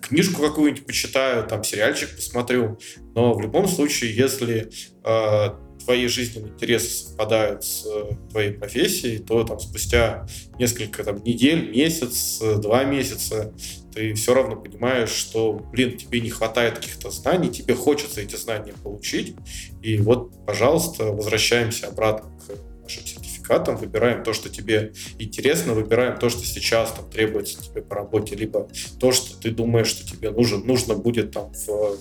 книжку 0.00 0.40
какую-нибудь 0.40 0.86
почитаю, 0.86 1.46
там 1.46 1.64
сериальчик 1.64 2.14
посмотрю. 2.14 2.78
Но 3.14 3.34
в 3.34 3.40
любом 3.40 3.66
случае, 3.66 4.14
если 4.14 4.70
э, 5.04 5.67
твои 5.88 6.06
жизненные 6.06 6.52
интересы 6.52 6.90
совпадают 6.90 7.64
с 7.64 7.86
э, 7.86 8.10
твоей 8.30 8.52
профессией, 8.52 9.20
то 9.20 9.42
там 9.42 9.58
спустя 9.58 10.26
несколько 10.58 11.02
там, 11.02 11.24
недель, 11.24 11.70
месяц, 11.70 12.42
два 12.58 12.84
месяца 12.84 13.54
ты 13.94 14.12
все 14.12 14.34
равно 14.34 14.56
понимаешь, 14.56 15.08
что, 15.08 15.54
блин, 15.72 15.96
тебе 15.96 16.20
не 16.20 16.28
хватает 16.28 16.76
каких-то 16.76 17.10
знаний, 17.10 17.48
тебе 17.48 17.74
хочется 17.74 18.20
эти 18.20 18.36
знания 18.36 18.74
получить. 18.82 19.34
И 19.80 19.96
вот, 19.96 20.44
пожалуйста, 20.44 21.04
возвращаемся 21.04 21.86
обратно 21.86 22.38
к 22.38 22.82
нашим 22.82 23.06
сертификатам, 23.06 23.78
выбираем 23.78 24.22
то, 24.22 24.34
что 24.34 24.50
тебе 24.50 24.92
интересно, 25.18 25.72
выбираем 25.72 26.18
то, 26.18 26.28
что 26.28 26.44
сейчас 26.44 26.92
там 26.92 27.10
требуется 27.10 27.62
тебе 27.62 27.80
по 27.80 27.94
работе, 27.94 28.36
либо 28.36 28.68
то, 29.00 29.10
что 29.10 29.40
ты 29.40 29.52
думаешь, 29.52 29.86
что 29.86 30.06
тебе 30.06 30.32
нужно, 30.32 30.58
нужно 30.58 30.94
будет 30.94 31.32
там 31.32 31.50
в 31.54 31.96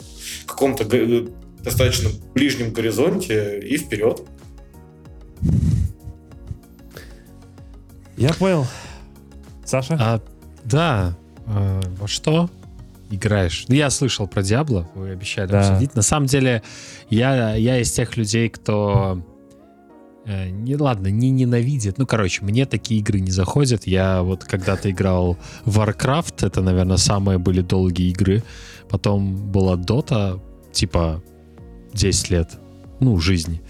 каком-то 0.45 0.84
достаточно 1.68 2.10
ближнем 2.34 2.72
горизонте 2.72 3.60
и 3.60 3.77
вперед. 3.77 4.23
Я 8.15 8.34
понял. 8.34 8.65
Саша? 9.65 9.98
А, 9.99 10.22
да. 10.64 11.18
А, 11.45 11.81
во 11.99 12.07
что 12.07 12.49
играешь? 13.10 13.65
Ну, 13.68 13.76
я 13.76 13.89
слышал 13.89 14.27
про 14.27 14.44
Диабло, 14.44 14.89
вы 14.95 15.10
обещали 15.10 15.49
да. 15.49 15.60
обсудить. 15.60 15.94
На 15.94 16.02
самом 16.02 16.27
деле, 16.27 16.64
я, 17.10 17.56
я 17.56 17.80
из 17.80 17.91
тех 17.91 18.15
людей, 18.15 18.49
кто... 18.49 19.22
Э, 20.26 20.48
не, 20.49 20.77
ладно, 20.77 21.10
не 21.10 21.30
ненавидит. 21.30 21.98
Ну, 21.98 22.06
короче, 22.07 22.45
мне 22.45 22.65
такие 22.65 23.02
игры 23.02 23.19
не 23.19 23.31
заходят. 23.31 23.85
Я 23.85 24.23
вот 24.23 24.45
когда-то 24.45 24.89
играл 24.89 25.38
в 25.65 25.80
Warcraft, 25.80 26.45
это, 26.48 26.61
наверное, 26.61 26.98
самые 26.98 27.39
были 27.39 27.61
долгие 27.61 28.10
игры. 28.10 28.41
Потом 28.89 29.52
была 29.52 29.76
Dota, 29.76 30.39
типа 30.72 31.22
10 31.98 32.30
лет, 32.30 32.60
ну, 32.99 33.19
жизни. 33.19 33.61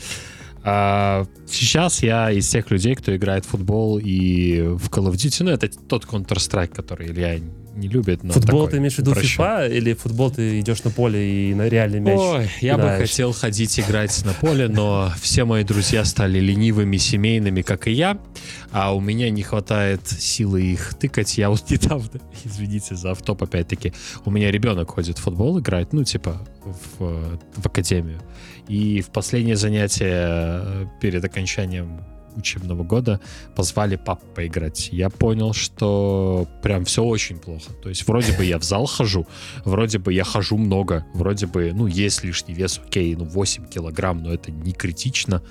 А 0.70 1.26
сейчас 1.48 2.04
я 2.04 2.30
из 2.30 2.50
тех 2.50 2.70
людей, 2.72 2.94
кто 2.96 3.16
играет 3.16 3.46
в 3.46 3.48
футбол 3.48 4.00
и 4.04 4.64
в 4.64 4.90
Call 4.90 5.10
of 5.10 5.14
Duty. 5.14 5.46
Ну, 5.46 5.52
это 5.52 5.70
тот 5.70 6.04
Counter-Strike, 6.04 6.76
который 6.76 7.08
Илья 7.08 7.40
не 7.78 7.88
любит. 7.88 8.22
Но 8.22 8.34
футбол 8.34 8.66
такой, 8.66 8.72
ты 8.72 8.78
имеешь 8.80 8.96
в 8.96 9.00
виду 9.00 9.14
FIFA 9.14 9.72
или 9.72 9.94
футбол 9.94 10.30
ты 10.30 10.60
идешь 10.60 10.84
на 10.84 10.92
поле 10.92 11.52
и 11.52 11.54
на 11.54 11.70
реальный 11.70 12.02
мяч? 12.02 12.20
Ой, 12.20 12.50
я 12.60 12.78
бы 12.78 12.98
хотел 12.98 13.32
ходить 13.32 13.80
играть 13.80 14.26
на 14.26 14.34
поле, 14.34 14.68
но 14.68 15.10
все 15.22 15.46
мои 15.46 15.64
друзья 15.64 16.04
стали 16.04 16.40
ленивыми, 16.40 16.98
семейными, 16.98 17.62
как 17.62 17.88
и 17.88 17.92
я, 17.92 18.18
а 18.72 18.94
у 18.94 19.00
меня 19.00 19.30
не 19.30 19.44
хватает 19.44 20.06
силы 20.06 20.64
их 20.64 20.96
тыкать. 20.96 21.38
Я 21.38 21.50
вот 21.50 21.64
недавно, 21.70 22.20
извините 22.44 22.96
за 22.96 23.12
автоп 23.12 23.44
опять-таки, 23.44 23.94
у 24.26 24.32
меня 24.32 24.52
ребенок 24.52 24.92
ходит 24.92 25.18
в 25.18 25.22
футбол 25.22 25.60
играть, 25.60 25.94
ну, 25.94 26.04
типа, 26.04 26.46
в, 27.00 27.40
в 27.56 27.66
академию. 27.66 28.20
И 28.68 29.02
в 29.02 29.10
последнее 29.10 29.56
занятие 29.56 30.62
э, 30.64 30.86
перед 31.02 31.24
окончанием 31.24 32.02
учебного 32.38 32.84
года 32.84 33.20
позвали 33.56 33.96
пап 33.96 34.22
поиграть. 34.36 34.90
Я 34.92 35.10
понял, 35.10 35.54
что 35.54 36.48
прям 36.62 36.86
все 36.86 37.04
очень 37.04 37.38
плохо. 37.38 37.74
То 37.82 37.90
есть 37.90 38.08
вроде 38.08 38.34
бы 38.34 38.46
я 38.46 38.60
в 38.60 38.64
зал 38.64 38.86
хожу, 38.86 39.28
вроде 39.66 39.98
бы 39.98 40.14
я 40.14 40.24
хожу 40.24 40.58
много, 40.58 41.06
вроде 41.14 41.48
бы, 41.48 41.72
ну, 41.74 41.88
есть 41.88 42.24
лишний 42.24 42.54
вес, 42.54 42.80
окей, 42.86 43.16
ну, 43.16 43.26
8 43.26 43.66
килограмм, 43.68 44.22
но 44.24 44.34
это 44.34 44.52
не 44.52 44.72
критично. 44.72 45.42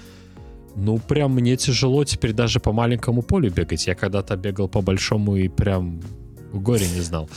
Ну, 0.77 0.99
прям 0.99 1.35
мне 1.35 1.57
тяжело 1.57 2.05
теперь 2.05 2.33
даже 2.33 2.61
по 2.61 2.73
маленькому 2.73 3.23
полю 3.23 3.51
бегать. 3.51 3.87
Я 3.87 3.95
когда-то 3.95 4.37
бегал 4.37 4.69
по 4.69 4.83
большому 4.83 5.37
и 5.37 5.49
прям 5.49 6.03
горе 6.61 6.87
не 6.89 7.01
знал. 7.01 7.29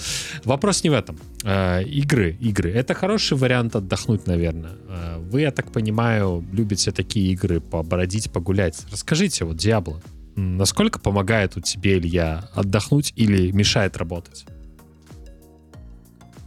Вопрос 0.43 0.83
не 0.83 0.89
в 0.89 0.93
этом. 0.93 1.17
Э, 1.43 1.83
игры, 1.83 2.37
игры. 2.39 2.71
Это 2.71 2.93
хороший 2.93 3.37
вариант 3.37 3.75
отдохнуть, 3.75 4.27
наверное. 4.27 4.71
Э, 4.87 5.17
вы, 5.19 5.41
я 5.41 5.51
так 5.51 5.71
понимаю, 5.71 6.45
любите 6.51 6.91
такие 6.91 7.31
игры 7.31 7.61
побродить, 7.61 8.31
погулять. 8.31 8.85
Расскажите, 8.91 9.45
вот 9.45 9.57
Диабло, 9.57 10.01
насколько 10.35 10.99
помогает 10.99 11.57
у 11.57 11.61
тебе, 11.61 11.97
Илья, 11.97 12.49
отдохнуть 12.53 13.13
или 13.15 13.51
мешает 13.51 13.97
работать? 13.97 14.45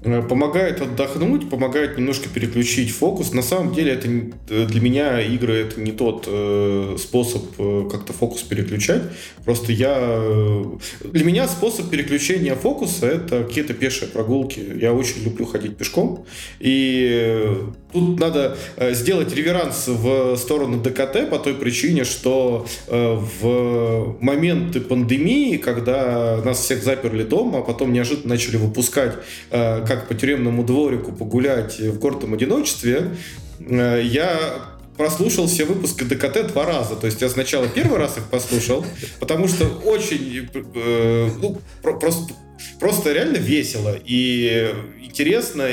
Э, 0.04 0.22
помогает 0.22 0.80
отдохнуть, 0.80 1.48
помогает 1.48 1.96
немножко 1.96 2.28
переключить 2.28 2.90
фокус. 2.90 3.32
На 3.32 3.42
самом 3.42 3.72
деле 3.72 3.92
это 3.92 4.08
э, 4.08 4.66
для 4.66 4.80
меня 4.80 5.20
игры 5.20 5.54
это 5.54 5.80
не 5.80 5.92
тот 5.92 6.24
э, 6.26 6.96
способ 6.98 7.44
э, 7.58 7.88
как-то 7.90 8.12
фокус 8.12 8.42
переключать. 8.42 9.02
Просто 9.44 9.72
я 9.72 9.96
э, 9.98 10.64
для 11.04 11.24
меня 11.24 11.46
способ 11.46 11.88
переключения 11.88 12.56
фокуса 12.56 13.06
это 13.06 13.44
какие-то 13.44 13.74
пешие 13.74 14.08
прогулки. 14.08 14.60
Я 14.80 14.92
очень 14.92 15.22
люблю 15.22 15.46
ходить 15.46 15.76
пешком 15.76 16.24
и 16.58 17.46
тут 17.92 18.18
надо 18.18 18.56
сделать 18.90 19.34
реверанс 19.34 19.86
в 19.86 20.36
сторону 20.36 20.80
ДКТ 20.80 21.30
по 21.30 21.38
той 21.38 21.54
причине, 21.54 22.04
что 22.04 22.66
в 22.88 24.16
моменты 24.20 24.80
пандемии, 24.80 25.58
когда 25.58 26.40
нас 26.44 26.60
всех 26.60 26.82
заперли 26.82 27.22
дома, 27.22 27.58
а 27.58 27.62
потом 27.62 27.92
неожиданно 27.92 28.30
начали 28.30 28.56
выпускать 28.56 29.16
как 29.96 30.08
по 30.08 30.14
тюремному 30.14 30.64
дворику 30.64 31.12
погулять 31.12 31.78
в 31.78 31.98
гордом 31.98 32.34
одиночестве, 32.34 33.14
э, 33.60 34.00
я 34.04 34.72
прослушал 34.96 35.46
все 35.46 35.64
выпуски 35.64 36.04
ДКТ 36.04 36.46
два 36.48 36.64
раза. 36.64 36.96
То 36.96 37.06
есть 37.06 37.20
я 37.20 37.28
сначала 37.28 37.68
первый 37.68 37.98
раз 37.98 38.16
их 38.18 38.24
послушал, 38.24 38.84
потому 39.20 39.48
что 39.48 39.66
очень, 39.66 40.48
э, 40.74 41.30
ну, 41.40 41.58
просто, 41.82 42.34
просто 42.78 43.12
реально 43.12 43.36
весело 43.38 43.94
и 44.04 44.74
интересно, 45.02 45.68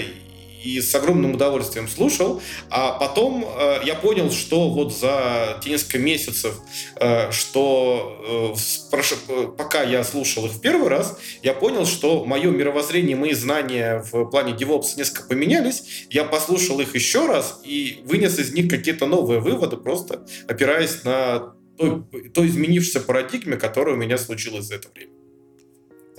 и 0.64 0.82
с 0.82 0.94
огромным 0.96 1.34
удовольствием 1.36 1.88
слушал. 1.88 2.42
А 2.70 2.94
потом 2.94 3.46
э, 3.46 3.80
я 3.86 3.96
понял, 3.96 4.32
что 4.32 4.70
вот 4.70 4.96
за 4.96 5.60
те 5.64 5.72
несколько 5.72 6.00
месяцев, 6.00 6.56
э, 6.96 7.32
что 7.32 8.56
э, 8.56 8.92
прош... 8.92 9.14
пока 9.58 9.84
я 9.84 10.04
слушал 10.04 10.46
их 10.46 10.54
в 10.54 10.62
первый 10.62 10.90
раз, 10.90 11.18
я 11.44 11.54
понял, 11.54 11.86
что 11.86 12.26
мое 12.26 12.52
мировоззрение, 12.52 13.16
мои 13.16 13.34
знания 13.34 14.04
в 14.12 14.26
плане 14.26 14.54
DevOps 14.54 14.98
несколько 14.98 15.28
поменялись. 15.28 16.08
Я 16.10 16.24
послушал 16.24 16.80
их 16.80 16.96
еще 16.96 17.28
раз 17.28 17.62
и 17.64 18.02
вынес 18.06 18.40
из 18.40 18.54
них 18.54 18.70
какие-то 18.70 19.06
новые 19.06 19.40
выводы, 19.40 19.78
просто 19.78 20.26
опираясь 20.48 21.04
на 21.04 21.54
той, 21.78 22.04
той 22.34 22.48
изменившейся 22.48 23.00
парадигме, 23.00 23.58
которая 23.58 23.96
у 23.96 23.98
меня 23.98 24.18
случилась 24.18 24.66
за 24.66 24.76
это 24.76 24.90
время. 24.94 25.19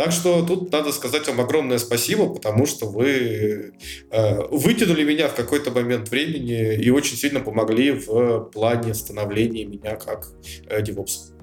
Так 0.02 0.12
что 0.12 0.40
тут 0.46 0.72
надо 0.72 0.92
сказать 0.92 1.28
вам 1.28 1.42
огромное 1.42 1.76
спасибо, 1.76 2.26
потому 2.32 2.64
что 2.64 2.86
вы 2.86 3.74
э, 4.10 4.46
вытянули 4.50 5.04
меня 5.04 5.28
в 5.28 5.34
какой-то 5.34 5.70
момент 5.72 6.10
времени 6.10 6.74
и 6.74 6.88
очень 6.88 7.18
сильно 7.18 7.40
помогли 7.40 7.90
в 7.90 8.48
плане 8.50 8.94
становления 8.94 9.66
меня 9.66 9.96
как 9.96 10.28
э, 10.68 10.80
DevOps. 10.80 11.34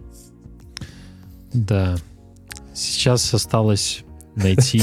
Да. 1.54 1.98
Сейчас 2.74 3.32
осталось 3.32 4.04
найти 4.36 4.82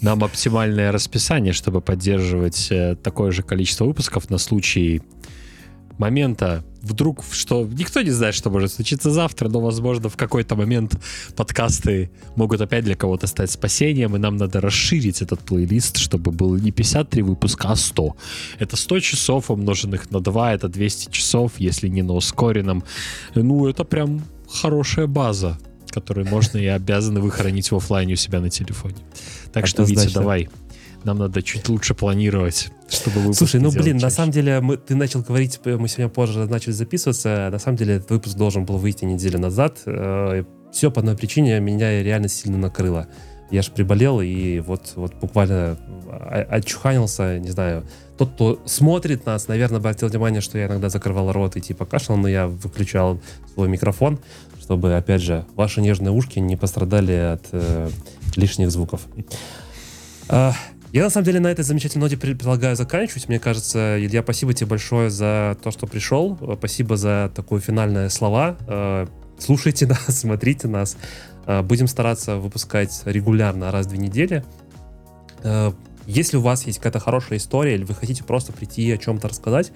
нам 0.00 0.24
оптимальное 0.24 0.90
расписание, 0.90 1.52
чтобы 1.52 1.80
поддерживать 1.80 2.66
э, 2.72 2.96
такое 3.00 3.30
же 3.30 3.44
количество 3.44 3.84
выпусков 3.84 4.28
на 4.28 4.38
случай 4.38 5.02
момента, 5.98 6.64
вдруг, 6.82 7.24
что 7.30 7.66
никто 7.66 8.02
не 8.02 8.10
знает, 8.10 8.34
что 8.34 8.50
может 8.50 8.72
случиться 8.72 9.10
завтра, 9.10 9.48
но, 9.48 9.60
возможно, 9.60 10.08
в 10.08 10.16
какой-то 10.16 10.56
момент 10.56 10.96
подкасты 11.36 12.10
могут 12.36 12.60
опять 12.60 12.84
для 12.84 12.94
кого-то 12.94 13.26
стать 13.26 13.50
спасением, 13.50 14.16
и 14.16 14.18
нам 14.18 14.36
надо 14.36 14.60
расширить 14.60 15.22
этот 15.22 15.40
плейлист, 15.40 15.96
чтобы 15.96 16.30
был 16.30 16.56
не 16.56 16.70
53 16.70 17.22
выпуска, 17.22 17.68
а 17.68 17.76
100. 17.76 18.16
Это 18.58 18.76
100 18.76 19.00
часов, 19.00 19.50
умноженных 19.50 20.10
на 20.10 20.20
2, 20.20 20.54
это 20.54 20.68
200 20.68 21.10
часов, 21.10 21.52
если 21.58 21.88
не 21.88 22.02
на 22.02 22.14
ускоренном. 22.14 22.84
Ну, 23.34 23.66
это 23.66 23.84
прям 23.84 24.22
хорошая 24.48 25.06
база, 25.06 25.58
которую 25.90 26.26
можно 26.28 26.58
и 26.58 26.66
обязаны 26.66 27.20
вы 27.20 27.30
хранить 27.30 27.70
в 27.70 27.76
офлайне 27.76 28.14
у 28.14 28.16
себя 28.16 28.40
на 28.40 28.50
телефоне. 28.50 28.96
Так 29.52 29.66
что, 29.66 29.84
Витя, 29.84 30.12
давай, 30.12 30.48
нам 31.04 31.18
надо 31.18 31.42
чуть 31.42 31.68
лучше 31.68 31.94
планировать, 31.94 32.70
чтобы 32.88 33.34
Слушай, 33.34 33.60
ну 33.60 33.70
блин, 33.70 33.94
чаще. 33.94 34.04
на 34.04 34.10
самом 34.10 34.32
деле 34.32 34.60
мы, 34.60 34.76
ты 34.76 34.94
начал 34.94 35.20
говорить, 35.20 35.60
мы 35.64 35.88
сегодня 35.88 36.08
позже 36.08 36.46
начали 36.46 36.72
записываться. 36.72 37.48
На 37.50 37.58
самом 37.58 37.76
деле 37.76 37.96
этот 37.96 38.10
выпуск 38.10 38.36
должен 38.36 38.64
был 38.64 38.78
выйти 38.78 39.04
неделю 39.04 39.38
назад. 39.38 39.78
Э, 39.86 40.44
все 40.72 40.90
по 40.90 41.00
одной 41.00 41.16
причине 41.16 41.60
меня 41.60 42.02
реально 42.02 42.28
сильно 42.28 42.58
накрыло. 42.58 43.08
Я 43.50 43.62
же 43.62 43.70
приболел, 43.70 44.20
и 44.20 44.58
вот, 44.60 44.92
вот 44.96 45.14
буквально 45.20 45.78
отчуханился, 46.48 47.38
не 47.38 47.50
знаю. 47.50 47.84
Тот, 48.16 48.32
кто 48.32 48.60
смотрит 48.64 49.26
нас, 49.26 49.48
наверное, 49.48 49.78
обратил 49.78 50.08
внимание, 50.08 50.40
что 50.40 50.58
я 50.58 50.66
иногда 50.66 50.88
закрывал 50.88 51.30
рот 51.32 51.56
и 51.56 51.60
типа 51.60 51.84
кашлял, 51.84 52.16
но 52.16 52.28
я 52.28 52.46
выключал 52.46 53.20
свой 53.52 53.68
микрофон, 53.68 54.18
чтобы, 54.60 54.94
опять 54.94 55.20
же, 55.20 55.44
ваши 55.56 55.80
нежные 55.80 56.10
ушки 56.10 56.38
не 56.38 56.56
пострадали 56.56 57.12
от 57.12 57.46
э, 57.52 57.90
лишних 58.36 58.70
звуков. 58.70 59.02
А, 60.28 60.54
я, 60.94 61.02
на 61.02 61.10
самом 61.10 61.24
деле, 61.24 61.40
на 61.40 61.48
этой 61.48 61.64
замечательной 61.64 62.02
ноте 62.02 62.16
предлагаю 62.16 62.76
заканчивать. 62.76 63.28
Мне 63.28 63.40
кажется, 63.40 63.96
Илья, 63.98 64.22
спасибо 64.22 64.54
тебе 64.54 64.68
большое 64.68 65.10
за 65.10 65.58
то, 65.60 65.72
что 65.72 65.88
пришел. 65.88 66.38
Спасибо 66.56 66.96
за 66.96 67.32
такое 67.34 67.58
финальное 67.58 68.08
слова. 68.08 68.56
А, 68.68 69.08
слушайте 69.36 69.86
нас, 69.88 70.20
смотрите 70.20 70.68
нас. 70.68 70.96
А, 71.46 71.64
будем 71.64 71.88
стараться 71.88 72.36
выпускать 72.36 73.02
регулярно, 73.06 73.72
раз 73.72 73.86
в 73.86 73.88
две 73.88 73.98
недели. 73.98 74.44
Если 76.06 76.36
у 76.36 76.40
вас 76.40 76.64
есть 76.64 76.78
какая-то 76.78 77.00
хорошая 77.00 77.38
история, 77.38 77.74
или 77.74 77.82
вы 77.82 77.96
хотите 77.96 78.22
просто 78.22 78.52
прийти 78.52 78.92
о 78.92 78.96
чем-то 78.96 79.26
рассказать, 79.26 79.72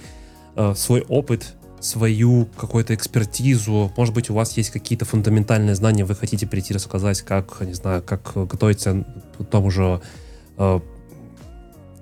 свой 0.77 1.01
опыт, 1.09 1.57
свою 1.81 2.47
какую-то 2.57 2.95
экспертизу, 2.95 3.93
может 3.97 4.15
быть, 4.15 4.31
у 4.31 4.35
вас 4.35 4.57
есть 4.57 4.71
какие-то 4.71 5.05
фундаментальные 5.05 5.75
знания, 5.75 6.05
вы 6.05 6.15
хотите 6.15 6.47
прийти 6.47 6.75
рассказать, 6.75 7.23
как, 7.23 7.61
не 7.63 7.75
знаю, 7.75 8.03
как 8.03 8.33
готовиться 8.35 9.05
к 9.37 9.45
тому 9.47 9.71
же 9.73 10.01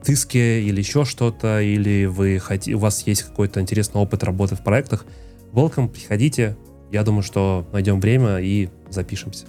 тыске 0.06 0.62
или 0.62 0.78
еще 0.78 1.04
что-то, 1.04 1.60
или 1.60 2.06
вы 2.06 2.38
хотите, 2.38 2.74
у 2.76 2.78
вас 2.78 3.06
есть 3.06 3.24
какой-то 3.24 3.60
интересный 3.60 4.00
опыт 4.00 4.22
работы 4.22 4.54
в 4.54 4.60
проектах, 4.60 5.04
welcome, 5.52 5.88
приходите. 5.88 6.56
Я 6.92 7.02
думаю, 7.02 7.22
что 7.22 7.66
найдем 7.72 8.00
время 8.00 8.38
и 8.38 8.68
запишемся. 8.88 9.46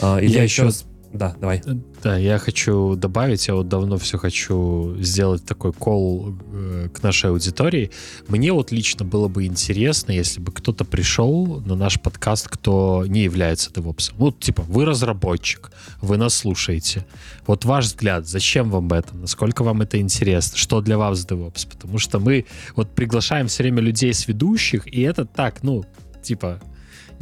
Э, 0.00 0.18
Илья, 0.20 0.38
я 0.38 0.42
еще 0.42 0.64
раз 0.64 0.84
да, 1.12 1.34
давай. 1.38 1.62
Да, 2.02 2.16
я 2.16 2.38
хочу 2.38 2.94
добавить, 2.96 3.46
я 3.46 3.54
вот 3.54 3.68
давно 3.68 3.98
все 3.98 4.18
хочу 4.18 4.96
сделать 4.98 5.44
такой 5.44 5.72
кол 5.72 6.34
э, 6.52 6.88
к 6.92 7.02
нашей 7.02 7.30
аудитории. 7.30 7.90
Мне 8.28 8.52
вот 8.52 8.72
лично 8.72 9.04
было 9.04 9.28
бы 9.28 9.44
интересно, 9.44 10.12
если 10.12 10.40
бы 10.40 10.52
кто-то 10.52 10.84
пришел 10.84 11.60
на 11.66 11.74
наш 11.74 12.00
подкаст, 12.00 12.48
кто 12.48 13.04
не 13.06 13.24
является 13.24 13.70
DevOps. 13.70 14.12
Вот, 14.16 14.40
типа, 14.40 14.62
вы 14.62 14.84
разработчик, 14.84 15.70
вы 16.00 16.16
нас 16.16 16.34
слушаете. 16.34 17.06
Вот 17.46 17.64
ваш 17.64 17.86
взгляд, 17.86 18.26
зачем 18.26 18.70
вам 18.70 18.90
это? 18.92 19.14
Насколько 19.16 19.64
вам 19.64 19.82
это 19.82 20.00
интересно? 20.00 20.56
Что 20.56 20.80
для 20.80 20.96
вас 20.96 21.26
DevOps? 21.26 21.68
Потому 21.70 21.98
что 21.98 22.20
мы 22.20 22.46
вот 22.74 22.90
приглашаем 22.94 23.48
все 23.48 23.64
время 23.64 23.82
людей 23.82 24.14
с 24.14 24.26
ведущих, 24.26 24.86
и 24.86 25.02
это 25.02 25.26
так, 25.26 25.62
ну, 25.62 25.84
типа, 26.22 26.60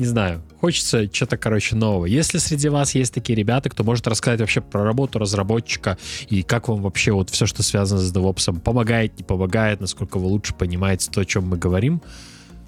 не 0.00 0.06
знаю, 0.06 0.42
хочется 0.60 1.12
что-то, 1.12 1.36
короче, 1.36 1.76
нового. 1.76 2.06
Если 2.06 2.38
среди 2.38 2.68
вас 2.68 2.94
есть 2.94 3.14
такие 3.14 3.36
ребята, 3.36 3.68
кто 3.70 3.84
может 3.84 4.06
рассказать 4.06 4.40
вообще 4.40 4.60
про 4.60 4.82
работу 4.82 5.18
разработчика 5.18 5.98
и 6.28 6.42
как 6.42 6.68
вам 6.68 6.82
вообще 6.82 7.12
вот 7.12 7.30
все, 7.30 7.46
что 7.46 7.62
связано 7.62 8.00
с 8.00 8.12
DevOps, 8.12 8.60
помогает, 8.60 9.16
не 9.18 9.24
помогает, 9.24 9.80
насколько 9.80 10.18
вы 10.18 10.26
лучше 10.26 10.54
понимаете 10.54 11.10
то, 11.10 11.20
о 11.20 11.24
чем 11.24 11.46
мы 11.48 11.56
говорим, 11.56 12.02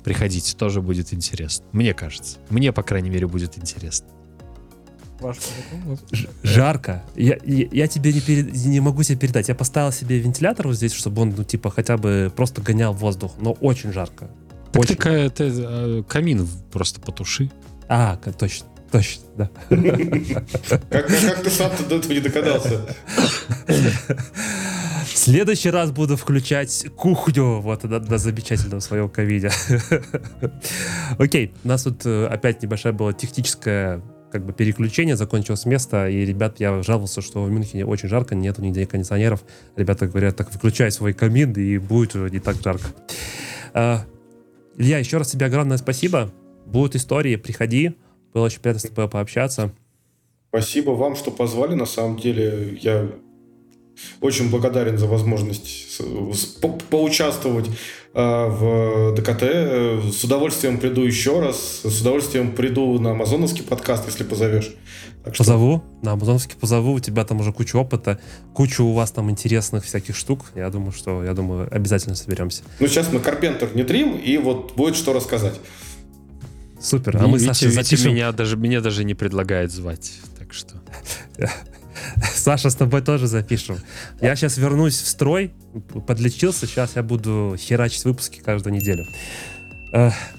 приходите, 0.04 0.56
тоже 0.56 0.80
будет 0.80 1.12
интересно. 1.12 1.64
Мне 1.72 1.94
кажется. 1.94 2.38
Мне, 2.50 2.72
по 2.72 2.82
крайней 2.82 3.10
мере, 3.10 3.26
будет 3.26 3.58
интересно. 3.58 4.06
Жарко. 6.42 7.04
Я, 7.14 7.38
я, 7.44 7.68
я 7.70 7.86
тебе 7.86 8.12
не, 8.12 8.20
перед, 8.20 8.52
не 8.54 8.80
могу 8.80 9.02
тебе 9.02 9.16
передать. 9.18 9.48
Я 9.48 9.54
поставил 9.54 9.92
себе 9.92 10.18
вентилятор 10.18 10.66
вот 10.66 10.76
здесь, 10.76 10.92
чтобы 10.92 11.22
он, 11.22 11.34
ну, 11.36 11.44
типа, 11.44 11.70
хотя 11.70 11.96
бы 11.96 12.32
просто 12.34 12.60
гонял 12.60 12.92
воздух. 12.92 13.32
Но 13.40 13.52
очень 13.52 13.92
жарко. 13.92 14.28
Так 14.72 14.82
Очень... 14.82 14.96
ты, 14.96 15.30
ты 15.30 15.52
э, 15.54 16.02
камин 16.08 16.48
просто 16.70 17.00
потуши. 17.00 17.50
А, 17.88 18.16
точно. 18.16 18.66
Точно, 18.90 19.22
да. 19.36 19.50
Как, 20.90 21.06
как 21.06 21.42
ты 21.42 21.50
сам 21.50 21.70
до 21.88 21.96
этого 21.96 22.12
не 22.12 22.20
догадался? 22.20 22.80
В 23.66 25.16
следующий 25.16 25.70
раз 25.70 25.90
буду 25.90 26.16
включать 26.16 26.86
кухню 26.96 27.60
вот 27.60 27.84
на, 27.84 28.00
на 28.00 28.18
замечательном 28.18 28.80
своем 28.80 29.08
ковиде. 29.08 29.50
Окей, 31.18 31.54
у 31.64 31.68
нас 31.68 31.84
тут 31.84 32.04
э, 32.04 32.26
опять 32.26 32.62
небольшое 32.62 32.94
было 32.94 33.12
техническое 33.14 34.02
как 34.30 34.44
бы 34.46 34.52
переключение, 34.52 35.16
закончилось 35.16 35.66
место, 35.66 36.08
и, 36.08 36.24
ребят, 36.24 36.58
я 36.58 36.82
жаловался, 36.82 37.20
что 37.20 37.44
в 37.44 37.50
Мюнхене 37.50 37.84
очень 37.84 38.08
жарко, 38.08 38.34
нету 38.34 38.62
нигде 38.62 38.86
кондиционеров. 38.86 39.42
Ребята 39.76 40.06
говорят, 40.06 40.36
так 40.36 40.52
выключай 40.52 40.90
свой 40.90 41.12
камин, 41.12 41.52
и 41.52 41.76
будет 41.76 42.14
уже 42.14 42.30
не 42.30 42.40
так 42.40 42.56
жарко. 42.62 42.88
Илья, 44.76 44.98
еще 44.98 45.18
раз 45.18 45.30
тебе 45.30 45.46
огромное 45.46 45.76
спасибо. 45.76 46.32
Будут 46.66 46.96
истории, 46.96 47.36
приходи. 47.36 47.96
Было 48.32 48.46
очень 48.46 48.60
приятно 48.60 48.80
с 48.80 48.90
тобой 48.90 49.08
пообщаться. 49.08 49.72
Спасибо 50.48 50.90
вам, 50.90 51.16
что 51.16 51.30
позвали. 51.30 51.74
На 51.74 51.86
самом 51.86 52.18
деле, 52.18 52.78
я 52.80 53.10
очень 54.20 54.50
благодарен 54.50 54.98
за 54.98 55.06
возможность 55.06 56.00
по 56.60 56.68
поучаствовать 56.68 57.66
э, 58.14 58.20
в 58.20 59.14
ДКТ. 59.14 60.12
С 60.14 60.24
удовольствием 60.24 60.78
приду 60.78 61.02
еще 61.02 61.40
раз. 61.40 61.82
С 61.84 62.00
удовольствием 62.00 62.52
приду 62.52 62.98
на 62.98 63.12
амазоновский 63.12 63.64
подкаст, 63.64 64.06
если 64.06 64.24
позовешь. 64.24 64.74
Так 65.24 65.34
что... 65.34 65.44
Позову. 65.44 65.82
На 66.02 66.12
амазоновский 66.12 66.56
позову. 66.58 66.94
У 66.94 67.00
тебя 67.00 67.24
там 67.24 67.40
уже 67.40 67.52
куча 67.52 67.76
опыта, 67.76 68.20
куча 68.54 68.82
у 68.82 68.92
вас 68.92 69.12
там 69.12 69.30
интересных 69.30 69.84
всяких 69.84 70.16
штук. 70.16 70.46
Я 70.54 70.70
думаю, 70.70 70.92
что, 70.92 71.24
я 71.24 71.34
думаю, 71.34 71.68
обязательно 71.70 72.14
соберемся. 72.14 72.62
Ну, 72.80 72.86
сейчас 72.88 73.12
мы 73.12 73.20
Карпентер 73.20 73.68
внедрим, 73.68 74.16
и 74.16 74.36
вот 74.38 74.74
будет 74.74 74.96
что 74.96 75.12
рассказать. 75.12 75.54
Супер. 76.80 77.16
А 77.16 77.28
мы, 77.28 77.38
Саша, 77.38 77.70
запишем... 77.70 78.12
меня 78.12 78.32
даже, 78.32 78.56
меня 78.56 78.80
даже 78.80 79.04
не 79.04 79.14
предлагает 79.14 79.70
звать, 79.70 80.12
так 80.38 80.52
что... 80.52 80.82
Саша, 82.34 82.70
с 82.70 82.74
тобой 82.74 83.02
тоже 83.02 83.26
запишем. 83.26 83.78
Я 84.20 84.36
сейчас 84.36 84.56
вернусь 84.56 85.00
в 85.00 85.06
строй, 85.06 85.52
подлечился, 86.06 86.66
сейчас 86.66 86.96
я 86.96 87.02
буду 87.02 87.56
херачить 87.58 88.04
выпуски 88.04 88.40
каждую 88.40 88.74
неделю. 88.74 89.06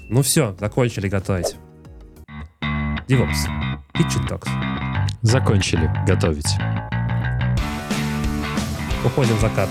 ну 0.09 0.21
все, 0.21 0.55
закончили 0.59 1.07
готовить. 1.07 1.55
DevOps. 3.07 3.47
Kitchen 3.93 4.27
Talks. 4.27 4.49
Закончили 5.21 5.89
готовить. 6.07 6.55
Уходим 9.05 9.35
в 9.37 9.41
закат. 9.41 9.69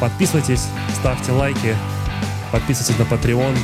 Подписывайтесь, 0.00 0.66
ставьте 0.94 1.32
лайки, 1.32 1.74
подписывайтесь 2.52 2.98
на 2.98 3.02
Patreon. 3.02 3.56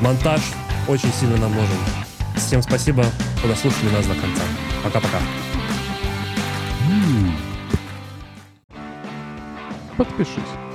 Монтаж 0.00 0.40
очень 0.88 1.12
сильно 1.12 1.36
нам 1.36 1.54
нужен. 1.54 1.76
Всем 2.36 2.62
спасибо, 2.62 3.04
что 3.38 3.48
дослушали 3.48 3.90
нас 3.90 4.06
до 4.06 4.14
конца. 4.14 4.42
Пока-пока. 4.82 5.45
Подпишись. 9.96 10.65